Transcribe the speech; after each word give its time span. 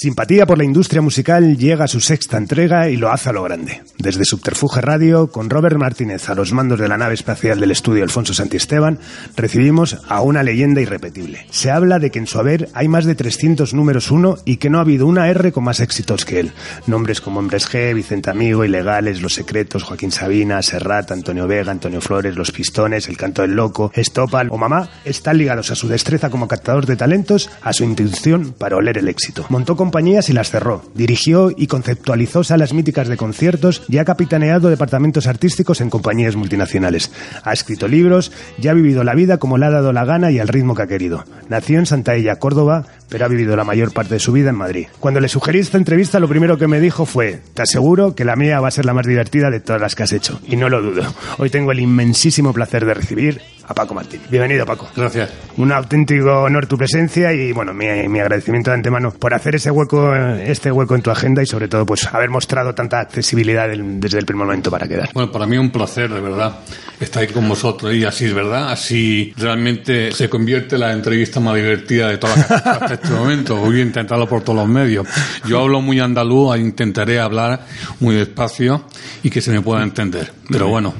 Simpatía 0.00 0.46
por 0.46 0.56
la 0.56 0.64
industria 0.64 1.02
musical 1.02 1.58
llega 1.58 1.84
a 1.84 1.86
su 1.86 2.00
sexta 2.00 2.38
entrega 2.38 2.88
y 2.88 2.96
lo 2.96 3.10
hace 3.10 3.28
a 3.28 3.32
lo 3.34 3.42
grande. 3.42 3.82
Desde 4.00 4.24
Subterfuge 4.24 4.80
Radio, 4.80 5.30
con 5.30 5.50
Robert 5.50 5.76
Martínez 5.76 6.30
a 6.30 6.34
los 6.34 6.54
mandos 6.54 6.80
de 6.80 6.88
la 6.88 6.96
nave 6.96 7.12
espacial 7.12 7.60
del 7.60 7.70
estudio 7.70 8.02
Alfonso 8.02 8.32
Santiesteban, 8.32 8.98
recibimos 9.36 9.98
a 10.08 10.22
una 10.22 10.42
leyenda 10.42 10.80
irrepetible. 10.80 11.46
Se 11.50 11.70
habla 11.70 11.98
de 11.98 12.10
que 12.10 12.18
en 12.18 12.26
su 12.26 12.38
haber 12.38 12.70
hay 12.72 12.88
más 12.88 13.04
de 13.04 13.14
300 13.14 13.74
números 13.74 14.10
uno 14.10 14.38
y 14.46 14.56
que 14.56 14.70
no 14.70 14.78
ha 14.78 14.80
habido 14.80 15.06
una 15.06 15.28
R 15.28 15.52
con 15.52 15.64
más 15.64 15.80
éxitos 15.80 16.24
que 16.24 16.40
él. 16.40 16.52
Nombres 16.86 17.20
como 17.20 17.40
Hombres 17.40 17.70
G, 17.70 17.94
Vicente 17.94 18.30
Amigo, 18.30 18.64
Ilegales, 18.64 19.20
Los 19.20 19.34
Secretos, 19.34 19.82
Joaquín 19.82 20.12
Sabina, 20.12 20.62
Serrat, 20.62 21.12
Antonio 21.12 21.46
Vega, 21.46 21.70
Antonio 21.70 22.00
Flores, 22.00 22.36
Los 22.36 22.52
Pistones, 22.52 23.06
El 23.06 23.18
Canto 23.18 23.42
del 23.42 23.52
Loco, 23.52 23.92
Estopal 23.94 24.48
o 24.50 24.56
Mamá 24.56 24.88
están 25.04 25.36
ligados 25.36 25.70
a 25.72 25.74
su 25.74 25.88
destreza 25.88 26.30
como 26.30 26.48
captador 26.48 26.86
de 26.86 26.96
talentos, 26.96 27.50
a 27.60 27.74
su 27.74 27.84
intuición 27.84 28.54
para 28.56 28.76
oler 28.76 28.96
el 28.96 29.08
éxito. 29.08 29.44
Montó 29.50 29.76
compañías 29.76 30.30
y 30.30 30.32
las 30.32 30.48
cerró. 30.48 30.82
Dirigió 30.94 31.52
y 31.54 31.66
conceptualizó 31.66 32.44
salas 32.44 32.72
míticas 32.72 33.06
de 33.06 33.18
conciertos 33.18 33.82
y 33.90 33.98
ha 33.98 34.04
capitaneado 34.04 34.70
departamentos 34.70 35.26
artísticos 35.26 35.80
en 35.80 35.90
compañías 35.90 36.36
multinacionales. 36.36 37.10
Ha 37.42 37.52
escrito 37.52 37.88
libros 37.88 38.32
y 38.60 38.68
ha 38.68 38.72
vivido 38.72 39.04
la 39.04 39.14
vida 39.14 39.38
como 39.38 39.58
le 39.58 39.66
ha 39.66 39.70
dado 39.70 39.92
la 39.92 40.04
gana 40.04 40.30
y 40.30 40.38
al 40.38 40.48
ritmo 40.48 40.74
que 40.74 40.82
ha 40.82 40.86
querido. 40.86 41.24
Nació 41.48 41.78
en 41.78 41.86
Santa 41.86 42.14
Ella, 42.14 42.38
Córdoba, 42.38 42.86
pero 43.08 43.24
ha 43.24 43.28
vivido 43.28 43.56
la 43.56 43.64
mayor 43.64 43.92
parte 43.92 44.14
de 44.14 44.20
su 44.20 44.32
vida 44.32 44.50
en 44.50 44.56
Madrid. 44.56 44.86
Cuando 45.00 45.20
le 45.20 45.28
sugerí 45.28 45.58
esta 45.58 45.78
entrevista, 45.78 46.20
lo 46.20 46.28
primero 46.28 46.56
que 46.56 46.68
me 46.68 46.80
dijo 46.80 47.04
fue, 47.04 47.40
te 47.54 47.62
aseguro 47.62 48.14
que 48.14 48.24
la 48.24 48.36
mía 48.36 48.60
va 48.60 48.68
a 48.68 48.72
ser 48.72 48.84
la 48.84 48.94
más 48.94 49.06
divertida 49.06 49.50
de 49.50 49.60
todas 49.60 49.80
las 49.80 49.94
que 49.94 50.04
has 50.04 50.12
hecho. 50.12 50.40
Y 50.46 50.56
no 50.56 50.68
lo 50.68 50.80
dudo. 50.80 51.02
Hoy 51.38 51.50
tengo 51.50 51.72
el 51.72 51.80
inmensísimo 51.80 52.52
placer 52.52 52.84
de 52.84 52.94
recibir 52.94 53.40
a 53.70 53.74
Paco 53.74 53.94
Martín. 53.94 54.20
Bienvenido, 54.28 54.66
Paco. 54.66 54.88
Gracias. 54.96 55.30
Un 55.56 55.70
auténtico 55.72 56.42
honor 56.42 56.66
tu 56.66 56.76
presencia 56.76 57.32
y, 57.32 57.52
bueno, 57.52 57.72
mi, 57.72 57.86
mi 58.08 58.18
agradecimiento 58.18 58.70
de 58.70 58.76
antemano 58.76 59.12
por 59.12 59.32
hacer 59.32 59.54
ese 59.54 59.70
hueco, 59.70 60.14
este 60.14 60.72
hueco 60.72 60.96
en 60.96 61.02
tu 61.02 61.10
agenda 61.10 61.42
y, 61.42 61.46
sobre 61.46 61.68
todo, 61.68 61.86
pues 61.86 62.06
haber 62.12 62.30
mostrado 62.30 62.74
tanta 62.74 62.98
accesibilidad 63.00 63.68
del- 63.68 64.00
desde 64.00 64.18
el 64.18 64.26
primer 64.26 64.46
momento 64.46 64.70
para 64.70 64.88
quedar. 64.88 65.10
Bueno, 65.14 65.30
para 65.30 65.46
mí 65.46 65.56
un 65.56 65.70
placer, 65.70 66.10
de 66.10 66.20
verdad, 66.20 66.58
estar 66.98 67.22
aquí 67.22 67.32
con 67.32 67.48
vosotros 67.48 67.94
y 67.94 68.04
así 68.04 68.24
es 68.26 68.34
verdad, 68.34 68.70
así 68.72 69.32
realmente 69.36 70.10
se 70.12 70.28
convierte 70.28 70.76
la 70.76 70.92
entrevista 70.92 71.38
más 71.40 71.54
divertida 71.54 72.08
de 72.08 72.18
todas 72.18 72.36
las 72.38 72.50
hasta 72.50 72.94
este 72.94 73.08
momento. 73.10 73.56
Voy 73.56 73.78
a 73.78 73.82
intentarlo 73.82 74.26
por 74.28 74.42
todos 74.42 74.58
los 74.58 74.68
medios. 74.68 75.06
Yo 75.46 75.60
hablo 75.60 75.80
muy 75.80 76.00
andaluz, 76.00 76.58
intentaré 76.58 77.20
hablar 77.20 77.60
muy 78.00 78.16
despacio 78.16 78.84
y 79.22 79.30
que 79.30 79.40
se 79.40 79.50
me 79.52 79.60
pueda 79.60 79.82
entender. 79.82 80.39
Pero 80.50 80.68
bueno, 80.68 80.94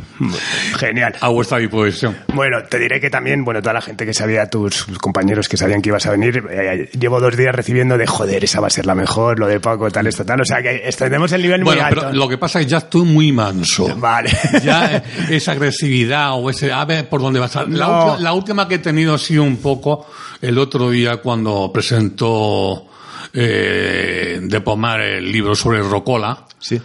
Genial. 0.79 1.15
a 1.21 1.29
vuestra 1.29 1.59
disposición. 1.59 2.17
Bueno, 2.35 2.59
te 2.69 2.79
diré 2.79 3.01
que 3.01 3.11
también, 3.11 3.45
bueno, 3.45 3.61
toda 3.61 3.75
la 3.75 3.81
gente 3.81 4.07
que 4.07 4.15
sabía, 4.15 4.47
tus 4.49 4.85
compañeros 5.01 5.49
que 5.49 5.57
sabían 5.57 5.83
que 5.83 5.89
ibas 5.89 6.07
a 6.07 6.11
venir, 6.13 6.43
eh, 6.51 6.89
llevo 6.99 7.21
dos 7.21 7.37
días 7.37 7.55
recibiendo 7.55 7.99
de 7.99 8.07
joder, 8.07 8.45
esa 8.45 8.61
va 8.61 8.69
a 8.69 8.71
ser 8.71 8.87
la 8.87 8.95
mejor, 8.95 9.39
lo 9.39 9.47
de 9.47 9.61
Paco, 9.61 9.91
tal, 9.91 10.07
esto, 10.07 10.25
tal. 10.25 10.41
O 10.41 10.45
sea 10.45 10.63
que 10.63 10.77
extendemos 10.87 11.33
el 11.33 11.43
nivel 11.43 11.65
Bueno, 11.65 11.81
muy 11.81 11.89
alto. 11.89 12.01
pero 12.03 12.13
lo 12.13 12.29
que 12.29 12.39
pasa 12.39 12.61
es 12.61 12.67
que 12.67 12.71
ya 12.71 12.79
estoy 12.79 13.05
muy 13.05 13.33
manso. 13.33 13.95
Vale. 13.97 14.31
ya 14.63 14.97
eh, 14.97 15.03
esa 15.31 15.53
agresividad 15.53 16.33
o 16.35 16.49
ese 16.51 16.73
a 16.73 16.85
ver 16.85 17.09
por 17.09 17.21
dónde 17.21 17.41
vas 17.41 17.57
a 17.57 17.63
la, 17.65 17.87
No. 17.87 17.99
última, 18.07 18.19
la 18.21 18.33
última 18.33 18.69
que 18.69 18.77
he 18.77 18.79
tenido 18.79 19.15
ha 19.15 19.19
sido 19.19 19.43
un 19.43 19.57
poco 19.59 20.07
el 20.41 20.59
otro 20.59 20.91
día 20.91 21.17
cuando 21.19 21.71
presentó 21.73 22.87
eh, 23.33 24.39
de 24.43 24.61
Pomar 24.61 25.01
el 25.01 25.31
libro 25.31 25.55
sobre 25.55 25.81
Rocola 25.83 26.47
Sí. 26.59 26.81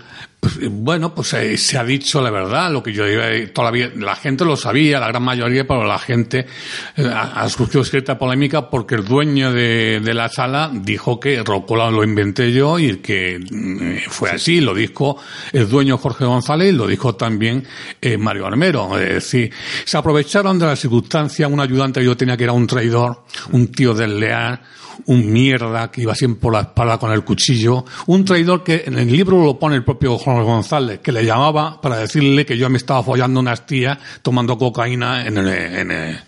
Pues, 0.45 0.57
eh, 0.61 0.69
bueno, 0.69 1.11
pues 1.11 1.33
eh, 1.33 1.57
se 1.57 1.75
ha 1.75 1.83
dicho 1.83 2.21
la 2.21 2.29
verdad, 2.29 2.71
lo 2.71 2.83
que 2.83 2.93
yo 2.93 3.07
iba 3.07 3.25
todavía 3.51 3.89
la 3.95 4.15
gente 4.15 4.45
lo 4.45 4.55
sabía, 4.55 4.99
la 4.99 5.07
gran 5.07 5.23
mayoría, 5.23 5.65
pero 5.65 5.85
la 5.85 5.97
gente 5.97 6.45
eh, 6.95 7.11
ha, 7.11 7.49
surgido 7.49 7.83
cierta 7.83 8.15
polémica 8.19 8.69
porque 8.69 8.93
el 8.93 9.05
dueño 9.05 9.51
de, 9.51 9.99
la 10.13 10.29
sala 10.29 10.69
dijo 10.71 11.19
que 11.19 11.41
Rocola 11.41 11.89
lo 11.89 12.03
inventé 12.03 12.51
yo 12.51 12.77
y 12.77 12.97
que 12.97 13.39
mm, 13.39 14.07
fue 14.07 14.29
así, 14.29 14.61
lo 14.61 14.75
dijo 14.75 15.17
el 15.51 15.67
dueño 15.67 15.97
Jorge 15.97 16.25
González 16.25 16.71
y 16.71 16.77
lo 16.77 16.85
dijo 16.85 17.15
también 17.15 17.65
eh, 17.99 18.15
Mario 18.15 18.45
Armero. 18.45 18.99
Es 18.99 19.15
decir, 19.15 19.51
se 19.83 19.97
aprovecharon 19.97 20.59
de 20.59 20.67
la 20.67 20.75
circunstancia, 20.75 21.47
un 21.47 21.59
ayudante 21.59 22.01
que 22.01 22.05
yo 22.05 22.15
tenía 22.15 22.37
que 22.37 22.43
era 22.43 22.53
un 22.53 22.67
traidor, 22.67 23.23
un 23.51 23.71
tío 23.71 23.95
desleal, 23.95 24.61
un 25.05 25.31
mierda 25.31 25.89
que 25.91 26.01
iba 26.01 26.15
siempre 26.15 26.41
por 26.41 26.53
la 26.53 26.61
espalda 26.61 26.97
con 26.97 27.11
el 27.11 27.23
cuchillo, 27.23 27.85
un 28.07 28.25
traidor 28.25 28.63
que 28.63 28.83
en 28.85 28.97
el 28.97 29.11
libro 29.11 29.43
lo 29.43 29.57
pone 29.59 29.75
el 29.75 29.83
propio 29.83 30.17
Jorge 30.17 30.43
González, 30.43 30.99
que 30.99 31.11
le 31.11 31.25
llamaba 31.25 31.79
para 31.81 31.97
decirle 31.97 32.45
que 32.45 32.57
yo 32.57 32.69
me 32.69 32.77
estaba 32.77 33.03
follando 33.03 33.39
unas 33.39 33.65
tías 33.65 33.97
tomando 34.21 34.57
cocaína 34.57 35.25
en 35.25 35.37
el, 35.37 35.47
en 35.47 35.91
el, 35.91 36.19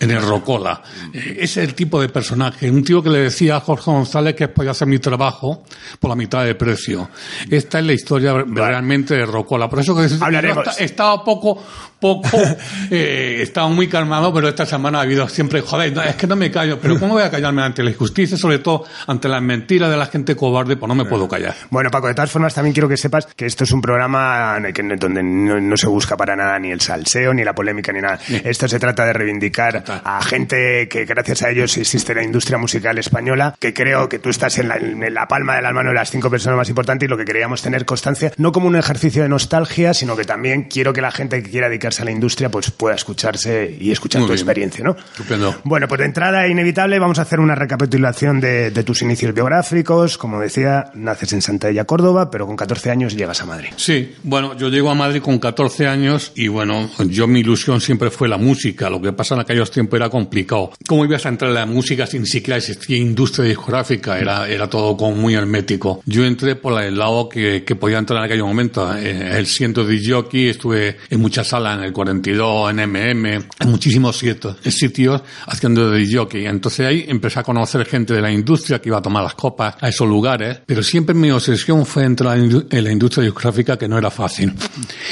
en 0.00 0.10
el 0.10 0.22
Rocola. 0.22 0.82
Eh, 1.12 1.38
Ese 1.40 1.62
es 1.62 1.68
el 1.68 1.74
tipo 1.74 2.00
de 2.00 2.08
personaje, 2.08 2.70
un 2.70 2.84
tío 2.84 3.02
que 3.02 3.10
le 3.10 3.18
decía 3.20 3.56
a 3.56 3.60
Jorge 3.60 3.90
González 3.90 4.34
que 4.34 4.48
podía 4.48 4.72
hacer 4.72 4.88
mi 4.88 4.98
trabajo 4.98 5.64
por 6.00 6.10
la 6.10 6.16
mitad 6.16 6.44
de 6.44 6.54
precio. 6.54 7.08
Esta 7.50 7.78
es 7.78 7.84
la 7.86 7.92
historia 7.92 8.34
realmente 8.46 9.14
de 9.14 9.26
Rocola. 9.26 9.68
Por 9.68 9.80
eso 9.80 9.96
que 9.96 10.08
Hablaremos. 10.20 10.66
estaba 10.80 11.24
poco, 11.24 11.62
poco, 12.00 12.38
eh, 12.90 13.38
estaba 13.40 13.68
muy 13.68 13.88
calmado, 13.88 14.32
pero 14.32 14.48
esta 14.48 14.66
semana 14.66 14.98
ha 14.98 15.02
habido 15.02 15.28
siempre, 15.28 15.60
joder, 15.60 15.92
no, 15.94 16.02
es 16.02 16.16
que 16.16 16.26
no 16.26 16.36
me 16.36 16.50
callo, 16.50 16.78
pero 16.80 16.98
¿cómo 16.98 17.14
voy 17.14 17.22
a 17.22 17.30
callarme 17.30 17.62
ante 17.62 17.82
la 17.82 17.90
injusticia, 17.92 18.36
sobre 18.36 18.58
todo 18.58 18.84
ante 19.06 19.28
las 19.28 19.42
mentiras 19.42 19.90
de 19.90 19.96
la 19.96 20.06
gente 20.06 20.34
cobarde? 20.36 20.76
Pues 20.76 20.88
no 20.88 20.94
me 20.94 21.04
puedo 21.04 21.28
callar. 21.28 21.54
Bueno, 21.70 21.90
Paco, 21.90 22.08
de 22.08 22.14
todas 22.14 22.30
formas 22.30 22.54
también 22.54 22.72
quiero 22.72 22.88
que 22.88 22.96
sepas 22.96 23.26
que 23.26 23.46
esto 23.46 23.64
es 23.64 23.72
un 23.72 23.80
programa 23.80 24.58
donde 24.98 25.22
no, 25.22 25.60
no 25.60 25.76
se 25.76 25.86
busca 25.86 26.16
para 26.16 26.36
nada 26.36 26.58
ni 26.58 26.70
el 26.70 26.80
salseo, 26.80 27.32
ni 27.34 27.44
la 27.44 27.54
polémica, 27.54 27.92
ni 27.92 28.00
nada. 28.00 28.18
Esto 28.44 28.68
se 28.68 28.78
trata 28.78 29.04
de 29.06 29.12
reivindicar 29.12 29.84
a 29.86 30.22
gente 30.22 30.88
que 30.88 31.04
gracias 31.04 31.42
a 31.42 31.50
ellos 31.50 31.76
existe 31.76 32.14
la 32.14 32.22
industria 32.22 32.58
musical 32.58 32.98
española, 32.98 33.54
que 33.58 33.72
creo 33.74 34.08
que 34.08 34.18
tú 34.18 34.30
estás 34.30 34.58
en 34.58 34.68
la, 34.68 34.76
en 34.76 35.14
la 35.14 35.28
palma 35.28 35.56
de 35.56 35.62
la 35.62 35.72
mano 35.72 35.90
de 35.90 35.94
las 35.96 36.10
cinco 36.10 36.30
personas 36.30 36.56
más 36.56 36.68
importantes 36.68 37.06
y 37.06 37.10
lo 37.10 37.16
que 37.16 37.24
queríamos 37.24 37.62
tener 37.62 37.84
constancia, 37.84 38.32
no 38.36 38.52
como 38.52 38.66
un 38.66 38.76
ejercicio 38.76 39.22
de 39.22 39.28
nostalgia, 39.28 39.94
sino 39.94 40.16
que 40.16 40.24
también 40.24 40.64
quiero 40.64 40.92
que 40.92 41.00
la 41.00 41.10
gente 41.10 41.42
que 41.42 41.50
quiera 41.50 41.68
dedicarse 41.68 42.02
a 42.02 42.04
la 42.04 42.10
industria 42.10 42.50
pues 42.50 42.70
pueda 42.70 42.94
escucharse 42.94 43.76
y 43.78 43.90
escuchar 43.90 44.20
Muy 44.20 44.28
tu 44.28 44.32
bien. 44.32 44.40
experiencia, 44.40 44.84
¿no? 44.84 44.96
Estupendo. 44.96 45.54
Bueno, 45.64 45.88
pues 45.88 45.98
de 46.00 46.06
entrada 46.06 46.46
inevitable 46.48 46.98
vamos 46.98 47.18
a 47.18 47.22
hacer 47.22 47.40
una 47.40 47.54
recapitulación 47.54 47.81
de, 47.88 48.70
de 48.70 48.82
tus 48.84 49.02
inicios 49.02 49.34
biográficos. 49.34 50.18
Como 50.18 50.40
decía, 50.40 50.90
naces 50.94 51.32
en 51.32 51.42
Santa 51.42 51.68
Ella, 51.68 51.84
Córdoba, 51.84 52.30
pero 52.30 52.46
con 52.46 52.56
14 52.56 52.90
años 52.90 53.16
llegas 53.16 53.40
a 53.42 53.46
Madrid. 53.46 53.70
Sí, 53.76 54.14
bueno, 54.22 54.56
yo 54.56 54.68
llego 54.68 54.90
a 54.90 54.94
Madrid 54.94 55.22
con 55.22 55.38
14 55.38 55.86
años 55.86 56.32
y 56.34 56.48
bueno, 56.48 56.90
yo 57.08 57.26
mi 57.26 57.40
ilusión 57.40 57.80
siempre 57.80 58.10
fue 58.10 58.28
la 58.28 58.38
música. 58.38 58.90
Lo 58.90 59.00
que 59.00 59.12
pasa 59.12 59.34
en 59.34 59.40
aquellos 59.40 59.70
tiempos 59.70 59.96
era 59.96 60.08
complicado. 60.08 60.72
¿Cómo 60.86 61.04
ibas 61.04 61.26
a 61.26 61.28
entrar 61.28 61.50
en 61.50 61.54
la 61.54 61.66
música 61.66 62.06
si 62.06 62.18
ni 62.18 62.26
siquiera 62.26 62.58
existía 62.58 62.96
industria 62.96 63.46
discográfica? 63.46 64.18
Era, 64.18 64.48
era 64.48 64.68
todo 64.68 64.96
como 64.96 65.16
muy 65.16 65.34
hermético. 65.34 66.02
Yo 66.06 66.24
entré 66.24 66.56
por 66.56 66.80
el 66.82 66.96
lado 66.96 67.28
que, 67.28 67.64
que 67.64 67.76
podía 67.76 67.98
entrar 67.98 68.18
en 68.18 68.24
aquel 68.24 68.42
momento. 68.42 68.94
Eh, 68.96 69.38
el 69.38 69.46
siento 69.46 69.84
de 69.84 70.00
jockey, 70.04 70.48
estuve 70.48 70.96
en 71.10 71.20
muchas 71.20 71.48
salas, 71.48 71.78
en 71.78 71.84
el 71.84 71.92
42, 71.92 72.70
en 72.70 72.90
MM, 72.90 73.26
en 73.26 73.70
muchísimos 73.70 74.16
sitios, 74.16 74.56
sitios 74.68 75.22
haciendo 75.46 75.90
de 75.90 76.06
jockey. 76.12 76.46
Entonces 76.46 76.86
ahí 76.86 77.04
empecé 77.08 77.40
a 77.40 77.42
conocer 77.42 77.71
gente 77.84 78.14
de 78.14 78.20
la 78.22 78.30
industria 78.30 78.80
que 78.80 78.88
iba 78.88 78.98
a 78.98 79.02
tomar 79.02 79.22
las 79.22 79.34
copas 79.34 79.74
a 79.80 79.88
esos 79.88 80.08
lugares, 80.08 80.60
pero 80.66 80.82
siempre 80.82 81.14
mi 81.14 81.30
obsesión 81.30 81.84
fue 81.86 82.04
entrar 82.04 82.36
en 82.38 82.84
la 82.84 82.90
industria 82.92 83.24
discográfica 83.24 83.76
que 83.78 83.88
no 83.88 83.98
era 83.98 84.10
fácil. 84.10 84.52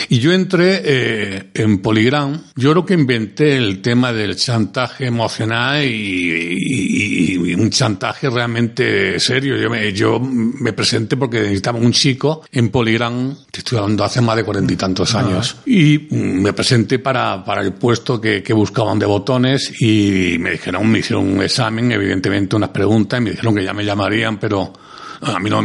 Y 0.09 0.19
yo 0.19 0.33
entré 0.33 0.81
eh, 0.85 1.51
en 1.55 1.79
Polygram, 1.79 2.41
yo 2.57 2.71
creo 2.73 2.85
que 2.87 2.95
inventé 2.95 3.57
el 3.57 3.81
tema 3.83 4.13
del 4.13 4.37
chantaje 4.37 5.07
emocional 5.07 5.85
y- 5.85 6.57
y 6.59 7.10
un 7.71 7.73
chantaje 7.73 8.29
realmente 8.29 9.21
serio. 9.21 9.57
Yo 9.57 9.71
me, 9.71 9.93
yo 9.93 10.19
me 10.19 10.73
presenté 10.73 11.17
porque 11.17 11.41
necesitaba 11.41 11.79
un 11.79 11.93
chico 11.93 12.43
en 12.51 12.69
Polygram, 12.69 13.37
te 13.51 13.61
estoy 13.61 13.79
hablando 13.79 14.03
hace 14.03 14.21
más 14.21 14.35
de 14.37 14.43
cuarenta 14.43 14.73
y 14.73 14.77
tantos 14.77 15.15
años, 15.15 15.57
y 15.67 16.09
me 16.11 16.53
presenté 16.53 16.99
para, 16.99 17.45
para 17.45 17.63
el 17.63 17.73
puesto 17.75 18.21
que, 18.21 18.43
que 18.43 18.53
buscaban 18.53 18.99
de 18.99 19.07
botones 19.07 19.81
y 19.81 20.37
me 20.41 20.51
dijeron, 20.51 20.91
me 20.91 20.99
hicieron 20.99 21.33
un 21.33 21.43
examen, 21.43 21.93
evidentemente 21.93 22.57
unas 22.57 22.71
preguntas, 22.71 23.21
y 23.21 23.23
me 23.23 23.31
dijeron 23.31 23.55
que 23.55 23.65
ya 23.65 23.73
me 23.73 23.85
llamarían, 23.85 24.39
pero 24.39 24.73
a 25.23 25.39
mí 25.39 25.49
no, 25.49 25.63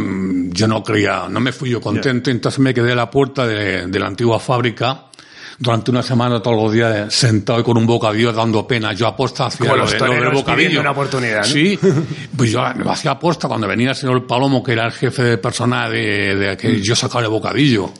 yo 0.52 0.68
no 0.68 0.84
creía, 0.84 1.26
no 1.28 1.40
me 1.40 1.50
fui 1.50 1.70
yo 1.70 1.80
contento, 1.80 2.30
entonces 2.30 2.60
me 2.60 2.72
quedé 2.72 2.92
a 2.92 2.96
la 2.96 3.10
puerta 3.10 3.46
de, 3.46 3.88
de 3.88 3.98
la 3.98 4.06
antigua 4.06 4.38
fábrica 4.38 5.06
durante 5.58 5.90
una 5.90 6.02
semana 6.02 6.40
todos 6.40 6.62
los 6.62 6.72
días 6.72 7.12
sentado 7.14 7.60
y 7.60 7.62
con 7.62 7.76
un 7.76 7.86
bocadillo 7.86 8.32
dando 8.32 8.66
pena. 8.66 8.92
Yo 8.92 9.06
aposta 9.06 9.46
hacia 9.46 9.58
Como 9.60 9.76
lo, 9.76 9.82
los 9.82 9.92
de- 9.92 9.98
lo 9.98 10.12
del 10.12 10.30
bocadillo. 10.30 10.80
una 10.80 10.90
oportunidad, 10.90 11.38
¿no? 11.40 11.44
Sí, 11.44 11.78
pues 12.36 12.50
yo 12.50 12.62
lo 12.76 12.90
hacía 12.90 13.12
aposta 13.12 13.48
cuando 13.48 13.66
venía 13.66 13.90
el 13.90 13.96
señor 13.96 14.26
Palomo, 14.26 14.62
que 14.62 14.72
era 14.72 14.86
el 14.86 14.92
jefe 14.92 15.22
de 15.22 15.38
personal 15.38 15.90
de, 15.92 16.34
de 16.36 16.56
que 16.56 16.80
yo 16.82 16.94
sacaba 16.96 17.22
el 17.24 17.30
bocadillo. 17.30 17.90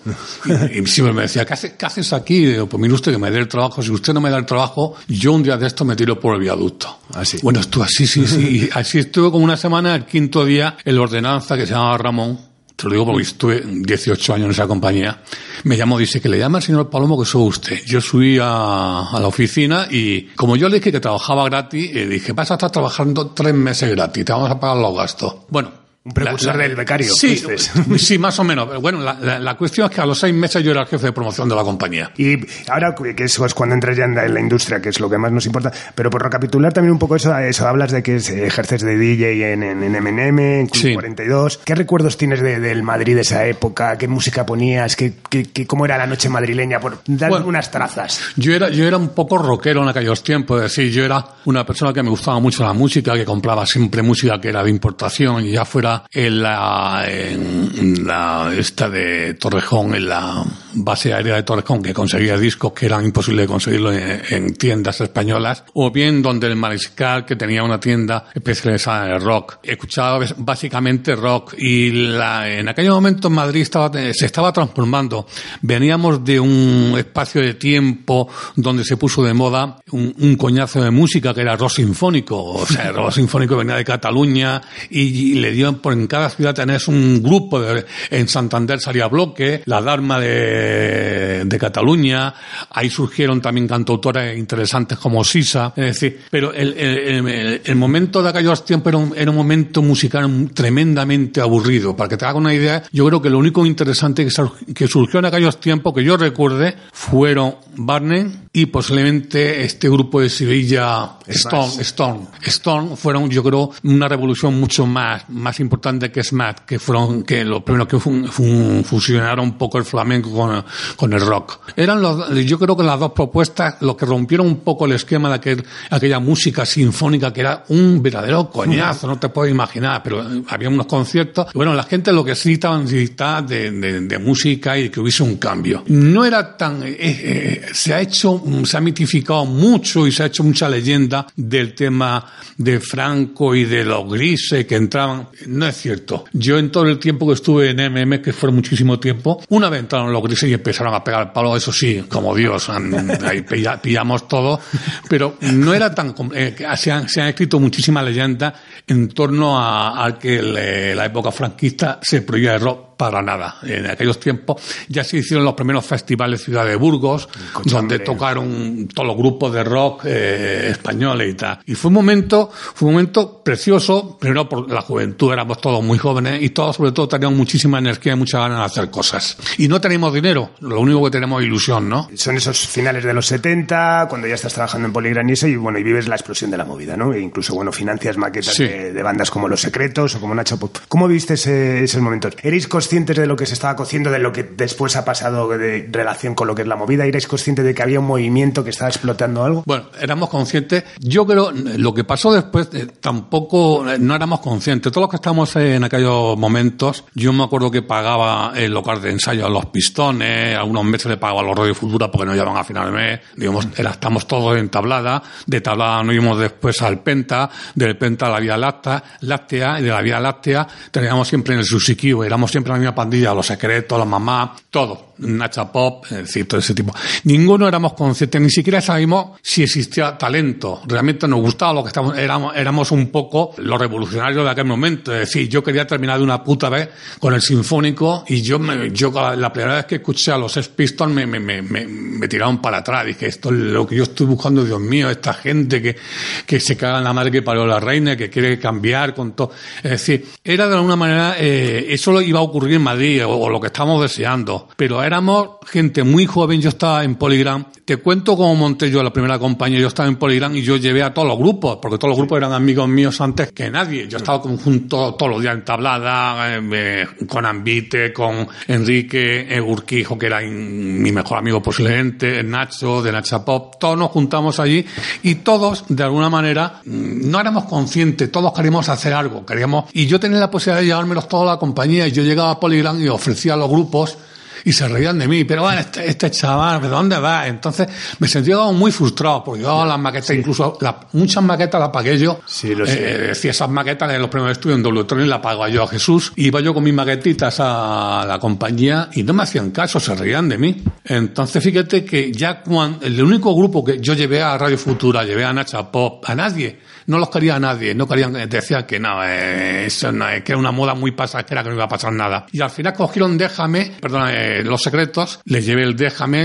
Y, 0.45 0.81
y 0.81 0.87
siempre 0.87 1.13
me 1.15 1.23
decía, 1.23 1.45
¿qué, 1.45 1.55
hace- 1.55 1.77
qué 1.77 1.87
haces 1.87 2.13
aquí? 2.13 2.37
Y 2.37 2.47
digo, 2.47 2.67
pues 2.69 2.81
mire 2.81 2.95
usted 2.95 3.13
que 3.13 3.19
me 3.19 3.31
dé 3.31 3.39
el 3.39 3.49
trabajo. 3.49 3.83
Si 3.83 3.91
usted 3.91 4.13
no 4.13 4.21
me 4.21 4.31
da 4.31 4.39
el 4.39 4.47
trabajo, 4.47 4.95
yo 5.09 5.33
un 5.33 5.43
día 5.43 5.57
de 5.57 5.67
esto 5.67 5.85
me 5.85 5.97
tiro 5.97 6.19
por 6.21 6.35
el 6.35 6.41
viaducto. 6.41 6.99
Así. 7.15 7.39
Bueno, 7.43 7.61
estuve 7.61 7.85
así, 7.85 8.07
sí, 8.07 8.27
sí. 8.27 8.67
Y 8.67 8.71
así 8.79 8.99
estuve 8.99 9.31
como 9.31 9.45
una 9.45 9.57
semana, 9.57 9.95
el 9.95 10.05
quinto 10.05 10.45
día, 10.45 10.77
el 10.85 10.99
ordenanza 10.99 11.57
que 11.57 11.67
se 11.67 11.73
llamaba 11.73 11.97
Ramón. 11.99 12.39
Te 12.77 12.85
lo 12.85 12.91
digo 12.91 13.07
porque 13.07 13.23
estuve 13.23 13.63
18 13.65 14.35
años 14.35 14.45
en 14.45 14.51
esa 14.51 14.67
compañía. 14.67 15.23
Me 15.65 15.79
llamó, 15.79 15.99
dice 15.99 16.21
que 16.21 16.29
le 16.29 16.39
llama 16.39 16.59
al 16.59 16.63
señor 16.63 16.91
Palomo 16.91 17.19
que 17.19 17.25
soy 17.25 17.49
usted. 17.49 17.83
Yo 17.87 18.03
subí 18.03 18.39
a, 18.39 19.09
a 19.09 19.19
la 19.19 19.27
oficina 19.27 19.89
y 19.91 20.27
como 20.37 20.57
yo 20.57 20.69
le 20.69 20.77
dije 20.77 20.93
que 20.93 21.01
trabajaba 21.01 21.47
gratis, 21.47 21.91
eh, 21.95 22.07
dije, 22.07 22.33
vas 22.33 22.51
a 22.51 22.55
estar 22.55 22.71
trabajando 22.71 23.29
tres 23.29 23.55
meses 23.55 23.91
gratis, 23.91 24.27
te 24.27 24.33
vamos 24.33 24.51
a 24.51 24.61
pagar 24.61 24.77
los 24.77 24.95
gastos. 24.95 25.37
Bueno, 25.49 25.86
Un 26.07 26.13
precursor 26.13 26.57
del 26.57 26.77
becario. 26.77 27.09
Sí, 27.13 27.37
sí, 27.99 28.17
más 28.17 28.39
o 28.39 28.45
menos. 28.45 28.81
Bueno, 28.81 29.01
la, 29.01 29.57
cuestión 29.57 29.89
es 29.91 29.97
que 29.97 30.01
a 30.01 30.07
los 30.07 30.17
seis 30.17 30.33
meses 30.33 30.63
yo 30.63 30.71
era 30.71 30.83
el 30.83 30.87
jefe 30.87 31.07
de 31.07 31.13
promoción 31.13 31.49
de 31.49 31.57
la 31.57 31.65
compañía. 31.65 32.13
Y 32.17 32.37
ahora 32.71 32.95
que 32.95 33.25
eso 33.25 33.45
es 33.45 33.53
cuando 33.55 33.75
entras 33.75 33.97
ya 33.97 34.05
en 34.05 34.15
la, 34.15 34.41
industria, 34.41 34.81
que 34.81 34.91
es 34.91 35.01
lo 35.01 35.11
que 35.11 35.19
más 35.19 35.33
nos 35.33 35.45
importa, 35.47 35.73
pero 35.97 36.09
por 36.09 36.23
recapitular 36.23 36.73
también 36.73 36.93
un 36.93 37.01
poco 37.01 37.17
eso, 37.17 37.37
eso 37.37 37.67
hablas 37.67 37.91
de 37.91 38.05
que 38.05 38.15
ejerces 38.17 38.83
de 38.83 38.97
DJ 38.97 39.53
en, 39.53 39.65
en, 39.65 39.83
en 39.83 39.97
M&M, 39.97 40.61
en 40.61 40.67
Club 40.69 40.95
42. 40.95 41.61
¿Qué 41.65 41.75
recuerdos 41.75 42.17
tienes 42.17 42.41
del 42.41 42.85
Madrid 42.85 43.17
de 43.17 43.23
esa 43.23 43.45
época? 43.45 43.99
¿Qué 43.99 44.07
música 44.07 44.47
ponías? 44.47 44.95
¿Qué, 44.95 45.15
qué, 45.29 45.67
cómo 45.67 45.87
era 45.87 45.99
la 45.99 46.07
noche 46.07 46.29
madrileña? 46.29 46.79
Por 46.79 47.01
dar 47.09 47.33
unas 47.33 47.69
trazas. 47.73 48.21
Yo 48.37 48.55
era, 48.55 48.69
yo 48.69 48.87
era 48.87 48.97
un 48.97 49.09
poco 49.09 49.39
rockero 49.39 49.83
en 49.83 49.89
aquellos 49.89 50.23
tiempos, 50.23 50.59
es 50.59 50.71
decir, 50.71 50.93
yo 50.93 51.05
era 51.05 51.25
una 51.47 51.67
persona 51.67 51.93
que 51.93 52.05
me 52.05 52.11
gustaba 52.11 52.39
mucho 52.39 52.63
la 52.63 52.73
música, 52.73 53.15
que 53.15 53.25
compraba 53.25 53.67
siempre 53.67 54.03
música 54.03 54.41
que 54.41 54.51
era 54.51 54.63
de 54.63 54.71
importación, 54.71 55.45
y 55.45 55.51
ya 55.51 55.65
fuera 55.65 55.96
en 56.13 56.43
la, 56.43 57.05
en 57.07 58.07
la 58.07 58.53
esta 58.57 58.89
de 58.89 59.35
Torrejón, 59.35 59.95
en 59.95 60.09
la 60.09 60.45
base 60.77 61.13
aérea 61.13 61.37
de 61.37 61.43
Torrejón, 61.43 61.83
que 61.83 61.93
conseguía 61.93 62.37
discos 62.37 62.73
que 62.73 62.87
eran 62.87 63.05
imposibles 63.05 63.45
de 63.45 63.49
conseguirlo 63.49 63.93
en, 63.93 64.55
tiendas 64.57 65.01
españolas, 65.01 65.65
o 65.75 65.91
bien 65.91 66.23
donde 66.23 66.47
el 66.47 66.57
Mariscal, 66.57 67.25
que 67.25 67.37
tenía 67.37 67.63
una 67.63 67.81
tienda 67.81 68.27
especializada 68.35 69.07
en 69.07 69.13
el 69.15 69.21
rock. 69.21 69.59
Escuchaba 69.63 70.25
básicamente 70.39 71.15
rock 71.15 71.55
y 71.59 71.91
la, 71.91 72.49
en 72.51 72.69
aquel 72.69 72.89
momento 72.91 73.29
en 73.29 73.35
Madrid 73.35 73.63
estaba, 73.63 73.91
se 73.93 74.27
estaba 74.27 74.53
transformando. 74.53 75.27
Veníamos 75.63 76.25
de 76.25 76.41
un 76.41 76.95
espacio 76.97 77.41
de 77.43 77.55
tiempo 77.55 78.29
donde 78.55 78.85
se 78.85 78.97
puso 78.97 79.23
de 79.23 79.35
moda 79.35 79.77
un, 79.91 80.15
un 80.19 80.37
coñazo 80.37 80.83
de 80.83 80.91
música 80.91 81.35
que 81.35 81.43
era 81.43 81.57
rock 81.57 81.71
sinfónico. 81.71 82.43
O 82.43 82.67
sea, 82.67 82.89
el 82.89 82.95
rock 82.95 83.13
sinfónico 83.13 83.57
venía 83.57 83.77
de 83.77 83.85
Cataluña 83.85 84.63
y, 84.91 85.35
le 85.35 85.53
dio 85.53 85.77
por 85.81 85.93
en 85.93 86.07
cada 86.07 86.31
ciudad 86.31 86.55
tenés 86.55 86.89
un 86.89 87.23
grupo 87.23 87.61
de, 87.61 87.85
en 88.11 88.29
Santander 88.29 88.81
salía 88.81 89.09
Bloque, 89.09 89.63
la 89.67 89.81
Dharma 89.81 90.21
de, 90.21 90.66
de 90.67 91.59
Cataluña, 91.59 92.35
ahí 92.71 92.91
surgieron 92.91 93.41
también 93.41 93.67
cantautores 93.67 94.37
interesantes 94.37 94.99
como 94.99 95.25
Sisa, 95.25 95.73
es 95.77 95.85
decir, 95.85 96.21
pero 96.31 96.53
el, 96.53 96.75
el, 96.75 97.61
el, 97.65 97.77
momento 97.77 98.23
de 98.23 98.31
aquellos 98.31 98.65
tiempos 98.65 98.91
era 98.91 98.99
un, 98.99 99.15
era 99.17 99.31
un, 99.31 99.37
momento 99.37 99.83
musical 99.83 100.51
tremendamente 100.55 101.41
aburrido. 101.41 101.97
Para 101.97 102.09
que 102.09 102.17
te 102.17 102.25
haga 102.25 102.39
una 102.39 102.55
idea, 102.55 102.83
yo 102.93 103.07
creo 103.07 103.23
que 103.23 103.31
lo 103.31 103.39
único 103.39 103.65
interesante 103.67 104.27
que, 104.27 104.33
que 104.75 104.89
surgió 104.89 105.19
en 105.19 105.27
aquellos 105.27 105.61
tiempos 105.61 105.95
que 105.95 106.05
yo 106.05 106.17
recuerde 106.17 106.75
fueron 106.93 107.57
Barney 107.77 108.33
y 108.53 108.67
posiblemente 108.67 109.63
este 109.65 109.89
grupo 109.89 110.21
de 110.21 110.31
Sevilla, 110.31 111.19
Stone, 111.27 111.83
Stone. 111.83 112.21
Stone 112.43 112.97
fueron, 112.97 113.29
yo 113.29 113.43
creo, 113.43 113.71
una 113.85 114.09
revolución 114.09 114.59
mucho 114.59 114.87
más, 114.87 115.29
más 115.29 115.61
importante 115.61 116.11
que 116.11 116.23
SMAT, 116.23 116.61
que 116.61 116.79
fueron 116.79 117.23
que 117.23 117.45
los 117.45 117.63
primeros 117.63 117.89
que 117.89 117.99
fusionaron 117.99 119.45
un 119.45 119.59
poco 119.59 119.79
el 119.79 119.85
flamenco 119.85 120.33
con, 120.33 120.56
con, 120.97 121.13
el 121.13 121.21
rock. 121.21 121.61
Eran 121.77 122.03
los, 122.03 122.35
yo 122.45 122.59
creo 122.59 122.77
que 122.77 122.83
las 122.83 122.99
dos 122.99 123.13
propuestas 123.13 123.77
lo 123.81 123.97
que 123.97 124.07
rompieron 124.07 124.47
un 124.47 124.57
poco 124.59 124.87
el 124.87 124.93
esquema 124.93 125.29
de 125.29 125.35
aquel, 125.37 125.65
aquella 125.91 126.19
música 126.19 126.67
sinfónica 126.67 127.33
que 127.33 127.41
era 127.41 127.65
un 127.69 128.03
verdadero 128.03 128.51
coñazo, 128.51 129.07
no 129.07 129.19
te 129.19 129.29
puedes 129.29 129.53
imaginar, 129.53 130.03
pero 130.03 130.25
había 130.49 130.69
unos 130.69 130.87
conciertos. 130.87 131.53
bueno, 131.55 131.75
la 131.75 131.85
gente 131.85 132.13
lo 132.13 132.25
que 132.25 132.35
sí 132.35 132.55
estaba 132.55 133.43
de, 133.43 133.71
de, 133.71 134.01
de, 134.01 134.19
música 134.19 134.79
y 134.79 134.89
que 134.89 135.01
hubiese 135.01 135.23
un 135.23 135.37
cambio. 135.37 135.83
No 135.87 136.25
era 136.25 136.57
tan, 136.57 136.83
eh, 136.83 136.97
eh, 136.99 137.67
se 137.73 137.95
ha 137.95 138.01
hecho, 138.01 138.43
se 138.65 138.77
ha 138.77 138.81
mitificado 138.81 139.45
mucho 139.45 140.07
y 140.07 140.13
se 140.13 140.23
ha 140.23 140.27
hecho 140.27 140.45
mucha 140.45 140.69
leyenda 140.69 141.27
del 141.37 141.75
tema 141.75 142.25
de 142.57 142.81
Franco 142.81 143.55
y 143.55 143.65
de 143.65 143.85
los 143.85 144.11
grises 144.11 144.67
que 144.67 144.77
entraban. 144.77 145.29
No 145.47 145.67
es 145.67 145.77
cierto. 145.77 146.25
Yo 146.33 146.59
en 146.59 146.71
todo 146.71 146.85
el 146.87 146.99
tiempo 146.99 147.27
que 147.27 147.35
estuve 147.35 147.71
en 147.71 147.93
MM, 147.93 148.21
que 148.21 148.33
fue 148.33 148.51
muchísimo 148.51 148.99
tiempo, 148.99 149.43
una 149.49 149.69
vez 149.69 149.81
entraron 149.81 150.13
los 150.13 150.23
grises 150.23 150.36
y 150.43 150.55
empezaron 150.55 150.95
a 150.95 151.03
pegar 151.03 151.23
el 151.23 151.33
palo, 151.33 151.57
eso 151.57 151.73
sí, 151.73 152.05
como 152.09 152.35
Dios, 152.35 152.69
ahí 152.69 153.45
pillamos 153.83 154.29
todo, 154.29 154.61
pero 155.09 155.37
no 155.41 155.75
era 155.75 155.95
tan... 155.95 156.15
Eh, 156.35 156.57
se, 156.77 156.93
han, 156.93 157.09
se, 157.09 157.21
han, 157.21 157.29
escrito 157.29 157.61
muchísimas 157.61 158.05
leyendas 158.05 158.55
en 158.87 159.09
torno 159.09 159.59
a, 159.59 160.19
que 160.19 160.43
la 160.43 161.05
época 161.05 161.31
franquista 161.31 161.99
se 162.03 162.23
prohibía 162.23 162.55
el 162.55 162.61
rock 162.61 162.86
para 162.97 163.23
nada. 163.23 163.57
En 163.63 163.87
aquellos 163.87 164.19
tiempos 164.19 164.63
ya 164.89 165.05
se 165.05 165.19
hicieron 165.19 165.45
los 165.45 165.55
primeros 165.55 165.85
festivales 165.85 166.43
Ciudad 166.43 166.67
de 166.67 166.77
Burgos, 166.77 167.29
donde 167.65 167.99
tocaron 168.01 168.89
todos 168.93 169.07
los 169.07 169.17
grupos 169.17 169.53
de 169.53 169.65
rock 169.65 170.05
eh, 170.07 170.69
españoles 170.71 171.33
y 171.33 171.35
tal. 171.35 171.59
Y 171.67 171.75
fue 171.75 171.89
un 171.89 171.95
momento, 171.95 172.51
fue 172.53 172.89
un 172.89 172.95
momento 172.95 173.43
precioso, 173.43 174.17
primero 174.19 174.49
por 174.49 174.71
la 174.71 174.83
juventud, 174.83 175.33
éramos 175.33 175.61
todos 175.61 175.83
muy 175.83 175.99
jóvenes 175.99 176.43
y 176.43 176.51
todos 176.51 176.77
sobre 176.77 176.93
todo 176.93 177.09
teníamos 177.09 177.37
muchísima 177.39 177.79
energía 177.79 178.13
y 178.13 178.17
muchas 178.17 178.41
ganas 178.41 178.59
de 178.59 178.65
hacer 178.65 178.91
cosas. 178.91 179.37
Y 179.59 179.69
no 179.69 179.81
tenemos 179.81 180.13
dinero, 180.13 180.51
lo 180.61 180.81
único 180.81 181.05
que 181.05 181.11
tenemos 181.11 181.41
es 181.41 181.47
ilusión, 181.47 181.89
¿no? 181.89 182.09
Son 182.15 182.37
esos 182.37 182.67
finales 182.67 183.05
de 183.05 183.13
los 183.13 183.27
70, 183.27 184.07
cuando 184.09 184.27
ya 184.27 184.35
estás 184.35 184.55
trabajando 184.55 184.87
en 184.87 184.93
Poligran 184.93 185.27
y 185.29 185.57
bueno, 185.57 185.79
y 185.79 185.83
vives 185.83 186.09
la 186.09 186.15
explosión 186.15 186.51
de 186.51 186.57
la 186.57 186.65
movida, 186.65 186.97
¿no? 186.97 187.13
E 187.13 187.21
incluso, 187.21 187.55
bueno, 187.55 187.73
financias 187.73 188.17
maquetas 188.17 188.57
de, 188.59 189.03
bandas 189.03 189.31
como 189.31 189.49
Los 189.49 189.61
Secretos 189.61 190.15
o 190.15 190.21
como 190.21 190.35
Nacho 190.35 190.59
Pop. 190.59 190.77
¿Cómo 190.89 191.09
viste 191.09 191.35
ese, 191.35 191.85
ese 191.85 192.01
momento? 192.01 192.31
¿Erais 192.43 192.67
conscientes 192.87 193.17
de 193.17 193.27
lo 193.27 193.35
que 193.35 193.47
se 193.47 193.55
estaba 193.55 193.75
cociendo, 193.75 194.13
de 194.13 194.21
lo 194.21 194.33
que 194.33 194.45
después 194.45 194.95
ha 194.95 195.05
pasado 195.05 195.49
de 195.49 195.89
relación 195.91 196.37
con 196.37 196.47
lo 196.47 196.55
que 196.55 196.63
es 196.63 196.69
la 196.69 196.77
movida? 196.77 197.05
¿Erais 197.05 197.27
conscientes 197.27 197.65
de 197.65 197.75
que 197.75 197.83
había 197.83 197.99
un 197.99 198.07
movimiento 198.07 198.63
que 198.63 198.71
estaba 198.71 198.89
explotando 198.89 199.43
algo? 199.43 199.65
Bueno, 199.67 199.87
éramos 200.01 200.29
conscientes. 200.29 200.85
Yo 201.01 201.27
creo, 201.27 201.51
lo 201.51 201.93
que 201.93 202.05
pasó 202.05 202.33
después, 202.33 202.69
eh, 202.75 202.87
tampoco, 203.01 203.91
eh, 203.91 203.99
no 203.99 204.15
éramos 204.15 204.39
conscientes. 204.39 204.93
Todos 204.93 205.03
los 205.03 205.11
que 205.11 205.17
estamos 205.17 205.57
en 205.57 205.83
aquellos 205.83 206.39
momentos, 206.39 207.05
yo 207.15 207.33
me 207.33 207.43
acuerdo 207.43 207.73
que 207.73 207.83
pagaba 207.83 208.53
el 208.55 208.73
local 208.73 209.03
de 209.03 209.11
ensayo 209.11 209.47
a 209.47 209.51
los 209.51 209.67
pistones, 209.67 210.57
algunos 210.57 210.85
meses 210.85 211.07
le 211.07 211.17
pagaba 211.17 211.41
a 211.41 211.45
los 211.45 211.59
Radio 211.59 211.75
Futura 211.75 212.09
porque 212.09 212.27
no 212.27 212.35
llevaban 212.35 212.57
a 212.57 212.63
final 212.63 212.87
de 212.87 212.93
mes. 212.93 213.21
Digamos, 213.35 213.67
era, 213.77 213.91
estamos 213.91 214.29
todos 214.29 214.57
en 214.57 214.69
tablada. 214.69 215.21
De 215.45 215.61
tablada 215.61 216.05
nos 216.05 216.15
íbamos 216.15 216.39
después 216.39 216.81
al 216.83 217.01
Penta, 217.01 217.51
del 217.75 217.99
Penta 217.99 218.27
a 218.27 218.31
la 218.31 218.39
Vía 218.39 218.57
Láctea, 218.57 219.03
láctea 219.23 219.81
y 219.81 219.83
de 219.83 219.91
la 219.91 220.03
Vía 220.03 220.21
Láctea 220.21 220.69
teníamos 220.91 221.27
siempre 221.29 221.55
en 221.55 221.61
el 221.61 221.67
Susiquio, 221.67 222.25
éramos 222.25 222.51
siempre 222.51 222.73
la 222.77 222.81
misma 222.81 222.95
pandilla 222.95 223.35
los 223.35 223.47
secretos, 223.47 223.99
la 223.99 224.05
mamá, 224.05 224.55
todo. 224.71 225.06
Nacha 225.19 225.71
Pop, 225.71 226.05
es 226.11 226.19
decir, 226.19 226.47
todo 226.47 226.61
ese 226.61 226.75
tipo. 226.75 226.95
Ninguno 227.25 227.67
éramos 227.67 227.95
conscientes, 227.95 228.41
ni 228.41 228.51
siquiera 228.51 228.81
sabíamos 228.81 229.39
si 229.43 229.63
existía 229.63 230.17
talento. 230.19 230.83
Realmente 230.87 231.27
nos 231.27 231.41
gustaba 231.41 231.73
lo 231.73 231.83
que 231.83 231.89
estábamos, 231.89 232.19
éramos, 232.19 232.57
éramos 232.57 232.91
un 232.91 233.09
poco 233.11 233.55
los 233.59 233.79
revolucionarios 233.79 234.45
de 234.45 234.51
aquel 234.51 234.67
momento. 234.67 235.13
Es 235.13 235.21
decir, 235.21 235.49
yo 235.49 235.63
quería 235.63 235.87
terminar 235.87 236.19
de 236.19 236.25
una 236.25 236.43
puta 236.43 236.69
vez 236.69 236.89
con 237.19 237.35
el 237.35 237.41
sinfónico 237.41 238.25
y 238.29 238.43
yo, 238.43 238.59
me, 238.59 238.91
yo 238.91 239.13
la 239.37 239.53
primera 239.53 239.77
vez 239.77 239.87
que 239.87 239.97
escuché 239.97 240.33
a 240.33 240.39
los 240.39 240.53
Sex 240.53 240.69
Pistols 240.69 241.13
me, 241.13 241.27
me, 241.27 241.41
me, 241.41 241.63
me, 241.63 242.29
tiraron 242.29 242.61
para 242.61 242.79
atrás. 242.79 243.07
Dije, 243.07 243.27
esto 243.27 243.51
es 243.51 243.57
lo 243.57 243.87
que 243.87 243.97
yo 243.97 244.03
estoy 244.05 244.27
buscando, 244.27 244.65
Dios 244.65 244.81
mío, 244.81 245.11
esta 245.11 245.35
gente 245.35 245.81
que, 245.81 245.97
que 246.45 246.61
se 246.61 246.77
caga 246.77 246.99
en 246.99 247.05
la 247.05 247.13
madre 247.13 247.31
que 247.31 247.43
parió 247.43 247.67
la 247.67 247.81
reina, 247.81 248.17
que 248.17 248.29
quiere 248.29 248.59
cambiar 248.59 249.15
con 249.15 249.33
todo. 249.33 249.53
Es 249.83 249.91
decir, 249.91 250.27
era 250.45 250.69
de 250.69 250.75
alguna 250.75 250.97
manera, 250.97 251.37
eh, 251.39 251.87
eso 251.89 252.13
lo 252.13 252.21
iba 252.21 252.39
a 252.39 252.43
ocurrir 252.43 252.75
en 252.75 252.83
Madrid 252.83 253.25
o, 253.25 253.31
o 253.31 253.51
lo 253.51 253.61
que 253.61 253.69
estamos 253.69 254.03
deseando. 254.03 254.69
Pero 254.77 255.03
éramos 255.07 255.51
gente 255.67 256.03
muy 256.03 256.27
joven, 256.27 256.61
yo 256.61 256.69
estaba 256.69 257.05
en 257.05 257.15
Poligram. 257.15 257.67
Te 257.85 257.99
cuento 257.99 258.37
cómo 258.37 258.55
monté 258.55 258.91
yo 258.91 259.03
la 259.03 259.13
primera 259.13 259.39
compañía, 259.39 259.79
yo 259.79 259.89
estaba 259.89 260.09
en 260.09 260.17
Poligram 260.17 260.57
y 260.57 260.63
yo 260.63 260.77
llevé 260.77 261.03
a 261.03 261.15
todos 261.15 261.29
los 261.29 261.39
grupos, 261.39 261.79
porque 261.81 261.99
todos 261.99 262.11
los 262.11 262.19
grupos 262.19 262.39
eran 262.39 262.53
amigos 262.53 262.89
míos 262.89 263.21
antes 263.21 263.53
que 263.53 263.71
nadie. 263.71 264.09
Yo 264.09 264.19
estaba 264.19 264.39
junto 264.39 265.15
todos 265.15 265.31
los 265.31 265.41
días 265.41 265.55
en 265.55 265.65
tablada, 265.65 266.57
eh, 266.57 267.07
con 267.29 267.47
Ambite, 267.47 268.13
con 268.13 268.49
Enrique 268.67 269.47
eh, 269.49 269.61
Urquijo, 269.61 270.19
que 270.19 270.27
era 270.27 270.41
mi 270.41 271.13
mejor 271.13 271.39
amigo 271.39 271.63
posiblemente, 271.63 272.43
Nacho, 272.43 273.03
de 273.03 273.13
Nacha 273.13 273.45
Pop, 273.45 273.77
todos 273.79 273.97
nos 273.97 274.11
juntamos 274.11 274.59
allí 274.59 274.85
y 275.23 275.37
todos, 275.37 275.85
de 275.89 276.03
alguna 276.03 276.29
manera, 276.29 276.81
mm, 276.85 277.31
no 277.31 277.41
éramos 277.41 277.65
conscientes, 277.65 278.31
todos 278.31 278.53
queríamos 278.53 278.89
hacer 278.89 279.13
algo, 279.13 279.47
queríamos, 279.47 279.87
y 279.93 280.07
yo 280.07 280.19
tenía 280.19 280.39
la 280.39 280.51
posibilidad 280.51 280.81
de 280.81 280.87
llevármelos 280.87 281.29
toda 281.29 281.53
la 281.53 281.59
compañía 281.59 282.07
y 282.07 282.13
yo 282.13 282.23
llegaba 282.23 282.51
a 282.53 282.61
Poligram 282.61 283.01
y 283.01 283.09
ofrecía 283.09 283.55
a 283.55 283.57
los 283.57 283.71
grupos 283.71 284.19
y 284.67 284.73
se 284.73 284.89
reían 284.89 285.17
de 285.17 285.29
mí. 285.29 285.45
Pero 285.45 285.63
bueno, 285.63 285.79
este, 285.79 286.11
este 286.11 286.29
chaval, 286.29 286.83
¿de 286.83 286.89
dónde 286.89 287.17
va? 287.19 287.47
Entonces 287.47 287.87
me 288.19 288.27
sentía 288.27 288.59
muy 288.73 288.91
frustrado 288.91 289.45
porque 289.45 289.63
yo 289.63 289.87
las 289.87 289.99
maquetas, 289.99 290.31
incluso 290.31 290.77
muchas 291.13 291.45
maquetas 291.45 291.81
las 291.81 291.91
pagué 291.91 292.19
yo. 292.19 292.41
Sí, 292.47 292.75
lo 292.75 292.85
sé. 292.85 292.99
Eh, 292.99 293.19
decía, 293.29 293.53
esas 293.53 293.71
maquetas 293.71 294.13
en 294.13 294.21
los 294.21 294.29
primeros 294.29 294.59
estudios 294.59 294.79
en 294.79 294.83
W 294.83 295.27
las 295.27 295.39
pago 295.39 295.69
yo 295.69 295.85
a 295.85 295.87
Jesús. 295.87 296.33
Iba 296.35 296.61
yo 296.61 296.75
con 296.75 296.83
mis 296.83 296.93
maquetitas 296.93 297.61
a 297.61 298.25
la 298.27 298.41
compañía 298.41 299.09
y 299.13 299.23
no 299.23 299.35
me 299.35 299.45
hacían 299.45 299.71
caso, 299.71 300.01
se 300.01 300.17
reían 300.17 300.49
de 300.49 300.59
mí. 300.59 300.83
Entonces 301.05 301.63
fíjate 301.63 302.05
que 302.05 302.33
ya 302.33 302.61
cuando, 302.61 303.07
el 303.07 303.23
único 303.23 303.55
grupo 303.55 303.85
que 303.85 304.01
yo 304.01 304.15
llevé 304.15 304.43
a 304.43 304.59
Radio 304.59 304.77
Futura, 304.77 305.23
llevé 305.23 305.45
a 305.45 305.53
Nacha 305.53 305.93
Pop, 305.93 306.25
a 306.29 306.35
nadie 306.35 306.81
no 307.07 307.19
los 307.19 307.31
quería 307.31 307.59
nadie, 307.59 307.95
no 307.95 308.07
querían, 308.07 308.33
decían 308.49 308.85
que 308.85 308.99
no, 308.99 309.23
eh, 309.25 309.87
eso 309.87 310.13
no, 310.13 310.27
que 310.45 310.53
era 310.53 310.59
una 310.59 310.73
moda 310.73 310.95
muy 310.95 311.13
pasajera, 311.13 311.63
que 311.63 311.71
no 311.71 311.75
iba 311.75 311.85
a 311.85 311.89
pasar 311.89 312.13
nada. 312.13 312.47
Y 312.53 312.61
al 312.61 312.71
final 312.71 312.93
cogieron 312.93 313.39
Déjame, 313.39 313.93
perdón, 314.01 314.29
eh, 314.31 314.63
Los 314.65 314.83
Secretos, 314.83 315.41
les 315.45 315.65
llevé 315.65 315.83
el 315.83 315.97
Déjame, 315.97 316.43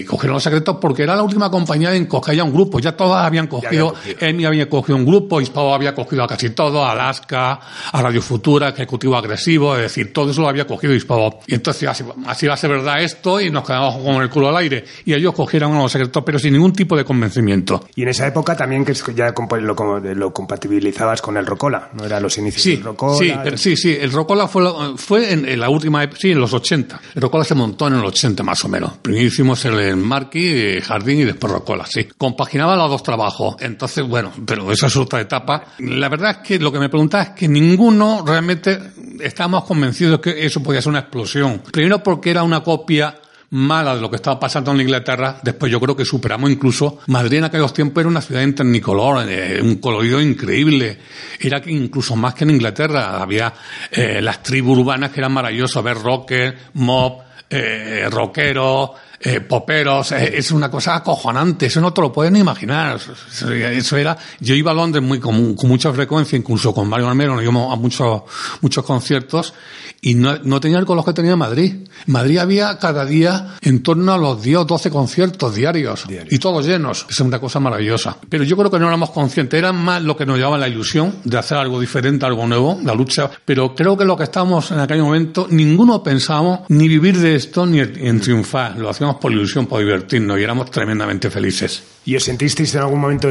eh, 0.00 0.04
cogieron 0.04 0.34
Los 0.34 0.42
Secretos 0.42 0.78
porque 0.80 1.02
era 1.02 1.16
la 1.16 1.22
última 1.22 1.50
compañía 1.50 1.94
en 1.94 2.06
coger 2.06 2.36
ya 2.36 2.44
un 2.44 2.52
grupo, 2.52 2.78
ya 2.80 2.96
todas 2.96 3.26
habían 3.26 3.46
cogido, 3.46 3.94
Emi 4.20 4.44
había 4.44 4.68
cogido 4.68 4.96
un 4.96 5.04
grupo, 5.04 5.40
Hispavo 5.40 5.74
había 5.74 5.94
cogido 5.94 6.24
a 6.24 6.26
casi 6.26 6.50
todo, 6.50 6.84
Alaska, 6.84 7.60
a 7.92 8.02
Radio 8.02 8.22
Futura, 8.22 8.68
Ejecutivo 8.68 9.16
Agresivo, 9.16 9.76
es 9.76 9.82
decir, 9.82 10.12
todo 10.12 10.30
eso 10.30 10.42
lo 10.42 10.48
había 10.48 10.66
cogido 10.66 10.94
Hispavo. 10.94 11.40
Y 11.46 11.54
entonces 11.54 11.88
así, 11.88 12.04
así 12.26 12.46
va 12.46 12.54
a 12.54 12.56
ser 12.56 12.70
verdad 12.70 13.02
esto 13.02 13.40
y 13.40 13.50
nos 13.50 13.66
quedamos 13.66 13.96
con 14.02 14.22
el 14.22 14.30
culo 14.30 14.48
al 14.48 14.56
aire. 14.56 14.84
Y 15.04 15.14
ellos 15.14 15.34
cogieron 15.34 15.74
a 15.74 15.82
Los 15.82 15.92
Secretos, 15.92 16.22
pero 16.24 16.38
sin 16.38 16.52
ningún 16.52 16.72
tipo 16.72 16.96
de 16.96 17.04
convencimiento. 17.04 17.86
Y 17.94 18.02
en 18.02 18.08
esa 18.08 18.26
época 18.26 18.56
también 18.56 18.84
que 18.84 18.94
ya 19.14 19.32
lo, 19.60 19.97
lo 20.00 20.32
compatibilizabas 20.32 21.22
con 21.22 21.36
el 21.36 21.46
Rocola, 21.46 21.90
¿no? 21.94 22.04
Era 22.04 22.20
los 22.20 22.36
inicios 22.38 22.62
sí, 22.62 22.76
del 22.76 22.84
Rocola. 22.84 23.18
Sí, 23.18 23.56
sí, 23.56 23.76
sí, 23.76 23.96
el 24.00 24.12
Rocola 24.12 24.48
fue, 24.48 24.64
fue 24.96 25.32
en, 25.32 25.58
la 25.58 25.68
última, 25.68 26.08
sí, 26.16 26.32
en 26.32 26.40
los 26.40 26.52
80. 26.52 27.00
El 27.14 27.22
Rocola 27.22 27.44
se 27.44 27.54
montó 27.54 27.88
en 27.88 27.94
el 27.94 28.04
80 28.04 28.42
más 28.42 28.64
o 28.64 28.68
menos. 28.68 28.98
Primero 29.02 29.26
hicimos 29.26 29.64
el, 29.64 29.96
Marquis, 29.96 30.52
eh, 30.54 30.80
Jardín 30.80 31.20
y 31.20 31.24
después 31.24 31.52
Rocola, 31.52 31.86
sí. 31.86 32.08
Compaginaba 32.16 32.76
los 32.76 32.90
dos 32.90 33.02
trabajos. 33.02 33.56
Entonces, 33.60 34.06
bueno, 34.06 34.32
pero 34.46 34.70
esa 34.72 34.86
es 34.86 34.96
otra 34.96 35.20
etapa. 35.20 35.64
La 35.78 36.08
verdad 36.08 36.30
es 36.30 36.48
que 36.48 36.58
lo 36.58 36.72
que 36.72 36.78
me 36.78 36.88
preguntaba 36.88 37.24
es 37.24 37.30
que 37.30 37.48
ninguno 37.48 38.22
realmente 38.26 38.78
estábamos 39.20 39.64
convencidos 39.64 40.20
que 40.20 40.44
eso 40.44 40.62
podía 40.62 40.80
ser 40.82 40.90
una 40.90 41.00
explosión. 41.00 41.62
Primero 41.70 42.02
porque 42.02 42.30
era 42.30 42.42
una 42.42 42.62
copia 42.62 43.14
mala 43.50 43.94
de 43.94 44.00
lo 44.00 44.10
que 44.10 44.16
estaba 44.16 44.38
pasando 44.38 44.72
en 44.72 44.82
Inglaterra, 44.82 45.38
después 45.42 45.72
yo 45.72 45.80
creo 45.80 45.96
que 45.96 46.04
superamos 46.04 46.50
incluso, 46.50 46.98
Madrid 47.06 47.38
en 47.38 47.44
aquellos 47.44 47.72
tiempos 47.72 48.02
era 48.02 48.08
una 48.08 48.20
ciudad 48.20 48.42
en 48.42 48.54
tecnicolor, 48.54 49.26
eh, 49.28 49.60
un 49.62 49.76
colorido 49.76 50.20
increíble, 50.20 50.98
era 51.40 51.62
incluso 51.66 52.14
más 52.14 52.34
que 52.34 52.44
en 52.44 52.50
Inglaterra, 52.50 53.22
había 53.22 53.52
eh, 53.90 54.20
las 54.20 54.42
tribus 54.42 54.78
urbanas 54.78 55.10
que 55.10 55.20
eran 55.20 55.32
maravillosas, 55.32 55.82
ver 55.82 55.96
rocker, 55.96 56.56
mob, 56.74 57.22
eh, 57.48 58.06
rockeros, 58.10 58.90
eh, 59.20 59.40
poperos, 59.40 60.12
eh, 60.12 60.38
es 60.38 60.50
una 60.52 60.70
cosa 60.70 60.96
acojonante, 60.96 61.66
eso 61.66 61.80
no 61.80 61.92
te 61.92 62.00
lo 62.00 62.12
pueden 62.12 62.36
imaginar. 62.36 62.98
Eso, 62.98 63.96
era, 63.96 64.16
yo 64.40 64.54
iba 64.54 64.70
a 64.70 64.74
Londres 64.74 65.02
muy 65.02 65.18
con, 65.18 65.56
mucha 65.64 65.92
frecuencia, 65.92 66.36
incluso 66.38 66.72
con 66.72 66.88
Mario 66.88 67.08
Almero, 67.08 67.34
nos 67.34 67.42
íbamos 67.42 67.72
a 67.72 67.76
muchos, 67.76 68.22
muchos 68.60 68.84
conciertos 68.84 69.54
y 70.00 70.14
no, 70.14 70.38
no 70.44 70.60
tenía 70.60 70.78
el 70.78 70.84
los 70.88 71.04
que 71.04 71.12
tenía 71.12 71.36
Madrid. 71.36 71.74
En 72.06 72.12
Madrid 72.12 72.38
había 72.38 72.78
cada 72.78 73.04
día 73.04 73.56
en 73.60 73.82
torno 73.82 74.12
a 74.12 74.18
los 74.18 74.42
10 74.42 74.58
o 74.58 74.64
12 74.64 74.90
conciertos 74.90 75.54
diarios, 75.54 76.04
y 76.30 76.38
todos 76.38 76.66
llenos. 76.66 77.06
Es 77.10 77.20
una 77.20 77.38
cosa 77.38 77.60
maravillosa. 77.60 78.16
Pero 78.28 78.44
yo 78.44 78.56
creo 78.56 78.70
que 78.70 78.78
no 78.78 78.86
éramos 78.86 79.10
conscientes, 79.10 79.58
era 79.58 79.72
más 79.72 80.02
lo 80.02 80.16
que 80.16 80.24
nos 80.24 80.38
llevaba 80.38 80.58
la 80.58 80.68
ilusión 80.68 81.16
de 81.24 81.38
hacer 81.38 81.58
algo 81.58 81.80
diferente, 81.80 82.24
algo 82.24 82.46
nuevo, 82.46 82.78
la 82.84 82.94
lucha. 82.94 83.30
Pero 83.44 83.74
creo 83.74 83.96
que 83.96 84.04
lo 84.04 84.16
que 84.16 84.24
estábamos 84.24 84.70
en 84.70 84.80
aquel 84.80 85.02
momento, 85.02 85.46
ninguno 85.50 86.02
pensábamos 86.02 86.60
ni 86.68 86.88
vivir 86.88 87.18
de 87.18 87.34
esto 87.34 87.66
ni 87.66 87.80
en 87.80 88.20
triunfar. 88.20 88.78
Lo 88.78 88.88
hacíamos 88.88 89.07
por 89.16 89.32
ilusión, 89.32 89.66
por 89.66 89.80
divertirnos 89.80 90.38
y 90.38 90.42
éramos 90.42 90.70
tremendamente 90.70 91.30
felices. 91.30 91.82
¿Y 92.04 92.16
os 92.16 92.24
sentisteis 92.24 92.74
en 92.74 92.80
algún 92.80 93.00
momento 93.00 93.28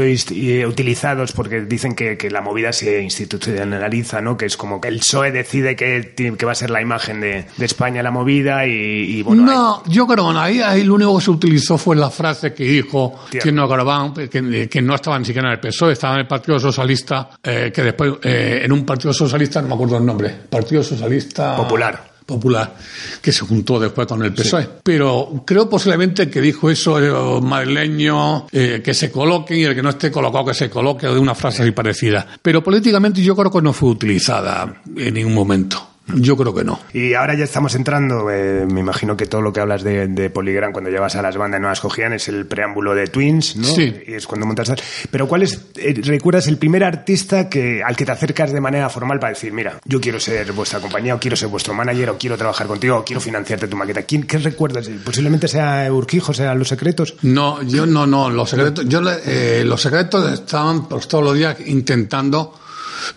utilizados? 0.67 1.31
Porque 1.31 1.61
dicen 1.61 1.95
que, 1.95 2.29
la 2.29 2.41
movida 2.41 2.71
se 2.71 3.01
institucionaliza, 3.01 4.21
¿no? 4.21 4.37
Que 4.37 4.45
es 4.45 4.55
como 4.55 4.79
que 4.79 4.89
el 4.89 4.99
PSOE 4.99 5.31
decide 5.31 5.75
que, 5.75 6.13
que 6.15 6.45
va 6.45 6.51
a 6.51 6.55
ser 6.55 6.69
la 6.69 6.81
imagen 6.81 7.21
de, 7.21 7.47
España 7.59 8.03
la 8.03 8.11
movida 8.11 8.67
y, 8.67 9.23
bueno... 9.23 9.43
No, 9.43 9.83
yo 9.87 10.05
creo 10.05 10.31
que 10.31 10.37
ahí, 10.37 10.61
ahí 10.61 10.83
lo 10.83 10.95
único 10.95 11.17
que 11.17 11.23
se 11.23 11.31
utilizó 11.31 11.77
fue 11.77 11.95
la 11.95 12.09
frase 12.09 12.53
que 12.53 12.65
dijo 12.65 13.19
que 13.31 13.51
no, 13.51 13.67
que, 14.13 14.69
que 14.69 14.81
no 14.81 14.95
estaba 14.95 15.17
ni 15.17 15.25
siquiera 15.25 15.47
en 15.47 15.53
el 15.53 15.59
PSOE, 15.59 15.93
estaba 15.93 16.13
en 16.13 16.19
el 16.21 16.27
Partido 16.27 16.59
Socialista, 16.59 17.29
eh, 17.41 17.71
que 17.73 17.81
después 17.81 18.13
eh, 18.23 18.61
en 18.63 18.71
un 18.71 18.85
Partido 18.85 19.11
Socialista, 19.11 19.61
no 19.61 19.69
me 19.69 19.73
acuerdo 19.73 19.97
el 19.97 20.05
nombre, 20.05 20.29
Partido 20.49 20.83
Socialista... 20.83 21.55
Popular 21.55 22.16
Popular, 22.27 22.75
que 23.21 23.31
se 23.31 23.45
juntó 23.45 23.79
después 23.79 24.05
con 24.05 24.21
el 24.21 24.33
PSOE. 24.33 24.67
Pero 24.83 25.43
creo 25.45 25.69
posiblemente 25.69 26.29
que 26.29 26.41
dijo 26.41 26.69
eso 26.69 26.97
el 26.97 27.41
madrileño, 27.41 28.47
eh, 28.51 28.81
que 28.83 28.93
se 28.93 29.09
coloque 29.09 29.57
y 29.57 29.63
el 29.63 29.73
que 29.73 29.81
no 29.81 29.91
esté 29.91 30.11
colocado 30.11 30.47
que 30.47 30.53
se 30.53 30.69
coloque, 30.69 31.07
de 31.07 31.17
una 31.17 31.33
frase 31.33 31.61
así 31.61 31.71
parecida. 31.71 32.27
Pero 32.41 32.61
políticamente 32.61 33.21
yo 33.23 33.33
creo 33.33 33.49
que 33.49 33.61
no 33.61 33.71
fue 33.71 33.89
utilizada 33.89 34.81
en 34.97 35.13
ningún 35.13 35.33
momento. 35.33 35.96
Yo 36.15 36.37
creo 36.37 36.53
que 36.53 36.63
no. 36.63 36.79
Y 36.93 37.13
ahora 37.13 37.35
ya 37.35 37.43
estamos 37.43 37.75
entrando, 37.75 38.31
eh, 38.31 38.65
me 38.65 38.79
imagino 38.79 39.17
que 39.17 39.25
todo 39.25 39.41
lo 39.41 39.51
que 39.51 39.59
hablas 39.59 39.83
de, 39.83 40.07
de 40.07 40.29
Polygram 40.29 40.71
cuando 40.71 40.89
llevas 40.89 41.15
a 41.15 41.21
las 41.21 41.35
bandas 41.35 41.59
no 41.59 41.67
las 41.67 41.81
cogían 41.81 42.13
es 42.13 42.27
el 42.29 42.45
preámbulo 42.45 42.95
de 42.95 43.07
Twins, 43.07 43.57
¿no? 43.57 43.67
Sí. 43.67 43.93
Y 44.07 44.13
es 44.13 44.25
cuando 44.25 44.45
montas. 44.45 44.71
Pero 45.11 45.27
¿cuál 45.27 45.43
es, 45.43 45.65
eh, 45.75 45.99
recuerdas 46.03 46.47
el 46.47 46.57
primer 46.57 46.83
artista 46.83 47.49
que, 47.49 47.83
al 47.83 47.95
que 47.95 48.05
te 48.05 48.11
acercas 48.11 48.53
de 48.53 48.61
manera 48.61 48.89
formal 48.89 49.19
para 49.19 49.33
decir, 49.33 49.51
mira, 49.51 49.79
yo 49.85 49.99
quiero 49.99 50.19
ser 50.19 50.51
vuestra 50.53 50.79
compañía, 50.79 51.15
o 51.15 51.19
quiero 51.19 51.35
ser 51.35 51.49
vuestro 51.49 51.73
manager, 51.73 52.11
o 52.11 52.17
quiero 52.17 52.37
trabajar 52.37 52.67
contigo, 52.67 52.97
o 52.97 53.03
quiero 53.03 53.19
financiarte 53.19 53.67
tu 53.67 53.75
maqueta? 53.75 54.03
¿Quién, 54.03 54.23
¿Qué 54.23 54.37
recuerdas? 54.37 54.89
Posiblemente 55.03 55.47
sea 55.47 55.91
Urquijo, 55.91 56.33
sea 56.33 56.55
Los 56.55 56.69
Secretos. 56.69 57.15
No, 57.21 57.61
yo 57.63 57.85
no, 57.85 58.07
no. 58.07 58.29
Los 58.29 58.51
Secretos, 58.51 58.85
yo, 58.87 59.01
eh, 59.25 59.63
Los 59.65 59.81
Secretos 59.81 60.31
estaban 60.31 60.87
pues, 60.87 61.07
todos 61.07 61.23
los 61.23 61.35
días 61.35 61.57
intentando 61.65 62.53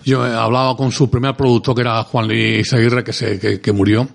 yo 0.04 0.22
hablaba 0.22 0.76
con 0.76 0.92
su 0.92 1.10
primer 1.10 1.34
productor, 1.34 1.74
que 1.74 1.80
era 1.82 2.02
Juan 2.04 2.28
Luis 2.28 2.72
Aguirre, 2.72 3.04
que, 3.04 3.12
se, 3.12 3.38
que, 3.38 3.60
que 3.60 3.72
murió. 3.72 4.08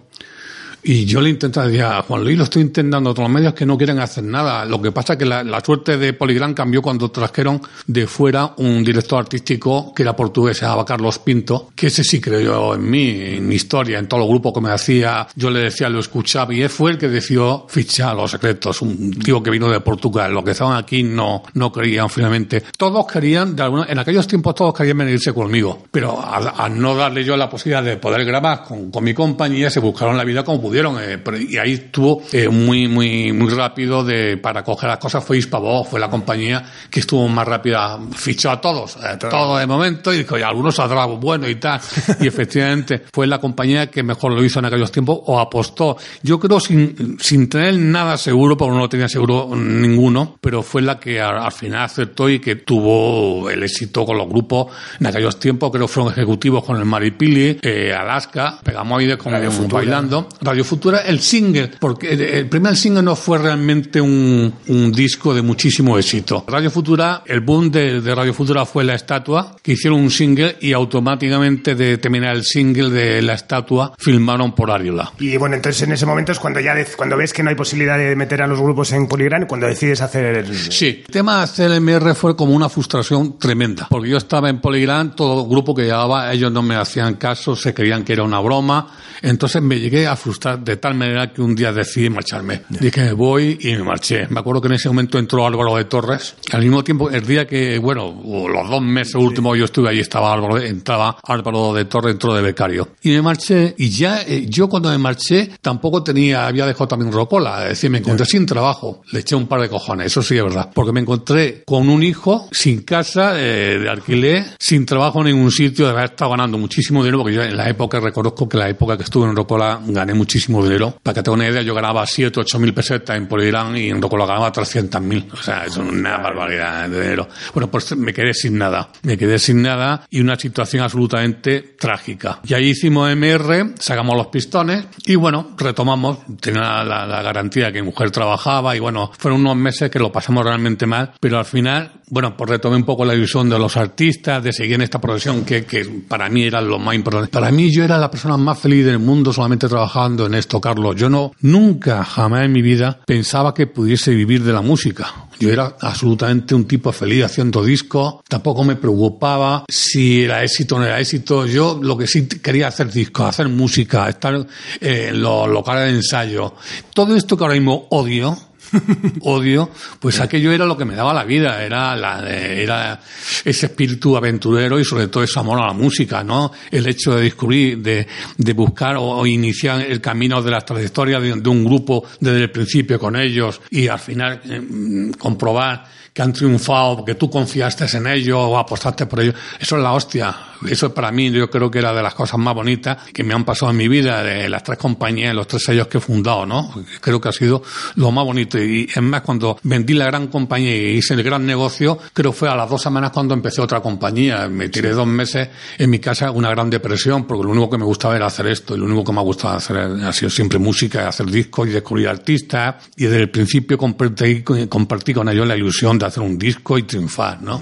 Y 0.88 1.06
yo 1.06 1.20
le 1.20 1.32
intento 1.32 1.64
decir 1.64 1.82
a 1.82 2.04
Juan 2.04 2.24
Luis, 2.24 2.38
lo 2.38 2.44
estoy 2.44 2.62
intentando 2.62 3.10
otros 3.10 3.28
medios 3.28 3.56
que 3.56 3.66
no 3.66 3.76
quieren 3.76 3.98
hacer 3.98 4.24
nada. 4.24 4.64
Lo 4.66 4.80
que 4.80 4.92
pasa 4.92 5.14
es 5.14 5.20
que 5.20 5.26
la, 5.26 5.60
suerte 5.66 5.98
de 5.98 6.14
Poligram 6.14 6.54
cambió 6.54 6.84
cuando 6.84 7.10
trajeron 7.10 7.60
de 7.88 8.06
fuera 8.06 8.54
un 8.58 8.84
director 8.84 9.18
artístico 9.18 9.92
que 9.96 10.04
era 10.04 10.16
portugués, 10.16 10.58
se 10.58 10.66
llamaba 10.66 10.86
Carlos 10.86 11.18
Pinto, 11.18 11.72
que 11.74 11.88
ese 11.88 12.04
sí 12.04 12.22
creyó 12.22 12.76
en 12.76 12.88
mí, 12.88 13.20
en 13.20 13.48
mi 13.48 13.56
historia, 13.56 13.98
en 13.98 14.08
todos 14.08 14.22
los 14.22 14.30
grupos 14.30 14.54
que 14.54 14.62
me 14.62 14.70
hacía. 14.70 15.28
Yo 15.36 15.50
le 15.50 15.62
decía, 15.62 15.90
lo 15.90 15.98
escuchaba 15.98 16.54
y 16.54 16.62
él 16.62 16.70
fue 16.70 16.92
el 16.92 17.00
que 17.00 17.10
decidió 17.10 17.66
fichar 17.68 18.10
a 18.10 18.14
los 18.14 18.30
secretos. 18.30 18.80
Un 18.84 19.10
tío 19.14 19.42
que 19.42 19.50
vino 19.50 19.68
de 19.68 19.80
Portugal. 19.80 20.32
Los 20.32 20.44
que 20.44 20.52
estaban 20.52 20.78
aquí 20.78 21.02
no, 21.02 21.42
no 21.56 21.72
creían 21.72 22.12
finalmente. 22.12 22.64
Todos 22.78 23.08
querían, 23.08 23.56
de 23.56 23.64
alguna, 23.64 23.88
en 23.90 23.98
aquellos 23.98 24.28
tiempos 24.28 24.54
todos 24.54 24.76
querían 24.76 25.00
venirse 25.00 25.34
conmigo. 25.34 25.86
Pero 25.90 26.24
al, 26.24 26.80
no 26.80 26.94
darle 26.96 27.24
yo 27.24 27.36
la 27.36 27.50
posibilidad 27.50 27.84
de 27.84 27.98
poder 27.98 28.24
grabar 28.24 28.64
con, 28.64 28.92
con 28.92 29.04
mi 29.04 29.16
compañía, 29.16 29.72
se 29.72 29.80
buscaron 29.80 30.16
la 30.16 30.24
vida 30.24 30.44
como 30.44 30.62
pudieron 30.62 30.75
eh, 30.76 31.20
y 31.50 31.58
ahí 31.58 31.74
estuvo 31.74 32.22
eh, 32.34 32.50
muy, 32.50 32.88
muy, 32.88 33.32
muy 33.32 33.50
rápido 33.54 34.04
de, 34.04 34.38
para 34.38 34.64
coger 34.64 34.90
las 34.90 35.00
cosas. 35.00 35.24
Fue 35.24 35.38
Hispavox, 35.38 35.90
fue 35.90 36.00
la 36.00 36.10
compañía 36.10 36.64
que 36.90 37.00
estuvo 37.00 37.28
más 37.30 37.48
rápida, 37.48 37.98
fichó 38.14 38.52
a 38.52 38.60
todos, 38.60 38.98
eh, 38.98 39.18
todo 39.18 39.58
de 39.58 39.66
momento, 39.66 40.14
y 40.14 40.20
dijo, 40.20 40.38
y 40.38 40.42
algunos 40.42 40.76
saldrá 40.76 41.06
bueno 41.06 41.48
y 41.48 41.56
tal. 41.56 41.80
y 42.20 42.28
efectivamente 42.28 43.04
fue 43.12 43.26
la 43.26 43.40
compañía 43.40 43.88
que 43.88 44.04
mejor 44.04 44.34
lo 44.34 44.44
hizo 44.44 44.60
en 44.60 44.66
aquellos 44.66 44.92
tiempos 44.92 45.20
o 45.26 45.40
apostó. 45.40 45.98
Yo 46.24 46.40
creo 46.40 46.60
sin, 46.60 47.18
sin 47.20 47.48
tener 47.48 47.78
nada 47.78 48.18
seguro, 48.18 48.58
porque 48.58 48.78
no 48.78 48.90
tenía 48.90 49.08
seguro 49.08 49.50
ninguno, 49.56 50.38
pero 50.42 50.62
fue 50.62 50.82
la 50.82 51.00
que 51.00 51.22
al, 51.22 51.52
final 51.54 51.84
aceptó 51.84 52.30
y 52.30 52.40
que 52.40 52.58
tuvo 52.58 53.50
el 53.50 53.64
éxito 53.64 54.06
con 54.06 54.18
los 54.18 54.28
grupos 54.28 54.68
en 55.00 55.08
aquellos 55.08 55.40
tiempos, 55.40 55.72
creo 55.72 55.88
que 55.88 55.94
fueron 55.94 56.12
ejecutivos 56.12 56.66
con 56.66 56.78
el 56.78 56.86
Maripili, 56.86 57.60
Alaska, 57.98 58.60
Pegamoide 58.62 59.18
con 59.18 59.32
Radio 59.32 59.52
Bailando, 59.70 60.28
Radio 60.42 60.65
Futura, 60.66 61.00
el 61.00 61.20
single, 61.20 61.72
porque 61.80 62.14
el 62.14 62.48
primer 62.48 62.76
single 62.76 63.04
no 63.04 63.16
fue 63.16 63.38
realmente 63.38 64.02
un, 64.02 64.54
un 64.68 64.92
disco 64.92 65.34
de 65.34 65.42
muchísimo 65.42 65.98
éxito. 65.98 66.46
Radio 66.48 66.70
Futura, 66.72 67.24
el 67.26 67.42
boom 67.42 67.72
de, 67.72 68.02
de, 68.02 68.16
Radio 68.16 68.34
Futura 68.34 68.66
fue 68.66 68.84
la 68.84 68.96
estatua, 68.96 69.56
que 69.62 69.74
hicieron 69.74 70.00
un 70.00 70.12
single 70.12 70.58
y 70.62 70.74
automáticamente 70.74 71.76
de 71.76 71.98
terminar 71.98 72.36
el 72.36 72.44
single 72.44 72.90
de 72.90 73.22
la 73.22 73.34
estatua 73.34 73.94
filmaron 73.98 74.54
por 74.54 74.72
Ariola. 74.72 75.12
Y 75.20 75.38
bueno, 75.38 75.56
entonces 75.56 75.84
en 75.84 75.94
ese 75.94 76.06
momento 76.06 76.32
es 76.32 76.40
cuando 76.40 76.60
ya 76.60 76.76
cuando 76.96 77.18
ves 77.18 77.34
que 77.34 77.44
no 77.44 77.50
hay 77.50 77.56
posibilidad 77.56 77.98
de 77.98 78.16
meter 78.16 78.42
a 78.42 78.48
los 78.48 78.60
grupos 78.60 78.92
en 78.92 79.08
Polygram, 79.08 79.48
cuando 79.48 79.68
decides 79.68 80.02
hacer 80.02 80.38
el... 80.38 80.56
Sí, 80.56 81.04
el 81.06 81.14
tema 81.14 81.46
de 81.46 81.52
CLMR 81.52 82.16
fue 82.16 82.36
como 82.36 82.54
una 82.54 82.70
frustración 82.70 83.40
tremenda, 83.40 83.88
porque 83.90 84.10
yo 84.10 84.18
estaba 84.18 84.50
en 84.50 84.60
Polygram, 84.60 85.16
todo 85.16 85.48
grupo 85.48 85.74
que 85.74 85.84
llevaba, 85.84 86.32
ellos 86.32 86.52
no 86.52 86.62
me 86.62 86.76
hacían 86.76 87.16
caso, 87.16 87.56
se 87.56 87.74
creían 87.74 88.04
que 88.04 88.14
era 88.14 88.24
una 88.24 88.40
broma, 88.40 88.88
entonces 89.22 89.62
me 89.62 89.80
llegué 89.80 90.08
a 90.08 90.16
frustrar 90.16 90.45
de 90.56 90.78
tal 90.78 90.96
manera 90.96 91.34
que 91.34 91.42
un 91.42 91.56
día 91.56 91.72
decidí 91.72 92.10
marcharme. 92.10 92.62
Dije, 92.70 93.12
voy 93.14 93.58
y 93.62 93.74
me 93.74 93.84
marché. 93.84 94.28
Me 94.30 94.40
acuerdo 94.40 94.62
que 94.62 94.68
en 94.68 94.74
ese 94.74 94.88
momento 94.90 95.18
entró 95.18 95.46
Álvaro 95.46 95.76
de 95.76 95.86
Torres. 95.86 96.36
Al 96.52 96.62
mismo 96.62 96.84
tiempo, 96.84 97.10
el 97.10 97.26
día 97.26 97.48
que, 97.48 97.80
bueno, 97.80 98.22
los 98.24 98.70
dos 98.70 98.82
meses 98.82 99.16
últimos 99.16 99.58
yo 99.58 99.66
estuve 99.66 99.90
allí, 99.90 100.00
estaba 100.00 100.34
Álvaro, 100.34 100.58
entraba 100.58 101.18
Álvaro 101.24 101.74
de 101.74 101.86
Torres, 101.86 102.14
entró 102.14 102.34
de 102.34 102.42
becario. 102.42 102.90
Y 103.02 103.10
me 103.10 103.22
marché, 103.22 103.74
y 103.78 103.90
ya, 103.90 104.22
eh, 104.22 104.46
yo 104.48 104.70
cuando 104.70 104.90
me 104.90 104.98
marché, 104.98 105.50
tampoco 105.62 106.04
tenía, 106.04 106.48
había 106.48 106.66
dejado 106.66 106.88
también 106.88 107.12
Rocola. 107.12 107.64
Es 107.64 107.70
decir, 107.70 107.90
me 107.90 108.00
encontré 108.00 108.26
sin 108.26 108.46
trabajo. 108.46 109.02
Le 109.12 109.22
eché 109.22 109.36
un 109.36 109.48
par 109.48 109.62
de 109.62 109.70
cojones, 109.70 110.08
eso 110.08 110.22
sí 110.22 110.38
es 110.38 110.44
verdad. 110.44 110.70
Porque 110.74 110.92
me 110.92 111.00
encontré 111.00 111.64
con 111.66 111.90
un 111.90 112.04
hijo, 112.04 112.48
sin 112.52 112.84
casa, 112.84 113.34
eh, 113.40 113.80
de 113.80 113.90
alquiler, 113.90 114.46
sin 114.60 114.86
trabajo 114.86 115.20
en 115.20 115.36
ningún 115.36 115.52
sitio, 115.52 115.86
de 115.86 115.92
haber 115.92 116.06
estado 116.06 116.32
ganando 116.32 116.58
muchísimo 116.58 117.04
dinero, 117.04 117.20
porque 117.20 117.36
yo 117.36 117.44
en 117.44 117.58
la 117.58 117.70
época, 117.70 118.00
reconozco 118.00 118.48
que 118.48 118.58
la 118.58 118.70
época 118.70 118.98
que 118.98 119.04
estuve 119.04 119.28
en 119.28 119.36
Rocola 119.36 119.80
gané 119.86 120.14
muchísimo 120.14 120.35
muchísimo 120.36 120.62
dinero. 120.64 120.98
Para 121.02 121.16
que 121.16 121.24
tenga 121.24 121.36
una 121.36 121.48
idea, 121.48 121.62
yo 121.62 121.74
ganaba 121.74 122.06
7, 122.06 122.42
8 122.42 122.60
mil 122.60 122.74
pesetas 122.74 123.16
en 123.16 123.26
Polirán 123.26 123.78
y 123.78 123.90
en 123.90 124.02
Rocolo 124.02 124.28
ganaba 124.28 124.52
300 124.52 125.02
mil. 125.02 125.26
O 125.32 125.38
sea, 125.38 125.66
es 125.66 125.78
una 125.78 126.18
barbaridad 126.18 126.90
de 126.90 127.02
dinero. 127.02 127.30
Bueno, 127.54 127.72
pues 127.72 127.96
me 127.96 128.14
quedé 128.14 128.34
sin 128.34 128.58
nada. 128.58 128.90
Me 129.04 129.18
quedé 129.18 129.40
sin 129.40 129.62
nada 129.62 130.06
y 130.10 130.20
una 130.20 130.36
situación 130.36 130.84
absolutamente 130.84 131.76
trágica. 131.80 132.40
Y 132.46 132.54
ahí 132.54 132.70
hicimos 132.72 133.10
MR, 133.16 133.76
sacamos 133.80 134.18
los 134.18 134.28
pistones 134.28 134.88
y 135.06 135.16
bueno, 135.16 135.52
retomamos. 135.58 136.20
Tenía 136.42 136.84
la, 136.84 137.06
la 137.06 137.22
garantía 137.22 137.72
que 137.72 137.82
mi 137.82 137.88
mujer 137.88 138.12
trabajaba 138.12 138.76
y 138.76 138.80
bueno, 138.80 139.12
fueron 139.18 139.40
unos 139.40 139.56
meses 139.56 139.90
que 139.90 140.00
lo 140.00 140.12
pasamos 140.12 140.44
realmente 140.44 140.86
mal, 140.86 141.14
pero 141.20 141.38
al 141.38 141.46
final, 141.46 142.02
bueno, 142.10 142.36
pues 142.36 142.50
retomé 142.50 142.76
un 142.76 142.84
poco 142.84 143.06
la 143.06 143.14
ilusión 143.14 143.50
de 143.50 143.58
los 143.58 143.78
artistas, 143.78 144.44
de 144.44 144.52
seguir 144.52 144.76
en 144.76 144.82
esta 144.82 145.00
profesión 145.00 145.46
que, 145.46 145.66
que 145.66 145.86
para 146.08 146.28
mí 146.30 146.44
era 146.44 146.60
lo 146.60 146.78
más 146.78 146.96
importante. 146.96 147.30
Para 147.32 147.52
mí 147.52 147.72
yo 147.72 147.86
era 147.86 147.98
la 147.98 148.12
persona 148.12 148.36
más 148.36 148.60
feliz 148.60 148.86
del 148.86 149.00
mundo 149.00 149.32
solamente 149.32 149.70
trabajando 149.70 150.25
en 150.26 150.36
esto, 150.36 150.62
Carlos. 150.62 150.96
Yo 150.96 151.10
no, 151.10 151.32
nunca, 151.42 152.04
jamás 152.04 152.46
en 152.46 152.52
mi 152.52 152.62
vida 152.62 153.00
pensaba 153.06 153.54
que 153.54 153.68
pudiese 153.68 154.12
vivir 154.12 154.44
de 154.44 154.54
la 154.54 154.62
música. 154.62 155.28
Yo 155.40 155.52
era 155.52 155.76
absolutamente 155.82 156.56
un 156.56 156.66
tipo 156.66 156.92
feliz 156.92 157.26
haciendo 157.26 157.64
discos, 157.64 158.16
tampoco 158.28 158.64
me 158.64 158.78
preocupaba 158.78 159.66
si 159.68 160.24
era 160.24 160.44
éxito 160.44 160.76
o 160.76 160.80
no 160.80 160.86
era 160.86 161.00
éxito. 161.00 161.46
Yo 161.46 161.80
lo 161.82 161.98
que 161.98 162.08
sí 162.08 162.28
quería 162.28 162.68
hacer 162.68 162.92
discos, 162.92 163.28
hacer 163.28 163.50
música, 163.50 164.08
estar 164.08 164.48
en 164.80 165.22
los 165.22 165.50
locales 165.50 165.86
de 165.86 165.98
ensayo. 165.98 166.54
Todo 166.94 167.16
esto 167.16 167.38
que 167.38 167.44
ahora 167.44 167.56
mismo 167.56 167.88
odio, 167.90 168.38
odio, 169.22 169.70
pues 170.00 170.20
aquello 170.20 170.52
era 170.52 170.66
lo 170.66 170.78
que 170.78 170.86
me 170.86 170.96
daba 170.96 171.14
la 171.14 171.24
vida, 171.24 171.64
era, 171.64 171.96
la, 171.96 172.28
era 172.30 173.00
ese 173.44 173.66
espíritu 173.68 174.16
aventurero 174.18 174.80
y 174.80 174.86
sobre 174.86 175.08
todo 175.08 175.24
ese 175.24 175.40
amor 175.40 175.60
a 175.62 175.68
la 175.68 175.74
música, 175.74 176.24
¿no? 176.24 176.52
El 176.72 176.88
hecho 176.88 177.16
de 177.16 177.24
descubrir, 177.24 177.80
de, 177.80 178.08
de 178.38 178.54
buscar 178.54 178.96
o, 178.98 179.26
iniciar 179.26 179.82
el 179.82 180.02
camino 180.02 180.42
de 180.42 180.52
la 180.52 180.62
trayectoria 180.62 181.20
de, 181.20 181.50
un 181.50 181.66
grupo 181.66 182.04
desde 182.20 182.44
el 182.44 182.52
principio 182.52 183.00
con 183.00 183.16
ellos 183.16 183.62
y 183.70 183.88
al 183.88 184.00
final 184.00 184.42
eh, 184.46 185.12
comprobar 185.18 185.86
que 186.16 186.22
han 186.22 186.32
triunfado, 186.32 187.04
que 187.04 187.16
tú 187.16 187.30
confiaste 187.30 187.86
en 187.98 188.08
ellos 188.08 188.40
o 188.40 188.58
apostaste 188.58 189.06
por 189.06 189.20
ellos. 189.20 189.36
Eso 189.60 189.76
es 189.76 189.84
la 189.84 189.92
hostia. 189.92 190.34
Eso 190.66 190.94
para 190.94 191.12
mí 191.12 191.30
yo 191.30 191.50
creo 191.50 191.70
que 191.70 191.80
era 191.80 191.94
de 191.94 192.02
las 192.02 192.14
cosas 192.14 192.40
más 192.40 192.56
bonitas 192.56 193.00
que 193.14 193.22
me 193.22 193.34
han 193.34 193.44
pasado 193.44 193.72
en 193.72 193.78
mi 193.78 193.90
vida, 193.90 194.24
de 194.24 194.48
las 194.48 194.64
tres 194.64 194.78
compañías, 194.78 195.36
los 195.36 195.46
tres 195.46 195.66
sellos 195.66 195.88
que 195.88 195.98
he 195.98 196.02
fundado, 196.02 196.46
¿no? 196.46 196.74
Creo 197.02 197.20
que 197.20 197.28
ha 197.28 197.34
sido 197.34 197.62
lo 197.96 198.12
más 198.12 198.24
bonito. 198.24 198.58
Y 198.58 198.90
es 198.96 199.02
más, 199.02 199.24
cuando 199.24 199.60
vendí 199.64 199.94
la 199.94 200.06
gran 200.06 200.28
compañía 200.28 200.74
y 200.74 200.98
hice 200.98 201.16
el 201.16 201.22
gran 201.22 201.46
negocio, 201.46 202.00
creo 202.14 202.32
que 202.32 202.38
fue 202.38 202.48
a 202.48 202.56
las 202.56 202.70
dos 202.70 202.82
semanas 202.82 203.12
cuando 203.12 203.34
empecé 203.34 203.60
otra 203.60 203.82
compañía. 203.82 204.48
Me 204.48 204.70
tiré 204.70 204.92
dos 204.92 205.08
meses 205.08 205.50
en 205.78 205.90
mi 205.90 206.00
casa 206.00 206.32
una 206.32 206.50
gran 206.50 206.70
depresión, 206.70 207.26
porque 207.26 207.44
lo 207.44 207.50
único 207.50 207.72
que 207.72 207.78
me 207.78 207.86
gustaba 207.86 208.16
era 208.16 208.28
hacer 208.28 208.48
esto, 208.48 208.74
y 208.74 208.80
lo 208.80 208.86
único 208.86 209.04
que 209.04 209.12
me 209.12 209.20
ha 209.20 209.24
gustado 209.24 209.58
hacer 209.58 209.76
ha 209.78 210.14
sido 210.14 210.30
siempre 210.30 210.60
música, 210.60 211.10
hacer 211.10 211.26
discos 211.26 211.68
y 211.68 211.72
descubrir 211.72 212.08
artistas. 212.08 212.76
Y 212.96 213.04
desde 213.04 213.24
el 213.24 213.30
principio 213.30 213.78
compartí, 213.78 214.44
compartí 214.44 215.14
con 215.14 215.28
ellos 215.28 215.46
la 215.46 215.58
ilusión 215.58 216.00
de 216.00 216.05
hacer 216.08 216.24
un 216.24 216.38
disco 216.38 216.78
y 216.78 216.84
triunfar, 216.84 217.42
¿no? 217.42 217.62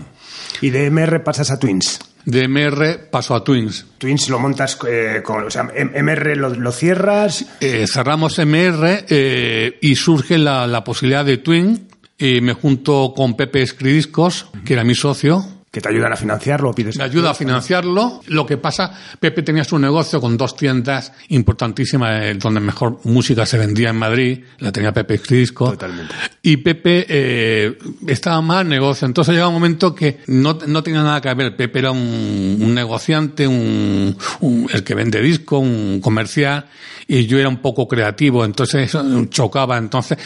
Y 0.62 0.70
de 0.70 0.90
MR 0.90 1.24
pasas 1.24 1.52
a 1.52 1.60
Twins. 1.60 2.00
De 2.26 2.48
MR 2.48 3.10
paso 3.10 3.36
a 3.36 3.44
Twins. 3.44 3.86
Twins 3.98 4.30
lo 4.30 4.40
montas 4.40 4.78
eh, 4.88 5.22
con, 5.24 5.44
o 5.44 5.50
sea, 5.50 5.64
MR 5.64 6.38
lo, 6.38 6.50
lo 6.50 6.72
cierras. 6.72 7.46
Eh, 7.60 7.86
cerramos 7.86 8.40
MR 8.40 9.06
eh, 9.10 9.78
y 9.82 9.96
surge 9.96 10.38
la, 10.38 10.66
la, 10.68 10.84
posibilidad 10.84 11.26
de 11.26 11.38
Twin. 11.38 11.88
Y 12.18 12.40
me 12.40 12.54
junto 12.54 13.14
con 13.16 13.36
Pepe 13.36 13.62
Escridiscos, 13.62 14.48
que 14.64 14.74
era 14.74 14.86
mi 14.86 14.96
socio, 14.96 15.46
que 15.74 15.82
te 15.82 15.90
ayudan 15.90 16.14
a 16.14 16.16
financiarlo 16.16 16.70
o 16.70 16.76
pides. 16.76 16.98
Me 16.98 17.04
ayuda 17.04 17.32
a 17.32 17.34
financiarlo. 17.34 18.22
Lo 18.28 18.46
que 18.46 18.58
pasa, 18.58 18.94
Pepe 19.20 19.42
tenía 19.42 19.64
su 19.64 19.80
negocio 19.80 20.22
con 20.22 20.38
dos 20.38 20.56
tiendas 20.56 21.12
importantísimas 21.30 22.26
eh, 22.26 22.36
donde 22.36 22.60
mejor 22.60 23.00
música 23.06 23.44
se 23.48 23.58
vendía 23.58 23.90
en 23.90 23.96
Madrid. 23.96 24.44
La 24.60 24.72
tenía 24.72 24.94
Pepe 24.94 25.20
Disco. 25.28 25.72
Totalmente. 25.72 26.14
Y 26.44 26.58
Pepe 26.58 27.08
eh, 27.10 27.76
estaba 28.06 28.40
más 28.42 28.62
en 28.62 28.70
negocio. 28.70 29.08
Entonces 29.08 29.34
llegaba 29.34 29.48
un 29.50 29.56
momento 29.56 29.96
que 29.96 30.20
no, 30.28 30.60
no 30.68 30.84
tenía 30.84 31.02
nada 31.02 31.20
que 31.20 31.34
ver. 31.34 31.56
Pepe 31.56 31.80
era 31.80 31.90
un, 31.90 32.60
un 32.62 32.72
negociante, 32.76 33.48
un, 33.48 34.16
un, 34.42 34.70
el 34.72 34.84
que 34.84 34.94
vende 34.94 35.24
disco, 35.24 35.58
un 35.58 36.00
comercial. 36.02 36.68
Y 37.08 37.26
yo 37.26 37.40
era 37.40 37.50
un 37.50 37.64
poco 37.64 37.88
creativo. 37.88 38.46
Entonces 38.46 38.84
eso 38.84 39.26
chocaba. 39.26 39.80
Entonces 39.80 40.20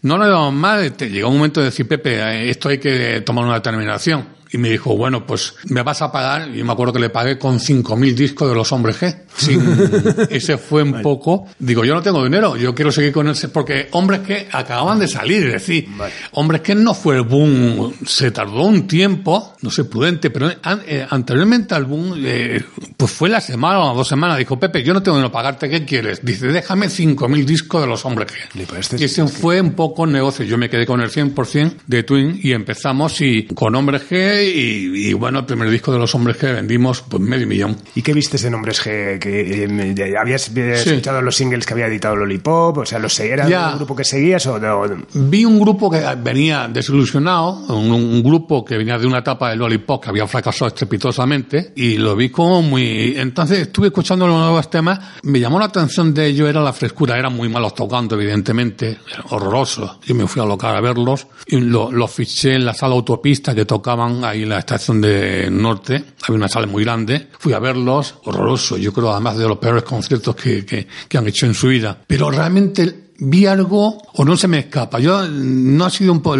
no 0.00 0.16
lo 0.16 0.26
íbamos 0.26 0.54
mal. 0.54 0.96
Llegó 0.96 1.28
un 1.28 1.36
momento 1.36 1.60
de 1.60 1.66
decir, 1.66 1.86
Pepe, 1.86 2.14
eh, 2.14 2.48
esto 2.48 2.70
hay 2.70 2.78
que 2.78 3.20
tomar 3.20 3.44
una 3.44 3.56
determinación 3.56 4.35
y 4.50 4.58
me 4.58 4.70
dijo, 4.70 4.96
bueno, 4.96 5.26
pues 5.26 5.54
me 5.68 5.82
vas 5.82 6.02
a 6.02 6.12
pagar, 6.12 6.54
y 6.54 6.62
me 6.62 6.72
acuerdo 6.72 6.92
que 6.92 7.00
le 7.00 7.10
pagué 7.10 7.38
con 7.38 7.58
5.000 7.58 8.14
discos 8.14 8.48
de 8.48 8.54
los 8.54 8.72
hombres 8.72 9.00
G. 9.00 9.16
Ese 10.30 10.56
fue 10.56 10.82
un 10.82 10.92
vale. 10.92 11.02
poco, 11.02 11.46
digo, 11.58 11.84
yo 11.84 11.94
no 11.94 12.02
tengo 12.02 12.22
dinero, 12.24 12.56
yo 12.56 12.74
quiero 12.74 12.90
seguir 12.92 13.12
con 13.12 13.28
ese, 13.28 13.48
porque 13.48 13.88
hombres 13.92 14.20
que 14.20 14.48
acababan 14.50 14.98
de 14.98 15.08
salir, 15.08 15.46
es 15.46 15.52
decir, 15.52 15.86
vale. 15.96 16.12
hombres 16.32 16.60
que 16.62 16.74
no 16.74 16.94
fue 16.94 17.16
el 17.16 17.22
boom, 17.22 17.92
se 18.06 18.30
tardó 18.30 18.62
un 18.62 18.86
tiempo, 18.86 19.54
no 19.62 19.70
sé, 19.70 19.84
prudente, 19.84 20.30
pero 20.30 20.50
eh, 20.50 21.06
anteriormente 21.08 21.74
al 21.74 21.84
boom, 21.84 22.14
eh, 22.24 22.62
pues 22.96 23.10
fue 23.10 23.28
la 23.28 23.40
semana 23.40 23.80
o 23.80 23.94
dos 23.94 24.08
semanas, 24.08 24.38
dijo, 24.38 24.58
Pepe, 24.58 24.82
yo 24.82 24.94
no 24.94 25.02
tengo 25.02 25.16
dinero 25.16 25.32
pagarte, 25.32 25.68
¿qué 25.68 25.84
quieres? 25.84 26.24
Dice, 26.24 26.46
déjame 26.48 26.86
5.000 26.86 27.44
discos 27.44 27.82
de 27.82 27.86
los 27.88 28.04
hombres 28.04 28.28
G. 28.32 28.78
Este 28.78 28.96
y 28.98 29.04
ese 29.04 29.26
fue 29.26 29.60
un 29.60 29.72
poco 29.72 30.06
negocio, 30.06 30.44
yo 30.44 30.56
me 30.56 30.70
quedé 30.70 30.86
con 30.86 31.00
el 31.00 31.10
100% 31.10 31.74
de 31.86 32.02
Twin 32.02 32.40
y 32.42 32.52
empezamos 32.52 33.20
y 33.20 33.46
con 33.46 33.74
hombres 33.74 34.08
G 34.08 34.35
y, 34.44 35.08
y, 35.08 35.12
bueno, 35.12 35.40
el 35.40 35.46
primer 35.46 35.68
disco 35.70 35.92
de 35.92 35.98
los 35.98 36.14
hombres 36.14 36.38
G 36.40 36.54
vendimos 36.54 37.02
pues 37.02 37.22
medio 37.22 37.46
millón. 37.46 37.76
¿Y 37.94 38.02
qué 38.02 38.12
viste 38.12 38.36
en 38.46 38.54
hombres 38.54 38.84
G? 38.84 39.18
¿Que, 39.18 39.64
eh, 39.64 40.16
¿Habías 40.18 40.42
sí. 40.42 40.60
escuchado 40.60 41.22
los 41.22 41.36
singles 41.36 41.66
que 41.66 41.74
había 41.74 41.86
editado 41.86 42.16
Lollipop? 42.16 42.78
O 42.78 42.86
sea, 42.86 42.98
¿los 42.98 43.18
¿era 43.20 43.48
ya. 43.48 43.70
un 43.70 43.76
grupo 43.76 43.96
que 43.96 44.04
seguías 44.04 44.46
o 44.46 44.58
no? 44.58 44.82
Vi 45.14 45.44
un 45.44 45.58
grupo 45.58 45.90
que 45.90 46.02
venía 46.22 46.68
desilusionado, 46.68 47.64
un, 47.74 47.90
un, 47.90 48.22
grupo 48.22 48.64
que 48.64 48.76
venía 48.76 48.98
de 48.98 49.06
una 49.06 49.18
etapa 49.18 49.50
de 49.50 49.56
Lollipop 49.56 50.02
que 50.02 50.10
había 50.10 50.26
fracasado 50.26 50.68
estrepitosamente 50.68 51.72
y 51.76 51.96
lo 51.96 52.16
vi 52.16 52.30
como 52.30 52.62
muy... 52.62 53.14
Entonces 53.16 53.60
estuve 53.60 53.88
escuchando 53.88 54.26
los 54.26 54.38
nuevos 54.38 54.68
temas, 54.70 54.98
me 55.22 55.40
llamó 55.40 55.58
la 55.58 55.66
atención 55.66 56.12
de 56.12 56.26
ello 56.26 56.48
era 56.48 56.60
la 56.60 56.72
frescura, 56.72 57.18
eran 57.18 57.34
muy 57.34 57.48
malos 57.48 57.74
tocando 57.74 58.14
evidentemente, 58.14 58.98
horrorosos. 59.30 59.98
Yo 60.04 60.14
me 60.14 60.26
fui 60.26 60.42
a 60.42 60.44
local 60.44 60.76
a 60.76 60.80
verlos 60.80 61.26
y 61.46 61.60
los 61.60 61.92
lo 61.92 62.06
fiché 62.08 62.54
en 62.54 62.64
la 62.64 62.74
sala 62.74 62.94
autopista 62.94 63.54
que 63.54 63.64
tocaban 63.64 64.24
ahí 64.30 64.42
en 64.42 64.50
la 64.50 64.58
estación 64.58 65.00
de 65.00 65.48
Norte, 65.50 66.04
había 66.22 66.36
una 66.36 66.48
sala 66.48 66.66
muy 66.66 66.84
grande, 66.84 67.28
fui 67.38 67.52
a 67.52 67.58
verlos, 67.58 68.16
horroroso, 68.24 68.76
yo 68.76 68.92
creo 68.92 69.10
además 69.10 69.38
de 69.38 69.48
los 69.48 69.58
peores 69.58 69.82
conciertos 69.82 70.34
que, 70.36 70.64
que, 70.64 70.86
que 71.08 71.18
han 71.18 71.26
hecho 71.26 71.46
en 71.46 71.54
su 71.54 71.68
vida. 71.68 71.98
Pero 72.06 72.30
realmente 72.30 73.06
vi 73.18 73.46
algo 73.46 74.02
o 74.14 74.24
no 74.24 74.36
se 74.36 74.48
me 74.48 74.58
escapa. 74.60 74.98
Yo 74.98 75.26
no 75.28 75.84
ha 75.84 75.90
sido 75.90 76.12
un 76.12 76.20
poco, 76.20 76.38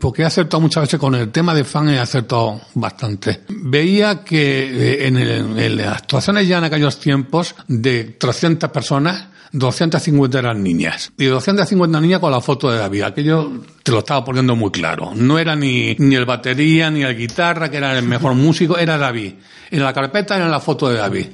porque 0.00 0.22
he 0.22 0.24
acertado 0.24 0.60
muchas 0.60 0.84
veces 0.84 1.00
con 1.00 1.14
el 1.14 1.30
tema 1.30 1.54
de 1.54 1.64
fan, 1.64 1.88
he 1.88 1.98
acertado 1.98 2.60
bastante. 2.74 3.42
Veía 3.48 4.24
que 4.24 5.06
en, 5.06 5.16
el, 5.16 5.58
en 5.58 5.76
las 5.76 5.98
actuaciones 5.98 6.48
ya 6.48 6.58
en 6.58 6.64
aquellos 6.64 6.98
tiempos 6.98 7.54
de 7.68 8.04
300 8.18 8.70
personas, 8.70 9.26
250 9.52 10.38
eran 10.38 10.62
niñas. 10.62 11.12
Y 11.16 11.26
250 11.26 12.00
niñas 12.00 12.20
con 12.20 12.30
la 12.30 12.40
foto 12.40 12.70
de 12.70 12.78
David. 12.78 13.02
Aquello 13.02 13.50
te 13.82 13.92
lo 13.92 13.98
estaba 13.98 14.24
poniendo 14.24 14.56
muy 14.56 14.70
claro. 14.70 15.12
No 15.14 15.38
era 15.38 15.56
ni, 15.56 15.94
ni 15.98 16.14
el 16.14 16.24
batería, 16.24 16.90
ni 16.90 17.02
el 17.02 17.16
guitarra, 17.16 17.70
que 17.70 17.76
era 17.78 17.96
el 17.96 18.04
mejor 18.04 18.34
músico, 18.34 18.76
era 18.78 18.98
David. 18.98 19.34
En 19.70 19.82
la 19.82 19.92
carpeta 19.92 20.36
era 20.36 20.48
la 20.48 20.60
foto 20.60 20.88
de 20.88 20.96
David. 20.96 21.26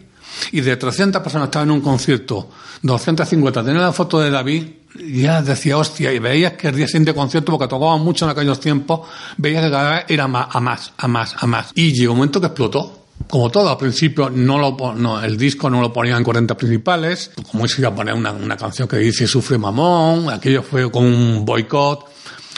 Y 0.52 0.60
de 0.60 0.76
300 0.76 1.22
personas 1.22 1.48
estaban 1.48 1.68
en 1.68 1.74
un 1.76 1.80
concierto, 1.80 2.50
250 2.82 3.62
tenían 3.62 3.82
la 3.82 3.92
foto 3.92 4.18
de 4.18 4.30
David, 4.30 4.64
ya 4.94 5.42
decía, 5.42 5.76
hostia, 5.76 6.12
y 6.12 6.18
veías 6.18 6.54
que 6.54 6.68
el 6.68 6.76
día 6.76 6.86
siguiente 6.86 7.14
concierto, 7.14 7.52
porque 7.52 7.68
tocaban 7.68 8.00
mucho 8.00 8.24
en 8.24 8.32
aquellos 8.32 8.58
tiempos, 8.58 9.00
veías 9.36 9.62
que 9.62 9.70
cada 9.70 9.90
vez 9.96 10.04
era 10.08 10.26
más, 10.26 10.48
a 10.50 10.60
más, 10.60 10.92
a 10.96 11.08
más, 11.08 11.34
a 11.38 11.46
más. 11.46 11.72
Y 11.74 11.92
llegó 11.92 12.12
un 12.12 12.18
momento 12.18 12.40
que 12.40 12.46
explotó 12.46 13.01
como 13.32 13.50
todo, 13.50 13.70
al 13.70 13.78
principio 13.78 14.28
no 14.28 14.58
lo, 14.58 14.94
no, 14.94 15.24
el 15.24 15.38
disco 15.38 15.70
no 15.70 15.80
lo 15.80 15.90
ponían 15.90 16.18
en 16.18 16.24
40 16.24 16.54
principales, 16.54 17.30
como 17.50 17.66
se 17.66 17.80
iba 17.80 17.88
a 17.88 17.94
poner 17.94 18.12
una, 18.12 18.30
una 18.30 18.58
canción 18.58 18.86
que 18.86 18.98
dice 18.98 19.26
Sufre 19.26 19.56
Mamón, 19.56 20.28
aquello 20.28 20.62
fue 20.62 20.90
como 20.90 21.06
un 21.06 21.42
boicot. 21.42 22.10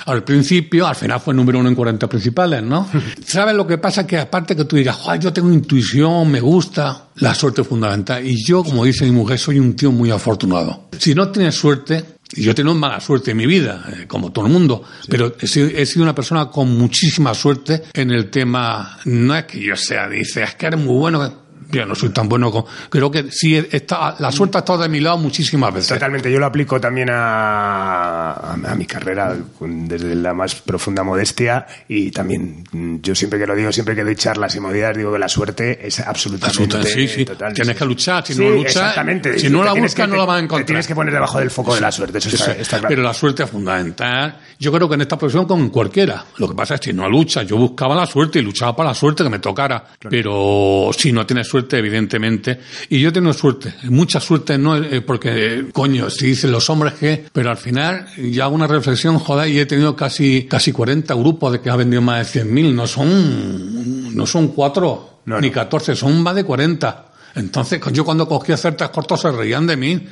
Al 0.07 0.25
principio, 0.25 0.85
al 0.89 0.97
final 0.97 1.21
fue 1.21 1.33
número 1.33 1.61
uno 1.61 1.69
en 1.69 1.77
40 1.77 2.09
principales, 2.09 2.61
¿no? 2.65 2.89
¿Sabes 3.25 3.55
lo 3.55 3.69
que 3.69 3.79
pasa? 3.79 4.05
Que 4.05 4.19
aparte 4.19 4.57
que 4.57 4.65
tú 4.65 4.75
digas, 4.75 4.99
yo 5.21 5.33
tengo 5.33 5.53
intuición, 5.53 6.29
me 6.29 6.41
gusta, 6.41 7.07
la 7.19 7.37
suerte 7.37 7.63
es 7.63 7.69
fundamental. 7.69 8.27
Y 8.27 8.45
yo, 8.45 8.65
como 8.65 8.85
dice 8.85 9.05
mi 9.05 9.13
mujer, 9.13 9.39
soy 9.39 9.61
un 9.61 9.77
tío 9.77 9.93
muy 9.93 10.11
afortunado. 10.11 10.89
Si 10.99 11.15
no 11.15 11.29
tienes 11.29 11.55
suerte, 11.55 12.05
yo 12.33 12.51
he 12.51 12.55
tenido 12.55 12.75
mala 12.75 13.01
suerte 13.01 13.33
en 13.33 13.37
mi 13.37 13.47
vida, 13.47 13.85
eh, 13.93 14.07
como 14.07 14.33
todo 14.33 14.47
el 14.47 14.53
mundo, 14.53 14.83
sí. 15.03 15.09
pero 15.11 15.37
he 15.39 15.47
sido, 15.47 15.69
he 15.69 15.87
sido, 15.87 16.03
una 16.03 16.15
persona 16.15 16.47
con 16.47 16.77
muchísima 16.77 17.35
suerte 17.35 17.85
en 17.93 18.11
el 18.11 18.31
tema, 18.31 18.99
no 19.05 19.37
es 19.37 19.45
que 19.45 19.61
yo 19.61 19.77
sea, 19.77 20.09
dice, 20.09 20.43
es 20.43 20.55
que 20.55 20.67
eres 20.67 20.81
muy 20.81 20.97
bueno, 20.97 21.44
yo 21.79 21.87
no 21.87 21.95
soy 21.95 22.11
tan 22.11 22.29
bueno 22.29 22.51
con... 22.51 22.65
Creo 22.89 23.11
que 23.11 23.31
sí, 23.31 23.57
está, 23.57 24.17
la 24.19 24.33
suerte 24.33 24.59
ha 24.59 24.61
estado 24.61 24.83
de 24.83 24.89
mi 24.89 25.01
lado 25.01 25.19
muchísimas 25.19 25.73
veces. 25.73 25.89
Totalmente, 25.89 26.31
yo 26.31 26.39
lo 26.39 26.47
aplico 26.47 26.81
también 26.81 27.11
a, 27.11 28.33
a, 28.33 28.75
mi 28.75 28.87
carrera 28.87 29.37
desde 29.61 30.15
la 30.15 30.35
más 30.35 30.55
profunda 30.57 31.03
modestia 31.03 31.67
y 31.89 32.11
también 32.11 32.65
yo 33.03 33.15
siempre 33.15 33.39
que 33.39 33.47
lo 33.47 33.55
digo, 33.55 33.73
siempre 33.73 33.95
que 33.95 34.05
doy 34.05 34.17
charlas 34.17 34.55
y 34.57 34.61
movidas, 34.61 34.97
digo 34.97 35.13
que 35.13 35.19
la 35.19 35.29
suerte 35.29 35.87
es 35.87 36.01
absolutamente 36.01 36.83
sí, 36.85 37.09
sí. 37.09 37.27
Tienes 37.55 37.77
que 37.77 37.85
luchar, 37.85 38.25
si 38.27 38.35
no 38.35 38.51
luchas, 38.51 38.95
si 39.37 39.49
no 39.49 39.63
la 39.65 39.73
buscas 39.73 40.09
no 40.09 40.17
la 40.17 40.25
vas 40.25 40.41
a 40.41 40.45
encontrar. 40.45 40.67
tienes 40.67 40.87
que 40.87 40.95
poner 40.95 41.13
debajo 41.13 41.39
del 41.39 41.51
foco 41.51 41.75
de 41.75 41.81
la 41.81 41.93
suerte, 41.93 42.19
eso 42.19 42.29
está, 42.29 42.79
claro. 42.79 42.89
Pero 42.89 43.03
la 43.03 43.15
suerte 43.15 43.43
es 43.45 43.51
fundamental. 43.51 44.39
Yo 44.59 44.73
creo 44.73 44.89
que 44.89 44.95
en 44.95 45.03
esta 45.03 45.19
profesión 45.19 45.47
con 45.47 45.69
cualquiera. 45.71 46.25
Lo 46.39 46.49
que 46.49 46.55
pasa 46.55 46.75
es 46.75 46.81
que 46.81 46.93
no 46.93 47.09
luchas, 47.09 47.47
yo 47.47 47.57
buscaba 47.57 47.95
la 47.95 48.07
suerte 48.07 48.39
y 48.39 48.43
luchaba 48.43 48.75
para 48.75 48.91
la 48.91 48.95
suerte 48.95 49.25
que 49.25 49.31
me 49.31 49.39
tocara. 49.39 49.85
Pero 50.09 50.91
si 50.97 51.13
no 51.13 51.27
tienes 51.27 51.49
suerte, 51.49 51.64
evidentemente. 51.73 52.61
Y 52.89 53.01
yo 53.01 53.13
tengo 53.13 53.33
suerte, 53.33 53.75
mucha 53.85 54.21
suerte, 54.21 54.59
no 54.59 54.77
eh, 54.77 55.01
porque, 55.01 55.67
coño, 55.73 56.11
si 56.11 56.27
dicen 56.27 56.53
los 56.53 56.69
hombres 56.71 56.95
que, 56.95 57.27
pero 57.33 57.51
al 57.51 57.57
final 57.57 58.07
ya 58.17 58.45
hago 58.45 58.55
una 58.55 58.67
reflexión, 58.67 59.19
joder, 59.19 59.49
y 59.49 59.59
he 59.59 59.67
tenido 59.67 59.97
casi, 59.97 60.45
casi 60.45 60.73
40 60.73 61.15
grupos 61.15 61.53
de 61.53 61.61
que 61.61 61.71
ha 61.71 61.77
vendido 61.77 62.03
más 62.03 62.33
de 62.33 62.45
100.000, 62.45 62.75
no 62.75 62.87
son, 62.87 64.15
no 64.15 64.27
son 64.27 64.49
cuatro, 64.49 65.21
ni 65.27 65.51
14, 65.51 65.97
son 65.97 66.23
más 66.23 66.35
de 66.35 66.45
40. 66.45 67.07
Entonces, 67.37 67.81
yo 67.93 68.05
cuando 68.05 68.29
cogía 68.29 68.57
Certas 68.57 68.91
Cortos 68.91 69.21
se 69.21 69.33
reían 69.33 69.67
de 69.67 69.77
mí. 69.77 70.07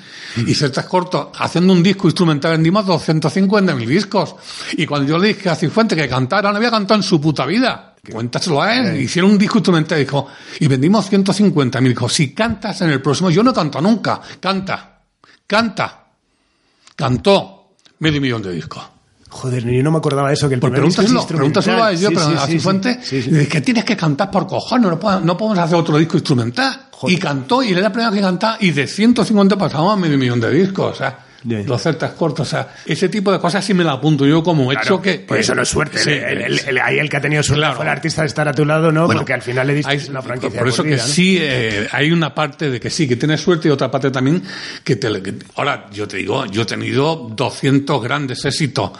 Y 0.46 0.54
Certas 0.54 0.86
Cortos, 0.86 1.28
haciendo 1.38 1.72
un 1.72 1.82
disco 1.82 2.08
instrumental, 2.08 2.52
vendimos 2.52 2.84
250.000 2.84 3.86
discos. 3.86 4.34
Y 4.72 4.86
cuando 4.86 5.08
yo 5.08 5.18
le 5.18 5.28
dije 5.28 5.48
a 5.48 5.54
Cifuente 5.54 5.94
que 5.94 6.08
cantara, 6.08 6.50
no 6.50 6.56
había 6.56 6.70
cantado 6.70 6.98
en 6.98 7.04
su 7.04 7.20
puta 7.20 7.46
vida. 7.46 7.91
Cuéntaselo 8.10 8.60
a 8.60 8.74
él. 8.74 9.00
Hicieron 9.00 9.30
un 9.30 9.38
disco 9.38 9.58
instrumental 9.58 9.96
y 9.98 10.02
dijo, 10.02 10.26
y 10.58 10.66
vendimos 10.66 11.10
150.000. 11.10 11.88
Dijo, 11.88 12.08
si 12.08 12.34
cantas 12.34 12.80
en 12.80 12.90
el 12.90 13.00
próximo, 13.00 13.30
yo 13.30 13.44
no 13.44 13.54
canto 13.54 13.80
nunca. 13.80 14.20
Canta. 14.40 15.02
Canta. 15.46 16.06
Cantó 16.96 17.76
medio 18.00 18.20
millón 18.20 18.42
de 18.42 18.52
discos. 18.52 18.82
Joder, 19.28 19.64
yo 19.64 19.82
no 19.82 19.92
me 19.92 19.98
acordaba 19.98 20.28
de 20.28 20.34
eso, 20.34 20.48
que 20.48 20.56
el 20.56 20.60
pues 20.60 20.72
pregúntaselo, 20.72 21.26
pregúntaselo 21.26 21.84
a 21.84 21.92
ellos, 21.92 22.12
pero 22.12 22.38
a 22.38 22.46
Cifuente, 22.46 22.98
que 23.48 23.60
tienes 23.62 23.84
que 23.84 23.96
cantar 23.96 24.30
por 24.30 24.46
cojones, 24.46 24.90
no, 24.90 25.00
podemos, 25.00 25.24
no 25.24 25.36
podemos 25.38 25.58
hacer 25.58 25.76
otro 25.76 25.96
disco 25.96 26.18
instrumental. 26.18 26.88
Y 27.06 27.16
cantó, 27.16 27.62
y 27.62 27.70
era 27.70 27.80
la 27.80 27.90
primera 27.90 28.12
que 28.12 28.20
cantaba, 28.20 28.58
y 28.60 28.72
de 28.72 28.86
150 28.86 29.56
pasamos 29.56 29.94
a 29.94 29.96
medio 29.96 30.18
millón 30.18 30.38
de 30.38 30.50
discos, 30.50 30.92
o 30.92 30.94
sea, 30.94 31.18
los 31.44 31.82
celtas 31.82 32.12
cortos, 32.12 32.48
o 32.48 32.50
sea, 32.50 32.74
ese 32.86 33.08
tipo 33.08 33.32
de 33.32 33.38
cosas 33.38 33.64
sí 33.64 33.74
me 33.74 33.84
la 33.84 33.92
apunto 33.92 34.26
yo 34.26 34.42
como 34.42 34.70
hecho 34.72 35.00
que, 35.00 35.24
Pues 35.26 35.40
eso 35.40 35.54
no 35.54 35.62
es 35.62 35.68
suerte. 35.68 36.00
el, 36.46 36.78
ahí 36.78 36.98
el 36.98 37.08
que 37.08 37.16
ha 37.16 37.20
tenido 37.20 37.42
suerte 37.42 37.66
fue 37.74 37.84
el 37.84 37.90
artista 37.90 38.22
de 38.22 38.28
estar 38.28 38.46
a 38.48 38.52
tu 38.52 38.64
lado, 38.64 38.92
¿no? 38.92 39.06
Porque 39.06 39.32
al 39.32 39.42
final 39.42 39.66
le 39.66 39.74
diste 39.74 40.10
una 40.10 40.22
franquicia. 40.22 40.58
Por 40.58 40.68
eso 40.68 40.82
que 40.82 40.98
sí, 40.98 41.38
eh, 41.40 41.88
hay 41.90 42.12
una 42.12 42.34
parte 42.34 42.70
de 42.70 42.80
que 42.80 42.90
sí, 42.90 43.08
que 43.08 43.16
tienes 43.16 43.40
suerte 43.40 43.68
y 43.68 43.70
otra 43.70 43.90
parte 43.90 44.10
también 44.10 44.42
que 44.84 44.96
te. 44.96 45.08
ahora, 45.56 45.88
yo 45.92 46.06
te 46.08 46.18
digo, 46.18 46.46
yo 46.46 46.62
he 46.62 46.66
tenido 46.66 47.28
200 47.34 48.02
grandes 48.02 48.44
éxitos, 48.44 48.90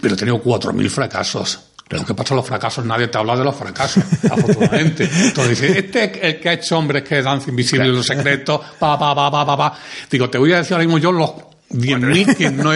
pero 0.00 0.14
he 0.14 0.16
tenido 0.16 0.42
4.000 0.42 0.88
fracasos. 0.88 1.60
Lo 1.90 2.04
que 2.04 2.14
pasa 2.14 2.36
los 2.36 2.46
fracasos, 2.46 2.84
nadie 2.84 3.08
te 3.08 3.18
habla 3.18 3.36
de 3.36 3.42
los 3.42 3.56
fracasos, 3.56 4.04
afortunadamente. 4.30 5.10
Entonces 5.12 5.60
dice, 5.60 5.78
este 5.78 6.04
es 6.04 6.18
el 6.22 6.40
que 6.40 6.48
ha 6.48 6.52
hecho 6.52 6.78
hombres 6.78 7.02
que 7.02 7.20
danza 7.20 7.50
invisible 7.50 7.88
y 7.88 7.90
los 7.90 8.06
secretos, 8.06 8.60
pa, 8.78 8.96
pa, 8.96 9.12
pa, 9.12 9.28
pa, 9.28 9.44
pa, 9.44 9.56
pa. 9.56 9.78
Digo, 10.08 10.30
te 10.30 10.38
voy 10.38 10.52
a 10.52 10.58
decir 10.58 10.74
ahora 10.74 10.84
mismo 10.84 10.98
yo 10.98 11.10
los 11.10 11.32
10.000 11.70 12.36
que 12.36 12.50
no, 12.50 12.70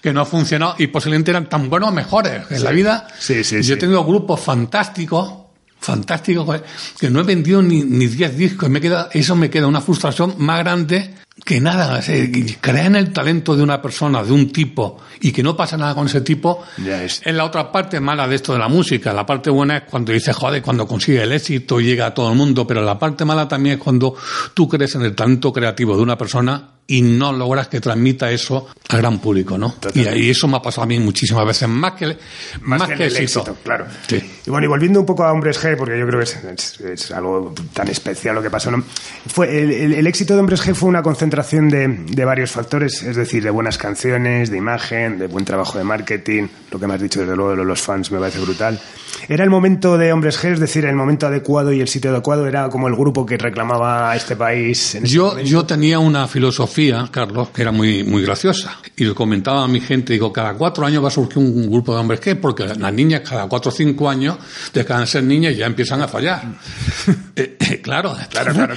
que 0.00 0.12
no 0.12 0.20
ha 0.20 0.24
funcionado 0.24 0.74
y 0.78 0.88
posiblemente 0.88 1.30
eran 1.30 1.48
tan 1.48 1.70
buenos 1.70 1.90
o 1.90 1.92
mejores 1.92 2.50
en 2.50 2.64
la 2.64 2.70
vida. 2.70 3.06
Sí, 3.18 3.44
sí, 3.44 3.62
yo 3.62 3.74
he 3.74 3.76
tenido 3.76 4.04
grupos 4.04 4.40
fantásticos, 4.40 5.32
fantásticos, 5.78 6.62
que 6.98 7.10
no 7.10 7.20
he 7.20 7.24
vendido 7.24 7.62
ni, 7.62 7.82
ni 7.82 8.06
10 8.06 8.36
discos. 8.36 8.68
Me 8.68 8.80
queda, 8.80 9.08
eso 9.12 9.36
me 9.36 9.50
queda 9.50 9.66
una 9.66 9.80
frustración 9.80 10.34
más 10.38 10.58
grande 10.60 11.14
que 11.44 11.60
nada, 11.60 12.00
creer 12.00 12.86
en 12.86 12.96
el 12.96 13.12
talento 13.12 13.56
de 13.56 13.62
una 13.62 13.80
persona, 13.80 14.22
de 14.22 14.32
un 14.32 14.50
tipo, 14.52 14.98
y 15.20 15.32
que 15.32 15.42
no 15.42 15.56
pasa 15.56 15.76
nada 15.76 15.94
con 15.94 16.06
ese 16.06 16.20
tipo, 16.20 16.62
es. 16.86 17.22
la 17.24 17.44
otra 17.44 17.72
parte 17.72 17.98
mala 18.00 18.28
de 18.28 18.36
esto 18.36 18.52
de 18.52 18.58
la 18.58 18.68
música. 18.68 19.12
La 19.12 19.24
parte 19.24 19.50
buena 19.50 19.78
es 19.78 19.82
cuando 19.84 20.12
dices, 20.12 20.36
joder, 20.36 20.62
cuando 20.62 20.86
consigue 20.86 21.22
el 21.22 21.32
éxito 21.32 21.80
y 21.80 21.84
llega 21.84 22.06
a 22.06 22.14
todo 22.14 22.30
el 22.30 22.36
mundo, 22.36 22.66
pero 22.66 22.82
la 22.82 22.98
parte 22.98 23.24
mala 23.24 23.48
también 23.48 23.78
es 23.78 23.82
cuando 23.82 24.14
tú 24.54 24.68
crees 24.68 24.94
en 24.96 25.02
el 25.02 25.14
talento 25.14 25.52
creativo 25.52 25.96
de 25.96 26.02
una 26.02 26.18
persona 26.18 26.79
y 26.90 27.02
no 27.02 27.32
logras 27.32 27.68
que 27.68 27.80
transmita 27.80 28.32
eso 28.32 28.66
al 28.88 28.98
gran 28.98 29.20
público, 29.20 29.56
¿no? 29.56 29.76
Y, 29.94 30.00
y, 30.00 30.30
eso 30.30 30.48
me 30.48 30.56
ha 30.56 30.60
pasado 30.60 30.82
a 30.82 30.86
mí 30.86 30.98
muchísimas 30.98 31.46
veces, 31.46 31.68
más 31.68 31.92
que, 31.92 32.16
más, 32.62 32.82
que, 32.82 33.04
el 33.04 33.16
éxito. 33.16 33.56
Claro. 33.62 33.86
Y 34.10 34.50
bueno, 34.50 34.64
y 34.64 34.68
volviendo 34.68 34.98
un 34.98 35.06
poco 35.06 35.22
a 35.22 35.32
Hombres 35.32 35.62
G, 35.62 35.76
porque 35.76 35.96
yo 35.96 36.04
creo 36.08 36.18
que 36.18 36.92
es, 36.92 37.12
algo 37.12 37.54
tan 37.72 37.86
especial 37.86 38.34
lo 38.34 38.42
que 38.42 38.50
pasó, 38.50 38.72
¿no? 38.72 38.82
Fue, 39.28 39.62
el, 39.84 40.04
éxito 40.04 40.34
de 40.34 40.40
Hombres 40.40 40.66
G 40.66 40.74
fue 40.74 40.88
una 40.88 41.00
concentración 41.00 41.68
de, 41.68 41.86
de, 41.86 42.24
varios 42.24 42.50
factores, 42.50 43.04
es 43.04 43.14
decir, 43.14 43.44
de 43.44 43.50
buenas 43.50 43.78
canciones, 43.78 44.50
de 44.50 44.56
imagen, 44.56 45.16
de 45.16 45.28
buen 45.28 45.44
trabajo 45.44 45.78
de 45.78 45.84
marketing, 45.84 46.48
lo 46.72 46.80
que 46.80 46.88
me 46.88 46.94
has 46.94 47.00
dicho 47.00 47.20
desde 47.20 47.36
luego 47.36 47.54
de 47.54 47.64
los 47.64 47.80
fans 47.80 48.10
me 48.10 48.18
parece 48.18 48.40
brutal. 48.40 48.80
Era 49.28 49.44
el 49.44 49.50
momento 49.50 49.98
de 49.98 50.12
Hombres 50.12 50.42
G, 50.42 50.52
es 50.52 50.60
decir, 50.60 50.84
el 50.84 50.96
momento 50.96 51.26
adecuado 51.26 51.72
y 51.72 51.80
el 51.80 51.88
sitio 51.88 52.10
adecuado, 52.10 52.46
era 52.46 52.68
como 52.68 52.88
el 52.88 52.96
grupo 52.96 53.26
que 53.26 53.36
reclamaba 53.36 54.10
a 54.10 54.16
este 54.16 54.34
país. 54.36 54.94
En 54.94 55.04
yo, 55.04 55.38
yo 55.40 55.64
tenía 55.64 55.98
una 55.98 56.26
filosofía, 56.26 56.79
Carlos, 57.10 57.50
que 57.50 57.62
era 57.62 57.72
muy, 57.72 58.04
muy 58.04 58.22
graciosa. 58.22 58.78
Y 58.96 59.04
lo 59.04 59.14
comentaba 59.14 59.64
a 59.64 59.68
mi 59.68 59.80
gente, 59.80 60.12
digo, 60.12 60.32
cada 60.32 60.54
cuatro 60.54 60.86
años 60.86 61.04
va 61.04 61.08
a 61.08 61.10
surgir 61.10 61.38
un 61.38 61.70
grupo 61.70 61.94
de 61.94 62.00
hombres 62.00 62.20
G, 62.20 62.36
porque 62.40 62.64
las 62.66 62.92
niñas 62.92 63.22
cada 63.28 63.46
cuatro 63.46 63.70
o 63.70 63.74
cinco 63.74 64.08
años 64.08 64.38
dejan 64.72 65.00
de 65.00 65.06
ser 65.06 65.24
niñas 65.24 65.52
y 65.54 65.56
ya 65.56 65.66
empiezan 65.66 66.02
a 66.02 66.08
fallar. 66.08 66.42
Eh, 67.36 67.56
eh, 67.58 67.80
claro, 67.80 68.14
claro, 68.28 68.52
claro, 68.52 68.74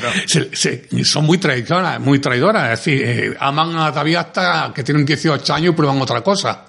son 1.03 1.25
muy 1.25 1.37
traidoras, 1.37 1.99
muy 1.99 2.19
traidoras. 2.19 2.71
Es 2.71 2.79
decir, 2.79 3.01
eh, 3.03 3.35
aman 3.37 3.75
a 3.75 3.91
David 3.91 4.15
hasta 4.15 4.71
que 4.73 4.83
tienen 4.83 5.05
18 5.05 5.53
años 5.53 5.73
y 5.73 5.75
prueban 5.75 6.01
otra 6.01 6.21
cosa. 6.21 6.63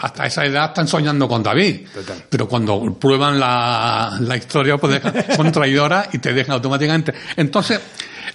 Hasta 0.00 0.26
esa 0.26 0.44
edad 0.44 0.66
están 0.66 0.86
soñando 0.86 1.26
con 1.26 1.42
David. 1.42 1.88
Pero 2.28 2.46
cuando 2.46 2.94
prueban 2.94 3.40
la, 3.40 4.18
la 4.20 4.36
historia, 4.36 4.76
pues 4.76 5.00
son 5.34 5.50
traidoras 5.50 6.10
y 6.12 6.18
te 6.18 6.32
dejan 6.32 6.52
automáticamente. 6.52 7.12
Entonces, 7.34 7.80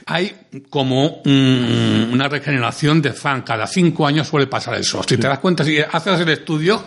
hay 0.06 0.36
como 0.70 1.22
una 1.26 2.28
regeneración 2.28 3.02
de 3.02 3.14
fan. 3.14 3.42
Cada 3.42 3.68
cinco 3.68 4.06
años 4.08 4.28
suele 4.28 4.48
pasar 4.48 4.76
eso. 4.76 5.02
Si 5.08 5.18
te 5.18 5.28
das 5.28 5.40
cuenta, 5.40 5.64
si 5.64 5.80
haces 5.80 6.20
el 6.20 6.30
estudio, 6.30 6.84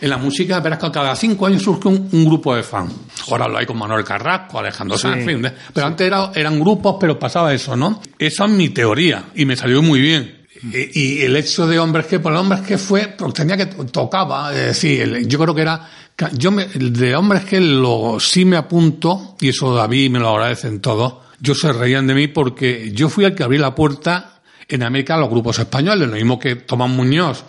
en 0.00 0.10
la 0.10 0.18
música 0.18 0.60
verás 0.60 0.78
que 0.78 0.90
cada 0.90 1.14
cinco 1.16 1.46
años 1.46 1.62
surge 1.62 1.88
un, 1.88 2.24
grupo 2.24 2.54
de 2.54 2.62
fan. 2.62 2.88
Ahora 3.30 3.48
lo 3.48 3.58
hay 3.58 3.66
con 3.66 3.78
Manuel 3.78 4.04
Carrasco, 4.04 4.58
Alejandro 4.58 4.98
Sanz, 4.98 5.24
pero 5.72 5.86
antes 5.86 6.12
eran 6.34 6.60
grupos, 6.60 6.96
pero 7.00 7.18
pasaba 7.18 7.52
eso, 7.52 7.76
¿no? 7.76 8.00
Esa 8.18 8.44
es 8.44 8.50
mi 8.50 8.70
teoría 8.70 9.26
y 9.34 9.44
me 9.44 9.56
salió 9.56 9.82
muy 9.82 10.00
bien. 10.00 10.46
Y, 10.72 11.22
el 11.22 11.36
hecho 11.36 11.66
de 11.66 11.78
hombres 11.78 12.06
que, 12.06 12.18
por 12.18 12.32
hombres 12.32 12.62
que 12.62 12.78
fue, 12.78 13.08
porque 13.16 13.42
tenía 13.42 13.56
que 13.56 13.66
tocaba, 13.66 14.52
es 14.52 14.66
decir, 14.66 15.26
yo 15.26 15.38
creo 15.38 15.54
que 15.54 15.62
era, 15.62 15.88
yo 16.32 16.50
me, 16.50 16.64
de 16.64 17.14
hombres 17.14 17.44
que 17.44 17.60
lo 17.60 18.18
sí 18.18 18.44
me 18.44 18.56
apunto, 18.56 19.36
y 19.40 19.50
eso 19.50 19.74
David 19.74 20.10
me 20.10 20.18
lo 20.18 20.30
agradecen 20.30 20.80
todos, 20.80 21.25
yo 21.40 21.54
se 21.54 21.72
reían 21.72 22.06
de 22.06 22.14
mí 22.14 22.28
porque 22.28 22.90
yo 22.92 23.08
fui 23.08 23.24
el 23.24 23.34
que 23.34 23.42
abrí 23.42 23.58
la 23.58 23.74
puerta 23.74 24.36
en 24.68 24.82
América 24.82 25.14
a 25.14 25.18
los 25.18 25.30
grupos 25.30 25.58
españoles, 25.58 26.08
lo 26.08 26.14
mismo 26.14 26.38
que 26.38 26.56
Tomás 26.56 26.90
Muñoz 26.90 27.44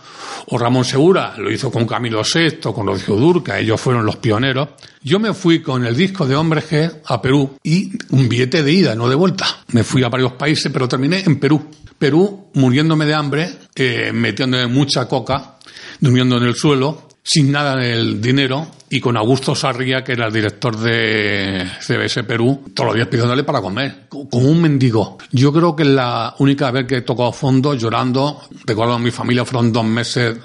o 0.47 0.58
Ramón 0.58 0.86
Segura, 0.86 1.34
lo 1.38 1.52
hizo 1.52 1.71
con 1.71 1.88
Camilo 1.88 2.21
VI, 2.21 2.71
con 2.73 2.86
Rocío 2.86 3.15
Durca, 3.15 3.60
ellos 3.60 3.82
fueron 3.82 4.06
los 4.06 4.17
pioneros. 4.17 4.69
Yo 5.02 5.19
me 5.19 5.34
fui 5.34 5.62
con 5.62 5.86
el 5.86 5.95
disco 5.95 6.28
de 6.28 6.36
Hombres 6.36 6.71
G 6.71 7.02
a 7.06 7.21
Perú 7.21 7.58
y 7.63 7.91
un 8.12 8.30
billete 8.30 8.63
de 8.63 8.71
ida, 8.71 8.95
no 8.95 9.10
de 9.10 9.15
vuelta. 9.15 9.45
Me 9.71 9.84
fui 9.84 10.04
a 10.04 10.10
varios 10.10 10.34
países, 10.34 10.71
pero 10.71 10.88
terminé 10.88 11.23
en 11.26 11.39
Perú. 11.39 11.67
Perú, 11.97 12.52
muriéndome 12.54 13.06
de 13.06 13.13
hambre, 13.15 13.50
eh, 13.76 14.12
metiéndome 14.13 14.67
mucha 14.67 15.08
coca, 15.08 15.58
durmiendo 16.00 16.38
en 16.38 16.43
el 16.43 16.56
suelo, 16.56 17.07
sin 17.28 17.52
nada 17.52 17.74
en 17.74 17.92
el 17.92 18.22
dinero, 18.22 18.72
y 18.90 19.02
con 19.02 19.18
Augusto 19.18 19.54
Sarria, 19.54 20.02
que 20.02 20.13
era 20.13 20.28
el 20.28 20.34
director 20.34 20.78
de 20.78 21.70
CBS 21.82 22.24
Perú, 22.24 22.63
todos 22.74 22.88
los 22.88 22.96
días 22.96 23.10
pidiéndole 23.10 23.44
para 23.44 23.60
comer, 23.60 24.08
como 24.08 24.48
un 24.48 24.62
mendigo. 24.62 25.18
Yo 25.34 25.52
creo 25.52 25.76
que 25.76 25.84
la 25.84 26.34
única 26.40 26.72
vez 26.72 26.88
que 26.88 26.98
he 26.98 27.02
tocado 27.02 27.34
fondo 27.34 27.74
llorando, 27.74 28.44
recuerdo 28.66 28.94
a 28.94 29.00
mi 29.00 29.12
familia, 29.12 29.44
fueron 29.44 29.74
dos 29.74 29.84
meses, 29.84 30.38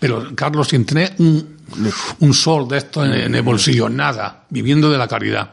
pero 0.00 0.34
Carlos, 0.34 0.66
sin 0.66 0.84
tener 0.84 1.14
un 1.18 1.55
un 2.20 2.34
sol 2.34 2.68
de 2.68 2.78
esto 2.78 3.04
en, 3.04 3.34
el 3.34 3.42
bolsillo, 3.42 3.88
nada, 3.88 4.44
viviendo 4.48 4.90
de 4.90 4.96
la 4.96 5.08
caridad. 5.08 5.50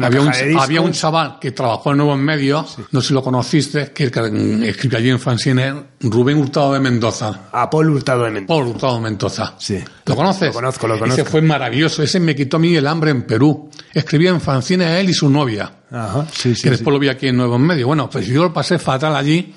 Había 0.00 0.20
un, 0.20 0.32
había 0.58 0.80
un, 0.80 0.92
chaval 0.92 1.38
que 1.40 1.52
trabajó 1.52 1.90
en 1.90 1.98
Nuevos 1.98 2.18
Medios, 2.18 2.76
no 2.90 3.00
sé 3.00 3.08
si 3.08 3.14
lo 3.14 3.22
conociste, 3.22 3.92
que, 3.92 4.04
escribió 4.04 4.98
allí 4.98 5.10
en 5.10 5.20
Fanzine, 5.20 5.74
Rubén 6.00 6.38
Hurtado 6.38 6.72
de 6.72 6.80
Mendoza. 6.80 7.48
A 7.52 7.68
Paul 7.68 7.90
Hurtado 7.90 8.24
de 8.24 8.30
Mendoza. 8.30 8.48
Paul 8.48 8.66
Hurtado 8.68 8.94
de 8.96 9.00
Mendoza. 9.00 9.54
Sí. 9.58 9.78
¿Lo 10.06 10.16
conoces? 10.16 10.48
Lo 10.48 10.54
conozco, 10.54 10.88
lo 10.88 10.98
conozco. 10.98 11.20
Ese 11.20 11.30
fue 11.30 11.42
maravilloso, 11.42 12.02
ese 12.02 12.20
me 12.20 12.34
quitó 12.34 12.56
a 12.56 12.60
mí 12.60 12.74
el 12.74 12.86
hambre 12.86 13.10
en 13.10 13.22
Perú. 13.22 13.70
Escribía 13.92 14.30
en 14.30 14.40
Fanzine 14.40 14.84
a 14.84 15.00
él 15.00 15.10
y 15.10 15.14
su 15.14 15.28
novia. 15.28 15.72
Ajá, 15.92 16.26
sí, 16.32 16.54
sí, 16.54 16.62
que 16.62 16.70
después 16.70 16.94
lo 16.94 17.00
vi 17.00 17.08
aquí 17.08 17.28
en 17.28 17.36
Nuevos 17.36 17.58
Medios. 17.58 17.86
Bueno, 17.86 18.08
pues 18.08 18.26
yo 18.26 18.44
lo 18.44 18.52
pasé 18.52 18.78
fatal 18.78 19.14
allí 19.16 19.54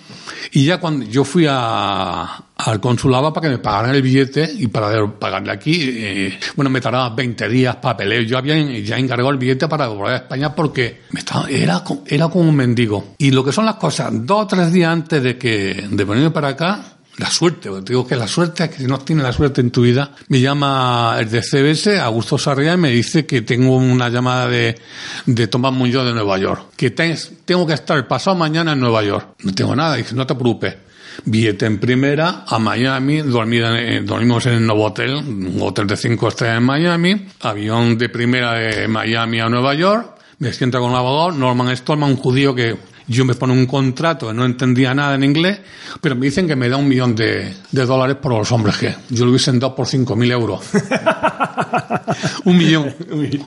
y 0.52 0.66
ya 0.66 0.80
cuando 0.80 1.06
yo 1.06 1.24
fui 1.24 1.46
a, 1.48 2.44
al 2.66 2.80
consulado 2.80 3.34
para 3.34 3.48
que 3.48 3.52
me 3.56 3.60
pagaran 3.60 3.96
el 3.96 4.02
billete 4.02 4.50
y 4.58 4.68
para 4.68 5.06
pagarle 5.20 5.52
aquí. 5.52 5.80
Eh, 5.82 6.40
bueno, 6.56 6.70
me 6.70 6.82
tardaba 6.82 7.10
20 7.10 7.50
días 7.50 7.76
papeleo. 7.78 8.22
Yo 8.22 8.38
había 8.38 8.56
ya 8.82 8.98
encargado 8.98 9.30
el 9.32 9.38
billete 9.38 9.68
para 9.68 9.88
volver 9.88 10.14
a 10.14 10.18
España 10.18 10.56
porque 10.56 11.02
me 11.12 11.20
estaba, 11.20 11.50
era, 11.50 11.84
era 12.08 12.28
como 12.30 12.50
un 12.50 12.56
mendigo. 12.56 13.16
Y 13.18 13.32
lo 13.32 13.44
que 13.44 13.52
son 13.52 13.66
las 13.66 13.76
cosas, 13.76 14.12
dos 14.26 14.44
o 14.44 14.48
tres 14.48 14.72
días 14.72 14.92
antes 14.92 15.22
de 15.22 15.38
que 15.38 15.88
de 15.90 16.04
venirme 16.04 16.32
para 16.32 16.50
acá, 16.50 16.84
la 17.18 17.30
suerte, 17.30 17.70
te 17.70 17.94
digo 17.94 18.08
que 18.08 18.16
la 18.16 18.28
suerte 18.28 18.64
es 18.64 18.70
que 18.72 18.78
si 18.78 18.86
no 18.86 18.98
tienes 18.98 19.24
la 19.24 19.32
suerte 19.32 19.62
en 19.62 19.70
tu 19.70 19.82
vida, 19.82 20.12
me 20.30 20.42
llama 20.42 21.16
el 21.20 21.30
de 21.30 21.44
CBS, 21.44 22.00
Augusto 22.00 22.40
Sarria, 22.40 22.74
y 22.74 22.78
me 22.78 22.90
dice 22.90 23.26
que 23.28 23.44
tengo 23.44 23.76
una 23.76 24.10
llamada 24.10 24.48
de, 24.48 24.80
de 25.28 25.48
Tomás 25.48 25.74
Muñoz 25.74 26.06
de 26.06 26.14
Nueva 26.14 26.40
York, 26.40 26.72
que 26.76 26.90
tengo 26.90 27.68
que 27.68 27.74
estar 27.74 27.98
el 27.98 28.08
pasado 28.08 28.36
mañana 28.36 28.72
en 28.72 28.80
Nueva 28.80 29.04
York. 29.04 29.36
No 29.44 29.54
tengo 29.54 29.76
nada, 29.76 29.96
dice, 29.96 30.16
no 30.16 30.26
te 30.26 30.34
preocupes. 30.34 30.76
Billete 31.26 31.66
en 31.66 31.80
primera 31.80 32.44
a 32.48 32.60
Miami, 32.60 33.22
dormimos 33.22 34.46
en 34.46 34.54
el 34.54 34.66
nuevo 34.66 34.86
hotel, 34.86 35.16
un 35.16 35.58
hotel 35.62 35.88
de 35.88 35.98
cinco 35.98 36.28
estrellas 36.28 36.58
en 36.58 36.64
Miami, 36.64 37.28
avión 37.42 37.98
de 37.98 38.10
primera 38.10 38.54
de 38.54 38.88
Miami 38.88 39.40
a 39.40 39.50
Nueva 39.50 39.74
York, 39.74 40.16
me 40.40 40.52
siento 40.52 40.80
con 40.80 40.92
un 40.92 40.98
abogado, 40.98 41.32
Norman 41.32 41.76
Stallman, 41.76 42.12
un 42.12 42.18
judío 42.18 42.54
que 42.54 42.76
yo 43.08 43.26
me 43.26 43.34
pongo 43.36 43.54
un 43.54 43.66
contrato, 43.66 44.34
no 44.34 44.46
entendía 44.46 44.94
nada 44.94 45.16
en 45.16 45.24
inglés, 45.24 45.60
pero 46.02 46.16
me 46.16 46.26
dicen 46.26 46.48
que 46.48 46.56
me 46.56 46.70
da 46.70 46.78
un 46.78 46.88
millón 46.88 47.16
de, 47.16 47.54
dólares 47.72 48.18
por 48.18 48.34
los 48.34 48.52
hombres 48.52 48.76
G. 48.76 48.96
Yo 49.10 49.26
lo 49.26 49.32
hubiesen 49.32 49.60
dado 49.60 49.76
por 49.76 49.88
cinco 49.88 50.16
mil 50.16 50.32
euros. 50.32 50.62
un 52.46 52.58
millón. 52.58 52.94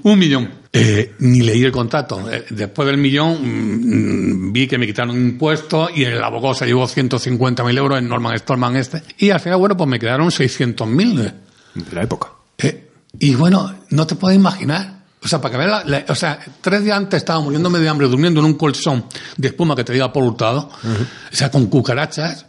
un 0.02 0.18
millón. 0.18 0.50
Eh, 0.72 1.14
ni 1.20 1.40
leí 1.40 1.64
el 1.64 1.72
contrato. 1.72 2.30
Eh, 2.30 2.44
después 2.50 2.86
del 2.86 2.98
millón 2.98 4.48
mm, 4.48 4.52
vi 4.52 4.66
que 4.66 4.78
me 4.78 4.86
quitaron 4.86 5.16
impuestos 5.16 5.90
y 5.94 6.04
el 6.04 6.22
abogado 6.22 6.54
se 6.54 6.66
llevó 6.66 6.86
150 6.86 7.64
mil 7.64 7.78
euros 7.78 7.98
en 7.98 8.08
Norman 8.08 8.36
Stallman 8.36 8.76
este. 8.76 9.02
Y 9.18 9.30
al 9.30 9.40
final, 9.40 9.58
bueno, 9.58 9.76
pues 9.76 9.88
me 9.88 9.98
quedaron 9.98 10.30
600 10.30 10.86
mil. 10.88 11.16
De 11.16 11.94
la 11.94 12.02
época. 12.02 12.28
Eh, 12.58 12.88
y 13.18 13.34
bueno, 13.34 13.74
no 13.90 14.06
te 14.06 14.14
puedes 14.14 14.38
imaginar 14.38 14.95
o 15.26 15.28
sea, 15.28 15.40
para 15.40 15.58
que 15.58 15.66
veas, 15.66 16.04
o 16.08 16.14
sea, 16.14 16.38
tres 16.60 16.84
días 16.84 16.96
antes 16.96 17.18
estaba 17.18 17.40
muriéndome 17.40 17.80
de 17.80 17.88
hambre 17.88 18.06
durmiendo 18.06 18.38
en 18.38 18.46
un 18.46 18.54
colchón 18.54 19.06
de 19.36 19.48
espuma 19.48 19.74
que 19.74 19.82
te 19.82 19.92
diga 19.92 20.12
por 20.12 20.22
hurtado, 20.22 20.70
o 20.70 21.36
sea, 21.36 21.50
con 21.50 21.66
cucarachas, 21.66 22.46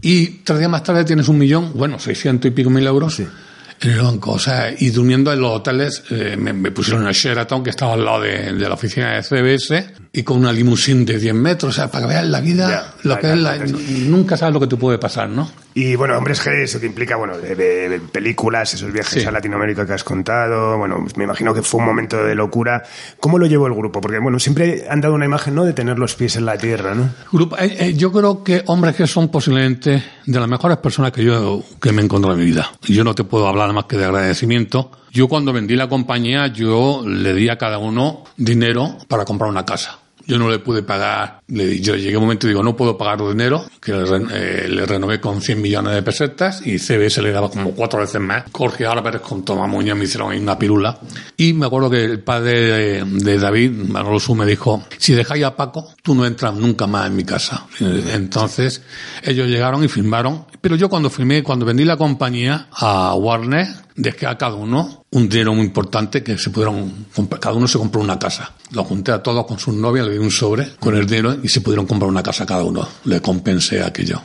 y 0.00 0.26
tres 0.44 0.60
días 0.60 0.70
más 0.70 0.84
tarde 0.84 1.04
tienes 1.04 1.26
un 1.26 1.38
millón, 1.38 1.72
bueno, 1.74 1.98
seiscientos 1.98 2.48
y 2.48 2.52
pico 2.52 2.70
mil 2.70 2.86
euros. 2.86 3.18
en 3.18 3.28
el 3.82 4.00
banco, 4.00 4.32
o 4.32 4.38
sea, 4.38 4.72
y 4.78 4.90
durmiendo 4.90 5.32
en 5.32 5.40
los 5.40 5.56
hoteles, 5.56 6.04
eh, 6.10 6.36
me, 6.38 6.70
pusieron 6.70 7.02
en 7.02 7.08
el 7.08 7.14
Sheraton, 7.14 7.64
que 7.64 7.70
estaba 7.70 7.94
al 7.94 8.04
lado 8.04 8.20
de, 8.20 8.52
la 8.52 8.74
oficina 8.74 9.16
de 9.16 9.24
CBS, 9.24 9.92
y 10.12 10.24
con 10.24 10.38
una 10.38 10.52
limusín 10.52 11.06
de 11.06 11.18
10 11.18 11.34
metros, 11.34 11.74
o 11.74 11.76
sea, 11.76 11.88
para 11.88 12.06
que 12.06 12.12
veas 12.14 12.26
la 12.26 12.40
vida, 12.40 12.94
lo 13.04 13.18
que 13.18 13.32
es 13.32 13.38
la, 13.38 13.56
nunca 13.58 14.36
sabes 14.36 14.52
lo 14.52 14.60
que 14.60 14.66
te 14.66 14.76
puede 14.76 14.98
pasar, 14.98 15.28
¿no? 15.28 15.48
Y 15.72 15.94
bueno, 15.94 16.18
Hombres 16.18 16.44
G, 16.44 16.64
eso 16.64 16.80
que 16.80 16.86
implica, 16.86 17.14
bueno, 17.14 17.38
de, 17.38 18.00
películas, 18.10 18.74
esos 18.74 18.92
viajes 18.92 19.24
a 19.24 19.30
Latinoamérica 19.30 19.86
que 19.86 19.92
has 19.92 20.02
contado, 20.02 20.76
bueno, 20.78 21.06
me 21.14 21.24
imagino 21.24 21.54
que 21.54 21.62
fue 21.62 21.78
un 21.78 21.86
momento 21.86 22.24
de 22.24 22.34
locura. 22.34 22.82
¿Cómo 23.20 23.38
lo 23.38 23.46
llevó 23.46 23.68
el 23.68 23.74
grupo? 23.74 24.00
Porque, 24.00 24.18
bueno, 24.18 24.40
siempre 24.40 24.86
han 24.90 25.00
dado 25.00 25.14
una 25.14 25.26
imagen, 25.26 25.54
¿no?, 25.54 25.64
de 25.64 25.72
tener 25.72 25.96
los 25.96 26.16
pies 26.16 26.34
en 26.34 26.44
la 26.44 26.58
tierra, 26.58 26.96
¿no? 26.96 27.10
Grupo, 27.30 27.56
eh, 27.58 27.76
eh, 27.78 27.94
yo 27.94 28.10
creo 28.10 28.42
que 28.42 28.64
Hombres 28.66 28.98
G 28.98 29.06
son 29.06 29.28
posiblemente 29.28 30.02
de 30.26 30.40
las 30.40 30.48
mejores 30.48 30.78
personas 30.78 31.12
que 31.12 31.22
yo 31.22 31.62
que 31.80 31.92
me 31.92 32.02
he 32.02 32.04
encontrado 32.04 32.34
en 32.34 32.40
mi 32.40 32.46
vida. 32.46 32.72
Yo 32.82 33.04
no 33.04 33.14
te 33.14 33.22
puedo 33.22 33.46
hablar 33.46 33.72
más 33.72 33.84
que 33.84 33.96
de 33.96 34.06
agradecimiento. 34.06 34.90
Yo 35.12 35.28
cuando 35.28 35.52
vendí 35.52 35.76
la 35.76 35.88
compañía, 35.88 36.48
yo 36.48 37.04
le 37.06 37.32
di 37.32 37.48
a 37.48 37.58
cada 37.58 37.78
uno 37.78 38.24
dinero 38.36 38.98
para 39.08 39.24
comprar 39.24 39.50
una 39.50 39.64
casa. 39.64 39.99
Yo 40.26 40.38
no 40.38 40.48
le 40.48 40.58
pude 40.58 40.82
pagar, 40.82 41.40
le, 41.48 41.80
yo 41.80 41.96
llegué 41.96 42.14
a 42.14 42.18
un 42.18 42.24
momento 42.24 42.46
y 42.46 42.50
digo, 42.50 42.62
no 42.62 42.76
puedo 42.76 42.96
pagar 42.96 43.26
dinero, 43.26 43.64
que 43.80 43.92
le, 43.92 44.04
eh, 44.32 44.68
le, 44.68 44.86
renové 44.86 45.20
con 45.20 45.40
100 45.40 45.60
millones 45.60 45.94
de 45.94 46.02
pesetas 46.02 46.66
y 46.66 46.78
CBS 46.78 47.22
le 47.22 47.32
daba 47.32 47.50
como 47.50 47.72
cuatro 47.72 48.00
veces 48.00 48.20
más. 48.20 48.44
Jorge 48.52 48.86
Álvarez 48.86 49.20
con 49.20 49.44
Tomás 49.44 49.68
Muñoz 49.68 49.96
me 49.96 50.04
hicieron 50.04 50.32
ahí 50.32 50.38
una 50.38 50.58
pirula. 50.58 50.98
Y 51.36 51.52
me 51.52 51.66
acuerdo 51.66 51.90
que 51.90 52.04
el 52.04 52.20
padre 52.20 53.04
de, 53.04 53.38
David, 53.38 53.70
Manolo 53.70 54.20
Su, 54.20 54.34
me 54.34 54.46
dijo, 54.46 54.84
si 54.98 55.14
dejáis 55.14 55.44
a 55.44 55.56
Paco, 55.56 55.88
tú 56.02 56.14
no 56.14 56.26
entras 56.26 56.54
nunca 56.54 56.86
más 56.86 57.06
en 57.06 57.16
mi 57.16 57.24
casa. 57.24 57.66
Entonces, 57.80 58.82
ellos 59.22 59.48
llegaron 59.48 59.82
y 59.84 59.88
firmaron. 59.88 60.44
Pero 60.60 60.76
yo 60.76 60.88
cuando 60.88 61.10
firmé, 61.10 61.42
cuando 61.42 61.64
vendí 61.64 61.84
la 61.84 61.96
compañía 61.96 62.68
a 62.72 63.14
Warner, 63.14 63.68
dejé 64.00 64.26
a 64.26 64.36
cada 64.36 64.54
uno 64.54 65.04
un 65.10 65.28
dinero 65.28 65.54
muy 65.54 65.66
importante 65.66 66.22
que 66.22 66.38
se 66.38 66.50
pudieron 66.50 67.06
cada 67.40 67.54
uno 67.54 67.68
se 67.68 67.78
compró 67.78 68.00
una 68.00 68.18
casa. 68.18 68.52
Lo 68.72 68.84
junté 68.84 69.12
a 69.12 69.22
todos 69.22 69.46
con 69.46 69.58
sus 69.58 69.74
novias, 69.74 70.06
le 70.06 70.12
di 70.12 70.18
un 70.18 70.30
sobre 70.30 70.74
con 70.78 70.96
el 70.96 71.06
dinero 71.06 71.36
y 71.42 71.48
se 71.48 71.60
pudieron 71.60 71.86
comprar 71.86 72.08
una 72.08 72.22
casa 72.22 72.46
cada 72.46 72.64
uno. 72.64 72.86
Le 73.04 73.20
compensé 73.20 73.82
aquello. 73.82 74.22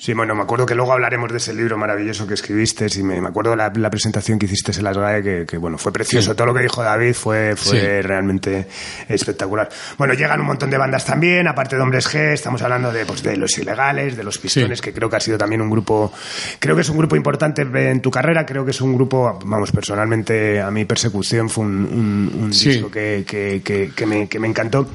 Sí, 0.00 0.14
bueno, 0.14 0.34
me 0.34 0.40
acuerdo 0.44 0.64
que 0.64 0.74
luego 0.74 0.94
hablaremos 0.94 1.30
de 1.30 1.36
ese 1.36 1.52
libro 1.52 1.76
maravilloso 1.76 2.26
que 2.26 2.32
escribiste 2.32 2.86
y 2.96 3.02
me, 3.02 3.20
me 3.20 3.28
acuerdo 3.28 3.54
la, 3.54 3.70
la 3.76 3.90
presentación 3.90 4.38
que 4.38 4.46
hiciste 4.46 4.72
en 4.72 4.82
las 4.82 4.96
GAE, 4.96 5.44
que, 5.44 5.58
bueno, 5.58 5.76
fue 5.76 5.92
precioso. 5.92 6.34
Todo 6.34 6.46
lo 6.46 6.54
que 6.54 6.62
dijo 6.62 6.82
David 6.82 7.12
fue, 7.12 7.54
fue 7.54 8.00
realmente 8.00 8.66
espectacular. 9.06 9.68
Bueno, 9.98 10.14
llegan 10.14 10.40
un 10.40 10.46
montón 10.46 10.70
de 10.70 10.78
bandas 10.78 11.04
también, 11.04 11.46
aparte 11.48 11.76
de 11.76 11.82
Hombres 11.82 12.08
G, 12.08 12.32
estamos 12.32 12.62
hablando 12.62 12.90
de, 12.90 13.04
pues, 13.04 13.22
de 13.22 13.36
los 13.36 13.58
ilegales, 13.58 14.16
de 14.16 14.24
los 14.24 14.38
pistones, 14.38 14.80
que 14.80 14.94
creo 14.94 15.10
que 15.10 15.16
ha 15.16 15.20
sido 15.20 15.36
también 15.36 15.60
un 15.60 15.68
grupo, 15.68 16.10
creo 16.58 16.74
que 16.74 16.80
es 16.80 16.88
un 16.88 16.96
grupo 16.96 17.14
importante 17.14 17.60
en 17.60 18.00
tu 18.00 18.10
carrera, 18.10 18.46
creo 18.46 18.64
que 18.64 18.70
es 18.70 18.80
un 18.80 18.94
grupo, 18.94 19.38
vamos, 19.44 19.70
personalmente 19.70 20.62
a 20.62 20.70
mi 20.70 20.86
persecución 20.86 21.50
fue 21.50 21.66
un, 21.66 22.32
un, 22.40 22.50
disco 22.50 22.90
que, 22.90 23.24
que, 23.26 23.60
que, 23.94 24.06
me, 24.06 24.30
que 24.30 24.38
me 24.38 24.48
encantó 24.48 24.88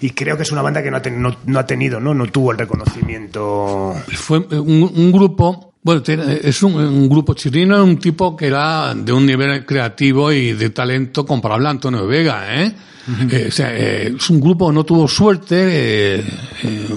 y 0.00 0.10
creo 0.10 0.36
que 0.36 0.42
es 0.42 0.50
una 0.50 0.62
banda 0.62 0.82
que 0.82 0.90
no 0.90 0.96
ha, 0.96 1.02
no, 1.46 1.58
ha 1.60 1.66
tenido, 1.66 2.00
¿no? 2.00 2.12
No 2.12 2.26
tuvo 2.26 2.50
el 2.50 2.58
reconocimiento. 2.58 3.94
Fue 4.14 4.47
un, 4.50 5.12
grupo 5.12 5.68
bueno, 5.82 6.02
es 6.06 6.62
un, 6.62 7.08
grupo 7.08 7.34
chileno, 7.34 7.82
un 7.82 7.98
tipo 7.98 8.36
que 8.36 8.46
era 8.46 8.94
de 8.94 9.12
un 9.12 9.24
nivel 9.24 9.64
creativo 9.64 10.32
y 10.32 10.52
de 10.52 10.70
talento 10.70 11.24
comparable 11.24 11.68
a 11.68 11.70
Antonio 11.70 12.06
Vega, 12.06 12.62
¿eh? 12.62 12.74
eh 13.30 13.46
o 13.48 13.50
sea, 13.50 13.74
eh, 13.74 14.14
es 14.14 14.30
un 14.30 14.40
grupo 14.40 14.68
que 14.68 14.74
no 14.74 14.84
tuvo 14.84 15.08
suerte, 15.08 16.16
eh, 16.16 16.24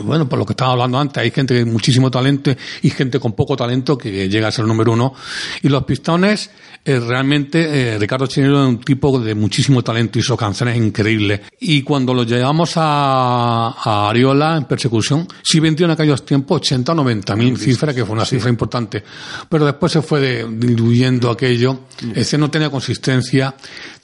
bueno, 0.04 0.28
por 0.28 0.40
lo 0.40 0.46
que 0.46 0.54
estaba 0.54 0.74
hablando 0.74 1.00
antes, 1.00 1.24
hay 1.24 1.32
gente 1.32 1.62
con 1.62 1.72
muchísimo 1.72 2.12
talento 2.12 2.52
y 2.82 2.90
gente 2.90 3.20
con 3.20 3.34
poco 3.34 3.56
talento 3.56 3.98
que 3.98 4.28
llega 4.28 4.48
a 4.48 4.52
ser 4.52 4.66
número 4.66 4.92
uno. 4.92 5.14
Y 5.62 5.70
los 5.70 5.86
pistones, 5.86 6.50
eh, 6.84 7.00
realmente 7.00 7.94
eh, 7.94 8.00
Ricardo 8.00 8.26
Chinero 8.26 8.64
es 8.64 8.70
un 8.70 8.80
tipo 8.80 9.20
de 9.20 9.36
muchísimo 9.36 9.84
talento, 9.84 10.18
hizo 10.18 10.36
canciones 10.36 10.78
increíbles. 10.78 11.42
Y 11.60 11.84
cuando 11.84 12.14
lo 12.14 12.24
llevamos 12.24 12.74
a, 12.76 13.76
a 13.78 14.10
Ariola 14.10 14.58
en 14.58 14.66
persecución, 14.66 15.28
sí 15.44 15.60
vendió 15.60 15.86
en 15.86 15.92
aquellos 15.92 16.26
tiempos 16.26 16.58
80 16.58 16.92
o 16.92 16.96
90 16.96 17.36
mil 17.36 17.58
cifras, 17.58 17.94
que 17.94 18.04
fue 18.04 18.16
una 18.16 18.26
cifra 18.26 18.50
importante. 18.50 19.04
Pero 19.48 19.66
después 19.66 19.92
se 19.92 20.02
fue 20.02 20.48
diluyendo 20.50 21.30
aquello, 21.30 21.82
ese 22.16 22.38
no 22.38 22.50
tenía 22.50 22.72
consistencia. 22.72 23.56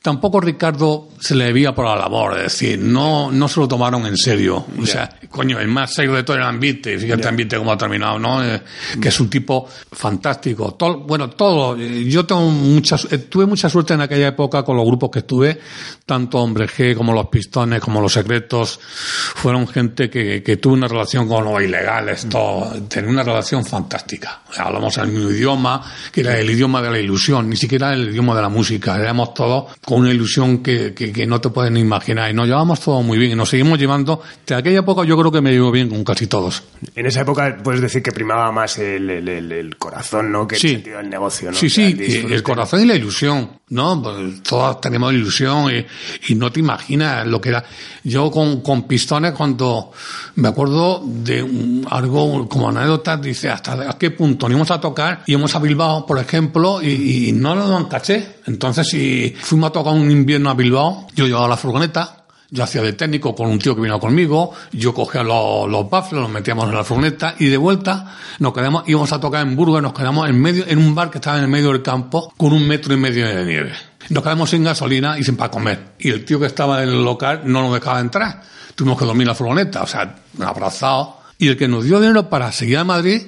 Tampoco 0.08 0.40
Ricardo 0.40 1.10
se 1.20 1.36
le 1.36 1.48
debía 1.48 1.76
por 1.76 1.84
la 1.84 1.98
labor, 1.98 2.38
es 2.38 2.44
decir, 2.44 2.80
no, 2.80 3.30
no 3.30 3.50
se 3.50 3.60
lo 3.60 3.68
tomaron 3.68 4.06
en 4.06 4.16
serio. 4.16 4.66
O 4.82 4.86
sea, 4.86 5.10
coño, 5.30 5.60
el 5.60 5.68
más 5.68 5.94
serio 5.94 6.14
de 6.14 6.24
todo 6.24 6.38
el 6.38 6.44
ambiente, 6.44 6.98
fíjate 6.98 7.24
el 7.24 7.28
ambiente 7.28 7.58
cómo 7.58 7.74
ha 7.74 7.78
terminado, 7.78 8.18
¿no? 8.18 8.42
Eh, 8.42 8.62
que 9.02 9.10
es 9.10 9.20
un 9.20 9.30
tipo 9.30 9.68
fantástico. 9.92 10.76
Todo, 10.76 11.00
bueno, 11.00 11.30
todo. 11.32 11.76
Yo 11.76 12.26
tengo 12.26 12.50
muchas, 12.50 13.06
eh, 13.12 13.18
tuve 13.18 13.46
mucha 13.46 13.68
suerte 13.68 13.96
en 13.96 14.00
aquella 14.00 14.30
época 14.30 14.64
con 14.64 14.78
los 14.78 14.86
grupos 14.86 15.10
que 15.12 15.20
estuve, 15.20 15.60
tanto 16.06 16.38
Hombre 16.38 16.70
G 16.70 16.96
como 16.96 17.12
Los 17.12 17.28
Pistones, 17.28 17.82
como 17.82 18.00
Los 18.00 18.14
Secretos. 18.14 18.80
Fueron 18.80 19.68
gente 19.68 20.10
que, 20.10 20.42
que 20.42 20.56
tuvo 20.56 20.76
una 20.76 20.88
relación 20.88 21.28
con 21.28 21.44
los 21.44 21.62
ilegales, 21.62 22.30
todo. 22.30 22.72
Tenía 22.88 23.10
una 23.10 23.24
relación 23.24 23.66
fantástica. 23.66 24.44
Hablamos 24.58 24.98
el 25.00 25.10
mismo 25.10 25.32
idioma, 25.32 25.84
que 26.14 26.22
era 26.22 26.40
el 26.40 26.50
idioma 26.50 26.82
de 26.82 26.92
la 26.92 26.98
ilusión, 26.98 27.50
ni 27.50 27.58
siquiera 27.58 27.94
el 27.94 28.12
idioma 28.12 28.34
de 28.34 28.42
la 28.42 28.50
música. 28.50 28.98
Éramos 28.98 29.34
todos 29.34 29.66
con 29.84 29.97
una 29.98 30.12
ilusión 30.12 30.60
que, 30.60 30.94
que, 30.94 31.28
no 31.28 31.42
te 31.42 31.50
pueden 31.50 31.78
imaginar. 31.78 32.30
Y 32.30 32.34
nos 32.34 32.48
llevamos 32.48 32.80
todo 32.80 33.02
muy 33.02 33.18
bien 33.18 33.32
y 33.32 33.36
nos 33.36 33.50
seguimos 33.50 33.80
llevando. 33.80 34.22
De 34.46 34.56
aquella 34.56 34.80
época 34.80 35.04
yo 35.04 35.18
creo 35.18 35.32
que 35.32 35.42
me 35.42 35.52
llevo 35.52 35.72
bien 35.72 35.90
con 35.90 36.04
casi 36.04 36.28
todos. 36.28 36.64
En 36.96 37.06
esa 37.06 37.22
época 37.22 37.58
puedes 37.64 37.82
decir 37.82 38.04
que 38.04 38.12
primaba 38.12 38.52
más 38.52 38.78
el, 38.78 39.10
el, 39.10 39.78
corazón, 39.78 40.32
¿no? 40.32 40.48
Que 40.48 40.56
el 40.56 40.62
sentido 40.62 40.98
del 40.98 41.10
negocio, 41.10 41.52
¿no? 41.52 41.58
Sí, 41.58 41.70
sí, 41.70 41.96
el 42.30 42.44
corazón 42.44 42.82
y 42.82 42.86
la 42.86 42.96
ilusión, 42.96 43.50
¿no? 43.70 44.02
Pues 44.02 44.44
todos 44.44 44.80
tenemos 44.82 45.14
ilusión 45.14 45.72
y, 45.74 45.86
y, 46.32 46.36
no 46.36 46.52
te 46.52 46.60
imaginas 46.60 47.26
lo 47.26 47.42
que 47.42 47.50
era. 47.50 47.64
Yo 48.04 48.30
con, 48.32 48.62
con 48.62 48.88
pistones 48.88 49.34
cuando 49.34 49.92
me 50.36 50.48
acuerdo 50.48 51.04
de 51.06 51.84
algo 51.90 52.48
como 52.48 52.70
anécdota, 52.70 53.18
dice 53.18 53.50
hasta 53.50 53.98
qué 53.98 54.12
punto 54.12 54.48
íbamos 54.50 54.72
a 54.72 54.80
tocar, 54.80 55.24
íbamos 55.26 55.56
a 55.56 55.60
Bilbao, 55.60 56.06
por 56.06 56.20
ejemplo, 56.20 56.82
y, 56.82 57.30
y 57.30 57.32
no 57.32 57.56
nos 57.56 57.70
dan 57.70 57.86
caché. 57.86 58.38
Entonces, 58.46 58.88
si 58.88 59.36
fuimos 59.38 59.70
a 59.70 59.74
tocar 59.74 59.87
un 59.92 60.12
invierno 60.12 60.50
a 60.50 60.54
Bilbao, 60.54 61.08
yo 61.16 61.26
llevaba 61.26 61.48
la 61.48 61.58
furgoneta, 61.58 62.26
yo 62.50 62.64
hacía 62.64 62.82
de 62.82 62.94
técnico 62.94 63.36
con 63.36 63.50
un 63.50 63.60
tío 63.60 63.76
que 63.76 63.82
vino 63.82 64.00
conmigo, 64.00 64.54
yo 64.72 64.94
cogía 64.94 65.24
los, 65.24 65.70
los 65.70 65.90
baffles, 65.90 66.22
los 66.22 66.30
metíamos 66.32 66.70
en 66.70 66.76
la 66.76 66.84
furgoneta 66.84 67.36
y 67.40 67.48
de 67.48 67.58
vuelta 67.58 68.16
nos 68.40 68.54
quedamos, 68.54 68.84
íbamos 68.88 69.12
a 69.12 69.20
tocar 69.20 69.46
en 69.46 69.56
Burgos, 69.56 69.82
nos 69.82 69.94
quedamos 69.94 70.30
en 70.30 70.40
medio, 70.40 70.66
en 70.68 70.78
un 70.78 70.96
bar 70.96 71.10
que 71.10 71.18
estaba 71.18 71.38
en 71.38 71.44
el 71.44 71.50
medio 71.50 71.72
del 71.72 71.82
campo 71.82 72.34
con 72.38 72.54
un 72.54 72.66
metro 72.68 72.94
y 72.94 72.98
medio 72.98 73.28
de 73.28 73.46
nieve. 73.46 73.74
Nos 74.10 74.24
quedamos 74.24 74.50
sin 74.50 74.64
gasolina 74.64 75.20
y 75.20 75.24
sin 75.24 75.36
para 75.36 75.52
comer. 75.52 75.96
Y 76.00 76.10
el 76.10 76.24
tío 76.24 76.40
que 76.40 76.46
estaba 76.46 76.82
en 76.82 76.90
el 76.90 77.04
local 77.04 77.42
no 77.44 77.64
nos 77.64 77.74
dejaba 77.74 78.00
entrar. 78.00 78.42
Tuvimos 78.74 78.98
que 78.98 79.06
dormir 79.06 79.24
en 79.24 79.30
la 79.30 79.36
furgoneta, 79.36 79.84
o 79.84 79.88
sea, 79.88 80.16
abrazados. 80.40 81.10
Y 81.38 81.50
el 81.50 81.58
que 81.58 81.68
nos 81.68 81.84
dio 81.84 82.00
dinero 82.00 82.30
para 82.30 82.52
seguir 82.52 82.78
a 82.78 82.84
Madrid, 82.86 83.24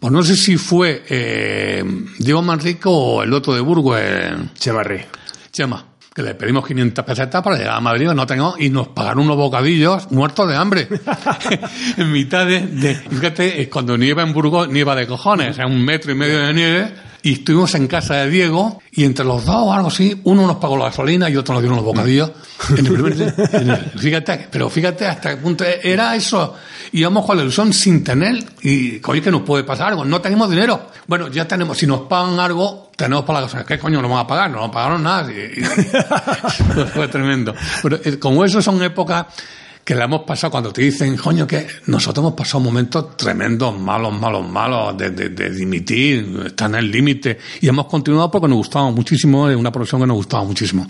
Pues 0.00 0.12
no 0.12 0.22
sé 0.22 0.34
si 0.36 0.56
fue 0.56 1.04
eh, 1.08 1.84
Diego 2.18 2.42
Manrico 2.42 2.90
o 2.90 3.22
el 3.22 3.32
otro 3.32 3.54
de 3.54 3.60
Burgos, 3.60 3.98
eh, 4.00 4.34
Chemarri. 4.54 5.00
Chema, 5.52 5.84
que 6.14 6.22
le 6.22 6.34
pedimos 6.34 6.66
500 6.66 7.04
pesetas 7.04 7.42
para 7.42 7.56
llegar 7.56 7.76
a 7.76 7.80
Madrid, 7.80 8.08
no 8.14 8.26
tenemos, 8.26 8.60
y 8.60 8.68
nos 8.68 8.88
pagaron 8.88 9.24
unos 9.24 9.36
bocadillos 9.36 10.10
muertos 10.10 10.48
de 10.48 10.56
hambre. 10.56 10.88
en 11.96 12.12
mitad 12.12 12.46
de, 12.46 12.60
de- 12.66 12.94
fíjate, 12.94 13.68
cuando 13.70 13.96
nieva 13.96 14.22
en 14.22 14.32
Burgos, 14.32 14.68
nieva 14.68 14.94
de 14.94 15.06
cojones, 15.06 15.56
sea, 15.56 15.66
un 15.66 15.82
metro 15.84 16.12
y 16.12 16.14
medio 16.14 16.38
de 16.40 16.52
nieve, 16.52 16.92
y 17.22 17.34
estuvimos 17.34 17.74
en 17.74 17.86
casa 17.86 18.14
de 18.16 18.30
Diego, 18.30 18.82
y 18.90 19.04
entre 19.04 19.24
los 19.24 19.44
dos 19.44 19.54
o 19.56 19.72
algo 19.72 19.88
así, 19.88 20.20
uno 20.24 20.46
nos 20.46 20.56
pagó 20.56 20.76
la 20.76 20.86
gasolina 20.86 21.30
y 21.30 21.36
otro 21.36 21.54
nos 21.54 21.62
dio 21.62 21.72
unos 21.72 21.84
bocadillos. 21.84 22.30
En 22.76 22.86
el 22.86 22.92
primer- 22.92 23.34
en 23.54 23.70
el- 23.70 23.90
fíjate, 23.98 24.46
pero 24.50 24.70
fíjate 24.70 25.06
hasta 25.06 25.30
qué 25.30 25.36
punto 25.38 25.64
era 25.64 26.14
eso. 26.14 26.54
Íbamos 26.92 27.24
con 27.26 27.36
la 27.36 27.42
ilusión 27.42 27.72
sin 27.72 28.04
tener, 28.04 28.44
y 28.62 29.00
oye, 29.04 29.20
que 29.22 29.30
nos 29.32 29.42
puede 29.42 29.64
pasar 29.64 29.88
algo, 29.88 30.04
no 30.04 30.20
tenemos 30.20 30.48
dinero. 30.50 30.88
Bueno, 31.08 31.28
ya 31.28 31.46
tenemos, 31.48 31.76
si 31.78 31.86
nos 31.86 32.02
pagan 32.02 32.38
algo, 32.38 32.90
tenemos 32.96 33.24
para 33.24 33.40
la 33.40 33.46
gasolina. 33.46 33.66
¿Qué 33.66 33.78
coño 33.78 34.00
nos 34.00 34.10
van 34.10 34.20
a 34.20 34.26
pagar? 34.26 34.50
No 34.50 34.58
nos 34.60 34.70
pagaron 34.70 35.02
nada. 35.02 35.30
Y- 35.32 35.60
y- 35.60 35.64
fue 36.94 37.08
tremendo. 37.08 37.54
Pero 37.82 37.98
eh, 38.04 38.18
como 38.18 38.44
eso 38.44 38.62
son 38.62 38.82
épocas 38.82 39.26
que 39.84 39.94
la 39.94 40.04
hemos 40.04 40.22
pasado 40.22 40.50
cuando 40.50 40.72
te 40.72 40.82
dicen, 40.82 41.16
coño, 41.16 41.46
que 41.46 41.66
nosotros 41.86 42.22
hemos 42.22 42.34
pasado 42.34 42.60
momentos 42.60 43.16
tremendos, 43.16 43.78
malos, 43.78 44.18
malos, 44.18 44.48
malos, 44.48 44.96
de, 44.96 45.10
de, 45.10 45.28
de 45.30 45.50
dimitir, 45.50 46.42
estar 46.46 46.70
en 46.70 46.76
el 46.76 46.90
límite, 46.90 47.38
y 47.60 47.68
hemos 47.68 47.86
continuado 47.86 48.30
porque 48.30 48.48
nos 48.48 48.58
gustaba 48.58 48.90
muchísimo, 48.90 49.48
es 49.48 49.56
una 49.56 49.72
profesión 49.72 50.00
que 50.00 50.06
nos 50.06 50.16
gustaba 50.16 50.44
muchísimo. 50.44 50.86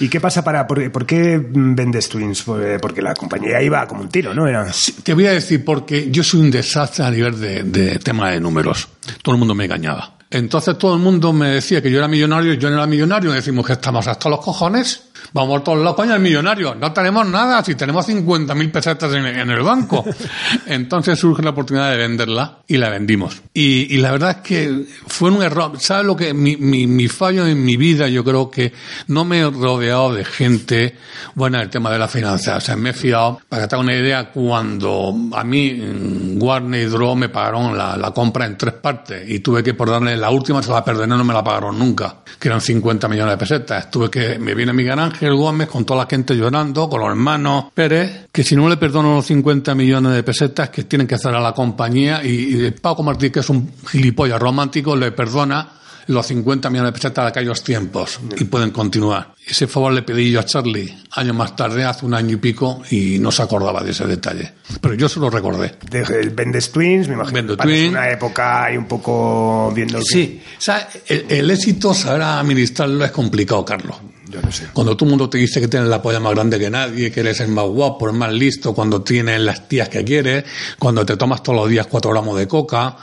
¿Y 0.00 0.08
qué 0.08 0.20
pasa 0.20 0.42
para.? 0.42 0.66
¿Por, 0.66 0.90
por 0.90 1.06
qué 1.06 1.40
vendes 1.52 2.08
Twins? 2.08 2.42
Pues, 2.42 2.80
Porque 2.80 3.02
la 3.02 3.14
compañía 3.14 3.62
iba 3.62 3.86
como 3.86 4.02
un 4.02 4.08
tiro, 4.08 4.34
¿no? 4.34 4.46
Era. 4.46 4.72
Sí, 4.72 4.92
Te 5.02 5.14
voy 5.14 5.26
a 5.26 5.32
decir 5.32 5.64
porque 5.64 6.10
yo 6.10 6.22
soy 6.24 6.40
un 6.40 6.50
desastre 6.50 7.04
a 7.04 7.10
nivel 7.10 7.40
de, 7.40 7.62
de 7.62 7.98
tema 7.98 8.30
de 8.30 8.40
números. 8.40 8.88
Todo 9.22 9.34
el 9.34 9.38
mundo 9.38 9.54
me 9.54 9.64
engañaba. 9.64 10.16
Entonces 10.30 10.78
todo 10.78 10.94
el 10.94 11.00
mundo 11.00 11.32
me 11.32 11.48
decía 11.48 11.82
que 11.82 11.90
yo 11.90 11.98
era 11.98 12.08
millonario, 12.08 12.54
yo 12.54 12.70
no 12.70 12.76
era 12.76 12.86
millonario, 12.86 13.30
y 13.32 13.34
decimos 13.34 13.66
que 13.66 13.74
estamos 13.74 14.06
hasta 14.08 14.30
los 14.30 14.40
cojones. 14.40 15.11
Vamos 15.32 15.60
a 15.60 15.64
todos 15.64 15.78
los 15.78 15.94
coños, 15.94 16.16
el 16.16 16.22
millonario. 16.22 16.74
No 16.74 16.92
tenemos 16.92 17.26
nada, 17.26 17.64
si 17.64 17.74
tenemos 17.74 18.08
50.000 18.08 18.70
pesetas 18.70 19.12
en, 19.14 19.26
en 19.26 19.50
el 19.50 19.62
banco. 19.62 20.04
Entonces 20.66 21.18
surge 21.18 21.42
la 21.42 21.50
oportunidad 21.50 21.90
de 21.90 21.96
venderla 21.96 22.58
y 22.66 22.76
la 22.76 22.88
vendimos. 22.88 23.42
Y, 23.54 23.94
y 23.94 23.98
la 23.98 24.12
verdad 24.12 24.30
es 24.30 24.36
que 24.38 24.84
fue 25.06 25.30
un 25.30 25.42
error. 25.42 25.78
¿Sabes 25.78 26.06
lo 26.06 26.16
que 26.16 26.32
mi, 26.34 26.56
mi, 26.56 26.86
mi 26.86 27.08
fallo 27.08 27.46
en 27.46 27.64
mi 27.64 27.76
vida? 27.76 28.08
Yo 28.08 28.24
creo 28.24 28.50
que 28.50 28.72
no 29.08 29.24
me 29.24 29.40
he 29.40 29.50
rodeado 29.50 30.14
de 30.14 30.24
gente 30.24 30.96
buena 31.34 31.58
en 31.58 31.64
el 31.64 31.70
tema 31.70 31.90
de 31.90 31.98
la 31.98 32.08
finanza. 32.08 32.56
O 32.56 32.60
sea, 32.60 32.76
me 32.76 32.90
he 32.90 32.92
fiado, 32.92 33.40
para 33.48 33.62
que 33.62 33.68
te 33.68 33.74
haga 33.74 33.84
una 33.84 33.94
idea, 33.94 34.30
cuando 34.30 35.14
a 35.32 35.44
mí 35.44 35.72
mm, 35.72 36.42
Warner 36.42 36.82
y 36.82 36.90
Draw 36.90 37.14
me 37.16 37.28
pagaron 37.28 37.76
la, 37.76 37.96
la 37.96 38.10
compra 38.12 38.46
en 38.46 38.56
tres 38.56 38.74
partes 38.74 39.28
y 39.28 39.40
tuve 39.40 39.62
que 39.62 39.74
por 39.74 39.90
darle 39.90 40.16
la 40.16 40.30
última, 40.30 40.62
se 40.62 40.70
la 40.70 40.84
perdoné, 40.84 41.16
no 41.16 41.24
me 41.24 41.34
la 41.34 41.42
pagaron 41.42 41.78
nunca, 41.78 42.16
que 42.38 42.48
eran 42.48 42.60
50 42.60 43.08
millones 43.08 43.32
de 43.32 43.38
pesetas. 43.38 43.90
Tuve 43.90 44.10
que, 44.10 44.38
me 44.38 44.54
viene 44.54 44.72
Miguel 44.72 44.92
Ángel 45.12 45.34
Gómez 45.34 45.68
con 45.68 45.84
toda 45.84 46.04
la 46.04 46.08
gente 46.08 46.34
llorando, 46.34 46.88
con 46.88 47.00
los 47.00 47.10
hermanos 47.10 47.66
Pérez, 47.74 48.28
que 48.32 48.42
si 48.42 48.56
no 48.56 48.68
le 48.68 48.76
perdono 48.76 49.14
los 49.16 49.26
50 49.26 49.74
millones 49.74 50.12
de 50.12 50.22
pesetas 50.22 50.70
que 50.70 50.84
tienen 50.84 51.06
que 51.06 51.16
hacer 51.16 51.34
a 51.34 51.40
la 51.40 51.52
compañía 51.52 52.24
y, 52.24 52.66
y 52.66 52.70
Paco 52.70 53.02
Martí, 53.02 53.30
que 53.30 53.40
es 53.40 53.50
un 53.50 53.70
gilipollas 53.90 54.40
romántico, 54.40 54.96
le 54.96 55.12
perdona 55.12 55.81
los 56.06 56.26
50 56.26 56.70
millones 56.70 56.92
de 56.92 56.98
pesetas 56.98 57.24
de 57.24 57.28
aquellos 57.28 57.62
tiempos 57.62 58.18
y 58.36 58.44
pueden 58.44 58.70
continuar. 58.70 59.34
Ese 59.46 59.66
favor 59.66 59.92
le 59.92 60.02
pedí 60.02 60.30
yo 60.30 60.40
a 60.40 60.44
Charlie 60.44 60.96
años 61.12 61.34
más 61.36 61.54
tarde, 61.56 61.84
hace 61.84 62.06
un 62.06 62.14
año 62.14 62.34
y 62.34 62.36
pico, 62.36 62.82
y 62.90 63.18
no 63.18 63.30
se 63.32 63.42
acordaba 63.42 63.82
de 63.82 63.90
ese 63.90 64.06
detalle. 64.06 64.52
Pero 64.80 64.94
yo 64.94 65.08
se 65.08 65.20
lo 65.20 65.28
recordé. 65.30 65.74
De- 65.90 66.30
vendes 66.34 66.70
Twins, 66.72 67.08
me 67.08 67.14
imagino. 67.14 67.56
Twins. 67.56 67.90
una 67.90 68.08
época 68.10 68.64
ahí 68.64 68.76
un 68.76 68.86
poco 68.86 69.72
viendo. 69.74 70.00
Sí, 70.02 70.40
o 70.58 70.60
sea, 70.60 70.88
el, 71.06 71.26
el 71.28 71.50
éxito, 71.50 71.92
saber 71.92 72.22
administrarlo 72.22 73.04
es 73.04 73.10
complicado, 73.10 73.64
Carlos. 73.64 73.96
Yo 74.28 74.40
no 74.40 74.50
sé. 74.50 74.68
Cuando 74.72 74.96
todo 74.96 75.06
el 75.06 75.10
mundo 75.10 75.28
te 75.28 75.36
dice 75.36 75.60
que 75.60 75.68
tienes 75.68 75.88
la 75.90 76.00
polla 76.00 76.18
más 76.18 76.32
grande 76.32 76.58
que 76.58 76.70
nadie, 76.70 77.10
que 77.10 77.20
eres 77.20 77.40
el 77.40 77.48
más 77.48 77.66
guapo, 77.66 78.08
el 78.08 78.16
más 78.16 78.32
listo, 78.32 78.72
cuando 78.72 79.02
tienes 79.02 79.38
las 79.40 79.68
tías 79.68 79.90
que 79.90 80.02
quieres, 80.04 80.44
cuando 80.78 81.04
te 81.04 81.16
tomas 81.18 81.42
todos 81.42 81.58
los 81.58 81.68
días 81.68 81.86
cuatro 81.86 82.12
gramos 82.12 82.38
de 82.38 82.48
coca, 82.48 82.96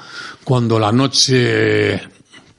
cuando 0.44 0.80
la 0.80 0.92
noche 0.92 2.02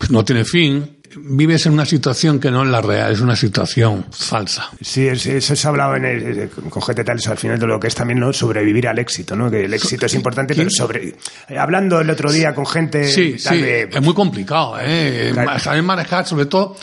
pues, 0.00 0.10
no 0.10 0.24
tiene 0.24 0.44
fin, 0.46 0.96
vives 1.16 1.66
en 1.66 1.74
una 1.74 1.84
situación 1.84 2.40
que 2.40 2.50
no 2.50 2.62
es 2.64 2.70
la 2.70 2.80
real, 2.80 3.12
es 3.12 3.20
una 3.20 3.36
situación 3.36 4.06
falsa. 4.10 4.70
Sí, 4.80 5.06
es- 5.06 5.26
eso 5.26 5.54
se 5.54 5.66
ha 5.66 5.70
hablado 5.70 5.94
en 5.96 6.04
el, 6.06 6.48
con 6.48 6.82
gente 6.82 7.04
tal, 7.04 7.18
al 7.24 7.36
final 7.36 7.58
de 7.58 7.66
lo 7.66 7.78
que 7.78 7.88
es 7.88 7.94
también 7.94 8.18
¿no? 8.18 8.32
sobrevivir 8.32 8.88
al 8.88 8.98
éxito, 8.98 9.36
¿no? 9.36 9.50
Que 9.50 9.66
el 9.66 9.74
éxito 9.74 10.06
es 10.06 10.14
importante, 10.14 10.54
pero 10.54 10.70
sobre. 10.70 11.14
Hablando 11.58 12.00
el 12.00 12.08
otro 12.08 12.32
día 12.32 12.54
con 12.54 12.64
gente. 12.66 13.04
Sí, 13.08 13.36
tal 13.42 13.56
sí, 13.56 13.62
de- 13.62 13.88
es 13.92 14.02
muy 14.02 14.14
complicado, 14.14 14.76
¿eh? 14.80 15.30
Claro. 15.34 15.58
Saber 15.60 15.82
manejar, 15.82 16.26
sobre 16.26 16.46
todo. 16.46 16.76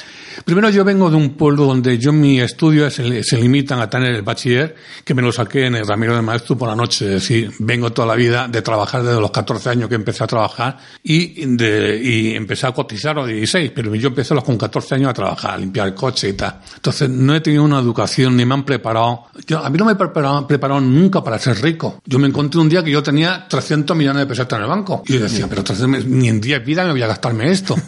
Primero, 0.46 0.70
yo 0.70 0.84
vengo 0.84 1.10
de 1.10 1.16
un 1.16 1.32
pueblo 1.32 1.66
donde 1.66 1.98
yo 1.98 2.14
mi 2.14 2.40
estudios 2.40 2.94
se, 2.94 3.24
se 3.24 3.38
limitan 3.38 3.80
a 3.80 3.90
tener 3.90 4.14
el 4.14 4.22
bachiller, 4.22 4.76
que 5.04 5.14
me 5.14 5.22
lo 5.22 5.32
saqué 5.32 5.66
en 5.66 5.76
el 5.76 5.88
Ramiro 5.88 6.16
de 6.16 6.22
Maestro 6.22 6.58
por 6.58 6.70
la 6.70 6.76
noche. 6.76 7.06
Es 7.06 7.12
decir, 7.22 7.52
vengo 7.60 7.92
toda 7.92 8.08
la 8.08 8.16
vida 8.16 8.48
de 8.48 8.62
trabajar 8.62 9.04
desde 9.04 9.20
los 9.20 9.32
14 9.32 9.70
años 9.70 9.90
que 9.90 9.96
empecé 9.96 10.24
a 10.24 10.28
trabajar 10.28 10.78
y, 11.04 11.46
de, 11.56 12.00
y 12.02 12.36
empecé 12.36 12.68
a 12.68 12.72
cotizar 12.72 13.18
a 13.18 13.22
los 13.22 13.28
16, 13.30 13.72
pero 13.74 13.94
yo 13.96 14.10
empecé 14.10 14.34
a 14.34 14.36
los 14.36 14.44
con 14.44 14.58
14 14.58 14.96
años 14.96 15.10
a 15.10 15.14
trabajar, 15.14 15.52
a 15.52 15.58
limpiar 15.58 15.88
el 15.88 15.94
coche 15.94 16.30
y 16.30 16.34
tal. 16.34 16.60
Entonces, 16.76 17.10
no 17.10 17.36
he 17.36 17.42
tenido 17.42 17.64
una 17.64 17.80
educación 17.80 18.36
ni 18.36 18.46
me 18.46 18.54
han 18.54 18.64
preparado. 18.64 19.26
Yo, 19.46 19.64
a 19.64 19.70
mí 19.70 19.78
no 19.78 19.86
me 19.86 19.96
prepararon, 19.96 20.48
prepararon 20.48 20.94
nunca 20.94 21.24
para 21.24 21.40
ser 21.40 21.62
rico. 21.62 22.02
Yo 22.06 22.20
me 22.20 22.28
encontré 22.28 22.60
un 22.60 22.70
día 22.70 22.84
que 22.84 22.92
yo 22.92 23.04
tenía 23.04 23.48
300 23.48 23.96
millones 23.96 24.22
de 24.22 24.28
pesetas 24.28 24.58
en 24.58 24.64
el 24.64 24.70
banco. 24.70 25.04
Y 25.08 25.14
yo 25.14 25.20
decía, 25.22 25.48
pero 25.50 25.64
300, 25.64 26.06
ni 26.06 26.30
en 26.30 26.40
10 26.40 26.66
vidas 26.66 26.86
me 26.86 26.92
voy 26.92 27.02
a 27.02 27.08
gastarme 27.08 27.52
esto. 27.52 27.76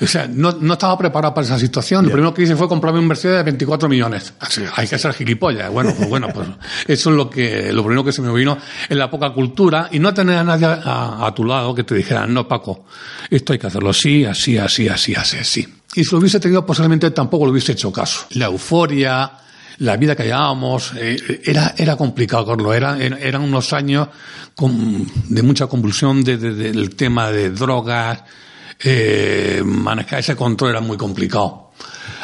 O 0.00 0.06
sea, 0.06 0.28
no, 0.28 0.52
no 0.60 0.74
estaba 0.74 0.98
preparado 0.98 1.32
para 1.36 1.46
esa 1.46 1.58
situación. 1.58 2.06
Lo 2.06 2.10
primero 2.12 2.32
que 2.34 2.42
hice 2.42 2.56
fue 2.56 2.66
comprarme 2.66 2.98
un 2.98 3.06
Mercedes 3.06 3.36
de 3.36 3.42
24 3.44 3.88
millones. 3.88 4.32
Así, 4.40 4.62
hay 4.74 4.88
que 4.88 4.98
ser 4.98 5.12
gilipollas. 5.12 5.70
Bueno, 5.70 5.94
pues 5.96 6.08
bueno, 6.08 6.28
pues 6.34 6.48
eso 6.88 7.10
es 7.10 7.16
lo 7.16 7.28
que, 7.30 7.72
lo 7.72 7.82
primero 7.84 8.02
que 8.02 8.10
se 8.12 8.22
me 8.22 8.32
vino 8.32 8.56
en 8.88 8.98
la 8.98 9.10
poca 9.10 9.30
cultura 9.32 9.88
y 9.92 9.98
no 9.98 10.12
tener 10.14 10.38
a 10.38 10.44
nadie 10.44 10.66
a, 10.66 11.26
a 11.26 11.34
tu 11.34 11.44
lado 11.44 11.74
que 11.74 11.84
te 11.84 11.94
dijera, 11.94 12.26
no, 12.26 12.48
Paco, 12.48 12.86
esto 13.30 13.52
hay 13.52 13.58
que 13.58 13.66
hacerlo 13.66 13.90
así, 13.90 14.24
así, 14.24 14.56
así, 14.56 14.88
así, 14.88 15.14
así, 15.14 15.36
así. 15.36 15.68
Y 15.94 16.04
si 16.04 16.10
lo 16.12 16.18
hubiese 16.18 16.40
tenido, 16.40 16.64
posiblemente 16.64 17.10
tampoco 17.10 17.44
lo 17.44 17.52
hubiese 17.52 17.72
hecho 17.72 17.92
caso. 17.92 18.26
La 18.30 18.46
euforia, 18.46 19.30
la 19.78 19.96
vida 19.98 20.16
que 20.16 20.24
llevábamos, 20.24 20.92
eh, 20.96 21.42
era, 21.44 21.74
era 21.76 21.96
complicado, 21.96 22.46
Carlos. 22.46 22.74
Era, 22.74 22.98
era- 22.98 23.18
eran 23.18 23.42
unos 23.42 23.72
años 23.74 24.08
con- 24.54 25.06
de 25.28 25.42
mucha 25.42 25.66
convulsión 25.66 26.24
de- 26.24 26.38
de- 26.38 26.54
del 26.54 26.94
tema 26.96 27.30
de 27.30 27.50
drogas, 27.50 28.22
eh, 28.82 29.62
manejar 29.64 30.20
ese 30.20 30.36
control 30.36 30.70
era 30.70 30.80
muy 30.80 30.96
complicado. 30.96 31.70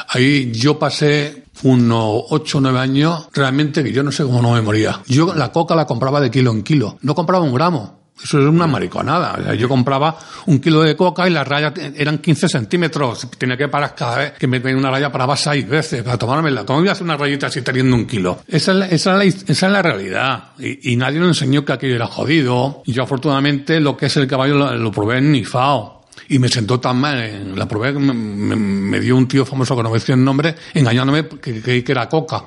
Ahí 0.08 0.52
yo 0.52 0.78
pasé 0.78 1.44
unos 1.62 2.24
8 2.30 2.58
o 2.58 2.60
9 2.60 2.78
años 2.78 3.28
realmente 3.32 3.82
que 3.84 3.92
yo 3.92 4.02
no 4.02 4.12
sé 4.12 4.24
cómo 4.24 4.42
no 4.42 4.52
me 4.52 4.62
moría. 4.62 5.00
Yo 5.06 5.34
la 5.34 5.52
coca 5.52 5.74
la 5.74 5.86
compraba 5.86 6.20
de 6.20 6.30
kilo 6.30 6.50
en 6.50 6.62
kilo, 6.62 6.98
no 7.02 7.14
compraba 7.14 7.44
un 7.44 7.54
gramo. 7.54 8.02
Eso 8.22 8.38
es 8.38 8.46
una 8.46 8.66
mariconada. 8.66 9.36
O 9.38 9.42
sea, 9.42 9.54
yo 9.54 9.68
compraba 9.68 10.16
un 10.46 10.60
kilo 10.60 10.82
de 10.82 10.94
coca 10.94 11.26
y 11.26 11.32
las 11.32 11.46
rayas 11.46 11.72
eran 11.96 12.18
15 12.18 12.48
centímetros. 12.48 13.26
Tenía 13.36 13.56
que 13.56 13.68
parar 13.68 13.94
cada 13.96 14.18
vez 14.18 14.32
que 14.32 14.46
me 14.46 14.60
venía 14.60 14.78
una 14.78 14.90
raya 14.90 15.10
paraba 15.10 15.36
seis 15.36 15.68
veces 15.68 16.02
para 16.02 16.18
tomármela. 16.18 16.64
¿Cómo 16.64 16.82
iba 16.82 16.90
a 16.90 16.92
hacer 16.92 17.04
una 17.04 17.16
rayita 17.16 17.48
así 17.48 17.62
teniendo 17.62 17.96
un 17.96 18.06
kilo? 18.06 18.40
Esa 18.46 18.72
es 18.72 18.78
la, 18.78 18.86
esa 18.86 19.12
es 19.12 19.18
la, 19.18 19.52
esa 19.52 19.66
es 19.78 19.82
realidad. 19.82 20.44
Y, 20.58 20.94
nadie 20.94 21.18
nos 21.18 21.28
enseñó 21.28 21.64
que 21.64 21.72
aquello 21.72 21.96
era 21.96 22.06
jodido. 22.06 22.82
Yo 22.86 23.02
afortunadamente 23.02 23.80
lo 23.80 23.96
que 23.96 24.06
es 24.06 24.16
el 24.16 24.28
caballo 24.28 24.54
lo, 24.54 24.76
lo 24.76 24.90
probé 24.92 25.18
en 25.18 25.32
Nifao. 25.32 26.01
Y 26.29 26.38
me 26.38 26.48
sentó 26.48 26.79
tan 26.81 26.98
mal, 26.98 27.18
en 27.22 27.59
la 27.59 27.66
probé, 27.66 27.92
me, 27.92 28.12
me- 28.14 28.57
me 28.57 29.01
dio 29.01 29.16
un 29.16 29.27
tío 29.29 29.44
famoso 29.44 29.77
que 29.77 29.83
no 29.83 29.90
me 29.90 29.98
decía 29.98 30.14
el 30.14 30.25
nombre, 30.25 30.55
engañándome 30.75 31.27
que 31.29 31.61
creí 31.61 31.83
que 31.83 31.92
era 31.92 32.09
coca. 32.09 32.44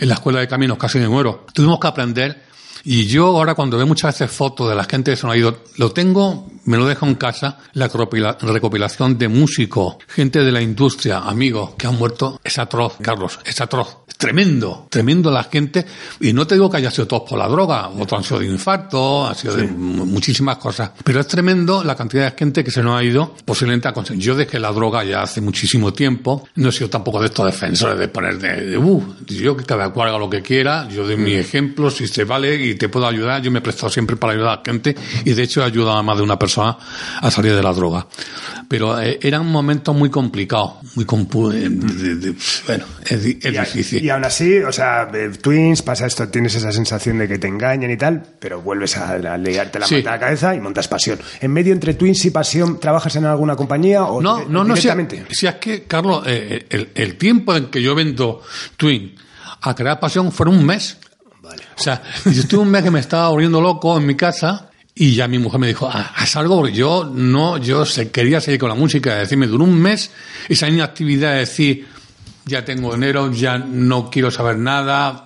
En 0.00 0.08
la 0.08 0.14
escuela 0.14 0.40
de 0.40 0.48
caminos 0.48 0.78
casi 0.78 0.98
me 0.98 1.08
muero. 1.08 1.46
Tuvimos 1.52 1.78
que 1.78 1.86
aprender. 1.86 2.42
Y 2.84 3.06
yo 3.06 3.26
ahora 3.26 3.54
cuando 3.54 3.76
veo 3.76 3.86
muchas 3.86 4.18
veces 4.18 4.34
fotos 4.36 4.68
de 4.68 4.74
la 4.74 4.82
gente 4.84 5.12
que 5.12 5.16
se 5.16 5.26
lo 5.76 5.92
tengo, 5.92 6.50
me 6.64 6.76
lo 6.76 6.86
dejo 6.86 7.06
en 7.06 7.14
casa, 7.16 7.58
la 7.74 7.88
recopila- 7.88 8.36
recopilación 8.40 9.18
de 9.18 9.28
músicos, 9.28 9.96
gente 10.08 10.40
de 10.44 10.52
la 10.52 10.60
industria, 10.62 11.18
amigos 11.18 11.70
que 11.76 11.86
han 11.86 11.96
muerto. 11.96 12.40
Es 12.44 12.58
atroz, 12.58 12.94
Carlos, 13.02 13.38
es 13.44 13.60
atroz. 13.60 13.98
Es 14.06 14.16
tremendo, 14.16 14.86
tremendo 14.90 15.30
la 15.30 15.44
gente. 15.44 15.84
Y 16.20 16.32
no 16.32 16.46
te 16.46 16.54
digo 16.54 16.70
que 16.70 16.76
haya 16.76 16.90
sido 16.90 17.06
todos 17.08 17.22
por 17.28 17.38
la 17.38 17.48
droga, 17.48 17.88
otros 17.88 18.18
han 18.20 18.24
sido 18.24 18.40
de 18.40 18.46
infarto, 18.46 19.26
han 19.26 19.34
sido 19.34 19.56
de 19.56 19.66
mu- 19.66 20.04
muchísimas 20.06 20.58
cosas. 20.58 20.90
Pero 21.02 21.20
es 21.20 21.26
tremendo 21.26 21.82
la 21.82 21.94
cantidad 21.96 22.30
de 22.30 22.36
gente 22.38 22.62
que 22.62 22.70
se 22.70 22.82
nos 22.82 22.98
ha 23.00 23.02
ido 23.02 23.34
posiblemente 23.44 23.88
a 23.88 23.92
conseguir. 23.92 24.22
Yo 24.22 24.34
dejé 24.36 24.58
la 24.60 24.70
droga 24.72 25.02
ya 25.04 25.22
hace 25.22 25.40
muchísimo 25.40 25.92
tiempo. 25.92 26.46
No 26.56 26.68
he 26.68 26.72
sido 26.72 26.90
tampoco 26.90 27.20
de 27.20 27.26
estos 27.26 27.46
defensores 27.46 27.98
de 27.98 28.08
poner 28.08 28.38
de, 28.38 28.66
de, 28.70 28.78
uh, 28.78 29.14
yo 29.26 29.56
que 29.56 29.64
cada 29.64 29.90
cual 29.90 30.10
haga 30.10 30.18
lo 30.18 30.30
que 30.30 30.42
quiera, 30.42 30.88
yo 30.88 31.04
doy 31.04 31.16
mi 31.16 31.32
ejemplo, 31.34 31.90
si 31.90 32.06
se 32.06 32.24
vale 32.24 32.54
y 32.54 32.74
te 32.74 32.88
puedo 32.88 33.06
ayudar, 33.06 33.40
yo 33.42 33.50
me 33.50 33.58
he 33.58 33.62
prestado 33.62 33.90
siempre 33.90 34.16
para 34.16 34.34
ayudar 34.34 34.48
a 34.52 34.56
la 34.56 34.62
gente 34.64 34.94
y 35.24 35.32
de 35.32 35.42
hecho 35.42 35.62
he 35.62 35.64
ayudado 35.64 35.96
a 35.96 36.02
más 36.02 36.16
de 36.18 36.22
una 36.22 36.38
persona 36.38 36.51
a, 36.60 36.78
a 37.20 37.30
salir 37.30 37.54
de 37.54 37.62
la 37.62 37.72
droga. 37.72 38.06
Pero 38.68 39.00
eh, 39.00 39.18
era 39.22 39.40
un 39.40 39.50
momento 39.50 39.92
muy 39.94 40.08
complicado, 40.10 40.78
muy 40.94 41.04
compu 41.04 41.50
eh, 41.50 41.68
de- 41.68 42.14
de- 42.16 42.34
bueno, 42.66 42.84
es, 43.04 43.24
es 43.24 43.44
Y, 43.44 43.50
difícil. 43.50 44.04
y 44.04 44.10
aún 44.10 44.24
así, 44.24 44.58
o 44.58 44.72
sea, 44.72 45.08
eh, 45.12 45.30
Twins 45.40 45.82
pasa 45.82 46.06
esto, 46.06 46.28
tienes 46.28 46.54
esa 46.54 46.72
sensación 46.72 47.18
de 47.18 47.28
que 47.28 47.38
te 47.38 47.48
engañan 47.48 47.90
y 47.90 47.96
tal, 47.96 48.22
pero 48.38 48.62
vuelves 48.62 48.96
a, 48.96 49.12
a 49.12 49.36
liarte 49.38 49.78
la 49.78 49.86
Sí. 49.86 49.96
manta 49.96 50.10
a 50.10 50.12
la 50.14 50.20
cabeza 50.20 50.54
y 50.54 50.60
montas 50.60 50.88
pasión. 50.88 51.18
En 51.40 51.52
medio 51.52 51.72
entre 51.72 51.94
Twins 51.94 52.24
y 52.24 52.30
pasión, 52.30 52.80
¿trabajas 52.80 53.14
en 53.16 53.26
alguna 53.26 53.56
compañía 53.56 54.04
o 54.04 54.20
No, 54.22 54.38
no, 54.48 54.64
no, 54.64 54.74
si, 54.76 54.82
directamente? 54.82 55.26
si 55.30 55.46
es 55.46 55.54
que, 55.56 55.82
Carlos, 55.84 56.22
eh, 56.26 56.66
el, 56.70 56.90
el 56.94 57.16
tiempo 57.16 57.54
en 57.54 57.66
que 57.66 57.82
yo 57.82 57.94
vendo 57.94 58.40
Twin 58.76 59.14
a 59.60 59.74
crear 59.74 60.00
pasión 60.00 60.32
fue 60.32 60.48
un 60.48 60.64
mes. 60.64 60.98
O 61.78 61.82
sea, 61.82 62.02
yo 62.24 62.30
estuve 62.40 62.60
un 62.62 62.70
mes 62.70 62.82
que 62.82 62.90
me 62.90 63.00
estaba 63.00 63.28
volviendo 63.28 63.60
loco 63.60 63.98
en 63.98 64.06
mi 64.06 64.14
casa 64.16 64.70
y 64.94 65.14
ya 65.14 65.26
mi 65.26 65.38
mujer 65.38 65.60
me 65.60 65.68
dijo, 65.68 65.88
"Ah, 65.90 66.12
haz 66.14 66.36
algo 66.36 66.56
porque 66.56 66.74
yo 66.74 67.10
no, 67.12 67.56
yo 67.58 67.84
se, 67.86 68.10
quería 68.10 68.40
seguir 68.40 68.60
con 68.60 68.68
la 68.68 68.74
música. 68.74 69.14
Es 69.14 69.28
decir, 69.28 69.38
me 69.38 69.46
duró 69.46 69.64
un 69.64 69.80
mes 69.80 70.10
esa 70.48 70.68
inactividad 70.68 71.32
de 71.32 71.38
decir, 71.38 71.86
ya 72.44 72.64
tengo 72.64 72.94
dinero, 72.94 73.32
ya 73.32 73.58
no 73.58 74.10
quiero 74.10 74.30
saber 74.30 74.58
nada. 74.58 75.24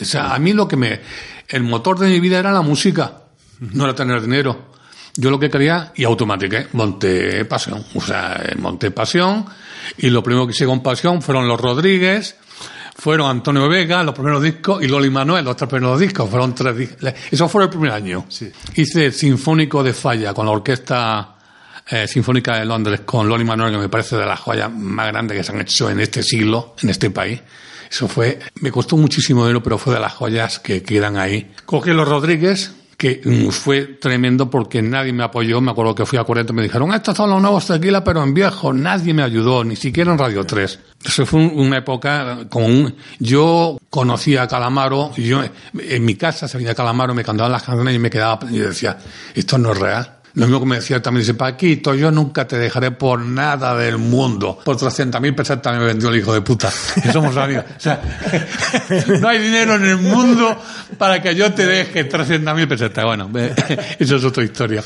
O 0.00 0.04
sea, 0.04 0.34
a 0.34 0.38
mí 0.38 0.52
lo 0.52 0.68
que 0.68 0.76
me, 0.76 1.00
el 1.48 1.62
motor 1.62 1.98
de 1.98 2.08
mi 2.08 2.20
vida 2.20 2.38
era 2.38 2.52
la 2.52 2.62
música, 2.62 3.22
no 3.58 3.84
era 3.84 3.94
tener 3.94 4.20
dinero. 4.20 4.70
Yo 5.16 5.30
lo 5.30 5.40
que 5.40 5.50
quería, 5.50 5.92
y 5.96 6.04
automáticamente, 6.04 6.70
monté 6.76 7.44
pasión. 7.44 7.84
O 7.94 8.00
sea, 8.00 8.40
eh, 8.44 8.54
monté 8.56 8.90
pasión, 8.90 9.44
y 9.98 10.08
lo 10.08 10.22
primero 10.22 10.46
que 10.46 10.52
hice 10.52 10.66
con 10.66 10.82
pasión 10.82 11.20
fueron 11.20 11.48
los 11.48 11.60
Rodríguez, 11.60 12.36
fueron 13.00 13.30
Antonio 13.30 13.66
Vega, 13.66 14.02
los 14.04 14.14
primeros 14.14 14.42
discos, 14.42 14.82
y 14.82 14.86
Loli 14.86 15.08
Manuel, 15.08 15.42
los 15.42 15.56
tres 15.56 15.70
primeros 15.70 15.98
discos. 15.98 16.28
Fueron 16.28 16.54
tres 16.54 16.76
discos. 16.76 17.14
Eso 17.30 17.48
fue 17.48 17.64
el 17.64 17.70
primer 17.70 17.92
año. 17.92 18.26
Hice 18.74 19.06
el 19.06 19.12
Sinfónico 19.14 19.82
de 19.82 19.94
Falla 19.94 20.34
con 20.34 20.44
la 20.44 20.52
orquesta 20.52 21.36
eh, 21.88 22.06
Sinfónica 22.06 22.58
de 22.58 22.66
Londres, 22.66 23.00
con 23.06 23.26
Loli 23.26 23.44
Manuel, 23.44 23.72
que 23.72 23.78
me 23.78 23.88
parece 23.88 24.16
de 24.16 24.26
las 24.26 24.38
joyas 24.38 24.70
más 24.70 25.06
grandes 25.06 25.38
que 25.38 25.42
se 25.42 25.52
han 25.52 25.60
hecho 25.62 25.88
en 25.88 25.98
este 25.98 26.22
siglo, 26.22 26.74
en 26.82 26.90
este 26.90 27.08
país. 27.08 27.40
Eso 27.90 28.06
fue, 28.06 28.38
me 28.60 28.70
costó 28.70 28.98
muchísimo 28.98 29.44
dinero, 29.44 29.62
pero 29.62 29.78
fue 29.78 29.94
de 29.94 30.00
las 30.00 30.12
joyas 30.12 30.58
que 30.58 30.82
quedan 30.82 31.16
ahí. 31.16 31.52
Cogí 31.64 31.90
los 31.92 32.06
Rodríguez, 32.06 32.74
que 33.00 33.18
mm, 33.24 33.48
fue 33.48 33.82
tremendo 33.98 34.50
porque 34.50 34.82
nadie 34.82 35.10
me 35.14 35.24
apoyó. 35.24 35.58
Me 35.62 35.70
acuerdo 35.70 35.94
que 35.94 36.04
fui 36.04 36.18
a 36.18 36.24
40 36.24 36.52
y 36.52 36.56
me 36.56 36.62
dijeron, 36.64 36.92
estos 36.92 37.16
son 37.16 37.30
los 37.30 37.40
nuevos 37.40 37.66
tequila, 37.66 38.04
pero 38.04 38.22
en 38.22 38.34
viejo. 38.34 38.74
Nadie 38.74 39.14
me 39.14 39.22
ayudó, 39.22 39.64
ni 39.64 39.74
siquiera 39.74 40.12
en 40.12 40.18
Radio 40.18 40.44
3. 40.44 40.78
Eso 41.02 41.24
fue 41.24 41.40
un- 41.40 41.52
una 41.58 41.78
época 41.78 42.40
con. 42.50 42.94
Yo 43.18 43.78
conocía 43.88 44.42
a 44.42 44.48
Calamaro, 44.48 45.12
yo 45.16 45.42
en 45.78 46.04
mi 46.04 46.14
casa 46.16 46.46
se 46.46 46.58
venía 46.58 46.74
Calamaro, 46.74 47.14
me 47.14 47.24
cantaban 47.24 47.50
las 47.52 47.62
canciones 47.62 47.94
y 47.94 47.98
me 47.98 48.10
quedaba... 48.10 48.38
Y 48.50 48.58
decía, 48.58 48.98
esto 49.34 49.56
no 49.56 49.72
es 49.72 49.78
real. 49.78 50.16
Lo 50.34 50.46
mismo 50.46 50.60
que 50.60 50.66
me 50.66 50.76
decía 50.76 51.02
también, 51.02 51.22
dice, 51.22 51.34
Paquito, 51.34 51.94
yo 51.94 52.10
nunca 52.10 52.46
te 52.46 52.56
dejaré 52.56 52.92
por 52.92 53.20
nada 53.20 53.76
del 53.76 53.98
mundo. 53.98 54.58
Por 54.64 54.76
300.000 54.76 55.34
pesetas 55.34 55.76
me 55.76 55.84
vendió 55.84 56.08
el 56.08 56.16
hijo 56.18 56.32
de 56.32 56.40
puta. 56.40 56.70
Y 56.96 57.08
somos 57.08 57.36
amigos. 57.36 57.64
O 57.76 57.80
sea, 57.80 58.00
no 59.20 59.28
hay 59.28 59.38
dinero 59.38 59.74
en 59.74 59.84
el 59.84 59.96
mundo 59.96 60.56
para 60.98 61.20
que 61.20 61.34
yo 61.34 61.52
te 61.52 61.66
deje 61.66 62.08
300.000 62.08 62.68
pesetas. 62.68 63.04
Bueno, 63.04 63.30
eh, 63.34 63.54
eso 63.98 64.16
es 64.16 64.24
otra 64.24 64.44
historia. 64.44 64.82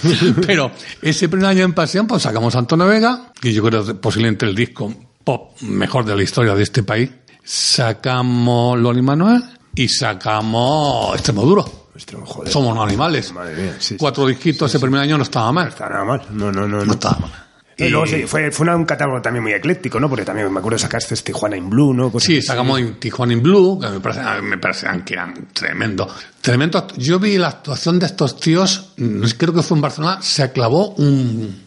Pero 0.46 0.70
ese 1.02 1.28
primer 1.28 1.48
año 1.50 1.64
en 1.64 1.74
Pasión, 1.74 2.06
pues 2.06 2.22
sacamos 2.22 2.54
a 2.54 2.60
Antonio 2.60 2.86
Vega, 2.86 3.32
que 3.40 3.52
yo 3.52 3.62
creo 3.62 3.84
que 3.84 3.94
posiblemente 3.94 4.46
el 4.46 4.54
disco 4.54 4.94
pop 5.22 5.60
mejor 5.62 6.04
de 6.04 6.16
la 6.16 6.22
historia 6.22 6.54
de 6.54 6.62
este 6.62 6.82
país. 6.82 7.10
Sacamos 7.42 8.78
Loli 8.78 9.02
Manuel 9.02 9.42
y 9.74 9.88
sacamos 9.88 11.14
Extremoduro. 11.14 11.83
Ostras, 11.96 12.22
joder, 12.24 12.52
Somos 12.52 12.76
animales. 12.78 13.32
Madre 13.32 13.54
mía, 13.54 13.76
sí. 13.78 13.96
Cuatro 13.96 14.26
disquitos 14.26 14.70
ese 14.70 14.80
primer 14.80 15.00
año 15.00 15.16
no 15.16 15.22
estaba 15.22 15.52
mal. 15.52 15.66
no 15.66 15.70
está 15.70 15.88
nada 15.88 16.04
mal. 16.04 16.22
No, 16.30 16.50
no, 16.50 16.66
no. 16.66 16.78
No 16.78 16.84
no. 16.84 16.92
estaba 16.92 17.18
mal. 17.18 17.30
Y 17.76 17.88
luego 17.88 18.06
sí, 18.06 18.22
fue, 18.26 18.50
fue 18.52 18.72
un 18.74 18.84
catálogo 18.84 19.20
también 19.20 19.42
muy 19.42 19.52
ecléctico, 19.52 19.98
¿no? 19.98 20.08
Porque 20.08 20.24
también 20.24 20.52
me 20.52 20.60
acuerdo 20.60 20.78
sacaste 20.78 21.14
este 21.14 21.32
Tijuana 21.32 21.56
in 21.56 21.68
Blue, 21.68 21.92
¿no? 21.92 22.10
Cosas 22.10 22.26
Sí, 22.26 22.42
sacamos 22.42 22.80
Tijuana 23.00 23.32
in 23.32 23.42
Blue, 23.42 23.80
que 23.80 23.88
me, 23.88 24.00
parece, 24.00 24.42
me 24.42 24.58
parecían 24.58 25.04
que 25.04 25.14
eran 25.14 25.48
tremendo. 25.52 26.08
Tremendo. 26.40 26.86
Yo 26.96 27.18
vi 27.18 27.36
la 27.36 27.48
actuación 27.48 27.98
de 27.98 28.06
estos 28.06 28.38
tíos, 28.38 28.92
creo 29.36 29.52
que 29.52 29.62
fue 29.62 29.76
en 29.76 29.82
Barcelona, 29.82 30.18
se 30.22 30.52
clavó 30.52 30.90
un, 30.90 31.62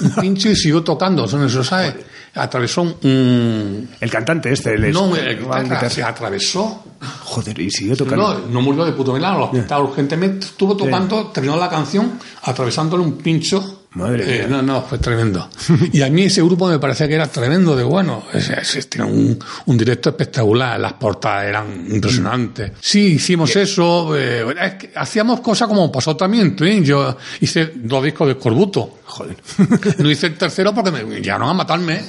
un 0.00 0.10
pincho 0.20 0.50
y 0.50 0.56
siguió 0.56 0.82
tocando. 0.82 1.26
Son 1.26 1.44
eso, 1.44 1.64
¿sabes? 1.64 1.94
Atravesó 2.34 2.82
un. 2.82 3.88
El 4.00 4.10
cantante 4.10 4.52
este, 4.52 4.74
el 4.74 4.92
No, 4.92 5.14
el- 5.16 5.38
guitarra 5.38 5.90
se 5.90 6.02
atravesó. 6.02 6.84
Joder, 7.24 7.58
y 7.60 7.70
siguió 7.70 7.96
tocando. 7.96 8.34
No, 8.40 8.46
no 8.48 8.60
murió 8.62 8.84
de 8.84 8.92
puto 8.92 9.12
milagro. 9.12 9.44
Al 9.44 9.56
hospital 9.56 9.82
urgentemente 9.82 10.46
estuvo 10.46 10.76
tocando, 10.76 11.26
terminó 11.28 11.56
la 11.56 11.68
canción 11.68 12.18
atravesándole 12.42 13.02
un 13.04 13.12
pincho. 13.18 13.77
Madre 13.98 14.44
Eh, 14.44 14.46
no, 14.48 14.62
no, 14.62 14.82
fue 14.82 14.98
tremendo. 14.98 15.50
y 15.92 16.02
a 16.02 16.08
mí 16.08 16.22
ese 16.24 16.40
grupo 16.42 16.68
me 16.68 16.78
parecía 16.78 17.08
que 17.08 17.14
era 17.14 17.26
tremendo 17.26 17.74
de 17.76 17.84
bueno. 17.84 18.24
Es- 18.32 18.48
es- 18.76 18.88
Tenía 18.88 19.06
un, 19.06 19.38
un 19.66 19.76
directo 19.76 20.10
espectacular, 20.10 20.78
las 20.80 20.92
portadas 20.94 21.46
eran 21.46 21.86
impresionantes. 21.90 22.72
Sí, 22.80 23.14
hicimos 23.14 23.54
eso. 23.56 24.16
eh, 24.16 24.44
es 24.62 24.74
que 24.74 24.92
hacíamos 24.94 25.40
cosas 25.40 25.68
como 25.68 25.90
pasó 25.92 26.16
también, 26.16 26.54
Twin. 26.56 26.84
Yo 26.84 27.16
hice 27.40 27.72
dos 27.74 28.04
discos 28.04 28.26
de 28.28 28.32
Escorbuto. 28.34 28.98
Joder. 29.04 29.36
No 29.98 30.10
hice 30.10 30.28
el 30.28 30.34
tercero 30.38 30.72
porque 30.74 30.90
me 30.92 31.02
llegaron 31.20 31.48
a 31.48 31.52
matarme. 31.54 32.00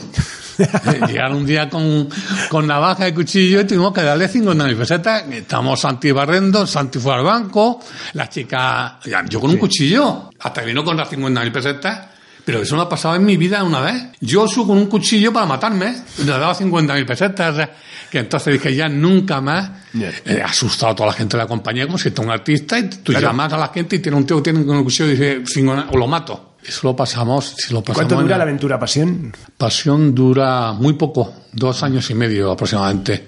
Llegaron 1.08 1.38
un 1.38 1.46
día 1.46 1.70
con, 1.70 2.10
con 2.50 2.68
navaja 2.68 3.08
y 3.08 3.14
cuchillo 3.14 3.62
y 3.62 3.66
tuvimos 3.66 3.94
que 3.94 4.02
darle 4.02 4.30
50.000 4.30 4.78
pesetas. 4.78 5.28
Estamos 5.30 5.80
Santi 5.80 6.12
barrendo, 6.12 6.68
Santi 6.68 7.00
fue 7.00 7.14
al 7.14 7.24
banco, 7.24 7.80
la 8.14 8.28
chica, 8.30 9.00
yo 9.28 9.40
con 9.40 9.52
un 9.52 9.58
cuchillo, 9.58 10.30
hasta 10.40 10.62
que 10.62 10.68
vino 10.68 10.84
con 10.84 10.98
las 10.98 11.10
50.000 11.10 11.52
pesetas. 11.52 12.09
Pero 12.46 12.62
eso 12.62 12.76
no 12.76 12.82
ha 12.84 12.90
pasado 12.90 13.16
en 13.16 13.26
mi 13.26 13.38
vida 13.38 13.64
una 13.64 13.82
vez. 13.82 14.04
Yo 14.22 14.48
subo 14.48 14.68
con 14.70 14.78
un 14.78 14.88
cuchillo 14.88 15.32
para 15.32 15.46
matarme 15.46 15.96
le 16.20 16.26
daba 16.26 16.54
50.000 16.56 17.06
pesetas. 17.06 17.54
o 17.54 17.58
sea, 17.58 17.70
que 18.10 18.20
entonces 18.20 18.54
dije, 18.54 18.76
ya 18.76 18.90
nunca 18.90 19.40
más. 19.40 19.70
Ya. 19.94 20.12
He 20.26 20.42
asustado 20.42 20.94
a 20.94 20.96
toda 20.96 21.08
la 21.08 21.14
gente 21.14 21.38
de 21.38 21.44
la 21.44 21.48
compañía 21.48 21.86
como 21.86 21.98
si 22.00 22.10
tú 22.12 22.24
un 22.24 22.32
artista 22.32 22.80
y 22.80 22.90
tú 22.90 23.12
Claro. 23.12 23.28
llamas 23.28 23.54
a 23.54 23.58
la 23.58 23.68
gente 23.68 23.98
y 23.98 24.00
tiene 24.00 24.18
un 24.18 24.26
tío 24.26 24.38
que 24.38 24.52
tiene 24.52 24.66
con 24.66 24.78
un 24.78 24.84
cuchillo 24.84 25.10
y 25.10 25.12
dice, 25.12 25.42
"Cinco- 25.46 25.76
o 25.92 25.98
lo 25.98 26.08
mato. 26.08 26.56
Eso 26.66 26.82
lo 26.84 26.96
pasamos, 26.96 27.56
si 27.58 27.74
lo 27.74 27.82
pasamos. 27.82 27.96
¿Cuánto 28.08 28.22
dura 28.22 28.38
la 28.38 28.44
aventura 28.44 28.78
Pasión? 28.80 29.34
Pasión 29.58 30.14
dura 30.14 30.74
muy 30.74 30.94
poco, 30.94 31.34
dos 31.54 31.84
años 31.84 32.10
y 32.10 32.16
medio 32.16 32.52
aproximadamente. 32.52 33.28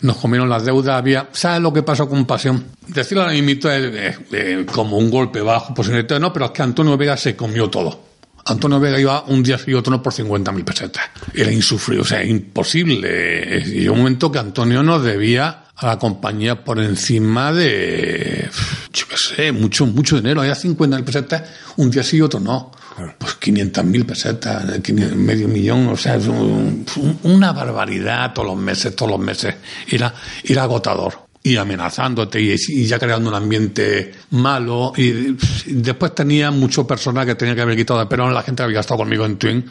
Nos 0.00 0.16
comieron 0.16 0.48
las 0.48 0.64
deudas, 0.64 0.96
había... 0.98 1.28
¿Sabes 1.30 1.60
lo 1.60 1.72
que 1.72 1.82
pasó 1.84 2.08
con 2.08 2.24
Pasión? 2.26 2.64
Decirlo 2.88 3.22
ahora 3.22 3.34
mismo 3.34 3.50
es 3.50 3.64
eh, 3.84 4.18
eh, 4.32 4.66
como 4.72 4.96
un 4.98 5.10
golpe 5.10 5.40
bajo, 5.40 5.72
posiblemente 5.74 6.18
no, 6.18 6.32
pero 6.32 6.46
es 6.46 6.50
que 6.50 6.62
Antonio 6.62 6.96
Vega 6.96 7.16
se 7.16 7.36
comió 7.36 7.70
todo. 7.70 8.11
Antonio 8.46 8.80
Vega 8.80 8.98
iba 9.00 9.22
un 9.24 9.42
día 9.42 9.58
y 9.66 9.74
otro 9.74 9.90
no 9.92 10.02
por 10.02 10.12
50.000 10.12 10.64
pesetas. 10.64 11.04
Era 11.34 11.50
insufrible, 11.52 12.02
o 12.02 12.04
sea, 12.04 12.24
imposible. 12.24 13.62
Y 13.66 13.80
llegó 13.80 13.92
un 13.94 13.98
momento 14.00 14.30
que 14.32 14.38
Antonio 14.38 14.82
nos 14.82 15.02
debía 15.04 15.64
a 15.76 15.86
la 15.86 15.98
compañía 15.98 16.64
por 16.64 16.78
encima 16.80 17.52
de, 17.52 18.48
yo 18.92 19.06
qué 19.08 19.16
sé, 19.16 19.52
mucho, 19.52 19.86
mucho 19.86 20.16
dinero. 20.16 20.40
Había 20.40 20.54
50.000 20.54 21.04
pesetas, 21.04 21.42
un 21.76 21.90
día 21.90 22.02
sí 22.02 22.16
y 22.18 22.20
otro 22.20 22.40
no. 22.40 22.70
Pues 23.18 23.38
500.000 23.40 24.04
pesetas, 24.04 24.64
500, 24.80 25.16
medio 25.16 25.48
millón, 25.48 25.88
o 25.88 25.96
sea, 25.96 26.16
es 26.16 26.26
un- 26.26 26.84
un- 26.96 27.18
una 27.22 27.52
barbaridad 27.52 28.32
todos 28.34 28.48
los 28.48 28.56
meses, 28.58 28.94
todos 28.94 29.12
los 29.12 29.20
meses. 29.20 29.54
Era, 29.88 30.12
era 30.44 30.64
agotador. 30.64 31.26
Y 31.44 31.56
amenazándote 31.56 32.40
y, 32.40 32.54
y 32.68 32.84
ya 32.86 32.98
creando 33.00 33.28
un 33.28 33.34
ambiente 33.34 34.12
malo. 34.30 34.92
Y, 34.96 35.36
después 35.66 36.14
tenía 36.14 36.50
mucho 36.52 36.86
personal 36.86 37.26
que 37.26 37.34
tenía 37.34 37.54
que 37.56 37.62
haber 37.62 37.76
quitado 37.76 37.98
de 38.00 38.06
pero 38.06 38.30
la 38.30 38.42
gente 38.42 38.62
había 38.62 38.78
estado 38.80 38.98
conmigo 38.98 39.26
en 39.26 39.36
Twin. 39.38 39.64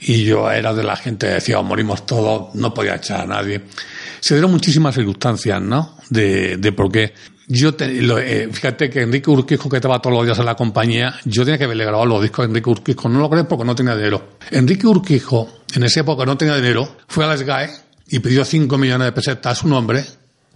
Y 0.00 0.24
yo 0.24 0.50
era 0.50 0.72
de 0.72 0.82
la 0.82 0.96
gente 0.96 1.26
que 1.26 1.34
decía, 1.34 1.58
"Oh, 1.58 1.62
morimos 1.62 2.06
todos, 2.06 2.54
no 2.54 2.72
podía 2.72 2.94
echar 2.96 3.20
a 3.20 3.26
nadie. 3.26 3.60
Se 4.20 4.34
dieron 4.34 4.50
muchísimas 4.52 4.94
circunstancias, 4.94 5.60
¿no? 5.60 5.96
De, 6.08 6.56
de 6.56 6.72
por 6.72 6.90
qué. 6.90 7.12
Yo 7.48 7.74
te- 7.74 8.00
lo- 8.00 8.18
eh, 8.18 8.48
fíjate 8.50 8.88
que 8.88 9.02
Enrique 9.02 9.28
Urquijo, 9.28 9.68
que 9.68 9.76
estaba 9.76 10.00
todos 10.00 10.16
los 10.16 10.24
días 10.24 10.38
en 10.38 10.46
la 10.46 10.54
compañía, 10.54 11.14
yo 11.26 11.44
tenía 11.44 11.58
que 11.58 11.64
haberle 11.64 11.84
grabado 11.84 12.06
los 12.06 12.22
discos 12.22 12.44
a 12.44 12.48
Enrique 12.48 12.70
Urquijo. 12.70 13.08
No 13.10 13.18
lo 13.20 13.28
crees 13.28 13.44
porque 13.46 13.64
no 13.66 13.74
tenía 13.74 13.94
dinero. 13.96 14.38
Enrique 14.50 14.86
Urquijo, 14.86 15.58
en 15.74 15.82
esa 15.84 16.00
época 16.00 16.24
no 16.24 16.38
tenía 16.38 16.54
dinero, 16.56 16.96
fue 17.08 17.24
a 17.24 17.28
la 17.28 17.36
SGAE 17.36 17.68
y 18.08 18.20
pidió 18.20 18.44
5 18.46 18.78
millones 18.78 19.06
de 19.06 19.12
pesetas 19.12 19.52
a 19.58 19.60
su 19.60 19.68
nombre 19.68 20.02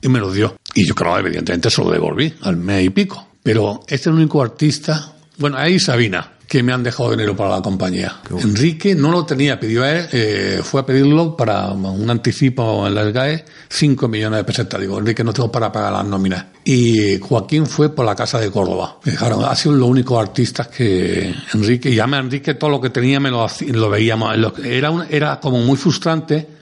y 0.06 0.08
me 0.08 0.20
lo 0.20 0.32
dio. 0.32 0.56
Y 0.74 0.86
yo, 0.86 0.94
claro, 0.94 1.18
evidentemente 1.26 1.70
se 1.70 1.82
lo 1.82 1.90
devolví 1.90 2.32
al 2.42 2.56
mes 2.56 2.84
y 2.86 2.90
pico. 2.90 3.26
Pero 3.42 3.80
este 3.82 3.94
es 3.94 4.06
el 4.08 4.14
único 4.14 4.42
artista, 4.42 5.12
bueno, 5.38 5.56
ahí 5.58 5.78
Sabina, 5.78 6.32
que 6.48 6.62
me 6.62 6.72
han 6.72 6.82
dejado 6.82 7.10
dinero 7.10 7.34
para 7.36 7.50
la 7.56 7.62
compañía. 7.62 8.20
Enrique 8.40 8.94
no 8.94 9.10
lo 9.10 9.24
tenía, 9.26 9.58
pidió 9.58 9.82
a 9.84 9.90
él, 9.92 10.08
eh, 10.12 10.60
fue 10.62 10.80
a 10.80 10.86
pedirlo 10.86 11.36
para 11.36 11.70
un 11.72 12.08
anticipo 12.08 12.86
en 12.86 12.94
la 12.94 13.04
SGAE, 13.10 13.44
5 13.68 14.08
millones 14.08 14.38
de 14.38 14.44
pesetas. 14.44 14.80
Digo, 14.80 14.98
Enrique, 14.98 15.24
no 15.24 15.32
tengo 15.32 15.50
para 15.50 15.70
pagar 15.72 15.92
las 15.92 16.04
nóminas. 16.04 16.46
Y 16.64 17.18
Joaquín 17.20 17.66
fue 17.66 17.94
por 17.94 18.04
la 18.06 18.14
Casa 18.14 18.38
de 18.40 18.50
Córdoba. 18.50 18.98
Dejaron, 19.04 19.44
ha 19.44 19.54
sido 19.56 19.74
los 19.76 19.88
únicos 19.88 20.20
artistas 20.20 20.68
que 20.68 21.34
Enrique, 21.54 21.90
y 21.90 21.96
ya 21.96 22.06
me 22.06 22.16
Enrique 22.16 22.54
todo 22.54 22.70
lo 22.70 22.80
que 22.80 22.90
tenía 22.90 23.18
me 23.20 23.30
lo, 23.30 23.46
lo 23.72 23.90
veíamos. 23.90 24.36
Era, 24.64 24.90
un- 24.90 25.04
era 25.10 25.38
como 25.40 25.58
muy 25.58 25.76
frustrante 25.76 26.55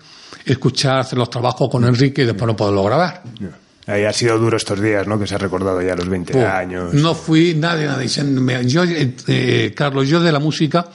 escuchar 0.45 1.01
hacer 1.01 1.19
los 1.19 1.31
trabajos 1.31 1.69
con 1.71 1.85
Enrique 1.85 2.23
y 2.23 2.27
después 2.27 2.47
no 2.47 2.57
poderlo 2.57 2.85
grabar. 2.85 3.23
Ahí 3.87 4.05
ha 4.05 4.13
sido 4.13 4.39
duro 4.39 4.57
estos 4.57 4.81
días, 4.81 5.07
¿no? 5.07 5.19
Que 5.19 5.27
se 5.27 5.35
ha 5.35 5.39
recordado 5.39 5.83
ya 5.83 5.95
los 5.95 6.09
20 6.09 6.45
años. 6.45 6.95
No 6.95 7.15
fui 7.15 7.55
nadie, 7.55 7.87
nadie. 7.87 8.09
Yo, 8.67 8.85
eh, 8.85 9.15
eh, 9.29 9.73
Carlos, 9.77 10.09
yo 10.09 10.21
de 10.21 10.33
la 10.33 10.39
música, 10.39 10.87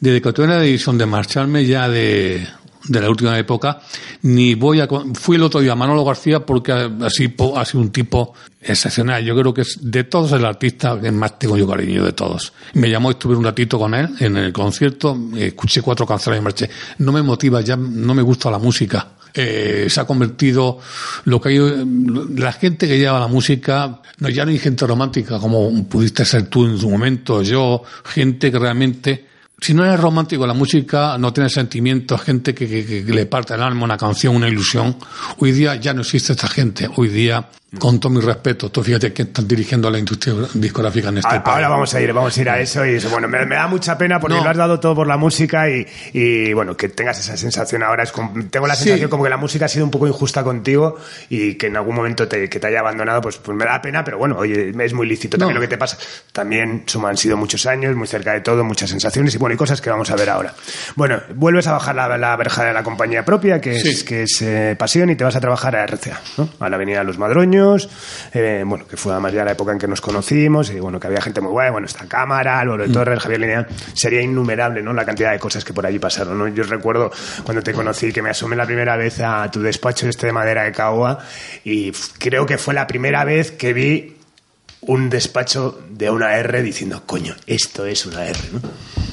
desde 0.00 0.20
que 0.20 0.32
tuve 0.32 0.48
la 0.48 0.58
decisión 0.58 0.98
de 0.98 1.06
marcharme 1.06 1.64
ya 1.64 1.88
de, 1.88 2.44
de 2.88 3.00
la 3.00 3.08
última 3.08 3.38
época, 3.38 3.80
ni 4.22 4.54
voy 4.54 4.80
a... 4.80 4.88
Fui 5.14 5.36
el 5.36 5.42
otro 5.42 5.60
día 5.60 5.72
a 5.72 5.76
Manolo 5.76 6.04
García 6.04 6.44
porque 6.44 6.72
así 6.72 7.34
ha 7.56 7.64
sido 7.64 7.80
un 7.80 7.90
tipo 7.90 8.34
excepcional. 8.60 9.24
Yo 9.24 9.36
creo 9.36 9.52
que 9.54 9.62
es 9.62 9.78
de 9.80 10.04
todos 10.04 10.32
el 10.32 10.44
artista 10.44 11.00
que 11.00 11.10
más 11.10 11.38
tengo 11.38 11.56
yo 11.56 11.66
cariño 11.66 12.04
de 12.04 12.12
todos. 12.12 12.52
Me 12.74 12.90
llamó, 12.90 13.10
estuve 13.10 13.36
un 13.36 13.44
ratito 13.44 13.78
con 13.78 13.94
él 13.94 14.08
en 14.20 14.36
el 14.36 14.52
concierto, 14.52 15.16
escuché 15.36 15.82
cuatro 15.82 16.06
canciones 16.06 16.40
y 16.40 16.44
marché. 16.44 16.70
No 16.98 17.12
me 17.12 17.22
motiva, 17.22 17.60
ya 17.60 17.76
no 17.76 18.14
me 18.14 18.22
gusta 18.22 18.50
la 18.50 18.58
música. 18.58 19.08
Eh, 19.34 19.86
se 19.88 20.00
ha 20.00 20.04
convertido 20.04 20.78
lo 21.24 21.40
que 21.40 21.48
hay, 21.50 21.58
la 22.36 22.52
gente 22.52 22.86
que 22.86 22.98
lleva 22.98 23.18
la 23.18 23.28
música, 23.28 24.00
no, 24.18 24.28
ya 24.28 24.44
no 24.44 24.50
hay 24.50 24.58
gente 24.58 24.86
romántica 24.86 25.38
como 25.38 25.88
pudiste 25.88 26.26
ser 26.26 26.48
tú 26.48 26.66
en 26.66 26.78
su 26.78 26.90
momento, 26.90 27.40
yo, 27.40 27.82
gente 28.04 28.52
que 28.52 28.58
realmente 28.58 29.31
si 29.62 29.74
no 29.74 29.84
eres 29.84 30.00
romántico, 30.00 30.44
la 30.44 30.54
música 30.54 31.16
no 31.18 31.32
tiene 31.32 31.48
sentimientos, 31.48 32.20
gente 32.20 32.52
que, 32.52 32.66
que, 32.66 33.04
le 33.04 33.26
parte 33.26 33.54
el 33.54 33.62
alma 33.62 33.84
una 33.84 33.96
canción, 33.96 34.34
una 34.34 34.48
ilusión. 34.48 34.96
Hoy 35.38 35.52
día 35.52 35.76
ya 35.76 35.94
no 35.94 36.00
existe 36.00 36.32
esta 36.32 36.48
gente. 36.48 36.90
Hoy 36.96 37.08
día 37.08 37.48
con 37.78 37.98
todo 37.98 38.12
mi 38.12 38.20
respeto, 38.20 38.70
tú 38.70 38.82
fíjate 38.82 39.14
que 39.14 39.22
están 39.22 39.48
dirigiendo 39.48 39.88
a 39.88 39.90
la 39.90 39.98
industria 39.98 40.34
discográfica 40.52 41.08
en 41.08 41.18
este 41.18 41.28
ahora, 41.28 41.42
país. 41.42 41.54
Ahora 41.56 41.68
vamos 41.68 41.94
a 41.94 42.00
ir, 42.02 42.12
vamos 42.12 42.36
a 42.36 42.40
ir 42.40 42.50
a 42.50 42.60
eso 42.60 42.84
y 42.84 42.94
eso, 42.96 43.08
bueno, 43.08 43.28
me, 43.28 43.46
da 43.46 43.66
mucha 43.66 43.96
pena 43.96 44.20
porque 44.20 44.36
lo 44.36 44.48
has 44.48 44.56
dado 44.56 44.78
todo 44.78 44.94
por 44.94 45.06
la 45.06 45.16
música 45.16 45.70
y, 45.70 45.86
y, 46.12 46.52
bueno, 46.52 46.76
que 46.76 46.90
tengas 46.90 47.18
esa 47.18 47.34
sensación 47.36 47.82
ahora, 47.82 48.02
es 48.02 48.12
como, 48.12 48.34
tengo 48.50 48.66
la 48.66 48.74
sensación 48.74 49.08
como 49.08 49.24
que 49.24 49.30
la 49.30 49.38
música 49.38 49.64
ha 49.64 49.68
sido 49.68 49.86
un 49.86 49.90
poco 49.90 50.06
injusta 50.06 50.44
contigo 50.44 50.98
y 51.30 51.54
que 51.54 51.68
en 51.68 51.76
algún 51.78 51.94
momento 51.94 52.28
te, 52.28 52.50
que 52.50 52.60
te 52.60 52.66
haya 52.66 52.80
abandonado, 52.80 53.22
pues, 53.22 53.38
pues 53.38 53.56
me 53.56 53.64
da 53.64 53.80
pena, 53.80 54.04
pero 54.04 54.18
bueno, 54.18 54.36
oye, 54.36 54.74
es 54.78 54.92
muy 54.92 55.06
lícito 55.06 55.38
también 55.38 55.54
lo 55.54 55.60
que 55.62 55.68
te 55.68 55.78
pasa. 55.78 55.96
También 56.32 56.82
suma, 56.86 57.08
han 57.08 57.16
sido 57.16 57.38
muchos 57.38 57.64
años, 57.64 57.96
muy 57.96 58.06
cerca 58.06 58.34
de 58.34 58.42
todo, 58.42 58.64
muchas 58.64 58.90
sensaciones 58.90 59.34
y 59.34 59.38
bueno, 59.38 59.54
y 59.54 59.56
cosas 59.56 59.80
que 59.80 59.88
vamos 59.88 60.10
a 60.10 60.16
ver 60.16 60.28
ahora. 60.28 60.54
Bueno, 60.94 61.20
vuelves 61.36 61.66
a 61.68 61.72
bajar 61.72 61.94
la, 61.94 62.18
la 62.18 62.36
verja 62.36 62.64
de 62.64 62.74
la 62.74 62.82
compañía 62.82 63.24
propia, 63.24 63.62
que 63.62 63.76
es, 63.76 64.04
que 64.04 64.24
es 64.24 64.42
eh, 64.42 64.76
Pasión, 64.78 65.08
y 65.08 65.16
te 65.16 65.24
vas 65.24 65.36
a 65.36 65.40
trabajar 65.40 65.74
a 65.74 65.86
RCA, 65.86 66.20
¿no? 66.36 66.50
A 66.60 66.68
la 66.68 66.76
Avenida 66.76 67.02
los 67.02 67.16
Madroños, 67.16 67.61
eh, 68.32 68.64
bueno, 68.66 68.86
que 68.86 68.96
fue 68.96 69.12
además 69.12 69.32
ya 69.32 69.44
la 69.44 69.52
época 69.52 69.72
en 69.72 69.78
que 69.78 69.88
nos 69.88 70.00
conocimos, 70.00 70.70
y 70.70 70.80
bueno, 70.80 70.98
que 70.98 71.06
había 71.06 71.20
gente 71.20 71.40
muy 71.40 71.52
buena, 71.52 71.70
bueno, 71.72 71.86
esta 71.86 72.06
cámara, 72.06 72.60
Álvaro 72.60 72.82
de 72.82 72.88
mm. 72.88 72.92
Torres, 72.92 73.20
Javier 73.20 73.40
Lineal, 73.40 73.66
sería 73.94 74.22
innumerable, 74.22 74.82
¿no? 74.82 74.92
La 74.92 75.04
cantidad 75.04 75.32
de 75.32 75.38
cosas 75.38 75.64
que 75.64 75.72
por 75.72 75.86
allí 75.86 75.98
pasaron, 75.98 76.38
¿no? 76.38 76.48
Yo 76.48 76.64
recuerdo 76.64 77.10
cuando 77.44 77.62
te 77.62 77.72
conocí 77.72 78.12
que 78.12 78.22
me 78.22 78.30
asomé 78.30 78.56
la 78.56 78.66
primera 78.66 78.96
vez 78.96 79.20
a 79.20 79.50
tu 79.50 79.60
despacho 79.60 80.08
este 80.08 80.26
de 80.26 80.32
madera 80.32 80.64
de 80.64 80.72
caoba 80.72 81.18
y 81.64 81.92
creo 82.18 82.46
que 82.46 82.58
fue 82.58 82.74
la 82.74 82.86
primera 82.86 83.24
vez 83.24 83.52
que 83.52 83.72
vi 83.72 84.16
un 84.82 85.08
despacho 85.08 85.80
de 85.90 86.10
una 86.10 86.36
R 86.36 86.62
diciendo, 86.62 87.02
coño, 87.06 87.34
esto 87.46 87.86
es 87.86 88.04
una 88.06 88.24
R, 88.26 88.38
¿no? 88.52 88.60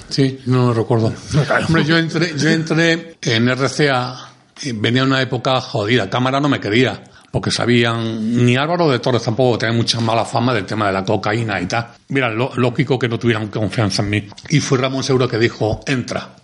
Sí, 0.09 0.39
no 0.47 0.67
lo 0.67 0.73
recuerdo. 0.73 1.13
Hombre, 1.67 1.85
yo 1.85 1.97
entré, 1.97 2.33
yo 2.35 2.49
entré 2.49 3.17
en 3.21 3.47
RCA, 3.47 4.31
venía 4.75 5.03
una 5.03 5.21
época 5.21 5.61
jodida, 5.61 6.09
cámara 6.09 6.39
no 6.39 6.49
me 6.49 6.59
quería 6.59 7.03
porque 7.31 7.51
sabían, 7.51 8.45
ni 8.45 8.55
Álvaro 8.55 8.89
de 8.89 8.99
Torres 8.99 9.23
tampoco 9.23 9.57
tenía 9.57 9.75
mucha 9.75 9.99
mala 9.99 10.25
fama 10.25 10.53
del 10.53 10.65
tema 10.65 10.87
de 10.87 10.93
la 10.93 11.05
cocaína 11.05 11.59
y 11.61 11.65
tal. 11.65 11.87
Mira, 12.09 12.29
lo, 12.29 12.51
lógico 12.55 12.97
que 12.97 13.07
no 13.07 13.19
tuvieran 13.19 13.47
confianza 13.47 14.01
en 14.01 14.09
mí. 14.09 14.27
Y 14.49 14.59
fue 14.59 14.77
Ramón 14.77 15.03
Segura 15.03 15.27
que 15.27 15.37
dijo, 15.37 15.81
entra. 15.85 16.38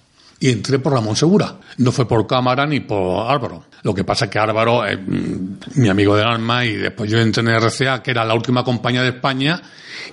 Y 0.45 0.51
entré 0.51 0.77
por 0.77 0.93
Ramón 0.93 1.15
Segura. 1.15 1.55
No 1.77 1.91
fue 1.91 2.07
por 2.07 2.27
cámara 2.27 2.67
ni 2.67 2.81
por 2.81 3.27
Álvaro. 3.31 3.63
Lo 3.81 3.95
que 3.95 4.03
pasa 4.03 4.25
es 4.25 4.31
que 4.31 4.37
Álvaro 4.37 4.85
es 4.85 4.95
mm, 4.95 5.81
mi 5.81 5.89
amigo 5.89 6.15
del 6.15 6.27
alma 6.27 6.63
y 6.63 6.73
después 6.73 7.09
yo 7.09 7.17
entré 7.17 7.41
en 7.41 7.59
RCA, 7.59 8.03
que 8.03 8.11
era 8.11 8.23
la 8.23 8.35
última 8.35 8.63
compañía 8.63 9.01
de 9.01 9.09
España, 9.09 9.59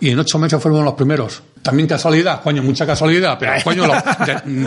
y 0.00 0.08
en 0.08 0.18
ocho 0.18 0.38
meses 0.38 0.58
fueron 0.58 0.86
los 0.86 0.94
primeros. 0.94 1.42
También 1.60 1.86
casualidad, 1.86 2.42
coño, 2.42 2.62
mucha 2.62 2.86
casualidad, 2.86 3.36
pero 3.38 3.52
coño, 3.62 3.84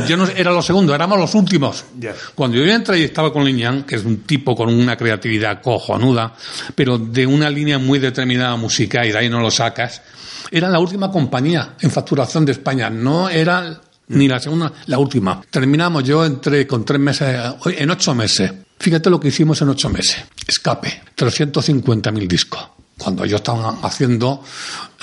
yo 0.07 0.18
no 0.18 0.28
era 0.28 0.51
los 0.51 0.63
segundos, 0.63 0.93
éramos 0.93 1.18
los 1.18 1.34
últimos. 1.34 1.84
Cuando 2.36 2.57
yo 2.57 2.72
entré 2.72 2.99
y 2.99 3.03
estaba 3.05 3.34
con 3.34 3.43
Liñán, 3.43 3.86
que 3.86 3.95
es 3.95 4.05
un 4.05 4.18
tipo 4.18 4.55
con 4.55 4.72
una 4.72 4.95
creatividad 4.95 5.63
cojonuda, 5.63 6.36
pero 6.76 6.99
de 6.99 7.26
una 7.26 7.49
línea 7.49 7.80
muy 7.80 7.97
determinada 7.97 8.55
musical 8.55 9.07
y 9.07 9.11
de 9.11 9.18
ahí 9.18 9.30
no 9.30 9.39
lo 9.39 9.49
sacas, 9.49 10.03
era 10.51 10.70
la 10.70 10.78
última 10.78 11.09
compañía 11.09 11.74
en 11.82 11.89
facturación 11.89 12.45
de 12.45 12.51
España, 12.51 12.88
no 12.91 13.30
era 13.30 13.82
ni 14.09 14.27
la 14.27 14.39
segunda, 14.39 14.71
la 14.87 14.97
última. 14.97 15.41
Terminamos, 15.49 16.03
yo 16.03 16.25
entré 16.25 16.65
con 16.67 16.85
tres 16.85 16.99
meses, 16.99 17.37
en 17.65 17.89
ocho 17.89 18.13
meses. 18.15 18.51
Fíjate 18.77 19.09
lo 19.09 19.19
que 19.19 19.29
hicimos 19.29 19.61
en 19.61 19.69
ocho 19.69 19.89
meses. 19.89 20.17
Escape, 20.47 21.01
350.000 21.15 22.27
discos 22.27 22.69
cuando 22.97 23.25
ellos 23.25 23.41
estaban 23.41 23.77
haciendo 23.83 24.41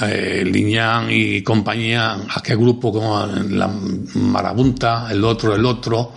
eh, 0.01 0.43
Liñán 0.47 1.09
y 1.11 1.43
compañía, 1.43 2.19
aquel 2.35 2.57
grupo 2.57 2.91
como 2.91 3.27
la 3.27 3.69
Marabunta, 4.15 5.09
el 5.11 5.23
otro, 5.25 5.55
el 5.55 5.65
otro. 5.65 6.15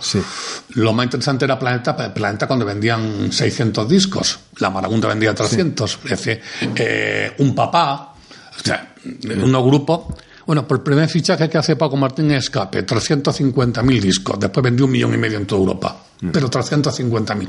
Lo 0.70 0.92
más 0.92 1.04
interesante 1.04 1.44
era 1.44 1.58
Planeta, 1.58 2.12
Planeta 2.12 2.46
cuando 2.46 2.64
vendían 2.64 3.30
600 3.30 3.88
discos, 3.88 4.38
la 4.58 4.70
Marabunta 4.70 5.08
vendía 5.08 5.34
300. 5.34 5.98
Es 6.04 6.10
decir, 6.10 6.40
eh, 6.74 7.34
un 7.38 7.54
papá, 7.54 8.14
o 8.58 8.64
sea, 8.64 8.94
unos 9.24 9.64
grupos. 9.64 10.00
Bueno, 10.46 10.66
por 10.66 10.78
el 10.78 10.82
primer 10.82 11.08
fichaje 11.08 11.48
que 11.48 11.58
hace 11.58 11.76
Paco 11.76 11.96
Martín 11.96 12.30
Escape, 12.30 12.86
350.000 12.86 14.00
discos. 14.00 14.38
Después 14.38 14.62
vendió 14.62 14.84
un 14.84 14.92
millón 14.92 15.14
y 15.14 15.16
medio 15.16 15.38
en 15.38 15.46
toda 15.46 15.60
Europa. 15.60 16.04
Mm. 16.20 16.30
Pero 16.30 16.48
350.000. 16.48 17.42
Mm. 17.44 17.48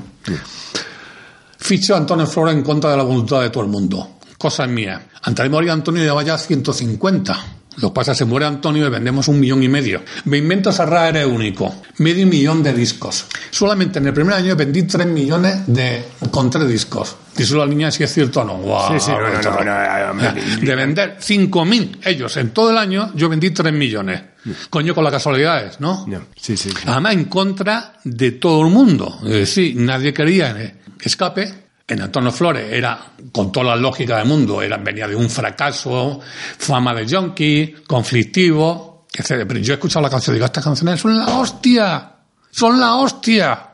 Fichó 1.59 1.95
Antonio 1.95 2.25
Flora 2.25 2.51
en 2.51 2.63
contra 2.63 2.91
de 2.91 2.97
la 2.97 3.03
voluntad 3.03 3.41
de 3.41 3.49
todo 3.49 3.63
el 3.63 3.69
mundo 3.69 4.17
cosas 4.37 4.69
mías. 4.69 5.01
Antes 5.23 5.43
de 5.43 5.49
morir 5.49 5.71
Antonio 5.71 6.01
llevaba 6.01 6.23
ya 6.23 6.37
150. 6.37 7.45
Lo 7.77 7.89
que 7.89 7.93
pasa 7.93 8.11
es 8.11 8.17
que 8.17 8.23
se 8.23 8.25
muere 8.25 8.45
Antonio 8.45 8.87
y 8.87 8.89
vendemos 8.89 9.27
un 9.27 9.39
millón 9.39 9.61
y 9.61 9.69
medio. 9.69 10.01
Me 10.25 10.37
invento 10.37 10.71
Serra 10.71 11.09
era 11.09 11.27
único. 11.27 11.75
Medio 11.99 12.25
millón 12.25 12.63
de 12.63 12.73
discos. 12.73 13.25
Solamente 13.51 13.99
en 13.99 14.07
el 14.07 14.13
primer 14.13 14.33
año 14.33 14.55
vendí 14.55 14.83
3 14.83 15.05
millones 15.07 15.61
de, 15.67 16.03
con 16.31 16.49
tres 16.49 16.67
discos. 16.67 17.15
Solo 17.37 17.65
la 17.65 17.69
niña 17.69 17.91
si 17.91 18.03
es 18.03 18.11
cierto 18.11 18.41
o 18.41 18.45
no. 18.45 18.99
sí, 18.99 19.05
sí, 19.05 19.11
no, 19.11 20.13
no, 20.13 20.33
de 20.61 20.75
vender 20.75 21.17
5.000 21.19 21.99
ellos 22.05 22.35
en 22.37 22.49
todo 22.49 22.71
el 22.71 22.77
año, 22.77 23.11
yo 23.13 23.29
vendí 23.29 23.51
3 23.51 23.71
millones. 23.71 24.21
Coño, 24.69 24.95
con 24.95 25.03
las 25.03 25.13
casualidades, 25.13 25.79
¿no? 25.79 26.05
Sí, 26.35 26.57
sí, 26.57 26.71
Además, 26.85 27.13
en 27.13 27.25
contra 27.25 27.93
de 28.03 28.31
todo 28.31 28.65
el 28.65 28.73
mundo. 28.73 29.19
Es 29.23 29.33
decir, 29.33 29.75
nadie 29.75 30.13
quería 30.13 30.75
escape 30.99 31.66
en 31.87 32.01
Antonio 32.01 32.31
Flores 32.31 32.71
era, 32.71 33.13
con 33.31 33.51
toda 33.51 33.67
la 33.67 33.75
lógica 33.77 34.17
del 34.17 34.27
mundo, 34.27 34.61
era, 34.61 34.77
venía 34.77 35.07
de 35.07 35.15
un 35.15 35.29
fracaso, 35.29 36.19
fama 36.57 36.93
de 36.93 37.07
junkie, 37.07 37.75
conflictivo, 37.87 39.05
etc. 39.13 39.45
Pero 39.47 39.59
yo 39.59 39.73
he 39.73 39.75
escuchado 39.75 40.03
la 40.03 40.09
canción 40.09 40.35
y 40.35 40.37
digo, 40.37 40.45
estas 40.45 40.65
canciones 40.65 40.99
son 40.99 41.17
la 41.17 41.25
hostia, 41.37 42.11
son 42.51 42.79
la 42.79 42.95
hostia, 42.95 43.69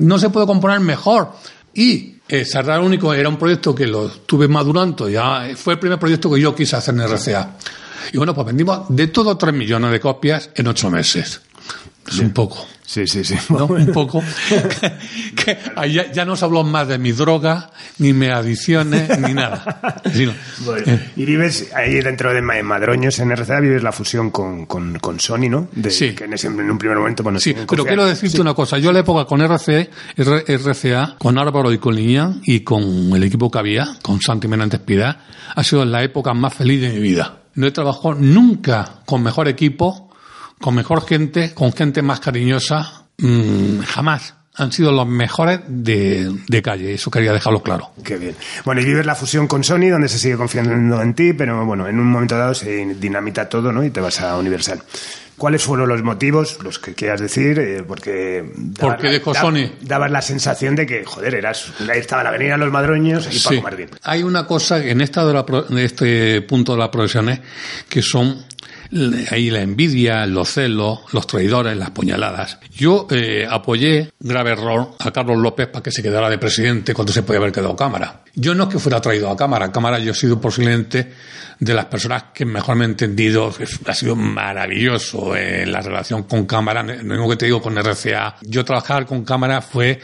no, 0.00 0.18
se 0.18 0.28
puede 0.28 0.46
componer 0.46 0.80
mejor. 0.80 1.32
Y 1.72 2.16
eh, 2.28 2.44
Cerrar 2.44 2.80
Único 2.80 3.14
era 3.14 3.30
un 3.30 3.38
proyecto 3.38 3.74
que 3.74 3.86
lo 3.86 4.08
estuve 4.08 4.46
madurando, 4.46 5.08
ya 5.08 5.48
fue 5.56 5.74
el 5.74 5.78
primer 5.78 5.98
proyecto 5.98 6.30
que 6.30 6.40
yo 6.40 6.54
quise 6.54 6.76
hacer 6.76 6.94
en 6.94 7.08
RCA. 7.08 7.56
Y 8.12 8.18
bueno, 8.18 8.34
pues 8.34 8.46
vendimos 8.46 8.86
de 8.90 9.06
todo 9.08 9.38
tres 9.38 9.54
millones 9.54 9.90
de 9.90 10.00
copias 10.00 10.50
en 10.54 10.66
ocho 10.66 10.90
meses. 10.90 11.40
Un 12.20 12.30
poco. 12.30 12.66
Sí, 12.88 13.06
sí, 13.06 13.22
sí. 13.22 13.34
Un 13.52 13.92
poco. 13.92 14.22
que, 15.36 15.58
ya, 15.92 16.10
ya, 16.10 16.24
no 16.24 16.36
se 16.36 16.44
habló 16.46 16.64
más 16.64 16.88
de 16.88 16.96
mi 16.96 17.12
droga, 17.12 17.70
ni 17.98 18.14
mis 18.14 18.30
adicciones, 18.30 19.18
ni 19.20 19.34
nada. 19.34 20.00
Eh. 20.86 21.12
y 21.16 21.24
vives 21.24 21.70
ahí 21.74 22.00
dentro 22.00 22.32
de 22.32 22.40
Madroños, 22.40 23.18
en 23.18 23.34
RCA, 23.34 23.60
vives 23.60 23.82
la 23.82 23.92
fusión 23.92 24.30
con, 24.30 24.66
con, 24.66 24.98
con 24.98 25.20
Sony, 25.20 25.48
¿no? 25.48 25.68
sí. 25.88 26.14
Que 26.14 26.24
en, 26.24 26.70
un 26.70 26.78
primer 26.78 26.98
momento, 26.98 27.22
bueno, 27.22 27.38
sí. 27.38 27.54
Pero 27.68 27.84
quiero 27.84 28.04
decirte 28.04 28.40
una 28.40 28.54
cosa. 28.54 28.78
Yo 28.78 28.92
la 28.92 29.00
época 29.00 29.24
con 29.24 29.40
RCA, 29.40 29.86
RCA, 30.16 31.16
con 31.18 31.38
Álvaro 31.38 31.72
y 31.72 31.78
con 31.78 31.94
Liñán 31.94 32.40
y 32.44 32.60
con 32.60 32.82
el 33.14 33.22
equipo 33.22 33.50
que 33.50 33.58
había, 33.58 33.96
con 34.02 34.20
Santi 34.20 34.48
Menantes 34.48 34.80
Pidá, 34.80 35.24
ha 35.54 35.64
sido 35.64 35.84
la 35.84 36.02
época 36.02 36.34
más 36.34 36.54
feliz 36.54 36.80
de 36.80 36.90
mi 36.90 37.00
vida. 37.00 37.42
No 37.54 37.66
he 37.66 37.70
trabajado 37.70 38.14
nunca 38.14 39.00
con 39.04 39.22
mejor 39.22 39.48
equipo 39.48 40.07
con 40.60 40.74
mejor 40.74 41.06
gente, 41.06 41.54
con 41.54 41.72
gente 41.72 42.02
más 42.02 42.20
cariñosa, 42.20 43.04
mmm, 43.18 43.80
jamás 43.80 44.34
han 44.58 44.72
sido 44.72 44.90
los 44.90 45.06
mejores 45.06 45.60
de, 45.68 46.32
de, 46.48 46.62
calle. 46.62 46.92
Eso 46.92 47.10
quería 47.10 47.32
dejarlo 47.32 47.62
claro. 47.62 47.92
Qué 48.02 48.16
bien. 48.16 48.34
Bueno, 48.64 48.80
y 48.80 48.84
vives 48.84 49.06
la 49.06 49.14
fusión 49.14 49.46
con 49.46 49.62
Sony, 49.62 49.88
donde 49.88 50.08
se 50.08 50.18
sigue 50.18 50.36
confiando 50.36 51.00
en 51.00 51.14
ti, 51.14 51.32
pero 51.32 51.64
bueno, 51.64 51.86
en 51.86 51.98
un 51.98 52.10
momento 52.10 52.36
dado 52.36 52.54
se 52.54 52.84
dinamita 52.94 53.48
todo, 53.48 53.70
¿no? 53.70 53.84
Y 53.84 53.90
te 53.90 54.00
vas 54.00 54.20
a 54.20 54.36
Universal. 54.36 54.82
¿Cuáles 55.36 55.62
fueron 55.62 55.88
los 55.88 56.02
motivos, 56.02 56.58
los 56.64 56.80
que 56.80 56.94
quieras 56.94 57.20
decir? 57.20 57.60
Eh, 57.60 57.84
porque 57.86 58.44
¿Por 58.80 58.96
qué 58.96 59.08
dejó 59.08 59.32
Sony? 59.32 59.70
Dabas 59.82 60.10
la 60.10 60.20
sensación 60.20 60.74
de 60.74 60.84
que, 60.84 61.04
joder, 61.04 61.36
eras, 61.36 61.72
ahí 61.88 62.00
estaba 62.00 62.24
la 62.24 62.30
avenida 62.30 62.56
Los 62.56 62.72
Madroños 62.72 63.28
y 63.32 63.38
Paco 63.38 63.62
Martín. 63.62 63.90
Hay 64.02 64.24
una 64.24 64.44
cosa 64.44 64.84
en 64.84 65.00
esta 65.00 65.24
de, 65.24 65.32
la, 65.34 65.44
de 65.44 65.84
este 65.84 66.42
punto 66.42 66.72
de 66.72 66.78
la 66.78 66.90
profesión 66.90 67.40
que 67.88 68.02
son 68.02 68.44
ahí 69.30 69.50
la 69.50 69.60
envidia, 69.60 70.26
los 70.26 70.52
celos, 70.52 71.00
los 71.12 71.26
traidores, 71.26 71.76
las 71.76 71.90
puñaladas. 71.90 72.58
Yo 72.74 73.06
eh, 73.10 73.46
apoyé, 73.48 74.12
grave 74.18 74.52
error, 74.52 74.90
a 74.98 75.10
Carlos 75.10 75.38
López 75.38 75.68
para 75.68 75.82
que 75.82 75.90
se 75.90 76.02
quedara 76.02 76.30
de 76.30 76.38
presidente 76.38 76.94
cuando 76.94 77.12
se 77.12 77.22
podía 77.22 77.40
haber 77.40 77.52
quedado 77.52 77.76
cámara. 77.76 78.22
Yo 78.34 78.54
no 78.54 78.64
es 78.64 78.68
que 78.70 78.78
fuera 78.78 79.00
traído 79.00 79.30
a 79.30 79.36
cámara, 79.36 79.70
cámara 79.72 79.98
yo 79.98 80.12
he 80.12 80.14
sido 80.14 80.40
posiblemente 80.40 81.12
de 81.60 81.74
las 81.74 81.86
personas 81.86 82.26
que 82.32 82.44
mejor 82.44 82.76
me 82.76 82.84
he 82.84 82.88
entendido, 82.88 83.52
ha 83.86 83.94
sido 83.94 84.14
maravilloso 84.14 85.34
en 85.34 85.72
la 85.72 85.80
relación 85.80 86.22
con 86.22 86.46
cámara, 86.46 86.84
lo 86.84 87.02
mismo 87.02 87.28
que 87.28 87.36
te 87.36 87.46
digo 87.46 87.60
con 87.60 87.76
RCA. 87.76 88.36
Yo 88.42 88.64
trabajar 88.64 89.06
con 89.06 89.24
cámara 89.24 89.60
fue, 89.60 89.98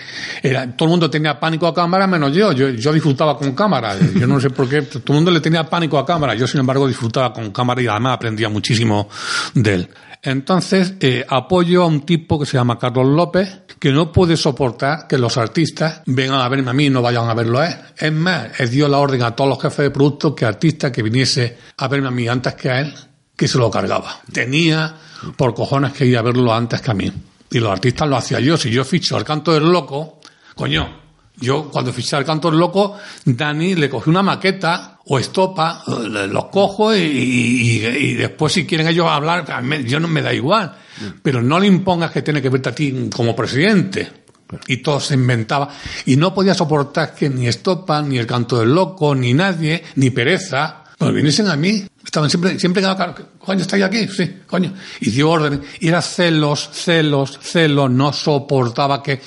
todo 0.76 0.87
el 0.87 0.91
mundo 0.91 1.09
tenía 1.09 1.39
pánico 1.39 1.68
a 1.68 1.74
cámara 1.74 2.09
menos 2.09 2.32
yo. 2.35 2.51
yo, 2.53 2.70
yo 2.70 2.93
disfrutaba 2.93 3.39
con 3.39 3.55
cámara, 3.55 3.97
yo 3.97 4.26
no 4.26 4.41
sé 4.41 4.51
por 4.51 4.68
qué, 4.68 4.82
todo 4.82 5.03
el 5.09 5.14
mundo 5.14 5.30
le 5.30 5.41
tenía 5.41 5.68
pánico 5.70 5.97
a 5.97 6.05
cámara, 6.05 6.35
yo 6.35 6.47
sin 6.49 6.59
embargo 6.59 6.89
disfrutaba 6.89 7.32
con 7.32 7.53
cámara 7.53 7.80
y 7.80 7.87
además 7.87 8.14
aprendía 8.14 8.49
muchísimo 8.49 8.74
de 9.55 9.75
él. 9.75 9.91
Entonces, 10.25 10.95
eh, 11.01 11.27
apoyo 11.29 11.83
a 11.83 11.87
un 11.87 12.07
tipo 12.07 12.41
que 12.41 12.47
se 12.47 12.57
llama 12.57 12.79
Carlos 12.79 13.07
López, 13.07 13.61
que 13.79 13.93
no 13.93 14.11
puede 14.11 14.39
soportar 14.39 15.07
que 15.07 15.18
los 15.18 15.37
artistas 15.37 16.01
vengan 16.07 16.41
a 16.41 16.49
verme 16.49 16.70
a 16.70 16.72
mí 16.72 16.87
y 16.87 16.91
no 16.91 17.03
vayan 17.03 17.29
a 17.29 17.35
verlo 17.35 17.59
a 17.59 17.68
él. 17.68 17.77
Es 17.99 18.12
más, 18.12 18.59
él 18.59 18.70
dio 18.70 18.89
la 18.89 18.99
orden 18.99 19.22
a 19.22 19.37
todos 19.37 19.51
los 19.51 19.61
jefes 19.61 19.85
de 19.85 19.91
producto 19.91 20.35
que 20.35 20.47
artista 20.47 20.91
que 20.91 21.03
viniese 21.03 21.59
a 21.77 21.89
verme 21.89 22.09
a 22.09 22.11
mí 22.11 22.27
antes 22.27 22.55
que 22.55 22.70
a 22.70 22.81
él, 22.81 22.95
que 23.37 23.47
se 23.47 23.59
lo 23.59 23.70
cargaba. 23.70 24.22
Tenía 24.33 24.95
por 25.37 25.53
cojones 25.53 25.93
que 25.93 26.07
ir 26.07 26.16
a 26.16 26.22
verlo 26.22 26.55
antes 26.55 26.81
que 26.81 26.91
a 26.91 26.95
mí. 26.95 27.12
Y 27.51 27.59
los 27.59 27.70
artistas 27.70 28.09
lo 28.09 28.16
hacía 28.16 28.41
yo. 28.41 28.57
Si 28.57 28.70
yo 28.70 28.83
ficho 28.83 29.18
al 29.18 29.25
canto 29.25 29.53
del 29.53 29.70
loco, 29.70 30.20
coño, 30.55 31.04
yo 31.37 31.68
cuando 31.70 31.93
fiché 31.93 32.16
al 32.16 32.24
canto 32.24 32.51
del 32.51 32.61
loco, 32.61 32.97
Dani 33.24 33.74
le 33.74 33.89
cogí 33.89 34.11
una 34.11 34.22
maqueta 34.22 34.99
o 35.07 35.18
estopa, 35.18 35.82
los 35.87 36.45
cojo 36.47 36.95
y, 36.95 38.14
después 38.16 38.53
si 38.53 38.66
quieren 38.66 38.89
ellos 38.89 39.09
hablar, 39.09 39.45
yo 39.85 40.01
no 40.01 40.09
me 40.09 40.22
da 40.22 40.32
igual, 40.32 40.74
pero 41.22 41.43
no 41.43 41.59
le 41.59 41.66
impongas 41.66 42.11
que 42.11 42.22
tiene 42.22 42.41
que 42.41 42.49
verte 42.49 42.68
a 42.68 42.74
ti 42.74 43.11
como 43.14 43.35
presidente. 43.35 44.24
Y 44.68 44.76
todo 44.76 45.01
se 45.01 45.14
inventaba. 45.14 45.68
Y 46.07 46.16
no 46.16 46.32
podía 46.32 46.55
soportar 46.55 47.14
que 47.14 47.28
ni 47.28 47.49
estopa, 47.49 48.03
ni 48.03 48.18
el 48.18 48.26
canto 48.26 48.61
del 48.61 48.72
loco, 48.72 49.14
ni 49.14 49.32
nadie, 49.32 49.82
ni 49.97 50.11
pereza, 50.11 50.85
pues 50.97 51.12
viniesen 51.12 51.49
a 51.49 51.57
mí. 51.57 51.85
Estaban 52.05 52.30
siempre, 52.30 52.59
siempre 52.59 52.82
coño, 53.39 53.62
¿estáis 53.62 53.82
aquí? 53.82 54.07
Sí, 54.07 54.43
coño. 54.47 54.72
Y 55.01 55.11
dio 55.11 55.30
orden. 55.30 55.62
Y 55.80 55.89
era 55.89 56.01
celos, 56.03 56.68
celos, 56.72 57.39
celos. 57.43 57.91
No 57.91 58.12
soportaba 58.12 59.03
que 59.03 59.20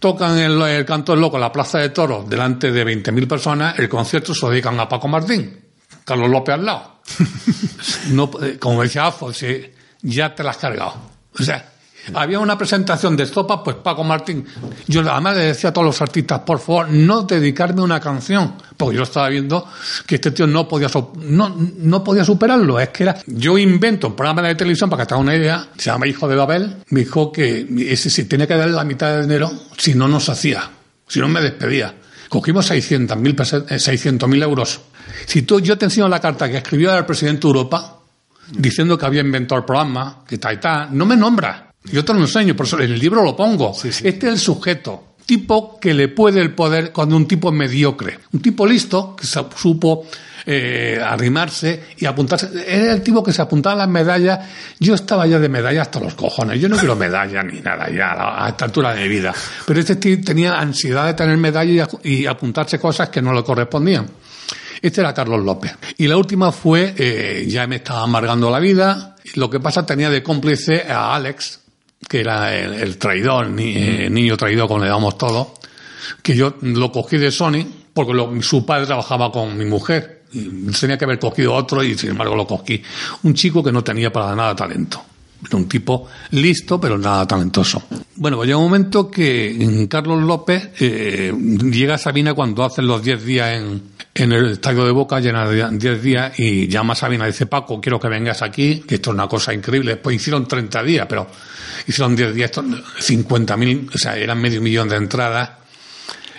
tocan 0.00 0.36
el, 0.38 0.60
el 0.62 0.84
canto 0.84 1.12
del 1.12 1.20
loco 1.20 1.36
en 1.36 1.42
la 1.42 1.52
Plaza 1.52 1.78
de 1.78 1.90
Toros 1.90 2.28
delante 2.28 2.72
de 2.72 2.84
20.000 2.84 3.28
personas, 3.28 3.78
el 3.78 3.88
concierto 3.88 4.34
se 4.34 4.44
lo 4.44 4.50
dedican 4.50 4.80
a 4.80 4.88
Paco 4.88 5.06
Martín, 5.06 5.60
Carlos 6.04 6.28
López 6.28 6.54
al 6.54 6.64
lado. 6.64 7.00
no, 8.10 8.30
eh, 8.42 8.58
como 8.58 8.82
decía 8.82 9.06
Afo, 9.06 9.30
ya 10.02 10.34
te 10.34 10.42
la 10.42 10.50
has 10.50 10.56
cargado. 10.56 10.94
O 11.38 11.42
sea, 11.42 11.69
había 12.14 12.38
una 12.38 12.56
presentación 12.56 13.16
de 13.16 13.24
estopa, 13.24 13.62
pues 13.62 13.76
Paco 13.76 14.04
Martín, 14.04 14.44
yo 14.86 15.00
además 15.10 15.36
le 15.36 15.44
decía 15.46 15.70
a 15.70 15.72
todos 15.72 15.86
los 15.86 16.02
artistas, 16.02 16.40
por 16.40 16.58
favor, 16.58 16.88
no 16.90 17.22
dedicarme 17.22 17.82
una 17.82 18.00
canción, 18.00 18.54
porque 18.76 18.96
yo 18.96 19.02
estaba 19.02 19.28
viendo 19.28 19.66
que 20.06 20.16
este 20.16 20.30
tío 20.30 20.46
no 20.46 20.66
podía, 20.68 20.88
no, 21.22 21.56
no 21.78 22.04
podía 22.04 22.24
superarlo, 22.24 22.80
es 22.80 22.88
que 22.90 23.04
era, 23.04 23.16
yo 23.26 23.58
invento 23.58 24.08
un 24.08 24.16
programa 24.16 24.42
de 24.42 24.54
televisión 24.54 24.90
para 24.90 25.02
que 25.02 25.08
te 25.08 25.14
haga 25.14 25.22
una 25.22 25.36
idea, 25.36 25.68
se 25.76 25.90
llama 25.90 26.06
Hijo 26.06 26.28
de 26.28 26.36
Babel, 26.36 26.76
me 26.90 27.00
dijo 27.00 27.32
que 27.32 27.66
ese 27.88 28.10
sí 28.10 28.24
tenía 28.24 28.46
que 28.46 28.56
darle 28.56 28.74
la 28.74 28.84
mitad 28.84 29.10
de 29.12 29.22
dinero, 29.22 29.50
si 29.76 29.94
no 29.94 30.08
nos 30.08 30.28
hacía, 30.28 30.70
si 31.06 31.20
no 31.20 31.28
me 31.28 31.40
despedía. 31.40 31.94
Cogimos 32.28 32.70
600.000 32.70 33.78
600 33.78 34.32
eh, 34.32 34.38
euros. 34.38 34.80
Si 35.26 35.42
tú, 35.42 35.60
yo 35.60 35.76
te 35.76 35.86
enseño 35.86 36.08
la 36.08 36.20
carta 36.20 36.48
que 36.48 36.58
escribió 36.58 36.96
el 36.96 37.04
presidente 37.04 37.40
de 37.42 37.48
Europa, 37.48 37.98
diciendo 38.52 38.96
que 38.96 39.06
había 39.06 39.20
inventado 39.20 39.58
el 39.60 39.64
programa, 39.64 40.24
que 40.26 40.38
tal 40.38 40.54
y 40.54 40.56
tal, 40.58 40.96
no 40.96 41.06
me 41.06 41.16
nombra. 41.16 41.69
Yo 41.84 42.04
te 42.04 42.12
lo 42.12 42.20
enseño, 42.20 42.54
por 42.54 42.66
eso 42.66 42.78
en 42.78 42.92
el 42.92 42.98
libro 42.98 43.24
lo 43.24 43.34
pongo. 43.34 43.72
Este 43.82 44.08
es 44.08 44.24
el 44.24 44.38
sujeto, 44.38 45.14
tipo 45.24 45.78
que 45.80 45.94
le 45.94 46.08
puede 46.08 46.40
el 46.40 46.54
poder 46.54 46.92
cuando 46.92 47.16
un 47.16 47.26
tipo 47.26 47.48
es 47.48 47.54
mediocre. 47.54 48.18
Un 48.32 48.42
tipo 48.42 48.66
listo, 48.66 49.16
que 49.16 49.26
supo 49.26 50.06
eh, 50.46 51.00
arrimarse 51.02 51.84
y 51.98 52.06
apuntarse. 52.06 52.50
Era 52.66 52.92
el 52.92 53.02
tipo 53.02 53.22
que 53.22 53.32
se 53.32 53.42
apuntaba 53.42 53.74
a 53.74 53.78
las 53.78 53.88
medallas. 53.88 54.40
Yo 54.78 54.94
estaba 54.94 55.26
ya 55.26 55.38
de 55.38 55.48
medallas 55.48 55.82
hasta 55.88 56.00
los 56.00 56.14
cojones. 56.14 56.60
Yo 56.60 56.68
no 56.68 56.76
quiero 56.76 56.96
medallas 56.96 57.44
ni 57.44 57.60
nada 57.60 57.88
ya 57.90 58.44
a 58.44 58.48
esta 58.48 58.64
altura 58.66 58.94
de 58.94 59.02
mi 59.02 59.08
vida. 59.08 59.34
Pero 59.66 59.80
este 59.80 59.96
tío 59.96 60.20
tenía 60.20 60.58
ansiedad 60.58 61.06
de 61.06 61.14
tener 61.14 61.36
medallas 61.36 61.88
y 62.02 62.26
apuntarse 62.26 62.78
cosas 62.78 63.08
que 63.08 63.22
no 63.22 63.32
le 63.32 63.42
correspondían. 63.42 64.06
Este 64.82 65.00
era 65.00 65.12
Carlos 65.12 65.44
López. 65.44 65.76
Y 65.98 66.08
la 66.08 66.16
última 66.16 66.52
fue, 66.52 66.94
eh, 66.96 67.44
ya 67.46 67.66
me 67.66 67.76
estaba 67.76 68.02
amargando 68.02 68.50
la 68.50 68.58
vida. 68.58 69.16
Lo 69.34 69.50
que 69.50 69.60
pasa 69.60 69.84
tenía 69.84 70.10
de 70.10 70.22
cómplice 70.22 70.86
a 70.90 71.14
Alex, 71.14 71.59
que 72.08 72.20
era 72.20 72.54
el, 72.54 72.96
traidor, 72.98 73.48
ni, 73.48 73.76
eh, 73.76 74.10
niño 74.10 74.36
traidor, 74.36 74.68
como 74.68 74.82
le 74.82 74.90
damos 74.90 75.16
todo, 75.18 75.54
que 76.22 76.34
yo 76.34 76.56
lo 76.62 76.90
cogí 76.90 77.18
de 77.18 77.30
Sony 77.30 77.64
porque 77.92 78.42
su 78.42 78.64
padre 78.64 78.86
trabajaba 78.86 79.30
con 79.30 79.56
mi 79.56 79.64
mujer. 79.64 80.22
Y 80.32 80.70
tenía 80.70 80.96
que 80.96 81.04
haber 81.04 81.18
cogido 81.18 81.54
otro 81.54 81.82
y 81.82 81.98
sin 81.98 82.10
embargo 82.10 82.36
lo 82.36 82.46
cogí. 82.46 82.80
Un 83.24 83.34
chico 83.34 83.64
que 83.64 83.72
no 83.72 83.82
tenía 83.82 84.12
para 84.12 84.34
nada 84.34 84.54
talento. 84.54 85.02
Era 85.46 85.56
un 85.56 85.68
tipo 85.68 86.06
listo, 86.32 86.80
pero 86.80 86.98
nada 86.98 87.26
talentoso. 87.26 87.82
Bueno, 88.16 88.36
pues 88.36 88.46
llega 88.46 88.58
un 88.58 88.64
momento 88.64 89.10
que 89.10 89.86
Carlos 89.88 90.22
López 90.22 90.70
eh, 90.78 91.32
llega 91.34 91.94
a 91.94 91.98
Sabina 91.98 92.34
cuando 92.34 92.62
hacen 92.62 92.86
los 92.86 93.02
10 93.02 93.24
días 93.24 93.56
en, 93.56 93.82
en 94.14 94.32
el 94.32 94.52
estadio 94.52 94.84
de 94.84 94.90
Boca, 94.90 95.20
llena 95.20 95.48
de 95.48 95.70
10 95.70 96.02
días, 96.02 96.38
y 96.38 96.68
llama 96.68 96.94
a 96.94 96.96
Sabina 96.96 97.24
y 97.24 97.28
dice, 97.28 97.46
Paco, 97.46 97.80
quiero 97.80 98.00
que 98.00 98.08
vengas 98.08 98.42
aquí, 98.42 98.80
que 98.80 98.96
esto 98.96 99.10
es 99.10 99.14
una 99.14 99.28
cosa 99.28 99.54
increíble. 99.54 99.92
Después 99.92 100.16
hicieron 100.16 100.46
30 100.46 100.82
días, 100.82 101.06
pero 101.08 101.28
hicieron 101.86 102.16
10 102.16 102.34
días, 102.34 102.52
50.000, 102.52 103.94
o 103.94 103.98
sea, 103.98 104.16
eran 104.16 104.40
medio 104.40 104.60
millón 104.60 104.88
de 104.88 104.96
entradas. 104.96 105.50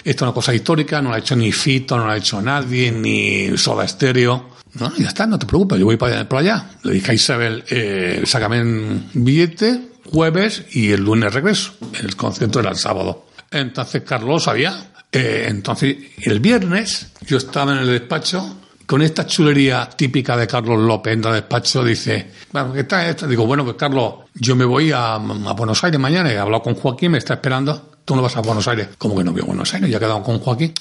Esto 0.03 0.09
es 0.25 0.29
una 0.29 0.33
cosa 0.33 0.53
histórica, 0.53 1.01
no 1.01 1.09
lo 1.09 1.15
ha 1.15 1.19
hecho 1.19 1.35
ni 1.35 1.51
Fito, 1.51 1.97
no 1.97 2.05
lo 2.05 2.11
ha 2.11 2.17
hecho 2.17 2.41
nadie, 2.41 2.91
ni 2.91 3.57
Soda 3.57 3.87
Stereo. 3.87 4.49
No, 4.73 4.95
ya 4.97 5.07
está, 5.07 5.27
no 5.27 5.37
te 5.37 5.45
preocupes, 5.45 5.79
yo 5.79 5.85
voy 5.85 5.97
para 5.97 6.25
allá. 6.29 6.69
Le 6.83 6.93
dije 6.93 7.11
a 7.11 7.13
Isabel, 7.13 7.63
eh, 7.69 8.23
sácame 8.25 8.61
un 8.61 9.09
billete, 9.13 9.91
jueves 10.11 10.63
y 10.71 10.91
el 10.91 11.03
lunes 11.03 11.33
regreso. 11.33 11.73
El 12.01 12.15
concierto 12.15 12.59
era 12.59 12.71
el 12.71 12.77
sábado. 12.77 13.27
Entonces 13.51 14.03
Carlos 14.03 14.43
sabía. 14.43 14.90
Eh, 15.11 15.45
entonces, 15.49 15.97
el 16.21 16.39
viernes 16.39 17.11
yo 17.25 17.37
estaba 17.37 17.73
en 17.73 17.79
el 17.79 17.87
despacho 17.87 18.57
con 18.85 19.01
esta 19.01 19.25
chulería 19.25 19.89
típica 19.89 20.35
de 20.35 20.47
Carlos 20.47 20.79
López 20.79 21.13
en 21.13 21.23
el 21.23 21.33
despacho, 21.33 21.83
dice, 21.83 22.31
bueno, 22.51 22.73
¿qué 22.73 22.81
está 22.81 23.07
esto? 23.07 23.25
Digo, 23.25 23.45
bueno, 23.45 23.63
pues 23.63 23.77
Carlos, 23.77 24.15
yo 24.33 24.55
me 24.55 24.65
voy 24.65 24.91
a, 24.93 25.17
Buenos 25.17 25.83
Aires 25.83 25.99
mañana, 25.99 26.31
he 26.31 26.37
hablado 26.37 26.63
con 26.63 26.75
Joaquín, 26.75 27.11
me 27.11 27.17
está 27.17 27.35
esperando, 27.35 27.91
tú 28.03 28.15
no 28.15 28.21
vas 28.21 28.35
a 28.35 28.41
Buenos 28.41 28.67
Aires. 28.67 28.89
¿Cómo 28.97 29.15
que 29.15 29.23
no 29.23 29.31
voy 29.31 29.41
a 29.41 29.45
Buenos 29.45 29.73
Aires? 29.73 29.89
Ya 29.89 29.95
he 29.95 29.99
quedado 29.99 30.21
con 30.23 30.39
Joaquín. 30.39 30.73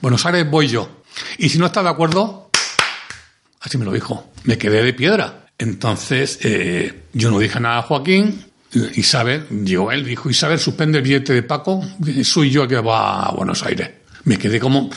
Buenos 0.00 0.24
Aires 0.24 0.48
voy 0.48 0.68
yo. 0.68 1.02
Y 1.38 1.48
si 1.48 1.58
no 1.58 1.66
estás 1.66 1.82
de 1.82 1.90
acuerdo, 1.90 2.50
así 3.60 3.78
me 3.78 3.84
lo 3.84 3.92
dijo, 3.92 4.30
me 4.44 4.56
quedé 4.56 4.82
de 4.84 4.92
piedra. 4.92 5.46
Entonces, 5.58 6.38
eh, 6.42 7.06
yo 7.12 7.30
no 7.30 7.38
dije 7.38 7.58
nada 7.58 7.78
a 7.78 7.82
Joaquín, 7.82 8.46
Isabel, 8.72 9.46
llegó 9.64 9.92
él, 9.92 10.04
dijo, 10.04 10.28
Isabel, 10.28 10.58
suspende 10.58 10.98
el 10.98 11.04
billete 11.04 11.32
de 11.32 11.42
Paco, 11.42 11.82
soy 12.22 12.50
yo 12.50 12.66
que 12.66 12.76
va 12.76 13.22
a 13.22 13.32
Buenos 13.32 13.62
Aires. 13.64 13.90
Me 14.24 14.38
quedé 14.38 14.58
como, 14.58 14.90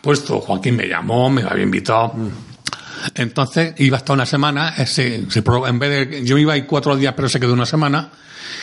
puesto, 0.00 0.40
Joaquín 0.40 0.76
me 0.76 0.86
llamó, 0.86 1.28
me 1.28 1.42
había 1.42 1.64
invitado. 1.64 2.14
Entonces 3.14 3.74
iba 3.78 3.96
hasta 3.96 4.12
una 4.12 4.26
semana, 4.26 4.74
ese, 4.76 5.16
en 5.16 5.78
vez 5.78 6.10
de, 6.10 6.24
yo 6.24 6.38
iba 6.38 6.52
ahí 6.52 6.62
cuatro 6.62 6.96
días, 6.96 7.14
pero 7.14 7.28
se 7.28 7.40
quedó 7.40 7.52
una 7.52 7.66
semana. 7.66 8.10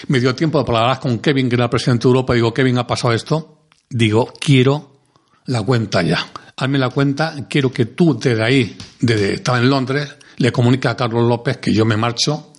Me 0.07 0.19
dio 0.19 0.33
tiempo 0.35 0.63
de 0.63 0.77
hablar 0.77 0.99
con 0.99 1.19
Kevin, 1.19 1.49
que 1.49 1.55
era 1.55 1.65
el 1.65 1.69
presidente 1.69 2.03
de 2.03 2.09
Europa. 2.09 2.33
Digo, 2.33 2.53
Kevin, 2.53 2.77
ha 2.77 2.85
pasado 2.85 3.13
esto. 3.13 3.65
Digo, 3.89 4.31
quiero 4.39 4.97
la 5.45 5.61
cuenta 5.63 6.01
ya. 6.01 6.25
Hazme 6.55 6.77
la 6.77 6.89
cuenta, 6.89 7.35
quiero 7.49 7.71
que 7.71 7.85
tú 7.87 8.17
desde 8.19 8.43
ahí, 8.43 8.77
desde 8.99 9.35
estaba 9.35 9.59
en 9.59 9.69
Londres, 9.69 10.15
le 10.37 10.51
comuniques 10.51 10.91
a 10.91 10.95
Carlos 10.95 11.27
López 11.27 11.57
que 11.57 11.73
yo 11.73 11.85
me 11.85 11.97
marcho 11.97 12.53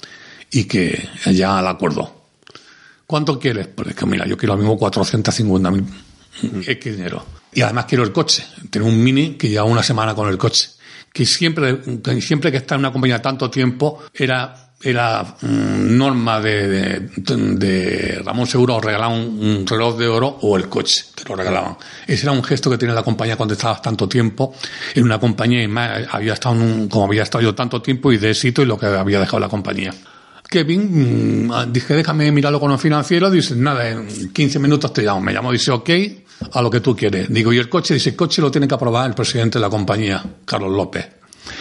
y 0.50 0.64
que 0.64 1.08
ya 1.26 1.58
al 1.58 1.66
acuerdo. 1.66 2.18
¿Cuánto 3.06 3.38
quieres? 3.38 3.68
Pues 3.68 3.88
es 3.88 3.94
que 3.94 4.06
mira, 4.06 4.26
yo 4.26 4.36
quiero 4.36 4.54
lo 4.54 4.58
mismo 4.58 4.76
450 4.76 5.70
mil 5.70 5.86
X 6.66 6.96
dinero. 6.96 7.24
Y 7.52 7.62
además 7.62 7.86
quiero 7.86 8.04
el 8.04 8.12
coche. 8.12 8.44
Tengo 8.70 8.86
un 8.86 9.02
mini 9.02 9.30
que 9.34 9.48
lleva 9.48 9.64
una 9.64 9.82
semana 9.82 10.14
con 10.14 10.28
el 10.28 10.36
coche. 10.36 10.68
Que 11.12 11.24
siempre, 11.24 11.80
siempre 12.20 12.50
que 12.50 12.58
está 12.58 12.74
en 12.74 12.80
una 12.80 12.92
compañía 12.92 13.22
tanto 13.22 13.50
tiempo, 13.50 14.04
era, 14.12 14.72
era 14.82 15.22
mm, 15.40 15.96
norma 15.96 16.38
de, 16.38 17.00
de, 17.16 18.20
Ramón 18.22 18.46
Seguro 18.46 18.78
regalar 18.78 19.08
un, 19.08 19.66
reloj 19.66 19.96
de 19.96 20.06
oro 20.06 20.38
o 20.42 20.56
el 20.58 20.68
coche, 20.68 21.06
te 21.14 21.26
lo 21.26 21.34
regalaban. 21.34 21.78
Ese 22.06 22.24
era 22.24 22.32
un 22.32 22.44
gesto 22.44 22.70
que 22.70 22.76
tenía 22.76 22.94
la 22.94 23.02
compañía 23.02 23.36
cuando 23.36 23.54
estabas 23.54 23.80
tanto 23.80 24.06
tiempo 24.06 24.54
en 24.94 25.04
una 25.04 25.18
compañía 25.18 25.62
y 25.62 25.68
más, 25.68 26.06
había 26.10 26.34
estado 26.34 26.56
como 26.90 27.06
había 27.06 27.22
estado 27.22 27.42
yo 27.42 27.54
tanto 27.54 27.80
tiempo 27.80 28.12
y 28.12 28.18
de 28.18 28.30
éxito 28.30 28.60
y 28.60 28.66
lo 28.66 28.78
que 28.78 28.86
había 28.86 29.18
dejado 29.18 29.40
la 29.40 29.48
compañía. 29.48 29.94
Kevin, 30.48 31.46
mm, 31.46 31.72
dije, 31.72 31.94
déjame 31.94 32.32
mirarlo 32.32 32.58
con 32.58 32.70
los 32.70 32.80
financieros, 32.80 33.30
dice, 33.30 33.54
nada, 33.54 33.88
en 33.88 34.32
15 34.32 34.58
minutos 34.58 34.92
te 34.92 35.02
llamo. 35.02 35.20
Me 35.20 35.32
llamo, 35.32 35.52
dice, 35.52 35.70
ok, 35.70 35.90
a 36.52 36.62
lo 36.62 36.70
que 36.70 36.80
tú 36.80 36.96
quieres. 36.96 37.28
Digo, 37.28 37.52
¿y 37.52 37.58
el 37.58 37.68
coche? 37.68 37.94
Dice, 37.94 38.10
el 38.10 38.16
coche 38.16 38.40
lo 38.40 38.50
tiene 38.50 38.66
que 38.66 38.74
aprobar 38.74 39.06
el 39.08 39.14
presidente 39.14 39.58
de 39.58 39.62
la 39.62 39.70
compañía, 39.70 40.24
Carlos 40.44 40.72
López. 40.72 41.06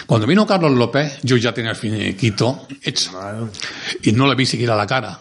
Cuando 0.06 0.28
vino 0.28 0.46
Carlos 0.46 0.72
López, 0.72 1.20
yo 1.24 1.38
ya 1.38 1.54
tenía 1.54 1.72
el 1.72 1.78
finiquito 1.78 2.68
hecho. 2.82 3.12
Y 4.04 4.12
no 4.12 4.28
le 4.28 4.36
vi 4.36 4.46
siquiera 4.46 4.76
la 4.76 4.88
cara. 4.88 5.20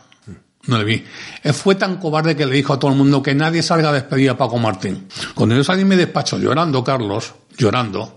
No 0.67 0.79
le 0.79 0.85
vi. 0.85 1.05
Él 1.43 1.55
fue 1.55 1.77
tan 1.77 1.97
cobarde 1.97 2.37
que 2.37 2.45
le 2.45 2.55
dijo 2.55 2.73
a 2.73 2.79
todo 2.79 2.91
el 2.91 2.97
mundo 2.97 3.23
que 3.23 3.35
nadie 3.35 3.63
salga 3.63 3.91
a 3.91 3.93
despedir 3.93 4.31
a 4.31 4.37
Paco 4.37 4.59
Martín. 4.59 5.09
Cuando 5.35 5.55
yo 5.55 5.63
salí 5.63 5.83
en 5.83 5.89
mi 5.89 5.97
despacho 5.97 6.39
llorando, 6.39 6.83
Carlos, 6.83 7.35
llorando, 7.57 8.15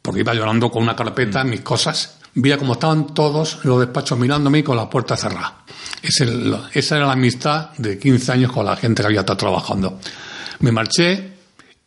porque 0.00 0.20
iba 0.20 0.32
llorando 0.32 0.70
con 0.70 0.82
una 0.82 0.96
carpeta, 0.96 1.44
mis 1.44 1.60
cosas, 1.60 2.19
veía 2.34 2.58
como 2.58 2.74
estaban 2.74 3.14
todos 3.14 3.64
los 3.64 3.80
despachos 3.80 4.18
mirándome 4.18 4.62
con 4.62 4.76
la 4.76 4.88
puerta 4.88 5.16
cerrada. 5.16 5.64
esa 6.02 6.96
era 6.96 7.06
la 7.06 7.12
amistad 7.12 7.70
de 7.78 7.98
15 7.98 8.32
años 8.32 8.52
con 8.52 8.66
la 8.66 8.76
gente 8.76 9.02
que 9.02 9.06
había 9.06 9.20
estado 9.20 9.36
trabajando. 9.36 9.98
Me 10.60 10.72
marché 10.72 11.30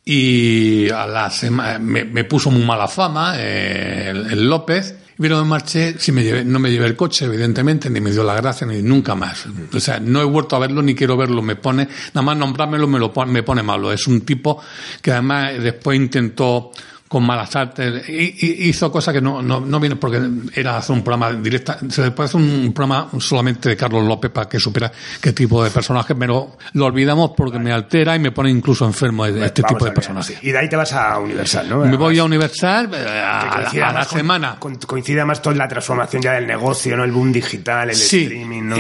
y 0.06 0.90
a 0.90 1.08
la 1.08 1.32
me, 1.80 2.24
puso 2.26 2.52
muy 2.52 2.64
mala 2.64 2.88
fama 2.88 3.36
eh, 3.38 4.10
el, 4.10 4.50
López. 4.50 4.96
Pero 5.16 5.38
me 5.44 5.48
marché, 5.48 5.96
si 6.00 6.12
no 6.12 6.60
me 6.60 6.72
llevé 6.72 6.88
el 6.88 6.96
coche, 6.96 7.26
evidentemente, 7.26 7.90
ni 7.90 8.02
me 8.02 8.12
dio 8.12 8.24
la 8.24 8.34
gracia, 8.34 8.66
ni 8.66 8.82
nunca 8.82 9.14
más. 9.14 9.46
O 9.72 9.80
sea, 9.80 10.00
no 10.00 10.20
he 10.20 10.26
vuelto 10.26 10.56
a 10.56 10.60
verlo, 10.60 10.82
ni 10.82 10.96
quiero 10.96 11.16
verlo, 11.16 11.42
me 11.44 11.56
pone, 11.56 11.88
nada 12.14 12.24
más 12.24 12.36
nombrármelo 12.36 12.88
me, 12.88 13.00
lo, 13.00 13.14
me 13.28 13.44
pone 13.44 13.62
malo. 13.62 13.94
Es 13.94 14.08
un 14.08 14.22
tipo 14.22 14.62
que 15.02 15.12
además 15.12 15.54
después 15.62 15.98
intentó 15.98 16.72
con 17.14 17.24
malas 17.28 17.56
artes, 17.56 18.10
hizo 18.10 18.92
cosas 18.92 19.14
que 19.14 19.22
no, 19.22 19.40
no, 19.44 19.60
no 19.60 19.80
viene 19.80 19.98
porque 19.98 20.20
era 20.56 20.78
hacer 20.78 20.96
un 20.96 21.04
programa 21.04 21.32
directa, 21.32 21.78
se 21.88 22.10
puede 22.10 22.26
hacer 22.26 22.42
un 22.42 22.74
programa 22.74 23.08
solamente 23.20 23.70
de 23.70 23.78
Carlos 23.78 24.04
López 24.04 24.32
para 24.32 24.50
que 24.50 24.60
supiera 24.60 24.92
qué 25.22 25.32
tipo 25.32 25.64
de 25.64 25.70
personaje, 25.70 26.16
pero 26.16 26.58
lo 26.74 26.86
olvidamos 26.88 27.34
porque 27.38 27.60
me 27.60 27.72
altera 27.72 28.16
y 28.16 28.20
me 28.20 28.32
pone 28.32 28.50
incluso 28.50 28.88
enfermo 28.88 29.26
de 29.26 29.46
este 29.46 29.62
tipo 29.62 29.86
de 29.86 29.92
personajes. 29.92 30.40
Y 30.42 30.52
de 30.52 30.58
ahí 30.58 30.68
te 30.68 30.76
vas 30.76 30.92
a 30.94 31.20
Universal, 31.20 31.70
¿no? 31.70 31.86
Me 31.86 31.98
voy 31.98 32.18
a 32.18 32.24
Universal 32.24 32.90
eh, 32.96 33.06
a, 33.08 33.92
la, 33.94 34.06
semana. 34.06 34.58
coincide 34.60 35.24
más 35.24 35.40
toda 35.40 35.56
la 35.56 35.68
transformación 35.68 36.20
ya 36.20 36.32
del 36.32 36.48
negocio, 36.48 36.98
¿no? 36.98 37.04
El 37.04 37.12
boom 37.12 37.32
digital, 37.32 37.92
el 37.92 37.96
streaming, 37.96 38.64
¿no? 38.64 38.76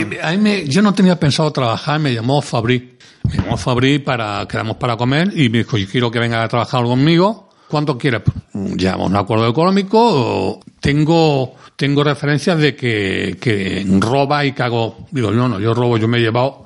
yo 0.65 0.81
no 0.81 0.91
tenía 0.95 1.19
pensado 1.19 1.51
trabajar, 1.51 1.99
me 1.99 2.11
llamó 2.11 2.41
Fabri. 2.41 2.97
Me 3.29 3.35
llamó 3.37 3.57
Fabri 3.57 3.99
para, 3.99 4.47
quedamos 4.47 4.77
para 4.77 4.97
comer 4.97 5.31
y 5.35 5.49
me 5.49 5.59
dijo, 5.59 5.77
yo 5.77 5.87
quiero 5.87 6.09
que 6.09 6.17
venga 6.17 6.43
a 6.43 6.47
trabajar 6.47 6.83
conmigo 6.83 7.52
¿Cuánto 7.73 7.97
quieres? 7.97 8.21
Llevamos 8.53 9.09
un 9.09 9.15
acuerdo 9.15 9.49
económico, 9.49 10.59
tengo, 10.79 11.55
tengo 11.75 12.03
referencias 12.03 12.59
de 12.59 12.75
que, 12.75 13.39
que 13.41 13.83
roba 13.99 14.45
y 14.45 14.51
cago. 14.51 15.07
Digo, 15.09 15.31
no, 15.31 15.47
no, 15.47 15.59
yo 15.59 15.73
robo, 15.73 15.97
yo 15.97 16.07
me 16.07 16.19
he 16.19 16.21
llevado 16.21 16.65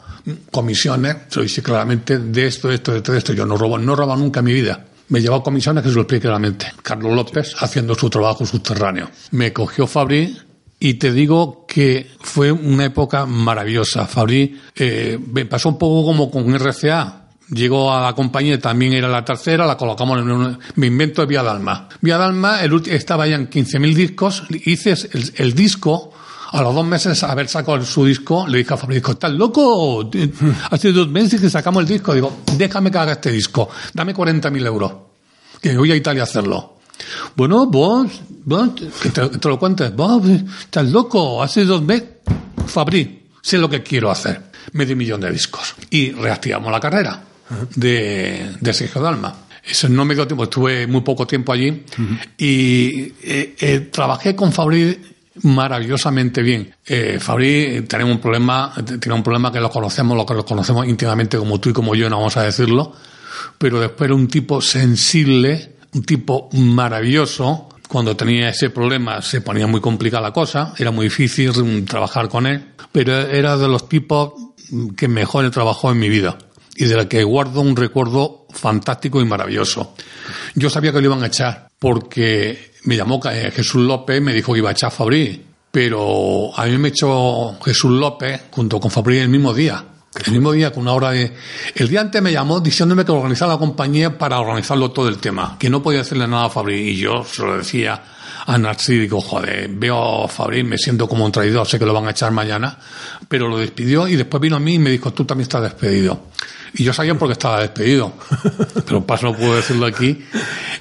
comisiones, 0.51 1.15
se 1.29 1.37
lo 1.37 1.43
dice 1.43 1.63
claramente, 1.63 2.19
de 2.19 2.47
esto, 2.47 2.67
de 2.67 2.75
esto, 2.75 2.91
de 2.91 2.97
esto, 2.97 3.11
de 3.13 3.17
esto. 3.19 3.33
Yo 3.33 3.45
no 3.45 3.55
robo, 3.55 3.77
no 3.77 3.95
robo 3.95 4.17
nunca 4.17 4.41
en 4.41 4.47
mi 4.47 4.53
vida. 4.53 4.83
Me 5.07 5.19
he 5.19 5.21
llevado 5.21 5.43
comisiones 5.43 5.81
que 5.81 5.87
se 5.87 5.95
lo 5.95 6.01
explique 6.01 6.23
claramente. 6.23 6.73
Carlos 6.83 7.15
López 7.15 7.55
haciendo 7.57 7.95
su 7.95 8.09
trabajo 8.09 8.45
subterráneo. 8.45 9.09
Me 9.31 9.53
cogió 9.53 9.87
Fabri 9.87 10.37
y 10.77 10.95
te 10.95 11.13
digo 11.13 11.65
que 11.65 12.11
fue 12.19 12.51
una 12.51 12.83
época 12.83 13.25
maravillosa. 13.25 14.07
Fabri 14.07 14.59
eh, 14.75 15.17
me 15.25 15.45
pasó 15.45 15.69
un 15.69 15.77
poco 15.77 16.05
como 16.05 16.29
con 16.29 16.53
RCA 16.53 17.26
Llegó 17.49 17.93
a 17.93 18.01
la 18.01 18.13
compañía, 18.13 18.59
también 18.59 18.93
era 18.93 19.07
la 19.07 19.23
tercera, 19.23 19.65
la 19.65 19.77
colocamos 19.77 20.19
en 20.19 20.31
un, 20.31 20.59
me 20.75 20.87
invento 20.87 21.25
Vía 21.25 21.43
Dalma. 21.43 21.87
Vía 22.01 22.17
Dalma, 22.17 22.61
el 22.61 22.81
estaba 22.87 23.25
ya 23.25 23.35
en 23.35 23.49
15.000 23.49 23.93
discos, 23.93 24.43
hice 24.49 24.95
el, 25.35 25.53
disco, 25.53 26.11
a 26.51 26.61
los 26.61 26.75
dos 26.75 26.85
meses 26.85 27.23
haber 27.23 27.47
sacado 27.47 27.81
su 27.85 28.03
disco, 28.05 28.45
le 28.47 28.57
dije 28.57 28.73
a 28.73 28.77
Fabrizio, 28.77 29.13
¿estás 29.13 29.31
loco? 29.31 30.09
Hace 30.71 30.91
dos 30.91 31.07
meses 31.07 31.39
que 31.39 31.49
sacamos 31.49 31.83
el 31.83 31.87
disco, 31.87 32.13
digo, 32.13 32.37
déjame 32.57 32.91
que 32.91 32.97
haga 32.97 33.13
este 33.13 33.31
disco, 33.31 33.69
dame 33.93 34.13
40.000 34.13 34.65
euros, 34.65 34.93
que 35.61 35.77
voy 35.77 35.93
a 35.93 35.95
Italia 35.95 36.23
a 36.23 36.25
hacerlo. 36.25 36.75
Bueno, 37.37 37.65
vos, 37.67 38.07
vos 38.43 38.71
que 39.01 39.09
te, 39.09 39.47
lo 39.47 39.57
cuentes, 39.57 39.95
vos, 39.95 40.21
estás 40.59 40.91
loco, 40.91 41.41
hace 41.41 41.63
dos 41.63 41.81
meses, 41.81 42.09
Fabri, 42.65 43.29
sé 43.41 43.57
lo 43.57 43.69
que 43.69 43.81
quiero 43.83 44.11
hacer, 44.11 44.51
medio 44.73 44.97
millón 44.97 45.21
de 45.21 45.31
discos. 45.31 45.75
Y 45.89 46.11
reactivamos 46.11 46.69
la 46.73 46.81
carrera 46.81 47.23
de, 47.75 48.55
de 48.59 48.73
Sergio 48.73 49.01
Dalma. 49.01 49.47
Eso 49.67 49.89
no 49.89 50.05
me 50.05 50.15
dio 50.15 50.25
tiempo, 50.25 50.45
estuve 50.45 50.87
muy 50.87 51.01
poco 51.01 51.27
tiempo 51.27 51.51
allí 51.51 51.83
y 52.37 53.13
eh, 53.21 53.55
eh, 53.59 53.89
trabajé 53.91 54.33
con 54.33 54.53
Fabri 54.53 54.97
maravillosamente 55.43 56.41
bien. 56.41 56.73
Eh, 56.85 57.17
Fabri 57.19 57.81
tenía 57.81 58.05
un 58.05 58.19
problema, 58.19 58.73
tiene 58.85 59.13
un 59.13 59.23
problema 59.23 59.51
que 59.51 59.59
lo 59.59 59.69
conocemos, 59.69 60.15
lo 60.15 60.25
que 60.25 60.33
lo 60.33 60.45
conocemos 60.45 60.87
íntimamente 60.87 61.37
como 61.37 61.59
tú 61.59 61.69
y 61.69 61.73
como 61.73 61.95
yo, 61.95 62.09
no 62.09 62.17
vamos 62.17 62.37
a 62.37 62.43
decirlo, 62.43 62.93
pero 63.57 63.81
después 63.81 64.07
era 64.07 64.15
un 64.15 64.29
tipo 64.29 64.61
sensible, 64.61 65.75
un 65.93 66.03
tipo 66.03 66.49
maravilloso. 66.53 67.67
Cuando 67.89 68.15
tenía 68.15 68.49
ese 68.49 68.69
problema 68.69 69.21
se 69.21 69.41
ponía 69.41 69.67
muy 69.67 69.81
complicada 69.81 70.23
la 70.23 70.33
cosa, 70.33 70.73
era 70.77 70.91
muy 70.91 71.05
difícil 71.05 71.85
trabajar 71.85 72.29
con 72.29 72.45
él, 72.47 72.73
pero 72.93 73.17
era 73.17 73.57
de 73.57 73.67
los 73.67 73.89
tipos 73.89 74.33
que 74.95 75.07
mejor 75.09 75.49
trabajó 75.51 75.91
en 75.91 75.99
mi 75.99 76.09
vida 76.09 76.37
y 76.77 76.85
de 76.85 76.95
la 76.95 77.09
que 77.09 77.23
guardo 77.23 77.61
un 77.61 77.75
recuerdo 77.75 78.45
fantástico 78.51 79.19
y 79.19 79.25
maravilloso. 79.25 79.95
Yo 80.55 80.69
sabía 80.69 80.91
que 80.91 81.01
lo 81.01 81.07
iban 81.07 81.23
a 81.23 81.27
echar 81.27 81.69
porque 81.79 82.71
me 82.83 82.95
llamó 82.95 83.19
eh, 83.29 83.51
Jesús 83.53 83.81
López, 83.81 84.21
me 84.21 84.33
dijo 84.33 84.53
que 84.53 84.59
iba 84.59 84.69
a 84.69 84.73
echar 84.73 84.89
a 84.89 84.91
Fabri, 84.91 85.43
pero 85.71 86.57
a 86.57 86.65
mí 86.65 86.77
me 86.77 86.89
echó 86.89 87.57
Jesús 87.63 87.91
López 87.91 88.43
junto 88.51 88.79
con 88.79 88.91
Fabri 88.91 89.17
el 89.17 89.29
mismo 89.29 89.53
día. 89.53 89.83
El 90.25 90.31
mismo 90.31 90.51
día, 90.51 90.71
con 90.71 90.83
una 90.83 90.93
hora 90.93 91.11
de... 91.11 91.31
El 91.75 91.89
día 91.89 92.01
antes 92.01 92.21
me 92.21 92.31
llamó 92.31 92.59
diciéndome 92.59 93.05
que 93.05 93.11
organizara 93.11 93.53
la 93.53 93.59
compañía 93.59 94.17
para 94.17 94.39
organizarlo 94.39 94.89
todo 94.91 95.07
el 95.09 95.17
tema, 95.17 95.57
que 95.59 95.69
no 95.69 95.83
podía 95.83 96.01
hacerle 96.01 96.27
nada 96.27 96.45
a 96.45 96.49
Fabri. 96.49 96.75
Y 96.75 96.97
yo 96.97 97.23
se 97.23 97.43
lo 97.43 97.57
decía 97.57 98.01
a 98.45 98.57
Narcí, 98.57 98.97
digo, 98.97 99.19
joder, 99.21 99.69
veo 99.69 100.23
a 100.23 100.27
Fabri, 100.27 100.63
me 100.63 100.77
siento 100.77 101.07
como 101.07 101.25
un 101.25 101.31
traidor, 101.31 101.67
sé 101.67 101.77
que 101.77 101.85
lo 101.85 101.93
van 101.93 102.07
a 102.07 102.11
echar 102.11 102.31
mañana, 102.31 102.79
pero 103.27 103.47
lo 103.47 103.57
despidió 103.57 104.07
y 104.07 104.15
después 104.15 104.41
vino 104.41 104.55
a 104.55 104.59
mí 104.59 104.75
y 104.75 104.79
me 104.79 104.89
dijo, 104.89 105.11
tú 105.11 105.25
también 105.25 105.43
estás 105.43 105.63
despedido. 105.63 106.27
Y 106.73 106.83
yo 106.83 106.93
sabía 106.93 107.15
porque 107.15 107.33
estaba 107.33 107.61
despedido. 107.61 108.13
Pero 108.85 109.05
paso 109.05 109.27
no 109.27 109.35
puedo 109.35 109.55
decirlo 109.55 109.85
aquí. 109.85 110.23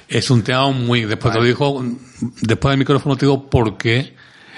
Es 0.07 0.29
un 0.29 0.43
tema 0.43 0.69
muy. 0.71 1.05
Después 1.05 1.33
te 1.33 1.39
lo 1.39 1.45
dijo, 1.45 1.83
después 2.41 2.71
del 2.71 2.79
micrófono 2.79 3.15
te 3.15 3.25
digo 3.25 3.49
porque 3.49 4.15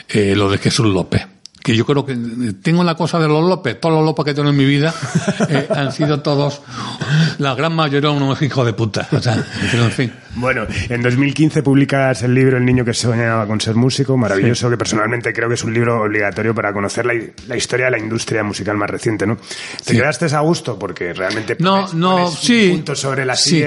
eh, 0.07 0.35
lo 0.35 0.49
de 0.49 0.57
Jesús 0.57 0.85
López 0.85 1.27
que 1.63 1.75
yo 1.75 1.85
creo 1.85 2.05
que 2.05 2.15
tengo 2.61 2.83
la 2.83 2.95
cosa 2.95 3.19
de 3.19 3.27
los 3.27 3.47
López, 3.47 3.79
todos 3.79 3.95
los 3.95 4.05
López 4.05 4.25
que 4.25 4.33
tengo 4.33 4.49
en 4.49 4.57
mi 4.57 4.65
vida 4.65 4.93
eh, 5.49 5.67
han 5.69 5.91
sido 5.91 6.21
todos, 6.21 6.61
la 7.37 7.55
gran 7.55 7.73
mayoría 7.75 8.11
unos 8.11 8.41
hijos 8.41 8.65
de 8.65 8.73
puta. 8.73 9.07
O 9.11 9.19
sea, 9.19 9.35
en 9.73 9.91
fin. 9.91 10.13
Bueno, 10.35 10.65
en 10.89 11.01
2015 11.01 11.63
publicas 11.63 12.21
el 12.23 12.33
libro 12.33 12.57
El 12.57 12.65
niño 12.65 12.85
que 12.85 12.93
soñaba 12.93 13.47
con 13.47 13.59
ser 13.59 13.75
músico, 13.75 14.15
maravilloso, 14.15 14.69
que 14.69 14.77
personalmente 14.77 15.33
creo 15.33 15.47
que 15.47 15.55
es 15.55 15.63
un 15.63 15.73
libro 15.73 16.01
obligatorio 16.01 16.53
para 16.53 16.71
conocer 16.71 17.05
la, 17.05 17.55
historia 17.57 17.85
de 17.85 17.91
la 17.91 17.99
industria 17.99 18.43
musical 18.43 18.77
más 18.77 18.89
reciente, 18.89 19.25
¿no? 19.25 19.37
¿Te 19.83 19.93
quedaste 19.93 20.33
a 20.33 20.39
gusto? 20.39 20.77
Porque 20.77 21.13
realmente 21.13 21.57
no, 21.59 21.91
no, 21.93 22.29
sí, 22.31 22.69
puntos 22.71 22.99
sobre 22.99 23.25
las 23.25 23.43
sí. 23.43 23.63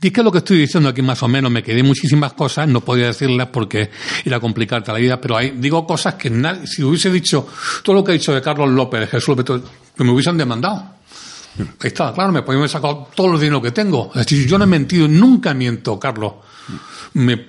Dije 0.00 0.22
lo 0.22 0.32
que 0.32 0.38
estoy 0.38 0.58
diciendo 0.58 0.88
aquí 0.88 1.02
más 1.02 1.22
o 1.22 1.28
menos, 1.28 1.50
me 1.50 1.62
quedé 1.62 1.82
muchísimas 1.82 2.32
cosas, 2.32 2.66
no 2.66 2.80
podía 2.80 3.08
decirlas 3.08 3.48
porque 3.48 3.90
era 4.24 4.40
complicarte 4.40 4.90
la 4.92 4.98
vida, 4.98 5.20
pero 5.20 5.36
hay, 5.36 5.50
digo 5.50 5.86
cosas 5.86 6.14
que 6.14 6.30
nadie, 6.30 6.66
si 6.66 6.82
hubiese 6.82 7.10
dicho 7.10 7.46
todo 7.82 7.96
lo 7.96 8.04
que 8.04 8.12
he 8.12 8.14
dicho 8.14 8.32
de 8.32 8.40
Carlos 8.40 8.70
López, 8.70 9.00
de 9.00 9.06
Jesús 9.08 9.36
López, 9.36 9.60
que 9.94 10.04
me 10.04 10.12
hubiesen 10.12 10.38
demandado. 10.38 10.99
Ahí 11.58 11.88
está, 11.88 12.12
claro, 12.12 12.32
me 12.32 12.42
podían 12.42 12.60
haber 12.60 12.70
sacado 12.70 13.08
todo 13.14 13.34
el 13.34 13.40
dinero 13.40 13.60
que 13.60 13.72
tengo. 13.72 14.10
Es 14.14 14.26
decir, 14.26 14.46
yo 14.46 14.58
no 14.58 14.64
he 14.64 14.68
mentido, 14.68 15.08
nunca 15.08 15.52
miento, 15.54 15.98
Carlos. 15.98 16.34
Me, 17.14 17.44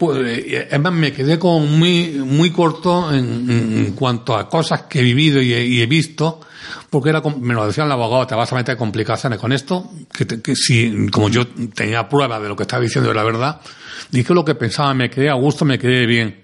además, 0.69 0.93
me 0.93 1.13
quedé 1.13 1.37
como 1.37 1.59
muy, 1.65 2.13
muy 2.25 2.51
corto 2.51 3.13
en, 3.13 3.93
cuanto 3.95 4.35
a 4.35 4.49
cosas 4.49 4.83
que 4.83 4.99
he 4.99 5.03
vivido 5.03 5.41
y 5.41 5.81
he 5.81 5.85
visto 5.85 6.41
porque 6.89 7.09
era, 7.09 7.21
me 7.21 7.53
lo 7.53 7.65
decía 7.65 7.85
el 7.85 7.91
abogado, 7.91 8.27
te 8.27 8.35
vas 8.35 8.51
a 8.51 8.55
meter 8.55 8.77
complicaciones 8.77 9.39
con 9.39 9.53
esto, 9.53 9.89
que, 10.11 10.55
si, 10.55 11.07
como 11.09 11.29
yo 11.29 11.47
tenía 11.47 12.07
prueba 12.07 12.39
de 12.39 12.49
lo 12.49 12.55
que 12.55 12.63
estaba 12.63 12.83
diciendo 12.83 13.09
de 13.09 13.15
la 13.15 13.23
verdad, 13.23 13.61
dije 14.09 14.33
lo 14.33 14.43
que 14.43 14.55
pensaba, 14.55 14.93
me 14.93 15.09
quedé 15.09 15.29
a 15.29 15.35
gusto, 15.35 15.63
me 15.65 15.79
quedé 15.79 16.05
bien. 16.05 16.41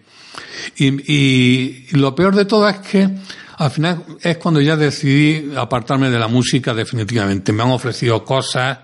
Y, 0.78 1.14
y 1.14 1.88
lo 1.91 2.16
peor 2.16 2.36
de 2.36 2.45
todo 2.45 2.68
es 2.70 2.78
que 2.78 3.10
al 3.58 3.72
final 3.72 4.03
es 4.22 4.38
cuando 4.38 4.62
ya 4.62 4.76
decidí 4.76 5.55
apartarme 5.55 6.10
de 6.10 6.20
la 6.20 6.28
música 6.28 6.74
definitivamente. 6.76 7.51
Me 7.51 7.64
han 7.64 7.72
ofrecido 7.72 8.24
cosas 8.24 8.78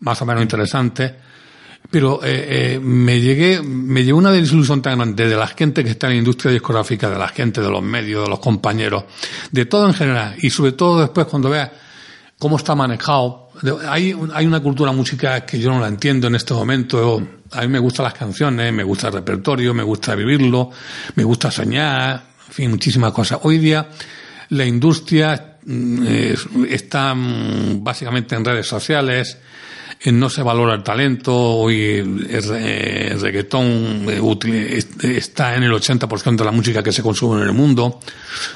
más 0.00 0.20
o 0.20 0.26
menos 0.26 0.42
interesantes, 0.42 1.12
pero 1.88 2.20
eh, 2.24 2.74
eh, 2.74 2.80
me 2.80 3.20
llegué, 3.20 3.62
me 3.62 4.04
llegó 4.04 4.18
una 4.18 4.32
desilusión 4.32 4.82
tan 4.82 4.98
grande 4.98 5.28
de 5.28 5.36
la 5.36 5.46
gente 5.46 5.84
que 5.84 5.90
está 5.90 6.08
en 6.08 6.14
la 6.14 6.18
industria 6.18 6.50
discográfica, 6.50 7.08
de 7.08 7.18
la 7.18 7.28
gente, 7.28 7.60
de 7.60 7.70
los 7.70 7.82
medios, 7.82 8.24
de 8.24 8.30
los 8.30 8.40
compañeros, 8.40 9.04
de 9.52 9.64
todo 9.66 9.86
en 9.86 9.94
general, 9.94 10.34
y 10.38 10.50
sobre 10.50 10.72
todo 10.72 11.00
después 11.00 11.28
cuando 11.28 11.48
veas 11.48 11.70
cómo 12.36 12.56
está 12.56 12.74
manejado. 12.74 13.50
Hay, 13.88 14.14
hay 14.34 14.44
una 14.44 14.60
cultura 14.60 14.90
musical 14.90 15.46
que 15.46 15.60
yo 15.60 15.70
no 15.70 15.78
la 15.78 15.86
entiendo 15.86 16.26
en 16.26 16.34
este 16.34 16.52
momento. 16.52 17.22
A 17.52 17.60
mí 17.62 17.68
me 17.68 17.78
gustan 17.78 18.04
las 18.04 18.14
canciones, 18.14 18.72
me 18.72 18.82
gusta 18.82 19.06
el 19.06 19.14
repertorio, 19.14 19.72
me 19.72 19.84
gusta 19.84 20.16
vivirlo, 20.16 20.70
me 21.14 21.22
gusta 21.22 21.50
soñar, 21.50 22.35
en 22.46 22.52
fin, 22.52 22.70
muchísimas 22.70 23.12
cosas. 23.12 23.40
Hoy 23.42 23.58
día 23.58 23.88
la 24.50 24.64
industria 24.64 25.58
mm, 25.64 26.06
están 26.68 27.82
básicamente 27.82 28.34
en 28.34 28.44
redes 28.44 28.66
sociales, 28.66 29.38
no 30.04 30.28
se 30.28 30.42
valora 30.42 30.74
el 30.74 30.82
talento, 30.82 31.34
hoy 31.34 31.82
el, 31.82 33.20
reggaetón 33.20 34.06
eh, 34.08 34.84
está 35.02 35.56
en 35.56 35.64
el 35.64 35.72
80% 35.72 36.36
de 36.36 36.44
la 36.44 36.52
música 36.52 36.82
que 36.82 36.92
se 36.92 37.02
consume 37.02 37.42
en 37.42 37.48
el 37.48 37.54
mundo. 37.54 37.98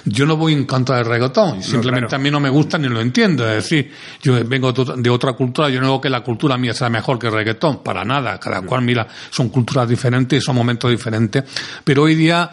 Yo 0.04 0.26
no 0.26 0.36
voy 0.36 0.52
en 0.52 0.64
contra 0.64 0.98
del 0.98 1.06
reggaetón, 1.06 1.62
simplemente 1.62 2.14
a 2.14 2.18
mí 2.18 2.30
no 2.30 2.38
me 2.38 2.50
gusta 2.50 2.78
ni 2.78 2.88
lo 2.88 3.00
entiendo. 3.00 3.48
Es 3.48 3.64
decir, 3.64 3.90
yo 4.22 4.44
vengo 4.44 4.72
de 4.72 5.10
otra 5.10 5.32
cultura, 5.32 5.68
yo 5.70 5.80
no 5.80 5.86
digo 5.86 6.00
que 6.00 6.10
la 6.10 6.22
cultura 6.22 6.56
mía 6.56 6.74
sea 6.74 6.88
mejor 6.88 7.18
que 7.18 7.26
el 7.26 7.32
reggaetón, 7.32 7.82
para 7.82 8.04
nada, 8.04 8.38
cada 8.38 8.62
cual 8.62 8.82
mira, 8.82 9.08
son 9.30 9.48
culturas 9.48 9.88
diferentes 9.88 10.44
son 10.44 10.54
momentos 10.54 10.90
diferentes, 10.90 11.44
pero 11.84 12.02
hoy 12.04 12.14
día 12.14 12.50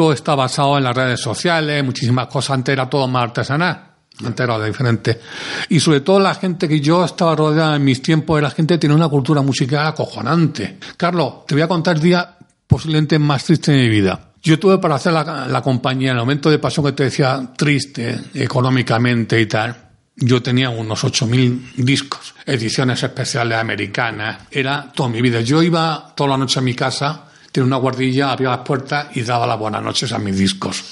todo 0.00 0.14
está 0.14 0.34
basado 0.34 0.78
en 0.78 0.84
las 0.84 0.96
redes 0.96 1.20
sociales, 1.20 1.84
muchísimas 1.84 2.26
cosas, 2.28 2.52
antes 2.52 2.72
era 2.72 2.88
todo 2.88 3.06
más 3.06 3.24
artesanal 3.24 3.82
entero 4.24 4.58
diferente. 4.64 5.20
Y 5.68 5.78
sobre 5.78 6.00
todo 6.00 6.18
la 6.18 6.34
gente 6.34 6.66
que 6.66 6.80
yo 6.80 7.04
estaba 7.04 7.36
rodeada 7.36 7.76
en 7.76 7.84
mis 7.84 8.00
tiempos, 8.00 8.40
la 8.40 8.50
gente 8.50 8.74
que 8.74 8.78
tiene 8.78 8.94
una 8.94 9.10
cultura 9.10 9.42
musical 9.42 9.88
acojonante. 9.88 10.78
Carlos, 10.96 11.44
te 11.46 11.54
voy 11.54 11.60
a 11.60 11.68
contar 11.68 11.96
el 11.96 12.02
día 12.02 12.34
posiblemente 12.66 13.18
más 13.18 13.44
triste 13.44 13.72
de 13.72 13.78
mi 13.82 13.88
vida. 13.90 14.32
Yo 14.42 14.58
tuve 14.58 14.78
para 14.78 14.94
hacer 14.94 15.12
la, 15.12 15.60
compañía, 15.62 16.12
en 16.12 16.16
el 16.16 16.22
momento 16.22 16.50
de 16.50 16.58
pasión 16.58 16.86
que 16.86 16.92
te 16.92 17.04
decía 17.04 17.52
triste 17.54 18.18
económicamente 18.32 19.38
y 19.38 19.44
tal, 19.44 19.76
yo 20.16 20.40
tenía 20.40 20.70
unos 20.70 21.04
8.000 21.04 21.74
discos, 21.76 22.34
ediciones 22.46 23.02
especiales 23.02 23.58
americanas, 23.58 24.44
era 24.50 24.90
toda 24.94 25.10
mi 25.10 25.20
vida. 25.20 25.42
Yo 25.42 25.62
iba 25.62 26.14
toda 26.16 26.30
la 26.30 26.36
noche 26.38 26.58
a 26.58 26.62
mi 26.62 26.72
casa 26.72 27.26
tenía 27.52 27.66
una 27.66 27.76
guardilla, 27.76 28.32
abría 28.32 28.50
las 28.50 28.60
puertas 28.60 29.08
y 29.14 29.22
daba 29.22 29.46
las 29.46 29.58
buenas 29.58 29.82
noches 29.82 30.12
a 30.12 30.18
mis 30.18 30.36
discos. 30.36 30.82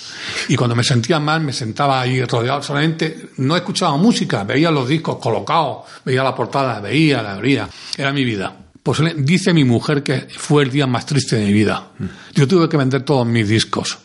Y 0.48 0.56
cuando 0.56 0.74
me 0.74 0.84
sentía 0.84 1.20
mal, 1.20 1.40
me 1.40 1.52
sentaba 1.52 2.00
ahí 2.00 2.22
rodeado, 2.24 2.62
solamente 2.62 3.30
no 3.38 3.56
escuchaba 3.56 3.96
música, 3.96 4.44
veía 4.44 4.70
los 4.70 4.88
discos 4.88 5.18
colocados, 5.18 5.84
veía 6.04 6.22
la 6.22 6.34
portada, 6.34 6.80
veía, 6.80 7.22
la 7.22 7.34
abría. 7.34 7.68
Era 7.96 8.12
mi 8.12 8.24
vida. 8.24 8.54
Pues 8.82 9.00
dice 9.16 9.52
mi 9.52 9.64
mujer 9.64 10.02
que 10.02 10.28
fue 10.30 10.62
el 10.62 10.70
día 10.70 10.86
más 10.86 11.04
triste 11.04 11.36
de 11.36 11.46
mi 11.46 11.52
vida. 11.52 11.88
Yo 12.34 12.48
tuve 12.48 12.68
que 12.68 12.76
vender 12.76 13.02
todos 13.02 13.26
mis 13.26 13.48
discos 13.48 13.98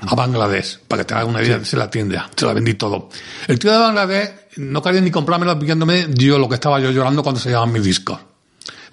a 0.00 0.14
Bangladesh, 0.14 0.80
para 0.88 1.02
que 1.02 1.06
te 1.06 1.14
hagas 1.14 1.28
una 1.28 1.42
idea, 1.42 1.64
se 1.64 1.76
la 1.76 1.90
tienda, 1.90 2.28
se 2.34 2.44
la 2.44 2.52
vendí 2.52 2.74
todo. 2.74 3.08
El 3.46 3.58
tío 3.58 3.72
de 3.72 3.78
Bangladesh 3.78 4.30
no 4.56 4.82
quería 4.82 5.00
ni 5.00 5.10
comprármelo 5.10 5.58
pidiéndome 5.58 6.08
yo 6.14 6.38
lo 6.38 6.48
que 6.48 6.56
estaba 6.56 6.80
yo 6.80 6.90
llorando 6.90 7.22
cuando 7.22 7.40
se 7.40 7.48
llevaban 7.48 7.72
mis 7.72 7.84
discos. 7.84 8.18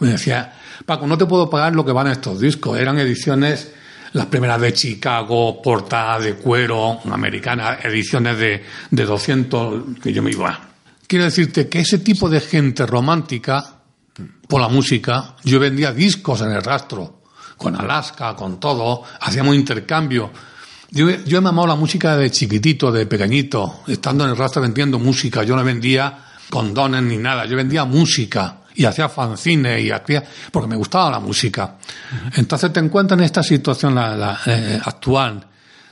Me 0.02 0.10
decía, 0.10 0.52
Paco, 0.84 1.06
no 1.06 1.16
te 1.16 1.28
puedo 1.28 1.47
pagar 1.47 1.76
lo 1.76 1.86
que 1.86 1.91
van 1.91 2.08
estos 2.08 2.39
discos. 2.39 2.80
Eran 2.80 2.97
ediciones, 2.97 3.72
las 4.14 4.26
primeras 4.26 4.60
de 4.60 4.74
Chicago, 4.74 5.62
portadas 5.62 6.24
de 6.24 6.34
cuero, 6.34 6.99
americanas, 7.06 7.86
ediciones 7.86 8.36
de, 8.39 8.64
de 8.89 9.06
200, 9.06 9.99
que 10.02 10.12
yo 10.12 10.24
me 10.24 10.32
iba. 10.32 10.60
Quiero 11.06 11.26
decirte 11.26 11.70
que 11.70 11.82
ese 11.82 11.99
tipo 11.99 12.30
de 12.30 12.39
gente 12.39 12.88
romántica, 12.88 13.76
por 14.47 14.60
la 14.60 14.70
música, 14.70 15.36
yo 15.43 15.60
vendía 15.60 15.93
discos 15.93 16.41
en 16.41 16.52
el 16.52 16.64
rastro, 16.64 17.22
con 17.56 17.80
Alaska, 17.80 18.36
con 18.36 18.60
todo, 18.60 19.04
hacíamos 19.20 19.54
intercambio. 19.54 20.32
Yo, 20.89 21.12
yo 21.12 21.38
he 21.38 21.41
mamado 21.41 21.68
la 21.68 21.76
música 21.76 22.18
de 22.18 22.32
chiquitito, 22.32 22.91
de 22.91 23.06
pequeñito, 23.06 23.82
estando 23.86 24.24
en 24.24 24.32
el 24.32 24.38
rastro 24.38 24.64
vendiendo 24.64 24.97
música. 24.97 25.43
Yo 25.43 25.56
no 25.56 25.64
vendía 25.64 26.26
condones 26.49 27.04
ni 27.04 27.18
nada, 27.18 27.45
yo 27.45 27.56
vendía 27.56 27.86
música 27.86 28.61
y 28.82 28.86
hacía 28.86 29.07
fanzines 29.09 29.84
y 29.84 29.91
hacía 29.91 30.23
porque 30.51 30.67
me 30.67 30.75
gustaba 30.75 31.11
la 31.11 31.19
música. 31.19 31.77
Entonces 32.36 32.73
te 32.73 32.79
encuentras 32.79 33.19
en 33.19 33.25
esta 33.25 33.43
situación 33.43 33.95
eh, 34.47 34.82
actual 34.84 35.45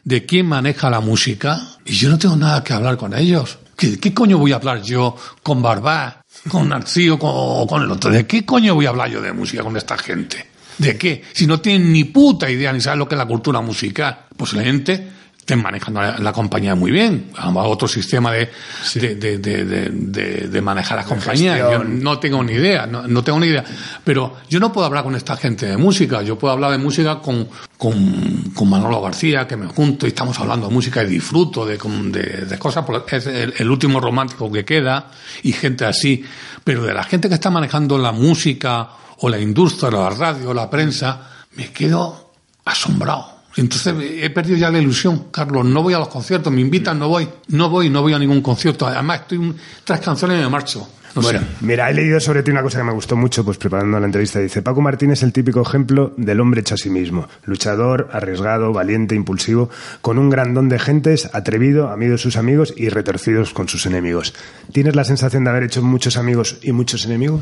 de 0.03 0.25
quién 0.25 0.47
maneja 0.47 0.89
la 0.89 0.99
música 0.99 1.61
y 1.85 1.93
yo 1.93 2.09
no 2.09 2.17
tengo 2.17 2.35
nada 2.35 2.63
que 2.63 2.73
hablar 2.73 2.97
con 2.97 3.13
ellos. 3.13 3.59
¿Qué, 3.77 3.99
qué 3.99 4.11
coño 4.11 4.39
voy 4.39 4.53
a 4.53 4.55
hablar 4.55 4.81
yo 4.81 5.15
con 5.43 5.61
Barbá, 5.61 6.21
con 6.49 6.67
Narciso 6.67 7.17
o 7.21 7.67
con 7.67 7.83
el 7.83 7.91
otro? 7.91 8.09
¿De 8.09 8.25
qué 8.25 8.43
coño 8.43 8.73
voy 8.73 8.87
a 8.87 8.89
hablar 8.89 9.09
yo 9.09 9.21
de 9.21 9.33
música 9.33 9.61
con 9.61 9.77
esta 9.77 9.95
gente? 9.95 10.47
¿De 10.79 10.97
qué? 10.97 11.23
Si 11.31 11.45
no 11.45 11.61
tienen 11.61 11.93
ni 11.93 12.05
puta 12.05 12.49
idea 12.49 12.73
ni 12.73 12.81
saben 12.81 12.99
lo 12.99 13.07
que 13.07 13.13
es 13.13 13.19
la 13.19 13.27
cultura 13.27 13.61
musical. 13.61 14.25
Pues 14.35 14.53
la 14.53 14.63
gente 14.63 15.11
estén 15.49 15.63
manejando 15.63 15.99
la, 16.01 16.31
compañía 16.31 16.75
muy 16.75 16.91
bien. 16.91 17.31
a 17.35 17.49
otro 17.49 17.87
sistema 17.87 18.31
de, 18.31 18.51
de, 18.93 19.15
de, 19.39 20.47
de, 20.47 20.61
manejar 20.61 20.97
las 20.97 21.07
compañías. 21.07 21.57
Yo 21.57 21.83
no 21.83 22.19
tengo 22.19 22.43
ni 22.43 22.53
idea, 22.53 22.85
no, 22.85 23.23
tengo 23.23 23.39
ni 23.39 23.47
idea. 23.47 23.63
Pero 24.03 24.37
yo 24.47 24.59
no 24.59 24.71
puedo 24.71 24.85
hablar 24.85 25.03
con 25.03 25.15
esta 25.15 25.35
gente 25.37 25.65
de 25.65 25.77
música. 25.77 26.21
Yo 26.21 26.37
puedo 26.37 26.53
hablar 26.53 26.71
de 26.71 26.77
música 26.77 27.19
con, 27.19 27.47
con, 27.77 28.51
con 28.53 28.69
Manolo 28.69 29.01
García, 29.01 29.47
que 29.47 29.57
me 29.57 29.65
junto 29.65 30.05
y 30.05 30.09
estamos 30.09 30.39
hablando 30.39 30.67
de 30.67 30.73
música 30.73 31.01
y 31.01 31.07
disfruto 31.07 31.65
de, 31.65 31.77
de, 31.77 32.59
cosas, 32.59 32.85
es 33.11 33.25
el, 33.25 33.71
último 33.71 33.99
romántico 33.99 34.51
que 34.51 34.63
queda 34.63 35.07
y 35.41 35.51
gente 35.51 35.85
así. 35.85 36.23
Pero 36.63 36.83
de 36.83 36.93
la 36.93 37.03
gente 37.03 37.27
que 37.27 37.35
está 37.35 37.49
manejando 37.49 37.97
la 37.97 38.11
música 38.11 38.87
o 39.17 39.29
la 39.29 39.39
industria, 39.39 39.89
la 39.89 40.11
radio, 40.11 40.53
la 40.53 40.69
prensa, 40.69 41.21
me 41.55 41.71
quedo 41.71 42.33
asombrado 42.65 43.38
entonces 43.55 43.93
he 44.21 44.29
perdido 44.29 44.57
ya 44.57 44.69
la 44.69 44.79
ilusión, 44.79 45.25
Carlos. 45.31 45.65
No 45.65 45.81
voy 45.81 45.93
a 45.93 45.99
los 45.99 46.07
conciertos, 46.07 46.51
me 46.53 46.61
invitan, 46.61 46.99
no 46.99 47.09
voy. 47.09 47.27
No 47.49 47.69
voy, 47.69 47.89
no 47.89 48.01
voy 48.01 48.13
a 48.13 48.19
ningún 48.19 48.41
concierto. 48.41 48.87
Además, 48.87 49.21
estoy 49.21 49.55
tres 49.83 49.99
canciones 49.99 50.39
y 50.39 50.41
me 50.41 50.49
marcho. 50.49 50.87
bueno, 51.15 51.39
mira, 51.61 51.89
he 51.89 51.93
leído 51.93 52.19
sobre 52.19 52.43
ti 52.43 52.51
una 52.51 52.61
cosa 52.61 52.77
que 52.77 52.83
me 52.83 52.93
gustó 52.93 53.15
mucho, 53.15 53.43
pues 53.43 53.57
preparando 53.57 53.99
la 53.99 54.05
entrevista. 54.05 54.39
Dice, 54.39 54.61
Paco 54.61 54.81
Martín 54.81 55.11
es 55.11 55.23
el 55.23 55.33
típico 55.33 55.61
ejemplo 55.61 56.13
del 56.15 56.39
hombre 56.39 56.61
hecho 56.61 56.75
a 56.75 56.77
sí 56.77 56.91
mismo. 56.91 57.27
Luchador, 57.45 58.09
arriesgado, 58.13 58.71
valiente, 58.71 59.15
impulsivo, 59.15 59.69
con 60.01 60.19
un 60.19 60.29
gran 60.29 60.53
don 60.53 60.69
de 60.69 60.77
gentes, 60.77 61.29
atrevido, 61.33 61.89
amigo 61.89 62.13
de 62.13 62.17
sus 62.19 62.37
amigos 62.37 62.73
y 62.77 62.89
retorcidos 62.89 63.53
con 63.53 63.67
sus 63.67 63.87
enemigos. 63.87 64.35
¿Tienes 64.71 64.95
la 64.95 65.03
sensación 65.03 65.43
de 65.43 65.49
haber 65.49 65.63
hecho 65.63 65.81
muchos 65.81 66.17
amigos 66.17 66.59
y 66.61 66.71
muchos 66.71 67.03
enemigos? 67.05 67.41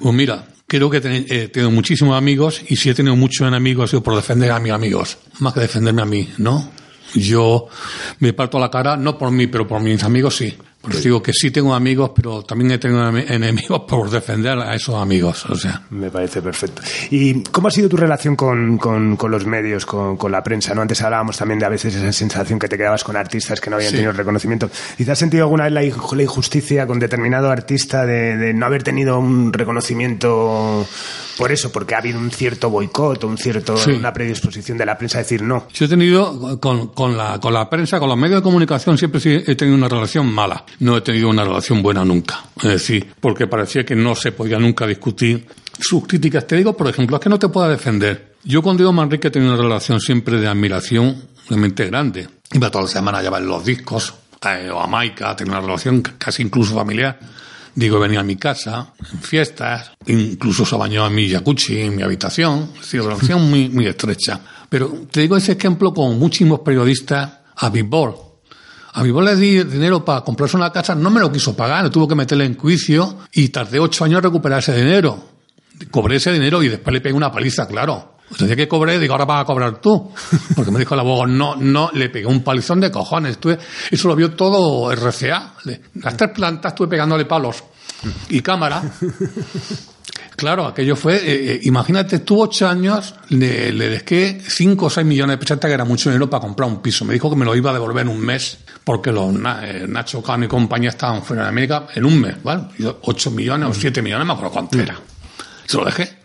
Pues 0.00 0.14
mira, 0.14 0.44
creo 0.78 0.88
que 0.88 0.96
he 1.28 1.48
tenido 1.48 1.70
muchísimos 1.70 2.16
amigos 2.16 2.62
y 2.66 2.76
si 2.76 2.88
he 2.88 2.94
tenido 2.94 3.14
muchos 3.14 3.46
enemigos 3.46 3.84
ha 3.84 3.90
sido 3.90 4.02
por 4.02 4.16
defender 4.16 4.50
a 4.50 4.58
mis 4.58 4.72
amigos, 4.72 5.18
más 5.40 5.52
que 5.52 5.60
defenderme 5.60 6.00
a 6.00 6.06
mí, 6.06 6.30
¿no? 6.38 6.70
Yo 7.14 7.68
me 8.20 8.32
parto 8.32 8.58
la 8.58 8.70
cara, 8.70 8.96
no 8.96 9.18
por 9.18 9.30
mí, 9.30 9.48
pero 9.48 9.68
por 9.68 9.82
mis 9.82 10.02
amigos 10.02 10.36
sí. 10.36 10.56
Por 10.82 11.00
digo 11.00 11.22
que 11.22 11.32
sí 11.32 11.52
tengo 11.52 11.74
amigos, 11.74 12.10
pero 12.12 12.42
también 12.42 12.72
he 12.72 12.78
tenido 12.78 13.06
enemigos 13.16 13.82
por 13.86 14.10
defender 14.10 14.58
a 14.58 14.74
esos 14.74 14.96
amigos. 14.96 15.46
O 15.46 15.54
sea. 15.54 15.82
Me 15.90 16.10
parece 16.10 16.42
perfecto. 16.42 16.82
¿Y 17.08 17.44
cómo 17.44 17.68
ha 17.68 17.70
sido 17.70 17.88
tu 17.88 17.96
relación 17.96 18.34
con, 18.34 18.78
con, 18.78 19.16
los 19.30 19.46
medios, 19.46 19.86
con, 19.86 20.16
con, 20.16 20.32
la 20.32 20.42
prensa? 20.42 20.74
¿no? 20.74 20.82
Antes 20.82 21.00
hablábamos 21.02 21.36
también 21.36 21.60
de 21.60 21.66
a 21.66 21.68
veces 21.68 21.94
esa 21.94 22.12
sensación 22.12 22.58
que 22.58 22.68
te 22.68 22.76
quedabas 22.76 23.04
con 23.04 23.16
artistas 23.16 23.60
que 23.60 23.70
no 23.70 23.76
habían 23.76 23.92
tenido 23.92 24.10
reconocimiento. 24.12 24.70
¿Y 24.98 25.04
te 25.04 25.12
has 25.12 25.18
sentido 25.18 25.44
alguna 25.44 25.64
vez 25.64 25.72
la, 25.72 25.84
injusticia 25.84 26.86
con 26.86 26.98
determinado 26.98 27.48
artista 27.48 28.04
de, 28.04 28.36
de 28.36 28.52
no 28.52 28.66
haber 28.66 28.82
tenido 28.82 29.20
un 29.20 29.52
reconocimiento 29.52 30.84
por 31.36 31.50
eso, 31.50 31.72
porque 31.72 31.94
ha 31.94 31.98
habido 31.98 32.18
un 32.18 32.30
cierto 32.30 32.70
boicot, 32.70 33.24
un 33.24 33.38
cierto, 33.38 33.74
una 33.86 34.12
predisposición 34.12 34.76
de 34.78 34.86
la 34.86 34.96
prensa 34.98 35.18
a 35.18 35.22
decir 35.22 35.42
no. 35.42 35.66
Yo 35.72 35.86
he 35.86 35.88
tenido 35.88 36.60
con, 36.60 36.88
con, 36.88 37.16
la, 37.16 37.40
con 37.40 37.54
la 37.54 37.68
prensa, 37.70 37.98
con 37.98 38.08
los 38.08 38.18
medios 38.18 38.40
de 38.40 38.42
comunicación, 38.42 38.98
siempre 38.98 39.20
he 39.24 39.54
tenido 39.56 39.76
una 39.76 39.88
relación 39.88 40.32
mala. 40.32 40.64
No 40.80 40.96
he 40.96 41.00
tenido 41.00 41.28
una 41.28 41.44
relación 41.44 41.82
buena 41.82 42.04
nunca. 42.04 42.44
Es 42.56 42.70
decir, 42.70 43.06
porque 43.20 43.46
parecía 43.46 43.84
que 43.84 43.94
no 43.94 44.14
se 44.14 44.32
podía 44.32 44.58
nunca 44.58 44.86
discutir 44.86 45.46
sus 45.78 46.06
críticas. 46.06 46.46
Te 46.46 46.56
digo, 46.56 46.76
por 46.76 46.88
ejemplo, 46.88 47.16
es 47.16 47.22
que 47.22 47.28
no 47.28 47.38
te 47.38 47.48
pueda 47.48 47.68
defender. 47.68 48.34
Yo 48.44 48.62
con 48.62 48.76
Diego 48.76 48.92
Manrique 48.92 49.28
he 49.28 49.30
tenido 49.30 49.54
una 49.54 49.62
relación 49.62 50.00
siempre 50.00 50.40
de 50.40 50.48
admiración 50.48 51.22
realmente 51.48 51.86
grande. 51.86 52.28
Iba 52.52 52.70
toda 52.70 52.84
la 52.84 52.90
semana 52.90 53.18
a 53.18 53.22
llevar 53.22 53.42
los 53.42 53.64
discos, 53.64 54.14
eh, 54.44 54.70
o 54.70 54.80
a 54.80 54.86
Maika, 54.86 55.36
tenía 55.36 55.52
una 55.52 55.60
relación 55.60 56.02
casi 56.02 56.42
incluso 56.42 56.74
familiar. 56.74 57.18
Digo, 57.74 57.98
venía 57.98 58.20
a 58.20 58.24
mi 58.24 58.36
casa, 58.36 58.92
en 59.12 59.20
fiestas, 59.20 59.92
incluso 60.06 60.66
se 60.66 60.76
bañaba 60.76 61.06
en 61.06 61.14
mi 61.14 61.30
jacuzzi, 61.30 61.80
en 61.80 61.96
mi 61.96 62.02
habitación, 62.02 62.70
es 62.74 62.80
decir, 62.80 63.02
relación 63.02 63.48
muy, 63.48 63.70
muy 63.70 63.86
estrecha. 63.86 64.40
Pero 64.68 65.06
te 65.10 65.20
digo 65.22 65.36
ese 65.36 65.52
ejemplo 65.52 65.94
con 65.94 66.18
muchísimos 66.18 66.60
periodistas 66.60 67.30
a 67.56 67.70
Billboard. 67.70 68.31
A 68.94 69.02
Billboard 69.02 69.26
le 69.26 69.36
di 69.36 69.64
dinero 69.64 70.04
para 70.04 70.20
comprarse 70.20 70.56
una 70.56 70.70
casa, 70.70 70.94
no 70.94 71.10
me 71.10 71.20
lo 71.20 71.32
quiso 71.32 71.56
pagar, 71.56 71.88
tuvo 71.88 72.06
que 72.06 72.14
meterle 72.14 72.44
en 72.44 72.56
juicio 72.56 73.20
y 73.32 73.48
tardé 73.48 73.78
ocho 73.78 74.04
años 74.04 74.18
en 74.18 74.24
recuperar 74.24 74.58
ese 74.58 74.74
dinero. 74.76 75.30
Cobré 75.90 76.16
ese 76.16 76.32
dinero 76.32 76.62
y 76.62 76.68
después 76.68 76.92
le 76.92 77.00
pegué 77.00 77.14
una 77.14 77.32
paliza, 77.32 77.66
claro. 77.66 78.16
Entonces 78.30 78.56
que 78.56 78.68
cobré, 78.68 78.98
digo, 78.98 79.14
ahora 79.14 79.24
vas 79.24 79.42
a 79.42 79.44
cobrar 79.44 79.80
tú. 79.80 80.10
Porque 80.56 80.70
me 80.70 80.78
dijo 80.78 80.94
el 80.94 81.00
abogado, 81.00 81.26
no, 81.26 81.56
no, 81.56 81.90
le 81.92 82.10
pegué 82.10 82.26
un 82.26 82.42
palizón 82.42 82.80
de 82.80 82.90
cojones. 82.90 83.32
Estuve, 83.32 83.58
eso 83.90 84.08
lo 84.08 84.16
vio 84.16 84.32
todo 84.32 84.94
RCA. 84.94 85.54
Las 85.94 86.16
tres 86.16 86.30
plantas 86.30 86.72
estuve 86.72 86.88
pegándole 86.88 87.24
palos 87.24 87.64
y 88.28 88.40
cámara. 88.40 88.82
Claro, 90.34 90.66
aquello 90.66 90.96
fue, 90.96 91.16
eh, 91.16 91.52
eh, 91.52 91.60
imagínate, 91.64 92.18
tú 92.20 92.40
ocho 92.40 92.66
años, 92.66 93.14
le, 93.28 93.70
le 93.70 93.88
desqué 93.88 94.40
cinco 94.44 94.86
o 94.86 94.90
seis 94.90 95.06
millones 95.06 95.34
de 95.34 95.38
pesetas, 95.38 95.68
que 95.68 95.74
era 95.74 95.84
mucho 95.84 96.10
dinero 96.10 96.28
para 96.28 96.40
comprar 96.40 96.68
un 96.68 96.82
piso. 96.82 97.04
Me 97.04 97.14
dijo 97.14 97.30
que 97.30 97.36
me 97.36 97.44
lo 97.44 97.54
iba 97.54 97.70
a 97.70 97.72
devolver 97.72 98.02
en 98.02 98.08
un 98.08 98.18
mes, 98.18 98.58
porque 98.84 99.12
los 99.12 99.34
eh, 99.62 99.86
Nacho 99.88 100.22
Cano 100.22 100.44
y 100.44 100.48
compañía 100.48 100.90
estaban 100.90 101.22
fuera 101.22 101.42
de 101.44 101.48
América 101.48 101.86
en 101.94 102.04
un 102.04 102.20
mes, 102.20 102.42
¿vale? 102.42 102.64
Ocho 103.02 103.30
millones 103.30 103.68
o 103.68 103.74
siete 103.74 104.02
millones, 104.02 104.26
me 104.26 104.32
acuerdo 104.32 104.52
cuánto 104.52 104.78
era. 104.78 104.98
Se 105.66 105.76
lo 105.76 105.84
dejé. 105.84 106.18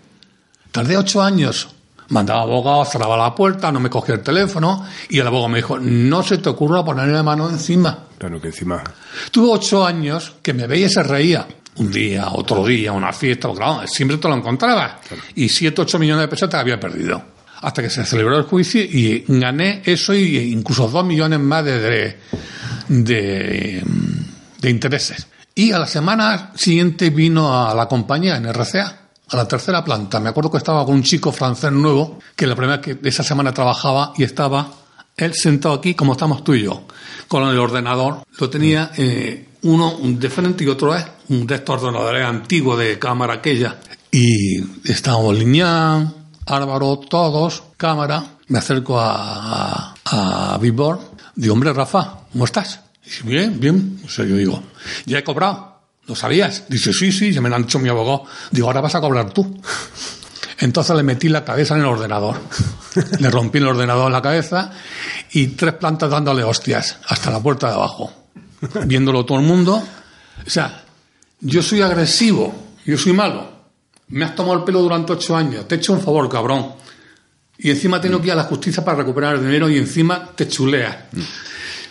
Tardé 0.72 0.98
ocho 0.98 1.22
años 1.22 1.70
mandaba 2.10 2.42
abogado, 2.42 2.86
cerraba 2.86 3.18
la 3.18 3.34
puerta, 3.34 3.72
no 3.72 3.80
me 3.80 3.90
cogía 3.90 4.16
el 4.16 4.22
teléfono 4.22 4.86
y 5.10 5.20
el 5.20 5.28
abogado 5.28 5.50
me 5.50 5.58
dijo, 5.58 5.78
no 5.80 6.24
se 6.24 6.38
te 6.38 6.50
ocurra 6.50 6.84
ponerle 6.84 7.14
la 7.14 7.24
mano 7.24 7.50
encima. 7.50 8.06
Claro 8.18 8.42
que 8.42 8.48
encima. 8.48 8.84
Tuve 9.32 9.50
ocho 9.52 9.86
años 9.86 10.36
que 10.42 10.54
me 10.54 10.68
veía 10.68 10.88
y 10.88 10.90
se 10.90 11.04
reía. 11.04 11.48
Un 11.78 11.92
día, 11.92 12.30
otro 12.32 12.66
día, 12.66 12.92
una 12.92 13.14
fiesta, 13.14 13.50
claro, 13.54 13.86
siempre 13.86 14.18
te 14.18 14.28
lo 14.28 14.36
encontraba. 14.36 15.00
Y 15.36 15.48
siete, 15.48 15.82
ocho 15.82 16.00
millones 16.00 16.22
de 16.22 16.28
pesetas 16.28 16.62
había 16.62 16.80
perdido. 16.80 17.37
Hasta 17.62 17.82
que 17.82 17.90
se 17.90 18.06
celebró 18.06 18.38
el 18.38 18.44
juicio 18.44 18.82
y 18.82 19.26
gané 19.28 19.82
eso 19.86 20.14
y 20.14 20.38
incluso 20.52 20.88
dos 20.88 21.06
millones 21.06 21.40
más 21.40 21.66
de, 21.66 22.18
de, 22.88 23.84
intereses. 24.64 25.28
Y 25.56 25.72
a 25.72 25.80
la 25.80 25.88
semana 25.88 26.52
siguiente 26.56 27.10
vino 27.10 27.68
a 27.68 27.74
la 27.74 27.88
compañía 27.88 28.38
en 28.38 28.52
RCA 28.54 29.08
a 29.30 29.36
la 29.36 29.48
tercera 29.48 29.84
planta. 29.84 30.20
Me 30.20 30.30
acuerdo 30.30 30.52
que 30.52 30.58
estaba 30.58 30.86
con 30.86 30.96
un 30.96 31.04
chico 31.04 31.32
francés 31.32 31.72
nuevo, 31.72 32.20
que 32.36 32.48
la 32.48 32.56
primera 32.56 32.80
que 32.80 32.98
esa 33.04 33.24
semana 33.24 33.54
trabajaba 33.54 34.14
y 34.18 34.24
estaba 34.24 34.72
él 35.18 35.34
sentado 35.34 35.76
aquí 35.76 35.96
como 35.96 36.14
estamos 36.14 36.44
tú 36.44 36.54
y 36.54 36.64
yo, 36.64 36.84
con 37.28 37.48
el 37.50 37.58
ordenador. 37.58 38.24
Lo 38.40 38.50
tenía 38.50 38.92
eh, 38.98 39.48
uno 39.64 39.98
de 40.02 40.30
frente 40.30 40.64
y 40.64 40.68
otro 40.68 40.96
es 40.96 41.06
un 41.30 41.48
de 41.48 41.56
estos 41.56 41.82
ordenadores 41.82 42.26
antiguos 42.26 42.80
de 42.80 43.00
cámara 43.00 43.36
aquella. 43.36 43.80
Y 44.12 44.60
estábamos 44.90 45.38
Liñán, 45.38 46.14
Álvaro, 46.48 46.98
todos, 46.98 47.64
cámara. 47.76 48.24
Me 48.48 48.60
acerco 48.60 49.00
a, 49.00 49.94
a, 50.06 50.54
a 50.54 50.58
Vibor. 50.58 51.00
Digo, 51.36 51.54
hombre, 51.54 51.74
Rafa, 51.74 52.22
¿cómo 52.32 52.46
estás? 52.46 52.80
Dice, 53.04 53.24
bien, 53.24 53.60
bien. 53.60 54.02
O 54.06 54.10
sea, 54.10 54.26
yo 54.26 54.36
digo, 54.36 54.64
ya 55.06 55.20
he 55.20 55.24
cobrado. 55.24 55.78
¿Lo 56.06 56.16
sabías? 56.16 56.64
Dice, 56.70 56.94
sí, 56.94 57.12
sí, 57.12 57.34
ya 57.34 57.42
me 57.42 57.50
lo 57.50 57.56
han 57.56 57.64
dicho 57.64 57.80
mi 57.80 57.90
abogado. 57.90 58.24
Digo, 58.52 58.68
ahora 58.68 58.82
vas 58.82 58.96
a 58.96 59.02
cobrar 59.02 59.32
tú. 59.32 59.62
Entonces 60.60 60.96
le 60.96 61.04
metí 61.04 61.28
la 61.30 61.44
cabeza 61.44 61.76
en 61.76 61.82
el 61.82 61.88
ordenador. 61.88 62.38
le 63.20 63.30
rompí 63.30 63.58
el 63.58 63.68
ordenador 63.68 64.08
en 64.08 64.14
la 64.14 64.22
cabeza 64.22 64.72
y 65.32 65.48
tres 65.48 65.74
plantas 65.74 66.10
dándole 66.10 66.44
hostias 66.44 66.98
hasta 67.08 67.30
la 67.30 67.42
puerta 67.42 67.68
de 67.68 67.74
abajo. 67.74 68.12
Viéndolo 68.86 69.26
todo 69.26 69.38
el 69.38 69.46
mundo. 69.46 69.84
O 70.46 70.50
sea, 70.50 70.84
yo 71.42 71.62
soy 71.62 71.82
agresivo, 71.82 72.56
yo 72.86 72.98
soy 72.98 73.14
malo. 73.14 73.57
Me 74.10 74.26
has 74.26 74.36
tomado 74.36 74.58
el 74.58 74.64
pelo 74.64 74.82
durante 74.82 75.14
ocho 75.14 75.36
años. 75.36 75.68
Te 75.68 75.76
he 75.76 75.78
hecho 75.78 75.94
un 75.94 76.02
favor, 76.02 76.30
cabrón. 76.30 76.74
Y 77.58 77.70
encima 77.70 78.00
tengo 78.00 78.20
que 78.20 78.28
ir 78.28 78.34
a 78.34 78.36
la 78.36 78.44
justicia 78.44 78.86
para 78.86 78.98
recuperar 78.98 79.36
el 79.36 79.42
dinero 79.42 79.70
y 79.70 79.78
encima 79.78 80.32
te 80.36 80.48
chuleas. 80.48 80.96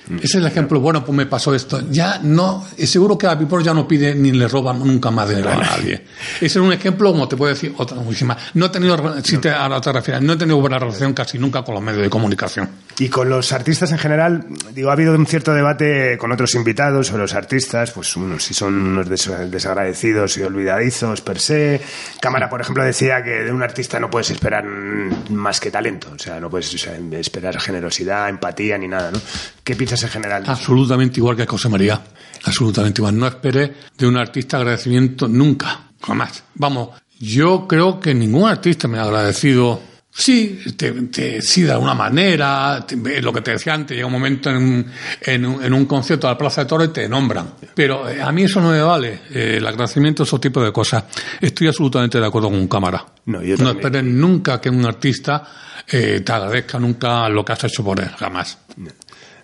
Ese 0.08 0.24
es 0.24 0.34
el 0.36 0.46
ejemplo. 0.46 0.80
Bueno, 0.80 1.04
pues 1.04 1.16
me 1.16 1.26
pasó 1.26 1.54
esto. 1.54 1.80
Ya 1.90 2.20
no, 2.22 2.64
seguro 2.76 3.18
que 3.18 3.26
a 3.26 3.34
Vipor 3.34 3.62
ya 3.62 3.74
no 3.74 3.88
pide 3.88 4.14
ni 4.14 4.32
le 4.32 4.46
roba 4.46 4.72
nunca 4.72 5.10
más 5.10 5.28
dinero 5.28 5.50
a 5.50 5.56
nadie. 5.56 6.04
Ese 6.36 6.46
es 6.46 6.56
un 6.56 6.72
ejemplo, 6.72 7.10
como 7.10 7.26
te 7.26 7.36
puedo 7.36 7.52
decir, 7.52 7.74
otra 7.76 7.96
muchísima. 7.98 8.36
No 8.54 8.66
he 8.66 8.68
tenido, 8.68 9.22
si 9.22 9.38
te, 9.38 9.50
ahora 9.50 9.80
te 9.80 9.92
refieres, 9.92 10.22
no 10.22 10.34
he 10.34 10.36
tenido 10.36 10.60
buena 10.60 10.78
relación 10.78 11.12
casi 11.12 11.38
nunca 11.38 11.62
con 11.62 11.74
los 11.74 11.82
medios 11.82 12.02
de 12.02 12.10
comunicación. 12.10 12.68
Y 12.98 13.08
con 13.08 13.28
los 13.28 13.52
artistas 13.52 13.92
en 13.92 13.98
general, 13.98 14.46
digo, 14.72 14.90
ha 14.90 14.92
habido 14.92 15.14
un 15.14 15.26
cierto 15.26 15.52
debate 15.52 16.16
con 16.18 16.32
otros 16.32 16.54
invitados 16.54 17.08
sobre 17.08 17.22
los 17.22 17.34
artistas, 17.34 17.90
pues 17.90 18.16
unos 18.16 18.44
si 18.44 18.54
son 18.54 18.74
unos 18.74 19.08
desagradecidos 19.08 20.38
y 20.38 20.42
olvidadizos 20.42 21.20
per 21.20 21.40
se. 21.40 21.80
Cámara, 22.20 22.48
por 22.48 22.60
ejemplo, 22.60 22.84
decía 22.84 23.22
que 23.22 23.42
de 23.42 23.52
un 23.52 23.62
artista 23.62 23.98
no 23.98 24.08
puedes 24.08 24.30
esperar 24.30 24.64
más 24.64 25.60
que 25.60 25.70
talento, 25.70 26.08
o 26.14 26.18
sea, 26.18 26.40
no 26.40 26.48
puedes 26.48 26.72
esperar 26.74 27.60
generosidad, 27.60 28.28
empatía 28.28 28.78
ni 28.78 28.88
nada, 28.88 29.10
¿no? 29.10 29.20
¿Qué 29.62 29.74
piensas 29.74 29.95
en 30.02 30.10
general? 30.10 30.44
Absolutamente 30.46 31.20
igual 31.20 31.36
que 31.36 31.46
José 31.46 31.68
María. 31.68 32.00
Absolutamente 32.44 33.00
igual. 33.00 33.18
No 33.18 33.26
espere 33.26 33.74
de 33.96 34.06
un 34.06 34.16
artista 34.16 34.58
agradecimiento 34.58 35.28
nunca. 35.28 35.90
Jamás. 36.00 36.44
Vamos, 36.54 36.90
yo 37.18 37.66
creo 37.66 37.98
que 37.98 38.14
ningún 38.14 38.48
artista 38.48 38.88
me 38.88 38.98
ha 38.98 39.02
agradecido. 39.02 39.80
Sí, 40.18 40.60
te, 40.78 41.42
sí, 41.42 41.62
de 41.62 41.72
alguna 41.72 41.92
manera, 41.92 42.86
lo 43.20 43.32
que 43.34 43.42
te 43.42 43.50
decía 43.50 43.74
antes, 43.74 43.94
llega 43.94 44.06
un 44.06 44.14
momento 44.14 44.48
en, 44.48 44.90
en, 45.20 45.44
un 45.74 45.84
concierto 45.84 46.26
de 46.26 46.32
la 46.32 46.38
Plaza 46.38 46.62
de 46.62 46.66
Toro 46.66 46.84
y 46.84 46.88
te 46.88 47.06
nombran. 47.06 47.52
Pero 47.74 48.08
eh, 48.08 48.22
a 48.22 48.32
mí 48.32 48.44
eso 48.44 48.62
no 48.62 48.70
me 48.70 48.80
vale. 48.80 49.20
Eh, 49.30 49.56
el 49.58 49.66
agradecimiento 49.66 50.22
es 50.22 50.28
otro 50.30 50.40
tipo 50.40 50.62
de 50.62 50.72
cosas. 50.72 51.04
Estoy 51.38 51.66
absolutamente 51.68 52.18
de 52.18 52.26
acuerdo 52.26 52.48
con 52.48 52.58
un 52.58 52.68
cámara. 52.68 53.04
No, 53.26 53.42
yo 53.42 53.58
no 53.58 53.70
esperes 53.70 54.04
nunca 54.04 54.58
que 54.58 54.70
un 54.70 54.86
artista 54.86 55.42
eh, 55.86 56.22
te 56.24 56.32
agradezca 56.32 56.78
nunca 56.78 57.28
lo 57.28 57.44
que 57.44 57.52
has 57.52 57.64
hecho 57.64 57.84
por 57.84 58.00
él, 58.00 58.08
jamás. 58.18 58.58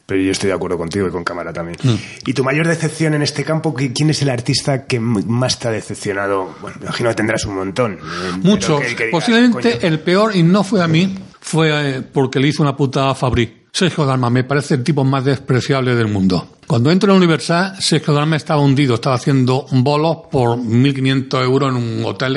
Pero 0.07 0.21
yo 0.21 0.33
estoy 0.33 0.49
de 0.49 0.55
acuerdo 0.55 0.77
contigo 0.77 1.07
y 1.07 1.11
con 1.11 1.25
cámara 1.25 1.53
también. 1.53 1.79
Mm. 1.83 1.95
¿Y 2.27 2.35
tu 2.35 2.45
mayor 2.45 2.67
decepción 2.67 3.15
en 3.15 3.23
este 3.23 3.45
campo? 3.45 3.75
¿Quién 3.75 4.11
es 4.11 4.21
el 4.23 4.31
artista 4.31 4.85
que 4.85 4.99
más 5.01 5.59
te 5.59 5.69
ha 5.69 5.71
decepcionado? 5.71 6.55
Bueno, 6.61 6.77
me 6.81 6.87
imagino 6.87 7.09
que 7.11 7.15
tendrás 7.15 7.45
un 7.45 7.55
montón. 7.55 7.95
Eh, 7.95 7.99
Muchos. 8.43 8.83
Posiblemente 9.11 9.87
el 9.87 10.01
peor, 10.01 10.35
y 10.35 10.43
no 10.43 10.65
fue 10.65 10.83
a 10.83 10.89
mí, 10.89 11.17
fue 11.41 11.71
eh, 11.71 12.03
porque 12.03 12.41
le 12.41 12.49
hizo 12.49 12.63
una 12.63 12.77
puta 12.77 13.11
a 13.11 13.15
Fabri. 13.15 13.63
Sergio 13.73 14.05
Dalma 14.05 14.29
me 14.29 14.45
parece 14.45 14.75
el 14.75 14.85
tipo 14.85 15.03
más 15.03 15.25
despreciable 15.25 15.95
del 15.95 16.09
mundo. 16.09 16.59
Cuando 16.67 16.91
entro 16.91 17.09
en 17.09 17.15
la 17.15 17.17
universidad, 17.19 17.79
Sergio 17.81 18.13
Dalma 18.13 18.37
estaba 18.37 18.61
hundido, 18.61 18.97
estaba 18.97 19.17
haciendo 19.17 19.67
bolos 19.71 20.19
por 20.31 20.59
1.500 20.59 21.43
euros 21.43 21.71
en 21.71 21.77
un 21.77 22.05
hotel 22.05 22.37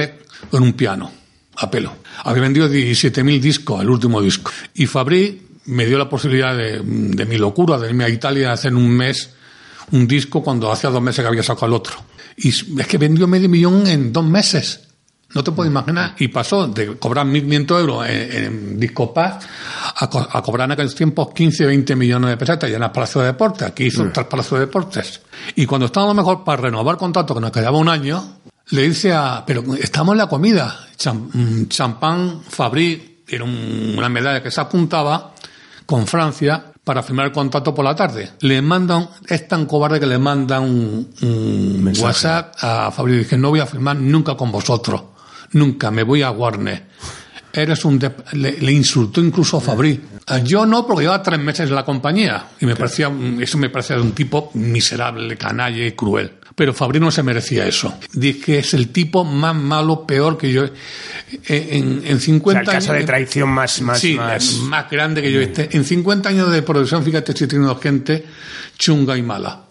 en 0.52 0.64
un 0.64 0.74
piano, 0.74 1.12
a 1.58 1.70
pelo. 1.70 1.92
Había 2.24 2.44
vendido 2.44 2.70
17.000 2.70 3.40
discos, 3.40 3.82
el 3.82 3.90
último 3.90 4.22
disco. 4.22 4.52
Y 4.76 4.86
Fabri 4.86 5.45
me 5.66 5.86
dio 5.86 5.98
la 5.98 6.10
posibilidad 6.10 6.56
de, 6.56 6.82
de 6.84 7.26
mi 7.26 7.38
locura 7.38 7.78
de 7.78 7.90
irme 7.90 8.04
a 8.04 8.10
Italia 8.10 8.52
a 8.52 8.54
hacer 8.54 8.74
un 8.74 8.90
mes 8.90 9.32
un 9.92 10.08
disco 10.08 10.44
cuando 10.44 10.72
hacía 10.72 10.90
dos 10.90 11.02
meses 11.02 11.24
que 11.24 11.28
había 11.28 11.44
sacado 11.44 11.68
el 11.68 11.74
otro. 11.74 11.96
Y 12.38 12.50
es 12.50 12.88
que 12.88 12.98
vendió 12.98 13.28
medio 13.28 13.50
millón 13.50 13.88
en 13.88 14.12
dos 14.12 14.26
meses. 14.26 14.82
No 15.34 15.44
te 15.44 15.52
puedes 15.52 15.70
imaginar. 15.70 16.16
Y 16.18 16.30
pasó 16.30 16.68
de 16.68 16.98
cobrar 16.98 17.26
1.500 17.26 17.80
euros 17.80 18.08
en, 18.08 18.44
en 18.44 18.80
Disco 18.80 19.14
Paz 19.14 19.46
a, 19.96 20.06
a, 20.06 20.42
cobrar 20.42 20.66
en 20.66 20.74
aquellos 20.74 20.96
tiempos 20.96 21.30
15, 21.34 21.66
20 21.66 21.96
millones 21.96 22.30
de 22.30 22.38
pesetas 22.38 22.70
ya 22.70 22.78
en 22.78 22.84
el 22.84 22.92
Palacio 22.92 23.22
de 23.22 23.28
Deportes. 23.28 23.68
Aquí 23.68 23.86
hizo 23.86 24.04
mm. 24.06 24.14
tres 24.14 24.28
Palacio 24.28 24.58
de 24.58 24.66
Deportes. 24.66 25.22
Y 25.56 25.66
cuando 25.66 25.88
estábamos 25.88 26.16
mejor 26.16 26.44
para 26.44 26.64
renovar 26.64 26.98
contrato, 26.98 27.36
que 27.36 27.42
nos 27.42 27.52
quedaba 27.52 27.78
un 27.78 27.90
año, 27.90 28.38
le 28.70 28.84
dice 28.84 29.12
a, 29.14 29.44
pero 29.46 29.64
estamos 29.76 30.14
en 30.14 30.20
la 30.20 30.28
comida. 30.28 30.88
Mm, 31.34 31.66
champán 31.66 32.42
Fabri, 32.48 33.24
era 33.28 33.44
una 33.44 34.08
medalla 34.08 34.42
que 34.42 34.52
se 34.52 34.62
apuntaba 34.62 35.34
con 35.86 36.08
Francia 36.08 36.72
para 36.84 37.02
firmar 37.02 37.28
el 37.28 37.32
contrato 37.32 37.74
por 37.74 37.84
la 37.84 37.96
tarde. 37.96 38.32
Le 38.42 38.62
mandan, 38.62 39.10
es 39.28 39.48
tan 39.48 39.66
cobarde 39.66 40.00
que 40.00 40.06
le 40.06 40.20
mandan 40.20 40.64
un, 40.64 41.10
un 41.22 41.94
WhatsApp 42.00 42.56
a 42.62 42.92
Fabio 42.92 43.16
y 43.16 43.20
dije, 43.20 43.38
no 43.38 43.50
voy 43.50 43.60
a 43.60 43.66
firmar 43.66 43.98
nunca 43.98 44.36
con 44.36 44.52
vosotros. 44.52 45.02
Nunca, 45.54 45.90
me 45.90 46.04
voy 46.04 46.22
a 46.22 46.32
Warner. 46.32 46.86
Eres 47.52 47.86
un... 47.86 48.00
Le, 48.34 48.72
insultó 48.72 49.22
incluso 49.22 49.58
a 49.58 49.62
Fabri. 49.62 50.00
Yo 50.44 50.66
no, 50.66 50.86
porque 50.86 51.04
llevaba 51.04 51.24
tres 51.24 51.40
meses 51.40 51.70
en 51.70 51.76
la 51.76 51.86
compañía. 51.86 52.48
Y 52.60 52.66
me 52.66 52.76
parecía, 52.76 53.12
eso 53.40 53.58
me 53.58 53.70
parecía 53.70 53.96
de 53.96 54.02
un 54.02 54.12
tipo 54.12 54.52
miserable, 54.54 55.38
canalla 55.38 55.86
y 55.86 55.94
cruel 55.94 56.34
pero 56.56 56.74
Fabri 56.74 57.02
no 57.02 57.12
se 57.12 57.22
merecía 57.22 57.68
eso. 57.68 57.94
Dice 58.14 58.40
que 58.40 58.60
es 58.60 58.74
el 58.74 58.90
tipo 58.90 59.26
más 59.26 59.54
malo, 59.54 60.08
peor 60.08 60.38
que 60.38 60.52
yo. 60.52 60.66
En, 61.48 62.02
en 62.06 62.20
50 62.20 62.62
o 62.62 62.64
sea, 62.64 62.74
el 62.74 62.80
caso 62.80 62.94
de 62.94 63.04
traición 63.04 63.50
más, 63.50 63.82
más, 63.82 64.00
sí, 64.00 64.16
más... 64.16 64.90
grande 64.90 65.22
que 65.22 65.32
yo 65.32 65.42
esté. 65.42 65.70
En 65.76 65.84
50 65.84 66.30
años 66.30 66.52
de 66.52 66.62
producción, 66.62 67.04
fíjate, 67.04 67.34
estoy 67.34 67.48
teniendo 67.48 67.76
gente 67.76 68.26
chunga 68.78 69.18
y 69.18 69.22
mala. 69.22 69.65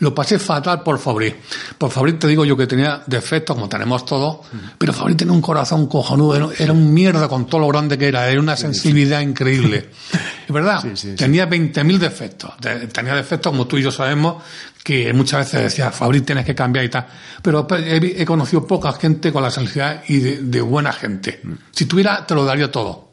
Lo 0.00 0.14
pasé 0.14 0.38
fatal 0.38 0.82
por 0.82 0.98
Fabri. 0.98 1.34
Por 1.76 1.90
Fabri 1.90 2.14
te 2.14 2.26
digo 2.26 2.44
yo 2.44 2.56
que 2.56 2.66
tenía 2.66 3.02
defectos, 3.06 3.56
como 3.56 3.68
tenemos 3.68 4.04
todos, 4.04 4.46
pero 4.78 4.92
Fabri 4.92 5.14
tenía 5.14 5.32
un 5.32 5.42
corazón 5.42 5.86
cojonudo, 5.86 6.52
era 6.58 6.72
un 6.72 6.92
mierda 6.92 7.28
con 7.28 7.46
todo 7.46 7.60
lo 7.60 7.68
grande 7.68 7.98
que 7.98 8.08
era, 8.08 8.28
era 8.28 8.40
una 8.40 8.56
sensibilidad 8.56 9.20
increíble. 9.20 9.90
Es 10.48 10.54
verdad, 10.54 10.82
tenía 11.14 11.46
20.000 11.46 11.98
defectos. 11.98 12.52
Tenía 12.90 13.14
defectos, 13.14 13.52
como 13.52 13.66
tú 13.66 13.76
y 13.76 13.82
yo 13.82 13.90
sabemos, 13.90 14.42
que 14.82 15.12
muchas 15.12 15.40
veces 15.40 15.62
decía, 15.64 15.92
Fabri 15.92 16.22
tienes 16.22 16.46
que 16.46 16.54
cambiar 16.54 16.86
y 16.86 16.88
tal. 16.88 17.06
Pero 17.42 17.66
he, 17.70 18.24
conocido 18.24 18.66
poca 18.66 18.94
gente 18.94 19.30
con 19.30 19.42
la 19.42 19.50
sensibilidad 19.50 20.02
y 20.08 20.18
de, 20.20 20.60
buena 20.62 20.90
gente. 20.90 21.40
Mm. 21.42 21.52
Si 21.70 21.84
tuviera, 21.84 22.26
te 22.26 22.34
lo 22.34 22.46
daría 22.46 22.72
todo. 22.72 23.07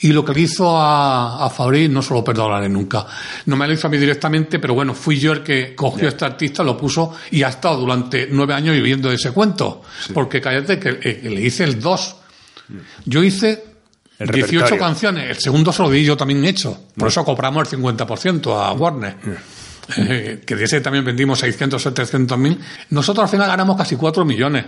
Y 0.00 0.12
lo 0.12 0.24
que 0.24 0.32
le 0.32 0.40
hizo 0.40 0.76
a, 0.76 1.44
a 1.44 1.50
Fabri 1.50 1.88
no 1.88 2.02
se 2.02 2.14
lo 2.14 2.24
perdonaré 2.24 2.68
nunca. 2.68 3.06
No 3.46 3.56
me 3.56 3.66
lo 3.66 3.72
hizo 3.72 3.86
a 3.86 3.90
mí 3.90 3.98
directamente, 3.98 4.58
pero 4.58 4.74
bueno, 4.74 4.94
fui 4.94 5.18
yo 5.18 5.32
el 5.32 5.42
que 5.42 5.74
cogió 5.74 6.06
a 6.06 6.10
este 6.10 6.24
artista, 6.24 6.62
lo 6.62 6.76
puso 6.76 7.14
y 7.30 7.42
ha 7.42 7.48
estado 7.48 7.78
durante 7.78 8.28
nueve 8.30 8.54
años 8.54 8.74
viviendo 8.74 9.08
de 9.08 9.16
ese 9.16 9.30
cuento. 9.32 9.82
Porque 10.12 10.40
cállate 10.40 10.78
que, 10.78 10.92
le 10.92 11.40
hice 11.40 11.64
el 11.64 11.80
dos. 11.80 12.16
Yo 13.04 13.22
hice 13.22 13.64
18 14.18 14.78
canciones, 14.78 15.30
el 15.30 15.38
segundo 15.38 15.72
se 15.72 15.82
lo 15.82 15.90
di 15.90 16.04
yo 16.04 16.16
también 16.16 16.44
hecho. 16.44 16.84
Por 16.96 17.08
eso 17.08 17.24
compramos 17.24 17.72
el 17.72 17.80
50% 17.80 18.56
a 18.56 18.72
Warner. 18.72 19.16
que 20.46 20.56
de 20.56 20.64
ese 20.64 20.80
también 20.80 21.04
vendimos 21.04 21.40
600, 21.40 21.82
700 21.82 22.38
mil. 22.38 22.58
Nosotros 22.90 23.24
al 23.24 23.30
final 23.30 23.48
ganamos 23.48 23.76
casi 23.76 23.96
4 23.96 24.24
millones. 24.24 24.64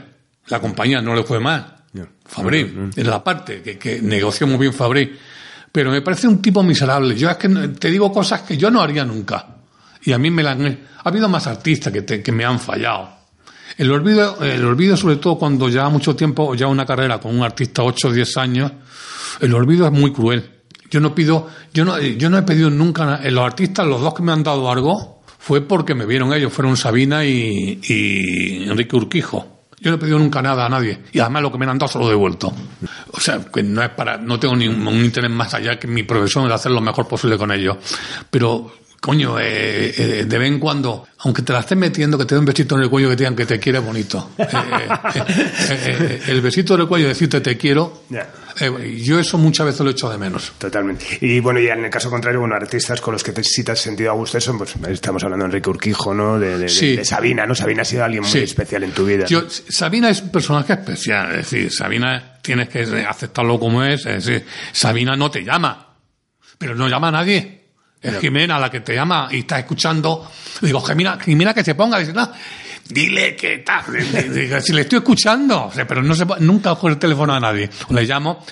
La 0.49 0.61
compañía 0.61 1.01
no 1.01 1.15
le 1.15 1.23
fue 1.23 1.41
mal. 1.41 1.84
Fabri, 2.25 2.91
en 2.97 3.11
la 3.11 3.23
parte 3.23 3.63
que, 3.63 4.01
negoció 4.03 4.47
muy 4.47 4.59
bien 4.59 4.73
Fabri. 4.73 5.17
Pero 5.71 5.91
me 5.91 6.03
parece 6.03 6.29
un 6.29 6.41
tipo 6.41 6.63
miserable. 6.63 7.17
Yo 7.17 7.29
es 7.29 7.37
que 7.37 7.49
te 7.49 7.91
digo 7.91 8.13
cosas 8.13 8.43
que 8.43 8.57
yo 8.57 8.71
no 8.71 8.81
haría 8.81 9.05
nunca. 9.05 9.57
Y 10.03 10.13
a 10.13 10.19
mí 10.19 10.31
me 10.31 10.43
la 10.43 10.53
han... 10.53 10.67
Ha 10.67 11.09
habido 11.09 11.29
más 11.29 11.47
artistas 11.47 11.93
que, 11.93 12.23
que 12.23 12.33
me 12.33 12.45
han 12.45 12.61
fallado. 12.61 13.25
El 13.77 13.91
olvido, 13.91 14.39
el 14.43 14.65
olvido, 14.65 14.97
sobre 14.97 15.17
todo 15.17 15.37
cuando 15.37 15.69
lleva 15.69 15.89
mucho 15.89 16.15
tiempo, 16.15 16.55
ya 16.55 16.69
una 16.69 16.87
carrera 16.87 17.19
con 17.19 17.37
un 17.37 17.43
artista 17.43 17.83
8 17.83 18.09
o 18.09 18.13
10 18.13 18.37
años, 18.37 18.73
el 19.41 19.53
olvido 19.53 19.87
es 19.87 19.93
muy 19.93 20.13
cruel. 20.13 20.49
Yo 20.91 21.01
no 21.01 21.13
pido, 21.15 21.49
yo 21.73 21.85
no, 21.85 22.01
yo 22.01 22.31
no 22.31 22.39
he 22.39 22.43
pedido 22.43 22.71
nunca, 22.71 23.21
en 23.23 23.35
los 23.35 23.45
artistas, 23.45 23.85
los 23.87 24.01
dos 24.01 24.15
que 24.15 24.23
me 24.23 24.31
han 24.31 24.45
dado 24.45 24.71
algo, 24.71 25.23
fue 25.39 25.61
porque 25.61 25.95
me 25.95 26.07
vieron 26.07 26.33
ellos, 26.33 26.53
fueron 26.53 26.77
Sabina 26.77 27.25
y, 27.25 27.81
y 27.83 28.65
Enrique 28.65 28.95
Urquijo. 28.95 29.54
Yo 29.85 29.91
no 29.91 29.97
he 29.97 30.01
pedido 30.01 30.19
nunca 30.19 30.41
nada 30.41 30.65
a 30.65 30.69
nadie. 30.71 30.99
Y 31.13 31.19
además 31.19 31.43
lo 31.43 31.53
que 31.53 31.59
me 31.59 31.67
han 31.67 31.77
dado 31.77 31.93
se 31.93 31.99
lo 31.99 32.07
he 32.07 32.11
devuelto. 32.13 32.51
O 33.13 33.21
sea, 33.21 33.39
que 33.53 33.63
no 33.63 33.83
es 33.83 33.91
para, 33.91 34.17
no 34.17 34.41
tengo 34.41 34.57
ningún 34.57 35.05
interés 35.05 35.31
más 35.31 35.53
allá 35.53 35.79
que 35.79 35.87
mi 35.87 36.05
profesión 36.05 36.49
de 36.49 36.55
hacer 36.55 36.73
lo 36.73 36.81
mejor 36.81 37.07
posible 37.07 37.37
con 37.37 37.53
ellos. 37.53 37.77
Pero 38.31 38.73
coño, 39.05 39.39
eh, 39.39 39.93
eh, 39.99 40.25
de 40.25 40.39
vez 40.39 40.49
en 40.49 40.59
cuando, 40.59 41.07
aunque 41.19 41.43
te 41.43 41.53
la 41.53 41.61
estés 41.61 41.77
metiendo, 41.77 42.17
que 42.17 42.25
te 42.25 42.35
den 42.35 42.41
un 42.41 42.47
besito 42.47 42.75
en 42.77 42.85
el 42.85 42.89
cuello 42.89 43.11
que 43.11 43.17
te 43.17 43.25
digan 43.25 43.37
que 43.37 43.45
te 43.45 43.59
quiere 43.59 43.79
bonito. 43.79 44.31
Eh, 45.67 46.21
el 46.29 46.41
besito 46.41 46.75
en 46.75 46.83
el 46.83 46.89
cuello, 46.89 47.09
decirte 47.09 47.41
te 47.41 47.57
quiero. 47.57 48.05
yo 48.97 49.19
eso 49.19 49.37
muchas 49.39 49.67
veces 49.67 49.81
lo 49.81 49.91
echo 49.91 50.11
de 50.11 50.17
menos. 50.17 50.53
Totalmente. 50.57 51.19
Y 51.21 51.41
bueno, 51.41 51.61
ya 51.61 51.75
en 51.75 51.85
el 51.85 51.91
caso 51.91 52.09
contrario, 52.09 52.41
bueno, 52.41 52.55
artistas 52.55 53.01
con 53.01 53.13
los 53.13 53.23
que 53.23 53.33
te, 53.33 53.43
sí 53.43 53.65
te 53.65 53.73
has 53.73 53.81
sentido 53.81 54.11
a 54.11 54.15
gusto, 54.15 54.39
eso, 54.39 54.57
pues 54.57 54.75
estamos 54.89 55.23
hablando 55.25 55.45
de 55.45 55.49
Enrique 55.51 55.69
Urquijo, 55.69 56.15
¿no? 56.15 56.39
De, 56.39 56.69
Sabina, 57.05 57.47
¿no? 57.47 57.55
Sabina 57.55 57.83
ha 57.83 57.85
sido 57.85 58.05
alguien 58.05 58.23
muy 58.23 58.41
especial 58.41 58.85
en 58.85 58.93
tu 58.93 59.05
vida. 59.05 59.27
Yo, 59.27 59.43
Sabina 59.49 60.11
es 60.11 60.23
un 60.23 60.31
personaje 60.31 60.75
especial, 60.75 61.31
es 61.33 61.51
decir, 61.51 61.73
Sabina 61.73 62.39
tienes 62.41 62.69
que 62.69 62.81
aceptarlo 63.07 63.59
como 63.59 63.83
es, 63.83 64.07
es 64.07 64.25
decir, 64.25 64.47
Sabina 64.73 65.17
no 65.17 65.31
te 65.31 65.43
llama, 65.43 65.95
pero 66.59 66.75
no 66.75 66.89
llama 66.89 67.09
a 67.09 67.13
nadie. 67.13 67.64
Es 68.05 68.21
Jimena 68.21 68.59
la 68.59 68.71
que 68.71 68.81
te 68.81 68.95
llama 68.95 69.29
y 69.31 69.41
está 69.41 69.59
escuchando. 69.59 70.31
Digo, 70.61 70.81
Jimena, 70.83 71.19
Jimena 71.19 71.55
que 71.55 71.65
se 71.65 71.75
ponga. 71.75 71.99
Dice, 71.99 72.13
no, 72.13 72.31
dile 72.87 73.35
que 73.35 73.55
está. 73.55 73.83
si 74.61 74.73
le 74.73 74.83
estoy 74.83 74.99
escuchando. 74.99 75.73
Pero 75.75 76.03
no 76.03 76.15
se, 76.15 76.27
nunca 76.41 76.71
cojo 76.71 76.89
el 76.89 76.99
teléfono 76.99 77.33
a 77.33 77.41
nadie. 77.41 77.71
Le 77.89 78.05
llamo. 78.05 78.45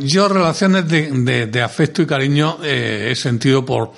Yo 0.00 0.28
relaciones 0.28 0.88
de, 0.88 1.46
de, 1.46 1.62
afecto 1.62 2.00
y 2.00 2.06
cariño 2.06 2.58
eh, 2.62 3.08
he 3.10 3.14
sentido 3.14 3.64
por 3.64 3.92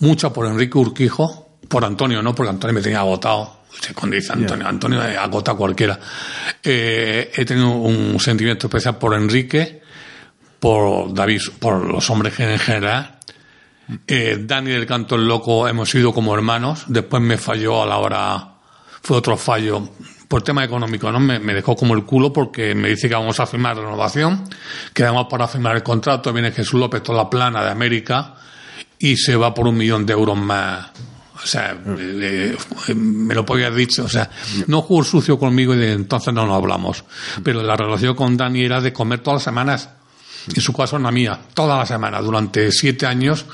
mucho 0.00 0.32
por 0.32 0.46
Enrique 0.46 0.78
Urquijo, 0.78 1.56
por 1.66 1.84
Antonio, 1.84 2.22
no, 2.22 2.34
porque 2.34 2.50
Antonio 2.50 2.74
me 2.74 2.82
tenía 2.82 3.00
agotado. 3.00 3.62
Cuando 3.94 4.14
dice 4.14 4.32
Antonio, 4.32 4.68
Antonio 4.68 5.02
agota 5.02 5.52
a 5.52 5.54
cualquiera. 5.54 5.98
Eh, 6.62 7.32
he 7.34 7.44
tenido 7.44 7.70
un 7.70 8.20
sentimiento 8.20 8.68
especial 8.68 8.96
por 8.96 9.14
Enrique, 9.14 9.82
por 10.60 11.12
David, 11.12 11.40
por 11.58 11.84
los 11.84 12.08
hombres 12.08 12.38
en 12.38 12.58
general 12.58 13.15
eh, 14.06 14.38
Dani 14.40 14.70
del 14.70 14.86
Canto 14.86 15.14
el 15.14 15.26
Loco 15.26 15.68
hemos 15.68 15.90
sido 15.90 16.12
como 16.12 16.34
hermanos. 16.34 16.84
Después 16.88 17.22
me 17.22 17.38
falló 17.38 17.82
a 17.82 17.86
la 17.86 17.98
hora, 17.98 18.48
fue 19.02 19.16
otro 19.16 19.36
fallo 19.36 19.88
por 20.28 20.42
tema 20.42 20.64
económico, 20.64 21.10
¿no? 21.12 21.20
Me, 21.20 21.38
dejó 21.38 21.76
como 21.76 21.94
el 21.94 22.04
culo 22.04 22.32
porque 22.32 22.74
me 22.74 22.88
dice 22.88 23.08
que 23.08 23.14
vamos 23.14 23.38
a 23.38 23.46
firmar 23.46 23.76
renovación, 23.76 24.48
quedamos 24.92 25.26
para 25.30 25.46
firmar 25.46 25.76
el 25.76 25.82
contrato, 25.82 26.32
viene 26.32 26.50
Jesús 26.50 26.80
López, 26.80 27.02
toda 27.02 27.24
la 27.24 27.30
plana 27.30 27.62
de 27.62 27.70
América, 27.70 28.34
y 28.98 29.16
se 29.16 29.36
va 29.36 29.54
por 29.54 29.68
un 29.68 29.76
millón 29.76 30.04
de 30.04 30.12
euros 30.14 30.36
más. 30.36 30.90
O 31.36 31.46
sea, 31.46 31.78
eh, 31.86 32.56
eh, 32.88 32.94
me 32.94 33.34
lo 33.34 33.44
podía 33.44 33.66
haber 33.66 33.78
dicho. 33.78 34.04
O 34.04 34.08
sea, 34.08 34.28
no 34.66 34.82
jugó 34.82 35.04
sucio 35.04 35.38
conmigo 35.38 35.74
y 35.74 35.78
de 35.78 35.92
entonces 35.92 36.32
no 36.34 36.46
nos 36.46 36.56
hablamos. 36.56 37.04
Pero 37.44 37.62
la 37.62 37.76
relación 37.76 38.16
con 38.16 38.36
Dani 38.36 38.64
era 38.64 38.80
de 38.80 38.92
comer 38.92 39.20
todas 39.20 39.36
las 39.36 39.44
semanas 39.44 39.90
en 40.54 40.60
su 40.60 40.72
caso 40.72 40.96
una 40.96 41.10
mía, 41.10 41.38
toda 41.54 41.78
la 41.78 41.86
semana, 41.86 42.20
durante 42.20 42.70
siete 42.72 43.06
años, 43.06 43.46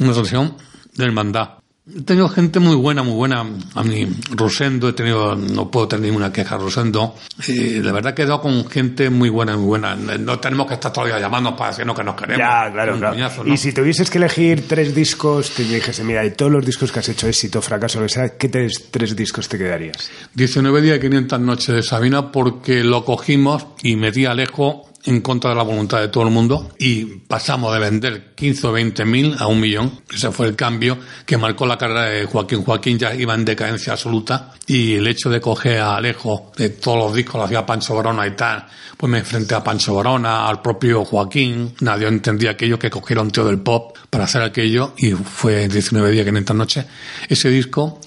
una 0.00 0.10
asociación 0.10 0.56
de 0.94 1.04
hermandad. 1.04 1.64
He 1.86 2.00
tenido 2.00 2.30
gente 2.30 2.60
muy 2.60 2.76
buena, 2.76 3.02
muy 3.02 3.12
buena. 3.12 3.44
A 3.74 3.82
mí, 3.82 4.08
Rosendo, 4.30 4.88
he 4.88 4.94
tenido, 4.94 5.36
no 5.36 5.70
puedo 5.70 5.86
tener 5.86 6.06
ninguna 6.06 6.32
queja, 6.32 6.56
Rosendo. 6.56 7.14
Y 7.46 7.80
la 7.82 7.92
verdad 7.92 8.14
que 8.14 8.22
he 8.22 8.24
quedado 8.24 8.40
con 8.40 8.66
gente 8.70 9.10
muy 9.10 9.28
buena, 9.28 9.54
muy 9.54 9.66
buena. 9.66 9.94
No 9.94 10.38
tenemos 10.38 10.66
que 10.66 10.74
estar 10.74 10.90
todavía 10.90 11.20
llamando 11.20 11.54
para 11.54 11.72
decirnos 11.72 11.94
que 11.94 12.02
nos 12.02 12.14
queremos. 12.14 12.38
Ya, 12.38 12.72
claro, 12.72 12.98
claro. 12.98 13.44
Y 13.44 13.58
si 13.58 13.74
tuvieses 13.74 14.08
que 14.08 14.16
elegir 14.16 14.66
tres 14.66 14.94
discos, 14.94 15.50
te 15.50 15.62
dijese, 15.62 16.04
mira, 16.04 16.22
de 16.22 16.30
todos 16.30 16.50
los 16.50 16.64
discos 16.64 16.90
que 16.90 17.00
has 17.00 17.08
hecho, 17.10 17.28
éxito, 17.28 17.60
fracaso, 17.60 18.00
lo 18.00 18.06
que 18.06 18.12
sea, 18.14 18.38
¿qué 18.38 18.48
tres, 18.48 18.86
tres 18.90 19.14
discos 19.14 19.46
te 19.46 19.58
quedarías? 19.58 20.10
19 20.32 20.80
días 20.80 20.96
y 20.96 21.00
500 21.00 21.40
noches 21.40 21.74
de 21.74 21.82
Sabina 21.82 22.32
porque 22.32 22.82
lo 22.82 23.04
cogimos 23.04 23.66
y 23.82 23.96
metí 23.96 24.24
a 24.24 24.30
Alejo 24.30 24.88
en 25.06 25.20
contra 25.20 25.50
de 25.50 25.56
la 25.56 25.62
voluntad 25.62 26.00
de 26.00 26.08
todo 26.08 26.24
el 26.24 26.30
mundo 26.30 26.72
y 26.78 27.04
pasamos 27.04 27.72
de 27.74 27.78
vender 27.78 28.34
15 28.34 28.66
o 28.66 28.72
20 28.72 29.04
mil 29.04 29.36
a 29.38 29.46
un 29.46 29.60
millón. 29.60 30.00
Ese 30.12 30.30
fue 30.30 30.46
el 30.46 30.56
cambio 30.56 30.98
que 31.26 31.36
marcó 31.36 31.66
la 31.66 31.76
carrera 31.76 32.04
de 32.04 32.24
Joaquín. 32.24 32.62
Joaquín 32.62 32.98
ya 32.98 33.14
iba 33.14 33.34
en 33.34 33.44
decadencia 33.44 33.92
absoluta 33.92 34.52
y 34.66 34.94
el 34.94 35.06
hecho 35.06 35.28
de 35.28 35.40
coger 35.40 35.80
a 35.80 35.96
Alejo 35.96 36.52
de 36.56 36.70
todos 36.70 36.98
los 36.98 37.14
discos, 37.14 37.34
lo 37.34 37.44
hacía 37.44 37.66
Pancho 37.66 37.94
Barona 37.94 38.26
y 38.26 38.30
tal, 38.30 38.66
pues 38.96 39.10
me 39.10 39.18
enfrenté 39.18 39.54
a 39.54 39.62
Pancho 39.62 39.94
Barona, 39.94 40.48
al 40.48 40.62
propio 40.62 41.04
Joaquín, 41.04 41.74
nadie 41.80 42.08
entendía 42.08 42.52
aquello 42.52 42.78
que 42.78 42.88
cogieron 42.88 43.30
tío 43.30 43.44
del 43.44 43.60
pop 43.60 43.96
para 44.08 44.24
hacer 44.24 44.42
aquello 44.42 44.94
y 44.96 45.10
fue 45.12 45.68
19 45.68 46.10
días, 46.10 46.24
500 46.24 46.56
noches. 46.56 46.86
Ese 47.28 47.50
disco 47.50 48.00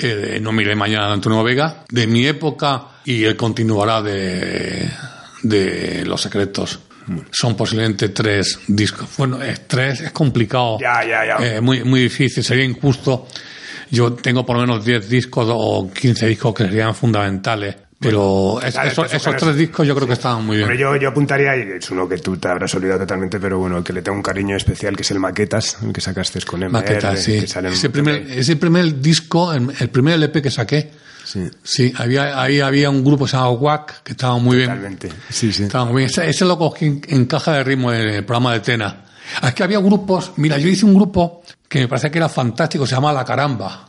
eh, 0.00 0.40
no 0.42 0.50
miré 0.50 0.74
mañana 0.74 1.06
de 1.06 1.12
Antonio 1.12 1.44
Vega, 1.44 1.84
de 1.88 2.08
mi 2.08 2.26
época 2.26 2.88
y 3.04 3.22
él 3.22 3.36
continuará 3.36 4.02
de 4.02 4.90
de 5.44 6.04
Los 6.04 6.22
Secretos. 6.22 6.80
Son 7.30 7.54
posiblemente 7.54 8.08
tres 8.08 8.58
discos. 8.66 9.08
Bueno, 9.18 9.42
es 9.42 9.68
tres, 9.68 10.00
es 10.00 10.10
complicado. 10.10 10.78
Ya, 10.80 11.04
ya, 11.04 11.24
ya. 11.26 11.56
Eh, 11.56 11.60
muy, 11.60 11.84
muy 11.84 12.00
difícil, 12.00 12.42
sería 12.42 12.64
injusto. 12.64 13.28
Yo 13.90 14.14
tengo 14.14 14.44
por 14.44 14.56
lo 14.56 14.62
menos 14.62 14.84
10 14.84 15.08
discos 15.08 15.46
o 15.50 15.90
15 15.92 16.26
discos 16.26 16.54
que 16.54 16.64
serían 16.64 16.94
fundamentales. 16.94 17.76
Pero 18.00 18.60
esos, 18.60 19.36
tres 19.36 19.56
discos 19.56 19.86
yo 19.86 19.94
creo 19.94 20.06
que 20.06 20.14
estaban 20.14 20.44
muy 20.44 20.58
bien. 20.58 20.76
yo, 20.76 20.96
yo 20.96 21.08
apuntaría, 21.08 21.56
y 21.56 21.78
es 21.78 21.90
uno 21.90 22.08
que 22.08 22.18
tú 22.18 22.36
te 22.36 22.48
habrás 22.48 22.74
olvidado 22.74 23.00
totalmente, 23.00 23.38
pero 23.38 23.58
bueno, 23.58 23.82
que 23.82 23.92
le 23.92 24.02
tengo 24.02 24.16
un 24.16 24.22
cariño 24.22 24.56
especial, 24.56 24.96
que 24.96 25.02
es 25.02 25.10
el 25.10 25.20
Maquetas, 25.20 25.78
el 25.82 25.92
que 25.92 26.00
sacaste 26.00 26.40
con 26.42 26.60
MR. 26.60 26.70
Maquetas, 26.70 27.22
sí. 27.22 27.36
ese, 27.36 27.90
primer, 27.90 28.26
ese 28.30 28.56
primer 28.56 29.00
disco, 29.00 29.52
el 29.54 29.88
primer 29.88 30.14
LP 30.14 30.42
que 30.42 30.50
saqué, 30.50 30.90
Sí. 31.24 31.50
Sí, 31.62 31.92
había, 31.96 32.40
ahí 32.40 32.60
había 32.60 32.90
un 32.90 33.04
grupo 33.04 33.24
que 33.24 33.30
se 33.30 33.36
llamaba 33.36 33.54
WAC, 33.54 34.02
que 34.02 34.12
estaba 34.12 34.38
muy 34.38 34.60
Totalmente. 34.60 35.08
bien. 35.08 35.20
Sí, 35.30 35.52
sí. 35.52 35.64
Estaba 35.64 35.86
muy 35.86 36.04
bien. 36.04 36.10
Ese, 36.28 36.44
lo 36.44 36.58
cogí 36.58 37.00
en, 37.08 37.24
caja 37.26 37.54
de 37.54 37.64
ritmo 37.64 37.92
en 37.92 38.08
el 38.08 38.24
programa 38.24 38.52
de 38.52 38.60
Tena. 38.60 39.04
Es 39.42 39.54
que 39.54 39.62
había 39.62 39.78
grupos, 39.78 40.32
mira, 40.36 40.58
yo 40.58 40.68
hice 40.68 40.84
un 40.84 40.94
grupo 40.94 41.42
que 41.68 41.80
me 41.80 41.88
parece 41.88 42.10
que 42.10 42.18
era 42.18 42.28
fantástico, 42.28 42.86
se 42.86 42.94
llama 42.94 43.12
La 43.12 43.24
Caramba, 43.24 43.88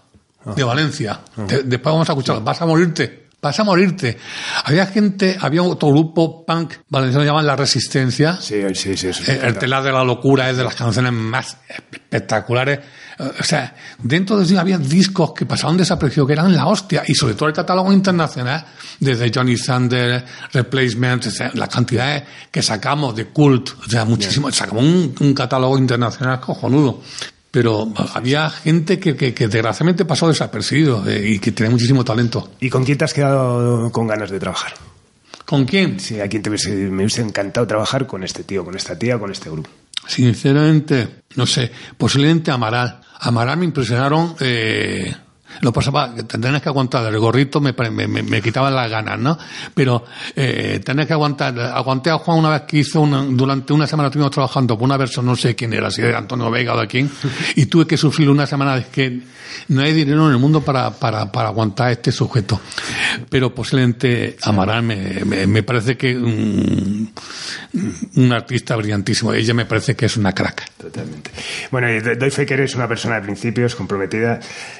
de 0.56 0.64
ah. 0.64 0.66
Valencia. 0.66 1.20
Ah. 1.38 1.46
después 1.46 1.94
vamos 1.94 2.10
a 2.10 2.14
escuchar, 2.14 2.42
vas 2.44 2.62
a 2.62 2.66
morirte, 2.66 3.25
vas 3.46 3.60
a 3.60 3.64
morirte. 3.64 4.18
Había 4.64 4.86
gente, 4.88 5.38
había 5.40 5.64
otro 5.64 5.90
grupo 5.90 6.46
punk 6.46 6.74
valenciano 6.90 7.24
que 7.24 7.28
llaman 7.28 7.46
La 7.46 7.56
Resistencia. 7.56 8.38
Sí, 8.42 8.64
sí, 8.74 8.98
sí. 8.98 9.10
el, 9.28 9.38
el 9.44 9.58
telar 9.58 9.84
de 9.84 9.92
la 9.92 10.04
locura 10.04 10.50
es 10.50 10.58
de 10.58 10.64
las 10.64 10.76
canciones 10.76 11.14
más 11.14 11.58
espectaculares 11.68 12.80
o 13.18 13.44
sea, 13.44 13.74
dentro 14.02 14.38
de 14.38 14.44
eso 14.44 14.60
había 14.60 14.78
discos 14.78 15.34
que 15.34 15.46
pasaban 15.46 15.78
desapercibidos, 15.78 16.28
que 16.28 16.34
eran 16.34 16.56
la 16.56 16.68
hostia, 16.68 17.04
y 17.08 17.16
sobre 17.16 17.34
todo 17.36 17.48
el 17.48 17.56
catálogo 17.56 17.94
internacional, 17.94 18.66
desde 19.00 19.32
Johnny 19.34 19.56
Thunder, 19.56 20.24
Replacement, 20.52 21.26
la 21.54 21.68
cantidad 21.68 22.24
que 22.52 22.62
sacamos 22.62 23.16
de 23.16 23.28
Cult, 23.28 23.70
o 23.86 23.90
sea, 23.90 24.04
muchísimo, 24.06 24.52
sacamos 24.52 24.84
un, 24.84 25.34
catálogo 25.34 25.78
internacional 25.78 26.40
cojonudo 26.40 27.02
pero 27.56 27.88
había 28.14 28.50
gente 28.50 29.00
que, 29.00 29.16
que, 29.16 29.48
desgraciadamente 29.48 30.04
pasó 30.04 30.28
desapercibido 30.28 31.08
eh, 31.08 31.26
y 31.26 31.40
que 31.40 31.54
tenía 31.54 31.72
muchísimo 31.72 32.04
talento. 32.04 32.50
¿Y 32.60 32.70
con 32.70 32.84
quién 32.84 32.98
te 32.98 33.06
has 33.06 33.14
quedado 33.14 33.90
con 33.94 34.08
ganas 34.08 34.30
de 34.30 34.42
trabajar? 34.42 34.74
¿Con 35.46 35.64
quién? 35.64 35.98
Sí, 36.02 36.20
a 36.20 36.28
quién 36.28 36.44
te 36.44 36.50
me 36.50 36.58
hubiese 36.98 37.22
encantado 37.22 37.66
trabajar 37.66 38.06
con 38.08 38.26
este 38.26 38.44
tío, 38.44 38.66
con 38.66 38.76
esta 38.76 39.00
tía, 39.00 39.18
con 39.18 39.32
este 39.32 39.50
grupo. 39.50 39.70
Sinceramente, 40.06 41.22
no 41.38 41.46
sé, 41.46 41.72
posiblemente 41.98 42.52
Amaral. 42.52 43.00
Amaral 43.22 43.58
me 43.58 43.64
impresionaron. 43.64 44.36
Eh, 44.42 45.16
lo 45.62 45.72
pasaba, 45.74 46.14
tenés 46.14 46.62
que 46.62 46.70
aguantar 46.70 47.06
el 47.06 47.20
gorrito, 47.20 47.62
me, 47.62 47.74
me, 47.74 48.08
me, 48.08 48.42
quitaban 48.42 48.76
las 48.76 48.90
ganas, 48.90 49.20
¿no? 49.20 49.38
Pero 49.74 50.06
eh, 50.36 50.82
tenés 50.84 51.08
que 51.08 51.14
aguantar. 51.14 51.60
Aguanté 51.60 52.10
a 52.10 52.18
Juan 52.18 52.40
una 52.40 52.50
vez 52.50 52.62
que 52.64 52.78
hizo 52.78 53.02
una, 53.02 53.24
durante 53.24 53.74
una 53.74 53.88
semana 53.88 54.08
estuvimos 54.08 54.32
trabajando 54.32 54.78
por 54.78 54.86
una 54.86 54.98
versión, 54.98 55.26
no 55.26 55.36
sé 55.36 55.56
quién 55.56 55.74
era, 55.74 55.90
si 55.92 56.02
de 56.02 56.16
Antonio 56.16 56.50
Vega 56.52 56.74
o 56.74 56.80
de 56.80 56.88
quién, 56.88 57.10
y 57.56 57.66
tuve 57.66 57.88
que 57.88 57.98
sufrir 57.98 58.30
una 58.30 58.46
semana 58.46 58.76
de 58.76 58.86
que 58.86 59.22
no 59.70 59.82
hay 59.82 59.94
dinero 59.94 60.28
en 60.28 60.34
el 60.34 60.40
mundo 60.40 60.62
para, 60.62 60.92
para, 60.92 61.32
para 61.32 61.50
aguantar 61.50 61.92
este 61.92 62.12
sujeto. 62.12 62.60
Pero 63.30 63.54
posiblemente 63.54 64.38
Amaral 64.44 64.84
me, 64.84 65.24
me, 65.48 65.64
parece 65.64 65.98
que 65.98 66.16
un, 66.16 67.12
un, 68.16 68.34
artista 68.34 68.76
brillantísimo. 68.76 69.34
Ella 69.34 69.54
me 69.54 69.66
parece 69.66 69.96
que 69.96 70.06
es 70.06 70.18
una 70.18 70.34
crack. 70.34 70.72
Totalmente. 70.78 71.32
Bueno, 71.72 71.88
doy 72.18 72.32
fe 72.32 72.46
que 72.46 72.54
eres 72.54 72.76
una 72.76 72.88
persona 72.88 73.16
de 73.16 73.22
principios, 73.22 73.76
comprometida. 73.76 74.40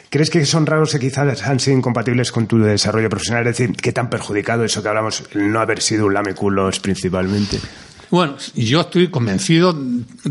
¿Crees 0.10 0.30
que 0.30 0.46
son 0.46 0.65
raros 0.66 0.92
que 0.92 1.00
quizás 1.00 1.44
han 1.44 1.60
sido 1.60 1.78
incompatibles 1.78 2.32
con 2.32 2.48
tu 2.48 2.60
desarrollo 2.60 3.10
profesional? 3.10 3.48
Es 3.48 3.58
decir, 3.58 3.76
¿qué 3.76 3.92
tan 3.92 4.10
perjudicado 4.10 4.64
eso 4.64 4.82
que 4.82 4.90
hablamos, 4.90 5.24
no 5.34 5.60
haber 5.60 5.82
sido 5.82 6.06
un 6.06 6.14
lameculos 6.14 6.80
principalmente? 6.80 7.60
Bueno, 8.12 8.36
yo 8.56 8.82
estoy 8.82 9.10
convencido. 9.10 9.78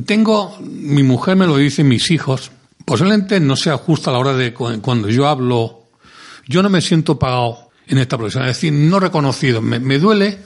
Tengo, 0.07 0.57
mi 0.61 1.03
mujer 1.03 1.37
me 1.37 1.47
lo 1.47 1.57
dice, 1.57 1.85
mis 1.85 2.11
hijos, 2.11 2.51
posiblemente 2.85 3.41
no 3.41 3.57
sea 3.57 3.76
justo 3.76 4.11
a 4.11 4.12
la 4.12 4.18
hora 4.18 4.35
de 4.35 4.55
cuando 4.55 5.09
yo 5.09 5.26
hablo, 5.26 5.85
yo 6.46 6.63
no 6.63 6.68
me 6.68 6.80
siento 6.80 7.18
pagado 7.18 7.71
en 7.87 7.99
esta 7.99 8.17
profesión, 8.17 8.45
es 8.45 8.57
decir, 8.57 8.72
no 8.72 9.00
reconocido. 9.00 9.61
Me, 9.61 9.99
duele 9.99 10.38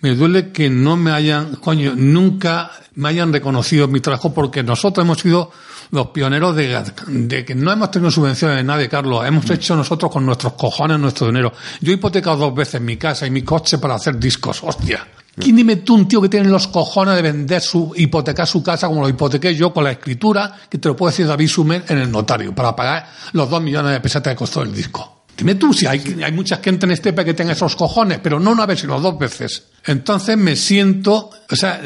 me 0.00 0.14
duele 0.14 0.52
que 0.52 0.70
no 0.70 0.96
me 0.96 1.10
hayan, 1.10 1.56
coño, 1.56 1.94
nunca 1.96 2.70
me 2.94 3.08
hayan 3.08 3.32
reconocido 3.32 3.88
mi 3.88 4.00
trabajo 4.00 4.32
porque 4.34 4.62
nosotros 4.62 5.04
hemos 5.04 5.18
sido 5.18 5.50
los 5.90 6.08
pioneros 6.08 6.54
de, 6.56 7.44
que 7.44 7.54
no 7.54 7.72
hemos 7.72 7.90
tenido 7.90 8.10
subvenciones 8.10 8.58
de 8.58 8.64
nadie, 8.64 8.88
Carlos. 8.88 9.24
Hemos 9.26 9.48
hecho 9.50 9.76
nosotros 9.76 10.10
con 10.10 10.24
nuestros 10.26 10.54
cojones 10.54 10.98
nuestro 10.98 11.26
dinero. 11.26 11.52
Yo 11.80 11.92
he 11.92 11.94
hipotecado 11.94 12.36
dos 12.36 12.54
veces 12.54 12.80
mi 12.80 12.96
casa 12.96 13.26
y 13.26 13.30
mi 13.30 13.42
coche 13.42 13.78
para 13.78 13.94
hacer 13.94 14.18
discos. 14.18 14.62
Hostia. 14.62 15.06
¿Quién 15.38 15.54
dime 15.54 15.76
tú 15.76 15.94
un 15.94 16.08
tío 16.08 16.20
que 16.20 16.28
tiene 16.28 16.48
los 16.48 16.66
cojones 16.66 17.14
de 17.14 17.22
vender 17.22 17.60
su, 17.60 17.92
hipotecar 17.94 18.46
su 18.46 18.62
casa 18.62 18.88
como 18.88 19.02
lo 19.02 19.08
hipotequé 19.08 19.54
yo 19.54 19.72
con 19.72 19.84
la 19.84 19.92
escritura 19.92 20.52
que 20.68 20.78
te 20.78 20.88
lo 20.88 20.96
puede 20.96 21.12
decir 21.12 21.28
David 21.28 21.48
Sumer 21.48 21.84
en 21.88 21.98
el 21.98 22.10
notario 22.10 22.52
para 22.52 22.74
pagar 22.74 23.08
los 23.32 23.48
dos 23.48 23.62
millones 23.62 23.92
de 23.92 24.00
pesetas 24.00 24.32
que 24.32 24.36
costó 24.36 24.62
el 24.62 24.74
disco? 24.74 25.17
Dime 25.38 25.54
tú 25.54 25.72
si 25.72 25.86
hay, 25.86 26.20
hay 26.24 26.32
mucha 26.32 26.56
gente 26.56 26.84
en 26.84 26.90
este 26.90 27.14
que 27.14 27.32
tenga 27.32 27.52
esos 27.52 27.76
cojones, 27.76 28.18
pero 28.20 28.40
no 28.40 28.50
una 28.50 28.66
vez, 28.66 28.80
sino 28.80 29.00
dos 29.00 29.16
veces. 29.16 29.68
Entonces 29.86 30.36
me 30.36 30.56
siento, 30.56 31.30
o 31.48 31.56
sea, 31.56 31.80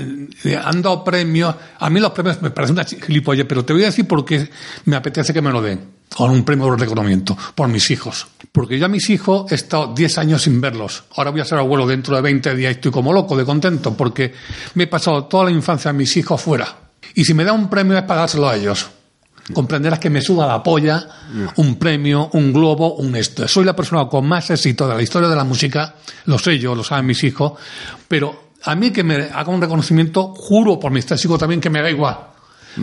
han 0.65 0.81
dado 0.81 1.05
premios. 1.05 1.55
A 1.79 1.91
mí 1.91 2.01
los 2.01 2.13
premios 2.13 2.41
me 2.41 2.51
parecen 2.51 2.77
una 2.77 2.85
gilipollez, 2.85 3.45
pero 3.47 3.63
te 3.63 3.75
voy 3.75 3.83
a 3.83 3.87
decir 3.87 4.09
por 4.09 4.25
qué 4.25 4.49
me 4.87 4.97
apetece 4.97 5.35
que 5.35 5.43
me 5.43 5.51
lo 5.51 5.61
den. 5.61 5.81
Con 6.17 6.31
un 6.31 6.45
premio 6.45 6.71
de 6.71 6.79
reconocimiento. 6.79 7.37
Por 7.55 7.69
mis 7.69 7.91
hijos. 7.91 8.27
Porque 8.53 8.79
yo 8.79 8.87
a 8.87 8.89
mis 8.89 9.11
hijos 9.11 9.53
he 9.53 9.55
estado 9.55 9.93
10 9.95 10.17
años 10.17 10.43
sin 10.43 10.59
verlos. 10.59 11.05
Ahora 11.17 11.31
voy 11.31 11.43
a 11.43 11.45
ser 11.45 11.59
abuelo 11.59 11.87
dentro 11.87 12.17
de 12.17 12.23
20 12.23 12.55
días 12.55 12.73
y 12.73 12.75
estoy 12.77 12.91
como 12.91 13.13
loco 13.13 13.37
de 13.37 13.45
contento 13.45 13.95
porque 13.95 14.33
me 14.75 14.85
he 14.85 14.87
pasado 14.87 15.25
toda 15.25 15.45
la 15.45 15.51
infancia 15.51 15.91
a 15.91 15.95
mis 15.95 16.17
hijos 16.17 16.41
fuera. 16.41 16.75
Y 17.15 17.25
si 17.27 17.35
me 17.35 17.45
da 17.45 17.53
un 17.53 17.69
premio 17.69 17.99
es 17.99 18.05
pagárselo 18.05 18.49
a 18.49 18.57
ellos 18.57 18.89
comprenderás 19.53 19.99
que 19.99 20.11
me 20.11 20.21
suba 20.21 20.47
la 20.47 20.63
polla 20.63 21.07
un 21.57 21.77
premio, 21.77 22.31
un 22.33 22.53
globo, 22.53 22.95
un 22.95 23.17
esto. 23.17 23.47
Soy 23.49 23.65
la 23.65 23.75
persona 23.75 24.07
con 24.07 24.27
más 24.27 24.51
éxito 24.51 24.89
de 24.89 24.95
la 24.95 25.03
historia 25.03 25.29
de 25.29 25.37
la 25.37 25.45
música, 25.45 25.95
lo 26.27 26.39
sé 26.39 26.59
yo, 26.59 26.75
lo 26.75 26.85
saben 26.85 27.07
mis 27.07 27.25
hijos, 27.25 27.53
pero 28.07 28.53
a 28.65 28.75
mí 28.75 28.91
que 28.91 29.03
me 29.03 29.17
haga 29.17 29.51
un 29.51 29.61
reconocimiento, 29.61 30.35
juro 30.37 30.79
por 30.79 30.93
mis 30.93 31.07
tres 31.07 31.25
hijos 31.25 31.39
también 31.39 31.61
que 31.61 31.71
me 31.71 31.83
da 31.83 31.91
igual. 31.91 32.33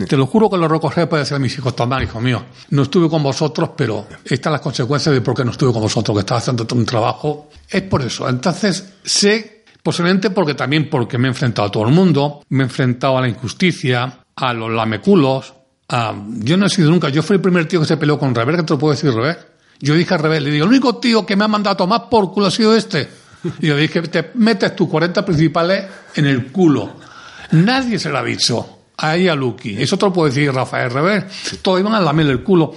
Te 0.08 0.16
lo 0.16 0.26
juro 0.26 0.48
que 0.48 0.56
lo 0.56 0.68
recogeré 0.68 1.06
para 1.08 1.20
decir 1.20 1.34
a 1.34 1.40
mis 1.40 1.56
hijos 1.58 1.74
también, 1.74 2.04
hijo 2.04 2.20
mío. 2.20 2.44
No 2.70 2.82
estuve 2.82 3.08
con 3.08 3.22
vosotros, 3.22 3.70
pero 3.76 4.06
están 4.24 4.52
las 4.52 4.60
consecuencias 4.60 5.12
de 5.12 5.20
por 5.20 5.34
qué 5.34 5.44
no 5.44 5.50
estuve 5.50 5.72
con 5.72 5.82
vosotros, 5.82 6.16
que 6.16 6.20
estaba 6.20 6.38
haciendo 6.38 6.64
un 6.72 6.86
trabajo. 6.86 7.48
Es 7.68 7.82
por 7.82 8.02
eso. 8.02 8.28
Entonces, 8.28 8.92
sé, 9.02 9.64
posiblemente 9.82 10.30
porque 10.30 10.54
también 10.54 10.88
porque 10.88 11.18
me 11.18 11.26
he 11.26 11.30
enfrentado 11.30 11.68
a 11.68 11.70
todo 11.72 11.88
el 11.88 11.92
mundo, 11.92 12.44
me 12.50 12.62
he 12.62 12.66
enfrentado 12.66 13.18
a 13.18 13.22
la 13.22 13.28
injusticia, 13.28 14.20
a 14.36 14.52
los 14.52 14.70
lameculos, 14.70 15.54
Ah, 15.92 16.14
yo 16.38 16.56
no 16.56 16.66
he 16.66 16.70
sido 16.70 16.88
nunca, 16.88 17.08
yo 17.08 17.20
fui 17.20 17.34
el 17.34 17.42
primer 17.42 17.66
tío 17.66 17.80
que 17.80 17.86
se 17.86 17.96
peleó 17.96 18.16
con 18.16 18.32
Rever, 18.32 18.56
que 18.56 18.62
te 18.62 18.74
lo 18.74 18.78
puedo 18.78 18.94
decir, 18.94 19.12
Rever. 19.12 19.50
Yo 19.80 19.94
dije 19.94 20.14
a 20.14 20.18
Rever, 20.18 20.40
le 20.40 20.50
digo, 20.52 20.64
el 20.64 20.70
único 20.70 20.98
tío 20.98 21.26
que 21.26 21.34
me 21.34 21.44
ha 21.44 21.48
mandado 21.48 21.74
a 21.74 21.76
tomar 21.76 22.08
por 22.08 22.32
culo 22.32 22.46
ha 22.46 22.50
sido 22.50 22.76
este. 22.76 23.08
Y 23.60 23.66
yo 23.66 23.76
dije, 23.76 24.02
te 24.02 24.30
metes 24.34 24.76
tus 24.76 24.88
40 24.88 25.24
principales 25.24 25.86
en 26.14 26.26
el 26.26 26.52
culo. 26.52 26.96
Nadie 27.52 27.98
se 27.98 28.08
lo 28.08 28.18
ha 28.18 28.22
dicho. 28.22 28.78
Ahí 28.98 29.26
a 29.26 29.34
Lucky. 29.34 29.82
Eso 29.82 29.96
te 29.96 30.06
lo 30.06 30.12
puedo 30.12 30.28
decir 30.28 30.52
Rafael 30.52 30.90
Rever. 30.90 31.26
Todos 31.62 31.80
iban 31.80 31.94
a 31.94 32.00
lamerle 32.00 32.32
el 32.32 32.42
culo. 32.42 32.76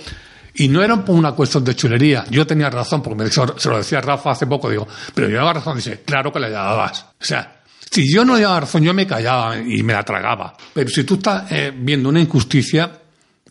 Y 0.56 0.70
no 0.70 0.82
era 0.82 1.04
por 1.04 1.16
una 1.16 1.34
cuestión 1.34 1.64
de 1.64 1.76
chulería. 1.76 2.26
Yo 2.30 2.48
tenía 2.48 2.70
razón, 2.70 3.04
porque 3.04 3.24
me, 3.24 3.30
se 3.30 3.70
lo 3.70 3.78
decía 3.78 4.02
Rafa 4.02 4.32
hace 4.32 4.48
poco. 4.48 4.70
Digo, 4.70 4.88
pero 5.14 5.28
yo 5.28 5.34
llevaba 5.34 5.54
razón. 5.54 5.76
Dice, 5.76 6.02
claro 6.06 6.32
que 6.32 6.40
le 6.40 6.50
dabas. 6.50 7.02
O 7.20 7.26
sea, 7.26 7.62
si 7.92 8.12
yo 8.12 8.24
no 8.24 8.38
llevaba 8.38 8.62
razón, 8.62 8.84
yo 8.84 8.94
me 8.94 9.06
callaba 9.06 9.58
y 9.58 9.84
me 9.84 9.94
la 9.94 10.04
tragaba. 10.04 10.56
Pero 10.74 10.90
si 10.90 11.04
tú 11.04 11.16
estás 11.16 11.52
eh, 11.52 11.74
viendo 11.76 12.10
una 12.10 12.22
injusticia, 12.22 12.90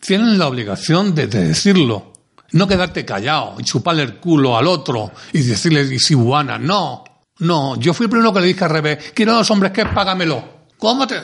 tienen 0.05 0.37
la 0.37 0.47
obligación 0.47 1.15
de, 1.15 1.27
decirlo. 1.27 2.13
No 2.51 2.67
quedarte 2.67 3.03
callado 3.03 3.55
y 3.57 3.63
chuparle 3.63 4.03
el 4.03 4.17
culo 4.17 4.57
al 4.57 4.67
otro 4.67 5.11
y 5.31 5.41
decirle 5.41 5.97
si 5.97 6.13
buana. 6.13 6.59
No, 6.59 7.03
no. 7.39 7.75
Yo 7.77 7.93
fui 7.93 8.05
el 8.05 8.09
primero 8.09 8.31
que 8.31 8.41
le 8.41 8.47
dije 8.47 8.63
al 8.63 8.69
revés, 8.69 9.11
quiero 9.13 9.33
a 9.33 9.39
los 9.39 9.49
hombres 9.49 9.71
que 9.71 9.85
págamelo. 9.85 10.43
¿Cómo 10.77 11.07
te? 11.07 11.15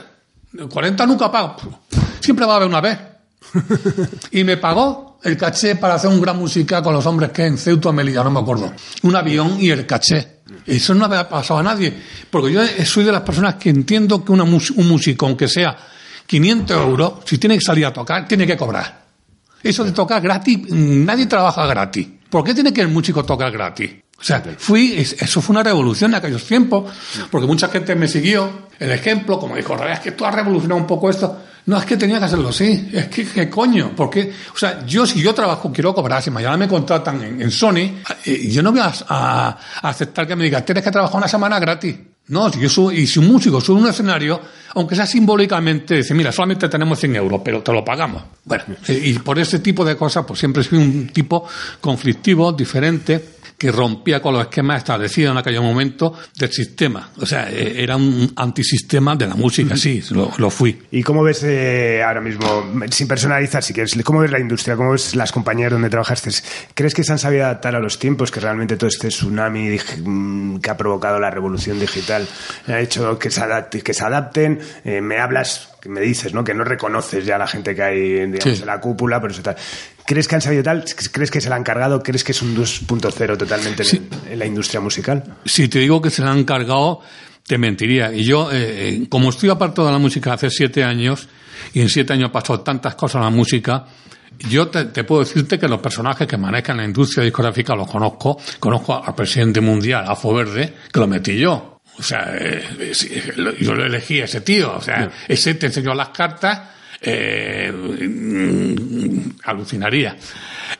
40 0.68 1.06
nunca 1.06 1.32
pago. 1.32 1.56
Siempre 2.20 2.46
va 2.46 2.54
a 2.54 2.56
haber 2.56 2.68
una 2.68 2.82
vez. 2.82 2.98
y 4.32 4.44
me 4.44 4.58
pagó 4.58 5.20
el 5.24 5.38
caché 5.38 5.76
para 5.76 5.96
hacer 5.96 6.10
un 6.10 6.22
gran 6.22 6.38
música 6.38 6.82
con 6.82 6.94
los 6.94 7.06
hombres 7.06 7.32
que 7.32 7.46
en 7.46 7.58
Ceuta 7.58 7.92
Melilla, 7.92 8.24
no 8.24 8.32
me 8.32 8.40
acuerdo. 8.40 8.74
Un 9.04 9.16
avión 9.16 9.58
y 9.60 9.70
el 9.70 9.86
caché. 9.86 10.40
Eso 10.66 10.96
no 10.96 11.06
había 11.06 11.30
pasado 11.30 11.60
a 11.60 11.64
nadie. 11.64 11.94
Porque 12.32 12.52
yo 12.52 12.62
soy 12.86 13.04
de 13.04 13.12
las 13.12 13.22
personas 13.22 13.56
que 13.56 13.70
entiendo 13.70 14.26
que 14.26 14.32
un 14.32 14.50
músico, 14.88 15.28
aunque 15.28 15.48
sea 15.48 15.78
500 16.30 16.78
euros, 16.78 17.14
si 17.26 17.40
tiene 17.40 17.56
que 17.58 17.62
salir 17.66 17.88
a 17.88 17.92
tocar, 17.92 18.28
tiene 18.28 18.46
que 18.46 18.56
cobrar. 18.56 19.04
Eso 19.64 19.84
de 19.84 19.92
tocar 19.94 20.22
gratis, 20.22 20.60
nadie 20.70 21.26
trabaja 21.26 21.66
gratis. 21.66 22.08
¿Por 22.30 22.44
qué 22.44 22.54
tiene 22.54 22.72
que 22.72 22.82
el 22.82 22.88
músico 22.88 23.26
tocar 23.26 23.52
gratis? 23.52 23.90
O 24.16 24.24
sea, 24.24 24.44
fui, 24.60 24.94
eso 24.96 25.42
fue 25.42 25.54
una 25.54 25.64
revolución 25.64 26.12
en 26.12 26.16
aquellos 26.16 26.46
tiempos, 26.46 26.94
porque 27.32 27.48
mucha 27.48 27.68
gente 27.70 27.96
me 27.96 28.08
siguió 28.08 28.68
el 28.78 28.92
ejemplo, 28.92 29.40
como 29.40 29.56
dijo, 29.56 29.76
es 29.84 30.00
que 30.02 30.12
tú 30.12 30.24
has 30.24 30.36
revolucionado 30.36 30.80
un 30.80 30.86
poco 30.86 31.10
esto. 31.10 31.36
No, 31.66 31.78
es 31.80 31.86
que 31.86 31.98
tenía 31.98 32.20
que 32.20 32.26
hacerlo 32.26 32.50
así. 32.50 32.92
Es 32.94 33.08
que, 33.08 33.26
¿qué 33.26 33.50
coño? 33.50 33.94
Porque, 33.96 34.32
o 34.54 34.58
sea, 34.58 34.86
yo 34.86 35.08
si 35.08 35.22
yo 35.22 35.34
trabajo, 35.34 35.72
quiero 35.74 35.96
cobrar, 35.96 36.22
si 36.22 36.30
mañana 36.30 36.58
me 36.58 36.68
contratan 36.68 37.42
en, 37.42 37.50
Sony, 37.50 38.02
eh, 38.24 38.50
yo 38.52 38.62
no 38.62 38.72
voy 38.72 38.82
a, 38.82 38.94
a, 39.08 39.58
aceptar 39.82 40.28
que 40.28 40.36
me 40.36 40.44
digan, 40.44 40.64
tienes 40.64 40.84
que 40.84 40.92
trabajar 40.92 41.18
una 41.18 41.28
semana 41.28 41.60
gratis. 41.60 41.96
No, 42.30 42.52
si 42.52 42.60
yo 42.60 42.92
y 42.92 43.08
si 43.08 43.20
un 43.20 43.28
músico 43.28 43.60
sube 43.60 43.82
un 43.82 43.88
escenario, 43.88 44.40
aunque 44.76 44.96
sea 44.96 45.08
simbólicamente, 45.08 45.96
dice, 45.96 46.14
mira, 46.14 46.32
solamente 46.32 46.70
tenemos 46.70 47.00
100 47.00 47.16
euros, 47.16 47.42
pero 47.44 47.62
te 47.64 47.74
lo 47.74 47.84
pagamos. 47.84 48.24
Bueno, 48.46 48.64
y 48.88 49.14
por 49.20 49.40
ese 49.40 49.60
tipo 49.60 49.84
de 49.84 49.98
cosas, 49.98 50.26
pues 50.28 50.40
siempre 50.40 50.64
soy 50.64 50.78
un 50.78 51.08
tipo 51.08 51.48
conflictivo, 51.82 52.52
diferente, 52.52 53.39
que 53.60 53.72
rompía 53.72 54.22
con 54.22 54.34
los 54.34 54.44
esquemas 54.44 54.78
establecidos 54.78 55.34
en 55.34 55.38
aquel 55.38 55.62
momento 55.62 56.14
del 56.38 56.50
sistema. 56.50 57.12
O 57.18 57.26
sea, 57.26 57.52
eh, 57.52 57.84
era 57.84 57.98
un 57.98 58.32
antisistema 58.38 59.18
de 59.18 59.28
la 59.28 59.36
música, 59.36 59.76
sí, 59.76 60.02
lo, 60.12 60.50
fui. 60.50 60.82
¿Y 60.92 61.04
cómo 61.04 61.22
ves 61.24 61.44
eh, 61.44 62.02
ahora 62.02 62.22
mismo, 62.22 62.66
sin 62.90 63.08
personalizar, 63.08 63.62
si 63.62 63.74
quieres, 63.74 63.94
cómo 64.04 64.22
ves 64.22 64.32
la 64.32 64.40
industria, 64.40 64.78
cómo 64.78 64.94
ves 64.94 65.14
las 65.14 65.34
compañías 65.34 65.72
donde 65.72 65.90
trabajaste? 65.90 66.32
¿Crees 66.74 66.94
que 66.94 67.04
se 67.04 67.12
han 67.12 67.20
sabido 67.20 67.46
adaptar 67.46 67.76
a 67.76 67.80
los 67.80 68.00
tiempos, 68.00 68.32
que 68.32 68.40
realmente 68.40 68.78
todo 68.78 68.88
este 68.88 69.10
tsunami 69.10 69.78
mm, 70.06 70.60
que 70.60 70.70
ha 70.70 70.78
provocado 70.78 71.20
la 71.20 71.30
revolución 71.30 71.80
digital 71.80 72.26
ha 72.68 72.80
hecho 72.80 73.20
que 73.20 73.30
se, 73.30 73.42
que 73.84 73.94
se 73.94 74.04
adapten? 74.06 74.60
Eh, 74.86 75.02
me 75.02 75.20
hablas 75.20 75.70
me 75.88 76.02
dices, 76.02 76.34
¿no? 76.34 76.44
Que 76.44 76.54
no 76.54 76.64
reconoces 76.64 77.26
ya 77.26 77.36
a 77.36 77.40
la 77.40 77.48
gente 77.48 77.74
que 77.74 77.84
hay 77.84 78.26
digamos, 78.26 78.60
en 78.60 78.66
la 78.66 78.82
cúpula, 78.82 79.22
pero 79.22 79.34
eso 79.34 79.42
tal. 79.42 79.56
¿Crees 80.10 80.28
que 80.28 80.34
han 80.34 80.42
sabido 80.42 80.64
tal? 80.64 80.84
¿Crees 81.12 81.30
que 81.30 81.40
se 81.40 81.52
la 81.52 81.56
han 81.56 81.64
cargado? 81.64 82.02
¿Crees 82.02 82.24
que 82.24 82.32
es 82.32 82.42
un 82.42 82.58
2.0 82.58 83.38
totalmente 83.38 83.84
en, 84.28 84.40
la 84.40 84.48
industria 84.48 84.82
musical? 84.82 85.24
Si 85.46 85.68
te 85.68 85.78
digo 85.78 86.02
que 86.02 86.10
se 86.10 86.24
la 86.24 86.32
han 86.32 86.46
cargado, 86.46 87.02
te 87.46 87.60
mentiría. 87.60 88.12
Y 88.12 88.24
yo, 88.24 88.52
eh, 88.52 88.90
eh, 88.90 89.06
como 89.08 89.30
estoy 89.30 89.50
apartado 89.50 89.86
de 89.86 89.94
la 89.94 90.00
música 90.00 90.34
hace 90.34 90.50
siete 90.50 90.84
años, 90.84 91.28
y 91.74 91.82
en 91.82 91.90
siete 91.90 92.14
años 92.14 92.32
pasó 92.32 92.60
tantas 92.62 92.96
cosas 92.96 93.18
en 93.20 93.26
la 93.26 93.30
música, 93.30 93.86
yo 94.50 94.70
te, 94.70 95.04
puedo 95.04 95.22
decirte 95.22 95.60
que 95.60 95.68
los 95.68 95.80
personajes 95.80 96.28
que 96.28 96.38
manejan 96.38 96.78
la 96.78 96.86
industria 96.86 97.24
discográfica 97.24 97.76
los 97.76 97.88
conozco. 97.88 98.40
Conozco 98.60 99.06
al 99.06 99.14
presidente 99.14 99.62
mundial, 99.62 100.06
Afo 100.08 100.34
Verde, 100.34 100.74
que 100.92 101.00
lo 101.00 101.06
metí 101.06 101.38
yo. 101.38 101.82
O 102.00 102.02
sea, 102.02 102.34
eh, 102.36 102.64
yo 103.60 103.76
lo 103.76 103.86
elegí 103.86 104.22
a 104.22 104.26
ese 104.26 104.42
tío. 104.42 104.74
O 104.76 104.82
sea, 104.82 105.08
ese 105.28 105.54
te 105.54 105.68
enseñó 105.68 105.94
las 105.94 106.10
cartas, 106.10 106.62
eh, 107.02 107.72
mm, 107.72 109.40
alucinaría. 109.44 110.16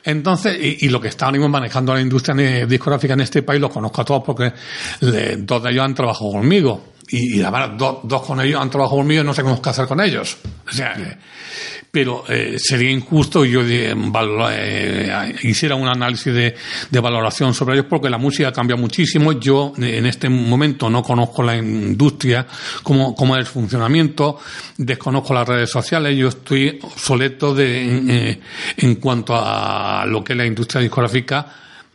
Entonces, 0.04 0.56
y, 0.60 0.88
lo 0.88 1.00
que 1.00 1.08
está 1.08 1.26
ahora 1.26 1.38
mismo 1.38 1.48
manejando 1.48 1.94
la 1.94 2.00
industria 2.00 2.66
discográfica 2.66 3.14
en 3.14 3.20
este 3.20 3.42
país, 3.42 3.60
los 3.60 3.70
conozco 3.70 4.00
a 4.00 4.04
todos 4.04 4.22
porque 4.24 4.52
dos 5.00 5.62
de 5.62 5.70
ellos 5.70 5.84
han 5.84 5.94
trabajado 5.94 6.30
conmigo. 6.32 6.92
Y, 7.08 7.38
la 7.38 7.50
verdad, 7.50 8.00
dos 8.04 8.22
con 8.22 8.40
ellos 8.40 8.60
han 8.60 8.70
trabajado 8.70 8.98
conmigo 8.98 9.22
y 9.22 9.26
no 9.26 9.34
sé 9.34 9.42
cómo 9.42 9.60
hacer 9.62 9.86
con 9.86 10.00
ellos. 10.00 10.36
O 10.68 10.72
sea, 10.72 10.94
pero 11.90 12.24
eh, 12.28 12.56
sería 12.58 12.90
injusto 12.90 13.44
yo 13.44 13.62
eh, 13.62 13.92
eh, 13.92 15.34
hiciera 15.42 15.74
un 15.74 15.88
análisis 15.88 16.32
de, 16.32 16.54
de, 16.90 17.00
valoración 17.00 17.52
sobre 17.52 17.74
ellos 17.74 17.86
porque 17.88 18.08
la 18.08 18.18
música 18.18 18.52
cambia 18.52 18.76
muchísimo. 18.76 19.32
Yo 19.32 19.72
en 19.76 20.06
este 20.06 20.28
momento 20.28 20.88
no 20.88 21.02
conozco 21.02 21.42
la 21.42 21.56
industria, 21.56 22.46
cómo, 22.82 23.14
cómo 23.14 23.34
es 23.34 23.40
el 23.40 23.46
funcionamiento, 23.46 24.38
desconozco 24.76 25.34
las 25.34 25.48
redes 25.48 25.70
sociales, 25.70 26.16
yo 26.16 26.28
estoy 26.28 26.78
obsoleto 26.82 27.54
de, 27.54 28.40
en 28.76 28.94
cuanto 28.96 29.34
a 29.36 30.04
lo 30.06 30.22
que 30.22 30.34
es 30.34 30.36
la 30.36 30.46
industria 30.46 30.80
discográfica 30.80 31.46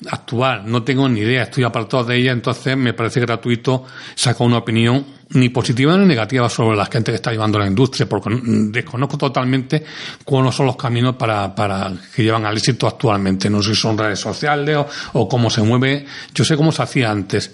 actual. 0.10 0.64
No 0.66 0.84
tengo 0.84 1.08
ni 1.08 1.22
idea, 1.22 1.44
estoy 1.44 1.64
apartado 1.64 2.04
de 2.04 2.18
ella, 2.18 2.32
entonces 2.32 2.76
me 2.76 2.94
parece 2.94 3.22
gratuito 3.22 3.86
sacar 4.16 4.46
una 4.46 4.58
opinión 4.58 5.06
ni 5.32 5.50
positiva 5.50 5.98
ni 5.98 6.06
negativa 6.06 6.48
sobre 6.50 6.78
la 6.78 6.86
gente 6.86 7.12
que 7.12 7.16
está 7.16 7.32
llevando 7.32 7.58
la 7.58 7.68
industria, 7.68 8.08
porque 8.08 8.30
desconozco 8.44 9.18
totalmente 9.18 9.84
cuáles 10.24 10.54
son 10.54 10.68
los 10.68 10.76
caminos 10.76 11.16
para, 11.16 11.54
para 11.54 11.92
que 12.16 12.24
llevan 12.24 12.46
al 12.46 12.58
éxito 12.58 12.88
actualmente. 12.88 13.50
No 13.50 13.62
sé 13.62 13.76
si 13.76 13.82
son 13.82 13.98
redes 13.98 14.20
sociales 14.20 14.78
o, 15.14 15.28
cómo 15.28 15.50
se 15.50 15.62
mueve. 15.62 16.06
Yo 16.34 16.46
sé 16.46 16.56
cómo 16.56 16.72
se 16.72 16.84
hacía 16.84 17.12
antes 17.12 17.52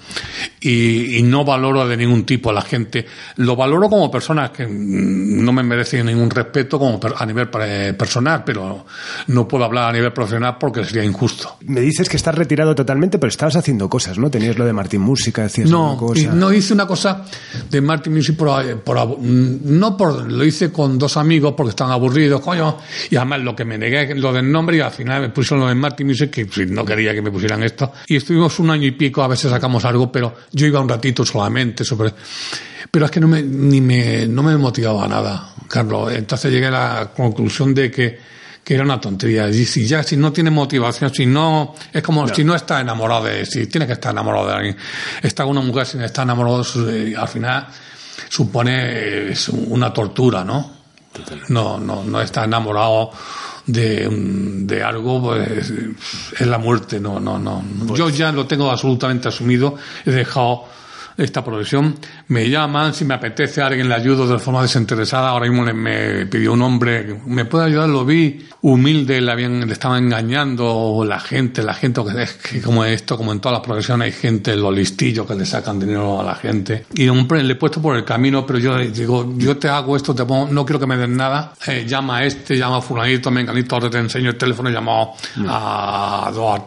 y, 0.60 1.22
no 1.22 1.46
valoro 1.46 1.88
de 1.88 1.96
ningún 1.96 2.26
tipo 2.26 2.50
a 2.50 2.54
la 2.54 2.62
gente. 2.62 3.06
Lo 3.38 3.56
valoro 3.56 3.90
como 3.90 4.12
personas 4.12 4.50
que 4.50 4.68
no 4.68 5.54
me 5.54 5.64
merecen 5.64 6.06
ningún 6.06 6.30
respeto 6.30 6.78
como 6.78 7.00
a 7.16 7.26
nivel 7.26 7.48
personal, 7.50 8.44
pero 8.44 8.86
no 9.28 9.48
puedo 9.48 9.64
hablar 9.64 9.90
a 9.90 9.94
nivel 9.94 10.12
profesional 10.12 10.58
porque 10.60 10.84
sería 10.84 11.04
injusto. 11.04 11.58
Me 11.62 11.80
dices 11.80 12.10
que 12.10 12.18
estás 12.18 12.36
retirado 12.36 12.76
totalmente, 12.76 13.18
pero 13.18 13.30
estabas 13.30 13.56
haciendo 13.56 13.88
cosas, 13.90 14.18
¿no? 14.18 14.30
Tenías 14.30 14.58
lo 14.58 14.66
de 14.66 14.74
Martín 14.74 15.02
Música, 15.02 15.44
decías 15.44 15.70
no, 15.70 15.98
No, 16.34 16.52
hice 16.52 16.74
una 16.74 16.86
cosa 16.86 17.24
de 17.70 17.82
Martin 17.82 18.14
Music 18.14 18.36
por, 18.36 19.20
no 19.20 19.98
por 19.98 20.32
lo 20.32 20.44
hice 20.46 20.72
con 20.72 20.98
dos 20.98 21.18
amigos 21.18 21.54
porque 21.56 21.72
estaban 21.72 21.94
aburridos, 21.94 22.42
coño, 22.42 22.78
y 23.10 23.16
además 23.16 23.42
lo 23.42 23.56
que 23.56 23.66
me 23.66 23.78
negué 23.78 24.16
lo 24.16 24.34
del 24.34 24.52
nombre 24.52 24.78
y 24.78 24.80
al 24.80 24.92
final 24.92 25.22
me 25.22 25.30
pusieron 25.30 25.62
lo 25.62 25.68
de 25.68 25.76
Martin 25.76 26.08
Music 26.08 26.30
que 26.30 26.66
no 26.68 26.86
quería 26.86 27.14
que 27.14 27.22
me 27.22 27.32
pusieran 27.32 27.64
esto 27.64 27.94
y 28.08 28.16
estuvimos 28.16 28.58
un 28.60 28.70
año 28.70 28.88
y 28.88 28.92
pico, 28.92 29.24
a 29.24 29.28
veces 29.28 29.52
sacamos 29.52 29.86
algo, 29.86 30.12
pero 30.12 30.36
yo 30.52 30.68
iba 30.68 30.80
un 30.80 30.90
ratito 30.90 31.26
solamente 31.26 31.84
sobre 31.84 32.14
pero 32.90 33.06
es 33.06 33.12
que 33.12 33.20
no 33.20 33.28
me 33.28 33.42
ni 33.42 33.80
me 33.80 34.28
no 34.28 34.44
me 34.44 34.58
motivaba 34.58 35.08
nada, 35.08 35.54
Carlos. 35.68 36.12
Entonces 36.14 36.52
llegué 36.52 36.68
a 36.68 36.72
la 36.72 37.12
conclusión 37.16 37.74
de 37.74 37.90
que 37.90 38.20
que 38.64 38.76
era 38.76 38.84
una 38.84 39.00
tontería. 39.00 39.50
Y 39.50 39.66
si 39.66 39.86
ya, 39.86 40.04
si 40.04 40.18
no 40.18 40.32
tiene 40.32 40.52
motivación, 40.52 41.14
si 41.14 41.26
no, 41.26 41.76
es 41.92 42.04
como 42.04 42.28
si 42.28 42.44
no 42.44 42.56
está 42.56 42.80
enamorado 42.80 43.26
de, 43.26 43.46
si 43.46 43.68
tiene 43.68 43.88
que 43.88 43.94
estar 43.94 44.12
enamorado 44.12 44.48
de 44.48 44.54
alguien, 44.54 44.78
está 45.22 45.44
con 45.44 45.58
una 45.58 45.66
mujer 45.66 45.86
sin 45.86 46.02
estar 46.02 46.24
enamorado, 46.24 46.64
eh, 46.90 47.16
al 47.18 47.28
final 47.28 47.68
supone 48.30 49.32
es 49.32 49.50
una 49.50 49.92
tortura, 49.94 50.44
¿no? 50.44 50.82
No, 51.50 51.78
no, 51.78 52.04
no 52.04 52.22
está 52.22 52.46
enamorado 52.46 53.12
de, 53.66 54.08
de 54.10 54.84
algo, 54.84 55.22
pues 55.22 55.72
es 56.40 56.48
la 56.48 56.58
muerte, 56.58 57.00
no, 57.00 57.20
no, 57.20 57.38
no. 57.38 57.64
Pues 57.88 58.00
Yo 58.00 58.10
ya 58.10 58.32
lo 58.32 58.46
tengo 58.48 58.72
absolutamente 58.72 59.28
asumido, 59.28 59.76
he 60.06 60.12
dejado 60.12 60.66
esta 61.18 61.44
profesión. 61.44 61.96
Me 62.28 62.50
llaman, 62.50 62.94
si 62.94 63.06
me 63.06 63.14
apetece 63.14 63.62
alguien 63.62 63.90
le 63.90 63.96
ayudo 63.96 64.28
de 64.28 64.40
forma 64.40 64.62
desinteresada. 64.62 65.30
Ahora 65.30 65.50
mismo 65.50 65.64
me 65.74 66.26
pidió 66.26 66.54
un 66.54 66.62
hombre, 66.62 67.20
¿me 67.26 67.46
puede 67.46 67.66
ayudar? 67.66 67.90
Lo 67.90 68.06
vi 68.06 68.48
humilde, 68.62 69.20
le, 69.22 69.32
habían, 69.32 69.66
le 69.66 69.74
estaba 69.74 69.98
engañando 69.98 71.04
la 71.08 71.20
gente, 71.20 71.64
la 71.64 71.74
gente, 71.74 72.02
que 72.04 72.24
es 72.24 72.34
que 72.34 72.62
como 72.62 72.86
esto, 72.86 73.18
como 73.18 73.32
en 73.32 73.40
todas 73.40 73.58
las 73.58 73.66
profesiones, 73.66 74.06
hay 74.06 74.12
gente, 74.12 74.56
los 74.56 74.74
listillos 74.74 75.26
que 75.26 75.36
le 75.36 75.46
sacan 75.46 75.80
dinero 75.80 76.22
a 76.22 76.24
la 76.24 76.36
gente. 76.36 76.86
Y 76.94 77.08
hombre, 77.08 77.44
le 77.44 77.54
he 77.54 77.56
puesto 77.56 77.82
por 77.82 77.96
el 77.96 78.06
camino, 78.06 78.46
pero 78.46 78.60
yo 78.60 78.78
digo, 78.78 79.34
yo 79.38 79.58
te 79.58 79.68
hago 79.68 79.96
esto, 79.96 80.14
te 80.14 80.26
pongo, 80.26 80.52
no 80.52 80.66
quiero 80.66 80.80
que 80.80 80.88
me 80.88 80.98
den 80.98 81.18
nada. 81.18 81.54
Eh, 81.66 81.86
llama 81.88 82.18
a 82.18 82.26
este, 82.26 82.58
llama 82.58 82.78
a 82.78 82.82
fulanito, 82.82 83.32
menganito, 83.32 83.76
ahora 83.76 83.90
te 83.90 83.98
enseño 83.98 84.30
el 84.30 84.38
teléfono, 84.38 84.70
he 84.70 84.74
llamado 84.74 85.14
mm. 85.36 85.46
a 85.48 86.32
dos 86.34 86.62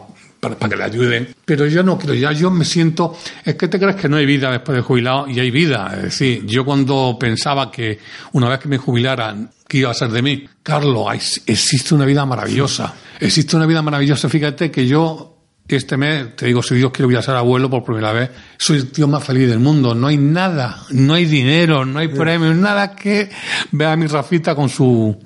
para, 0.51 0.69
que 0.69 0.75
le 0.75 0.83
ayuden. 0.83 1.35
Pero 1.43 1.65
yo 1.67 1.83
no 1.83 1.97
creo, 1.97 2.13
ya 2.13 2.31
yo 2.31 2.51
me 2.51 2.65
siento, 2.65 3.17
es 3.43 3.55
que 3.55 3.67
te 3.67 3.79
crees 3.79 3.95
que 3.95 4.09
no 4.09 4.17
hay 4.17 4.25
vida 4.25 4.51
después 4.51 4.75
de 4.75 4.81
jubilado 4.81 5.27
y 5.27 5.39
hay 5.39 5.51
vida. 5.51 5.91
Es 5.95 6.03
decir, 6.03 6.45
yo 6.45 6.65
cuando 6.65 7.17
pensaba 7.19 7.71
que 7.71 7.99
una 8.33 8.49
vez 8.49 8.59
que 8.59 8.67
me 8.67 8.77
jubilaran, 8.77 9.49
¿qué 9.67 9.79
iba 9.79 9.91
a 9.91 9.93
ser 9.93 10.09
de 10.09 10.21
mí? 10.21 10.45
Carlos, 10.63 11.41
existe 11.45 11.95
una 11.95 12.05
vida 12.05 12.25
maravillosa. 12.25 12.93
Existe 13.19 13.55
una 13.55 13.65
vida 13.65 13.81
maravillosa. 13.81 14.29
Fíjate 14.29 14.71
que 14.71 14.87
yo 14.87 15.35
este 15.67 15.97
mes, 15.97 16.35
te 16.35 16.45
digo, 16.45 16.61
si 16.61 16.75
Dios 16.75 16.91
quiere, 16.91 17.07
voy 17.07 17.15
a 17.15 17.21
ser 17.21 17.35
abuelo 17.35 17.69
por 17.69 17.83
primera 17.83 18.11
vez. 18.11 18.29
Soy 18.57 18.77
el 18.77 18.91
tío 18.91 19.07
más 19.07 19.23
feliz 19.23 19.49
del 19.49 19.59
mundo. 19.59 19.95
No 19.95 20.07
hay 20.07 20.17
nada, 20.17 20.83
no 20.91 21.13
hay 21.15 21.25
dinero, 21.25 21.85
no 21.85 21.99
hay 21.99 22.07
premios, 22.07 22.55
nada 22.55 22.95
que 22.95 23.29
vea 23.71 23.93
a 23.93 23.95
mi 23.95 24.05
Rafita 24.05 24.53
con 24.53 24.69
su, 24.69 25.17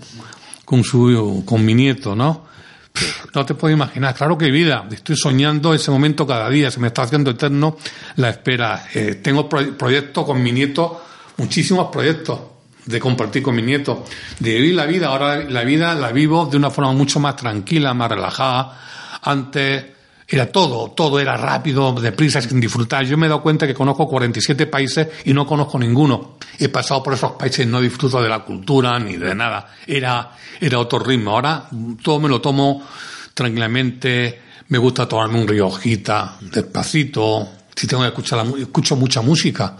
con 0.63 0.83
su, 0.83 1.43
con 1.45 1.65
mi 1.65 1.73
nieto, 1.73 2.15
¿no? 2.15 2.47
No 3.33 3.45
te 3.45 3.53
puedo 3.53 3.73
imaginar. 3.73 4.15
Claro 4.15 4.37
que 4.37 4.51
vida. 4.51 4.85
Estoy 4.91 5.15
soñando 5.15 5.73
ese 5.73 5.91
momento 5.91 6.25
cada 6.25 6.49
día. 6.49 6.71
Se 6.71 6.79
me 6.79 6.87
está 6.87 7.03
haciendo 7.03 7.31
eterno 7.31 7.77
la 8.15 8.29
espera. 8.29 8.87
Eh, 8.93 9.15
tengo 9.15 9.47
proyectos 9.47 10.25
con 10.25 10.41
mi 10.41 10.51
nieto, 10.51 11.03
muchísimos 11.37 11.89
proyectos 11.91 12.39
de 12.85 12.99
compartir 12.99 13.43
con 13.43 13.55
mi 13.55 13.61
nieto, 13.61 14.05
de 14.39 14.55
vivir 14.55 14.75
la 14.75 14.85
vida. 14.85 15.07
Ahora 15.07 15.43
la 15.43 15.63
vida 15.63 15.93
la 15.95 16.11
vivo 16.11 16.47
de 16.47 16.57
una 16.57 16.71
forma 16.71 16.91
mucho 16.93 17.19
más 17.19 17.35
tranquila, 17.35 17.93
más 17.93 18.09
relajada. 18.09 18.79
Antes 19.21 19.85
era 20.31 20.51
todo, 20.51 20.91
todo 20.91 21.19
era 21.19 21.35
rápido, 21.35 21.91
deprisa, 21.93 22.39
sin 22.39 22.59
disfrutar. 22.59 23.03
Yo 23.03 23.17
me 23.17 23.25
he 23.25 23.29
dado 23.29 23.41
cuenta 23.41 23.65
que 23.65 23.73
conozco 23.73 24.07
47 24.07 24.67
países 24.67 25.07
y 25.25 25.33
no 25.33 25.47
conozco 25.47 25.79
ninguno. 25.79 26.37
He 26.59 26.69
pasado 26.69 27.01
por 27.01 27.15
esos 27.15 27.31
países 27.31 27.65
y 27.65 27.69
no 27.69 27.81
disfruto 27.81 28.21
de 28.21 28.29
la 28.29 28.43
cultura 28.43 28.99
ni 28.99 29.17
de 29.17 29.33
nada. 29.33 29.73
Era, 29.87 30.31
era 30.61 30.77
otro 30.77 30.99
ritmo. 30.99 31.31
Ahora 31.31 31.67
todo 32.03 32.19
me 32.19 32.29
lo 32.29 32.39
tomo 32.39 32.83
tranquilamente. 33.33 34.41
Me 34.67 34.77
gusta 34.77 35.07
tomarme 35.07 35.41
un 35.41 35.47
riojita, 35.47 36.37
despacito. 36.41 37.49
Si 37.75 37.87
tengo 37.87 38.03
que 38.03 38.09
escuchar, 38.09 38.45
la, 38.45 38.59
escucho 38.59 38.95
mucha 38.95 39.21
música 39.21 39.75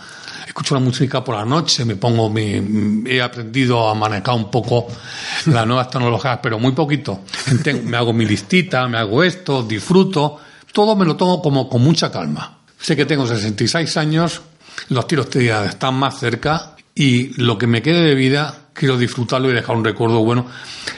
escucho 0.50 0.74
la 0.74 0.82
música 0.82 1.24
por 1.24 1.36
la 1.36 1.46
noche, 1.46 1.86
me 1.86 1.96
pongo, 1.96 2.28
me, 2.30 2.58
he 3.06 3.22
aprendido 3.22 3.88
a 3.88 3.94
manejar 3.94 4.36
un 4.36 4.50
poco 4.50 4.88
las 5.46 5.66
nuevas 5.68 5.92
tecnologías, 5.92 6.40
pero 6.42 6.58
muy 6.58 6.72
poquito. 6.72 7.22
Me 7.84 7.98
hago 7.98 8.14
mi 8.14 8.26
listita, 8.26 8.88
me 8.88 8.98
hago 8.98 9.24
esto, 9.24 9.62
disfruto, 9.62 10.40
todo 10.74 10.96
me 10.96 11.06
lo 11.06 11.16
tomo 11.16 11.42
como 11.42 11.70
con 11.70 11.84
mucha 11.84 12.12
calma. 12.12 12.58
Sé 12.80 12.96
que 12.96 13.06
tengo 13.06 13.28
66 13.28 13.98
años, 13.98 14.42
los 14.90 15.08
tiros 15.08 15.28
están 15.36 15.94
más 15.96 16.20
cerca 16.20 16.76
y 16.96 17.40
lo 17.42 17.58
que 17.58 17.68
me 17.68 17.84
quede 17.84 18.02
de 18.02 18.16
vida 18.16 18.70
quiero 18.74 18.98
disfrutarlo 18.98 19.52
y 19.52 19.54
dejar 19.54 19.76
un 19.76 19.86
recuerdo 19.86 20.24
bueno. 20.24 20.48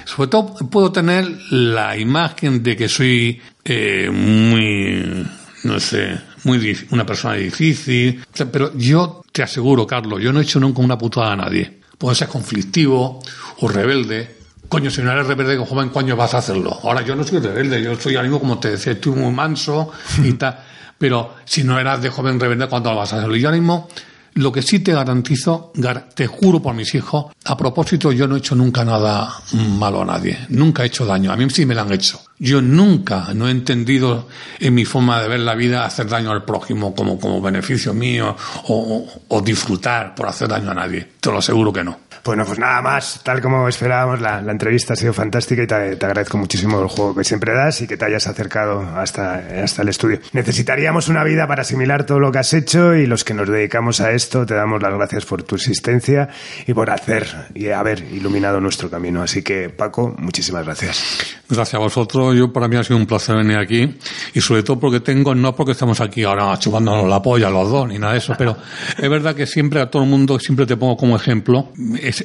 Sobre 0.05 0.29
todo 0.29 0.55
puedo 0.69 0.93
tener 0.93 1.27
la 1.49 1.97
imagen 1.97 2.63
de 2.63 2.77
que 2.77 2.87
soy 2.87 3.41
eh, 3.65 4.09
muy, 4.09 5.27
no 5.63 5.79
sé, 5.79 6.21
muy 6.43 6.77
una 6.91 7.05
persona 7.05 7.35
difícil. 7.35 8.23
Pero 8.51 8.73
yo 8.75 9.23
te 9.31 9.43
aseguro, 9.43 9.85
Carlos, 9.85 10.21
yo 10.21 10.31
no 10.33 10.39
he 10.39 10.43
hecho 10.43 10.59
nunca 10.59 10.81
una 10.81 10.97
putada 10.97 11.33
a 11.33 11.35
nadie. 11.35 11.81
Puede 11.97 12.15
ser 12.15 12.27
conflictivo 12.27 13.19
o 13.59 13.67
rebelde. 13.67 14.37
Coño, 14.67 14.89
si 14.89 15.01
no 15.01 15.11
eres 15.11 15.27
rebelde 15.27 15.57
con 15.57 15.65
joven, 15.65 15.89
coño 15.89 16.15
vas 16.15 16.33
a 16.33 16.39
hacerlo. 16.39 16.79
Ahora 16.83 17.01
yo 17.01 17.15
no 17.15 17.23
soy 17.23 17.39
rebelde, 17.39 17.83
yo 17.83 17.95
soy 17.95 18.15
algo 18.15 18.39
como 18.39 18.57
te 18.57 18.71
decía, 18.71 18.93
estoy 18.93 19.13
muy 19.13 19.31
manso 19.31 19.91
y 20.23 20.33
tal. 20.37 20.57
Pero 20.97 21.35
si 21.45 21.63
no 21.63 21.79
eras 21.79 22.01
de 22.01 22.09
joven 22.09 22.39
rebelde, 22.39 22.67
¿cuándo 22.67 22.91
lo 22.91 22.97
vas 22.97 23.11
a 23.13 23.17
hacerlo? 23.17 23.35
Y 23.35 23.41
yo 23.41 23.49
ahora 23.49 23.59
mismo 23.59 23.89
lo 24.33 24.51
que 24.51 24.61
sí 24.61 24.79
te 24.79 24.93
garantizo, 24.93 25.71
te 26.15 26.27
juro 26.27 26.61
por 26.61 26.73
mis 26.73 26.93
hijos, 26.95 27.25
a 27.45 27.57
propósito, 27.57 28.11
yo 28.11 28.27
no 28.27 28.35
he 28.35 28.39
hecho 28.39 28.55
nunca 28.55 28.85
nada 28.85 29.33
malo 29.53 30.01
a 30.01 30.05
nadie, 30.05 30.37
nunca 30.49 30.83
he 30.83 30.87
hecho 30.87 31.05
daño, 31.05 31.31
a 31.31 31.35
mí 31.35 31.49
sí 31.49 31.65
me 31.65 31.75
lo 31.75 31.81
han 31.81 31.91
hecho. 31.91 32.21
Yo 32.39 32.61
nunca 32.61 33.27
no 33.35 33.47
he 33.47 33.51
entendido 33.51 34.27
en 34.59 34.73
mi 34.73 34.83
forma 34.85 35.21
de 35.21 35.27
ver 35.27 35.41
la 35.41 35.53
vida 35.53 35.85
hacer 35.85 36.07
daño 36.07 36.31
al 36.31 36.43
prójimo 36.43 36.95
como, 36.95 37.19
como 37.19 37.39
beneficio 37.41 37.93
mío 37.93 38.35
o, 38.67 39.07
o 39.27 39.41
disfrutar 39.41 40.15
por 40.15 40.27
hacer 40.27 40.47
daño 40.47 40.71
a 40.71 40.73
nadie. 40.73 41.07
Te 41.19 41.31
lo 41.31 41.37
aseguro 41.37 41.71
que 41.71 41.83
no. 41.83 41.99
Bueno, 42.23 42.45
pues 42.45 42.59
nada 42.59 42.81
más, 42.83 43.21
tal 43.23 43.41
como 43.41 43.67
esperábamos, 43.67 44.21
la, 44.21 44.39
entrevista 44.39 44.93
ha 44.93 44.95
sido 44.95 45.11
fantástica 45.11 45.63
y 45.63 45.67
te, 45.67 46.05
agradezco 46.05 46.37
muchísimo 46.37 46.79
el 46.79 46.87
juego 46.87 47.15
que 47.15 47.23
siempre 47.23 47.53
das 47.53 47.81
y 47.81 47.87
que 47.87 47.97
te 47.97 48.05
hayas 48.05 48.27
acercado 48.27 48.81
hasta, 48.95 49.37
hasta 49.63 49.81
el 49.81 49.89
estudio. 49.89 50.19
Necesitaríamos 50.33 51.07
una 51.07 51.23
vida 51.23 51.47
para 51.47 51.63
asimilar 51.63 52.05
todo 52.05 52.19
lo 52.19 52.31
que 52.31 52.39
has 52.39 52.53
hecho 52.53 52.93
y 52.93 53.07
los 53.07 53.23
que 53.23 53.33
nos 53.33 53.49
dedicamos 53.49 54.01
a 54.01 54.11
esto 54.11 54.45
te 54.45 54.53
damos 54.53 54.81
las 54.83 54.93
gracias 54.93 55.25
por 55.25 55.41
tu 55.41 55.55
existencia 55.55 56.29
y 56.67 56.73
por 56.73 56.91
hacer 56.91 57.25
y 57.55 57.69
haber 57.69 58.03
iluminado 58.13 58.59
nuestro 58.61 58.89
camino. 58.89 59.23
Así 59.23 59.41
que, 59.41 59.69
Paco, 59.69 60.15
muchísimas 60.19 60.63
gracias. 60.63 61.37
Gracias 61.49 61.73
a 61.73 61.79
vosotros. 61.79 62.35
Yo, 62.35 62.53
para 62.53 62.67
mí 62.67 62.77
ha 62.77 62.83
sido 62.83 62.97
un 62.97 63.07
placer 63.07 63.35
venir 63.35 63.57
aquí 63.57 63.97
y 64.33 64.41
sobre 64.41 64.63
todo 64.63 64.79
porque 64.79 64.99
tengo, 64.99 65.33
no 65.33 65.55
porque 65.55 65.71
estamos 65.71 65.99
aquí 66.01 66.23
ahora 66.23 66.57
chupándonos 66.59 67.09
la 67.09 67.21
polla 67.21 67.49
los 67.49 67.69
dos 67.69 67.87
ni 67.87 67.97
nada 67.97 68.13
de 68.13 68.19
eso, 68.19 68.35
pero 68.37 68.55
es 68.97 69.09
verdad 69.09 69.35
que 69.35 69.47
siempre 69.47 69.81
a 69.81 69.89
todo 69.89 70.03
el 70.03 70.09
mundo, 70.09 70.39
siempre 70.39 70.65
te 70.65 70.77
pongo 70.77 70.95
como 70.95 71.15
ejemplo 71.15 71.71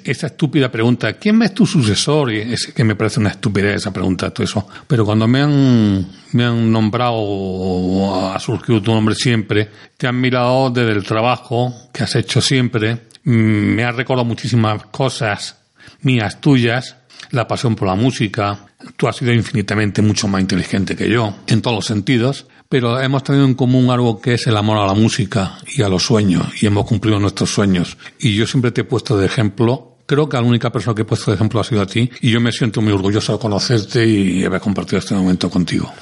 esa 0.04 0.26
estúpida 0.26 0.70
pregunta, 0.70 1.12
¿quién 1.14 1.40
es 1.42 1.54
tu 1.54 1.66
sucesor? 1.66 2.32
Y 2.32 2.52
es 2.52 2.66
que 2.68 2.84
me 2.84 2.94
parece 2.94 3.20
una 3.20 3.30
estupidez 3.30 3.76
esa 3.76 3.92
pregunta, 3.92 4.30
todo 4.30 4.44
eso. 4.44 4.68
Pero 4.86 5.04
cuando 5.04 5.26
me 5.26 5.40
han, 5.40 6.06
me 6.32 6.44
han 6.44 6.70
nombrado 6.70 8.32
ha 8.32 8.38
surgido 8.38 8.82
tu 8.82 8.92
nombre 8.92 9.14
siempre, 9.14 9.68
te 9.96 10.06
han 10.06 10.20
mirado 10.20 10.70
desde 10.70 10.92
el 10.92 11.04
trabajo 11.04 11.74
que 11.92 12.04
has 12.04 12.14
hecho 12.16 12.40
siempre, 12.40 12.94
mm, 13.24 13.30
me 13.30 13.84
ha 13.84 13.92
recordado 13.92 14.24
muchísimas 14.24 14.86
cosas 14.86 15.56
mías, 16.02 16.40
tuyas, 16.40 16.96
la 17.30 17.48
pasión 17.48 17.74
por 17.74 17.88
la 17.88 17.94
música. 17.94 18.58
Tú 18.96 19.08
has 19.08 19.16
sido 19.16 19.32
infinitamente 19.32 20.02
mucho 20.02 20.28
más 20.28 20.40
inteligente 20.40 20.96
que 20.96 21.08
yo, 21.08 21.34
en 21.46 21.62
todos 21.62 21.76
los 21.76 21.86
sentidos 21.86 22.46
pero 22.68 23.00
hemos 23.00 23.22
tenido 23.22 23.44
en 23.44 23.54
común 23.54 23.90
algo 23.90 24.20
que 24.20 24.34
es 24.34 24.46
el 24.46 24.56
amor 24.56 24.78
a 24.78 24.86
la 24.86 24.94
música 24.94 25.58
y 25.76 25.82
a 25.82 25.88
los 25.88 26.04
sueños, 26.04 26.46
y 26.60 26.66
hemos 26.66 26.86
cumplido 26.86 27.18
nuestros 27.18 27.50
sueños. 27.50 27.96
Y 28.18 28.34
yo 28.34 28.46
siempre 28.46 28.72
te 28.72 28.80
he 28.80 28.84
puesto 28.84 29.16
de 29.16 29.26
ejemplo. 29.26 29.98
Creo 30.06 30.28
que 30.28 30.36
la 30.36 30.42
única 30.42 30.70
persona 30.70 30.94
que 30.94 31.02
he 31.02 31.04
puesto 31.04 31.30
de 31.30 31.36
ejemplo 31.36 31.60
ha 31.60 31.64
sido 31.64 31.82
a 31.82 31.86
ti, 31.86 32.10
y 32.20 32.30
yo 32.30 32.40
me 32.40 32.52
siento 32.52 32.80
muy 32.80 32.92
orgulloso 32.92 33.32
de 33.32 33.38
conocerte 33.38 34.06
y 34.06 34.44
haber 34.44 34.60
compartido 34.60 34.98
este 34.98 35.14
momento 35.14 35.50
contigo. 35.50 35.92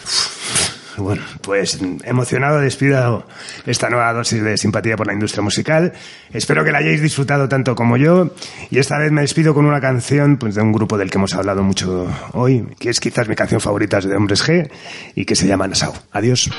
Bueno, 0.96 1.22
pues 1.40 1.80
emocionado 2.04 2.60
despido 2.60 3.26
esta 3.66 3.90
nueva 3.90 4.12
dosis 4.12 4.42
de 4.42 4.56
simpatía 4.56 4.96
por 4.96 5.06
la 5.06 5.12
industria 5.12 5.42
musical. 5.42 5.92
Espero 6.32 6.64
que 6.64 6.72
la 6.72 6.78
hayáis 6.78 7.02
disfrutado 7.02 7.48
tanto 7.48 7.74
como 7.74 7.96
yo. 7.96 8.30
Y 8.70 8.78
esta 8.78 8.98
vez 8.98 9.10
me 9.10 9.22
despido 9.22 9.54
con 9.54 9.66
una 9.66 9.80
canción 9.80 10.36
pues, 10.36 10.54
de 10.54 10.62
un 10.62 10.72
grupo 10.72 10.96
del 10.98 11.10
que 11.10 11.18
hemos 11.18 11.34
hablado 11.34 11.62
mucho 11.62 12.06
hoy, 12.32 12.66
que 12.78 12.90
es 12.90 13.00
quizás 13.00 13.28
mi 13.28 13.34
canción 13.34 13.60
favorita 13.60 14.00
de 14.00 14.14
Hombres 14.14 14.44
G 14.46 14.70
y 15.14 15.24
que 15.24 15.36
se 15.36 15.46
llama 15.46 15.66
Nassau. 15.66 15.92
Adiós. 16.12 16.50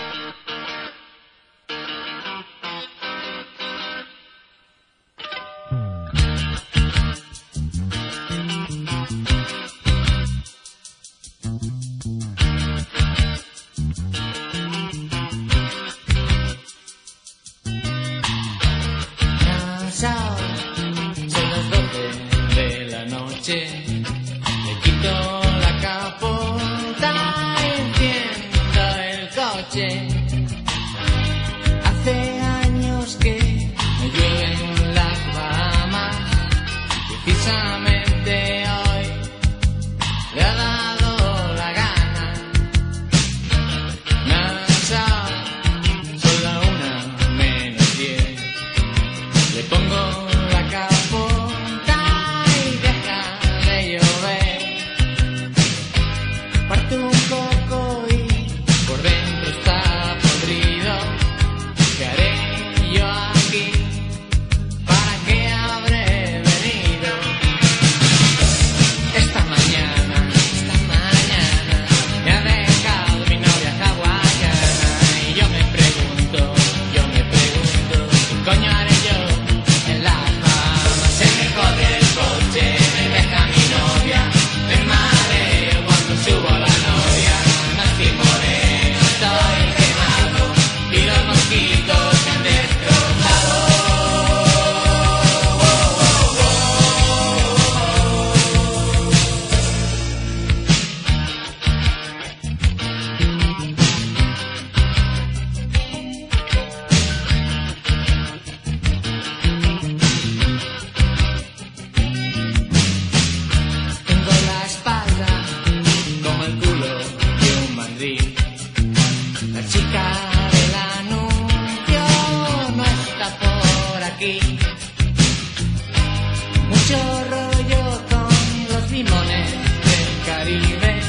mucho 126.86 127.00
rollo 127.32 128.02
con 128.12 128.30
los 128.70 128.92
limones 128.92 129.52
del 129.52 130.26
Caribe. 130.26 131.02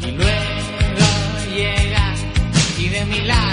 Y 0.00 0.10
luego 0.12 1.54
llega 1.54 2.14
y 2.78 2.88
de 2.88 3.04
milagro. 3.04 3.47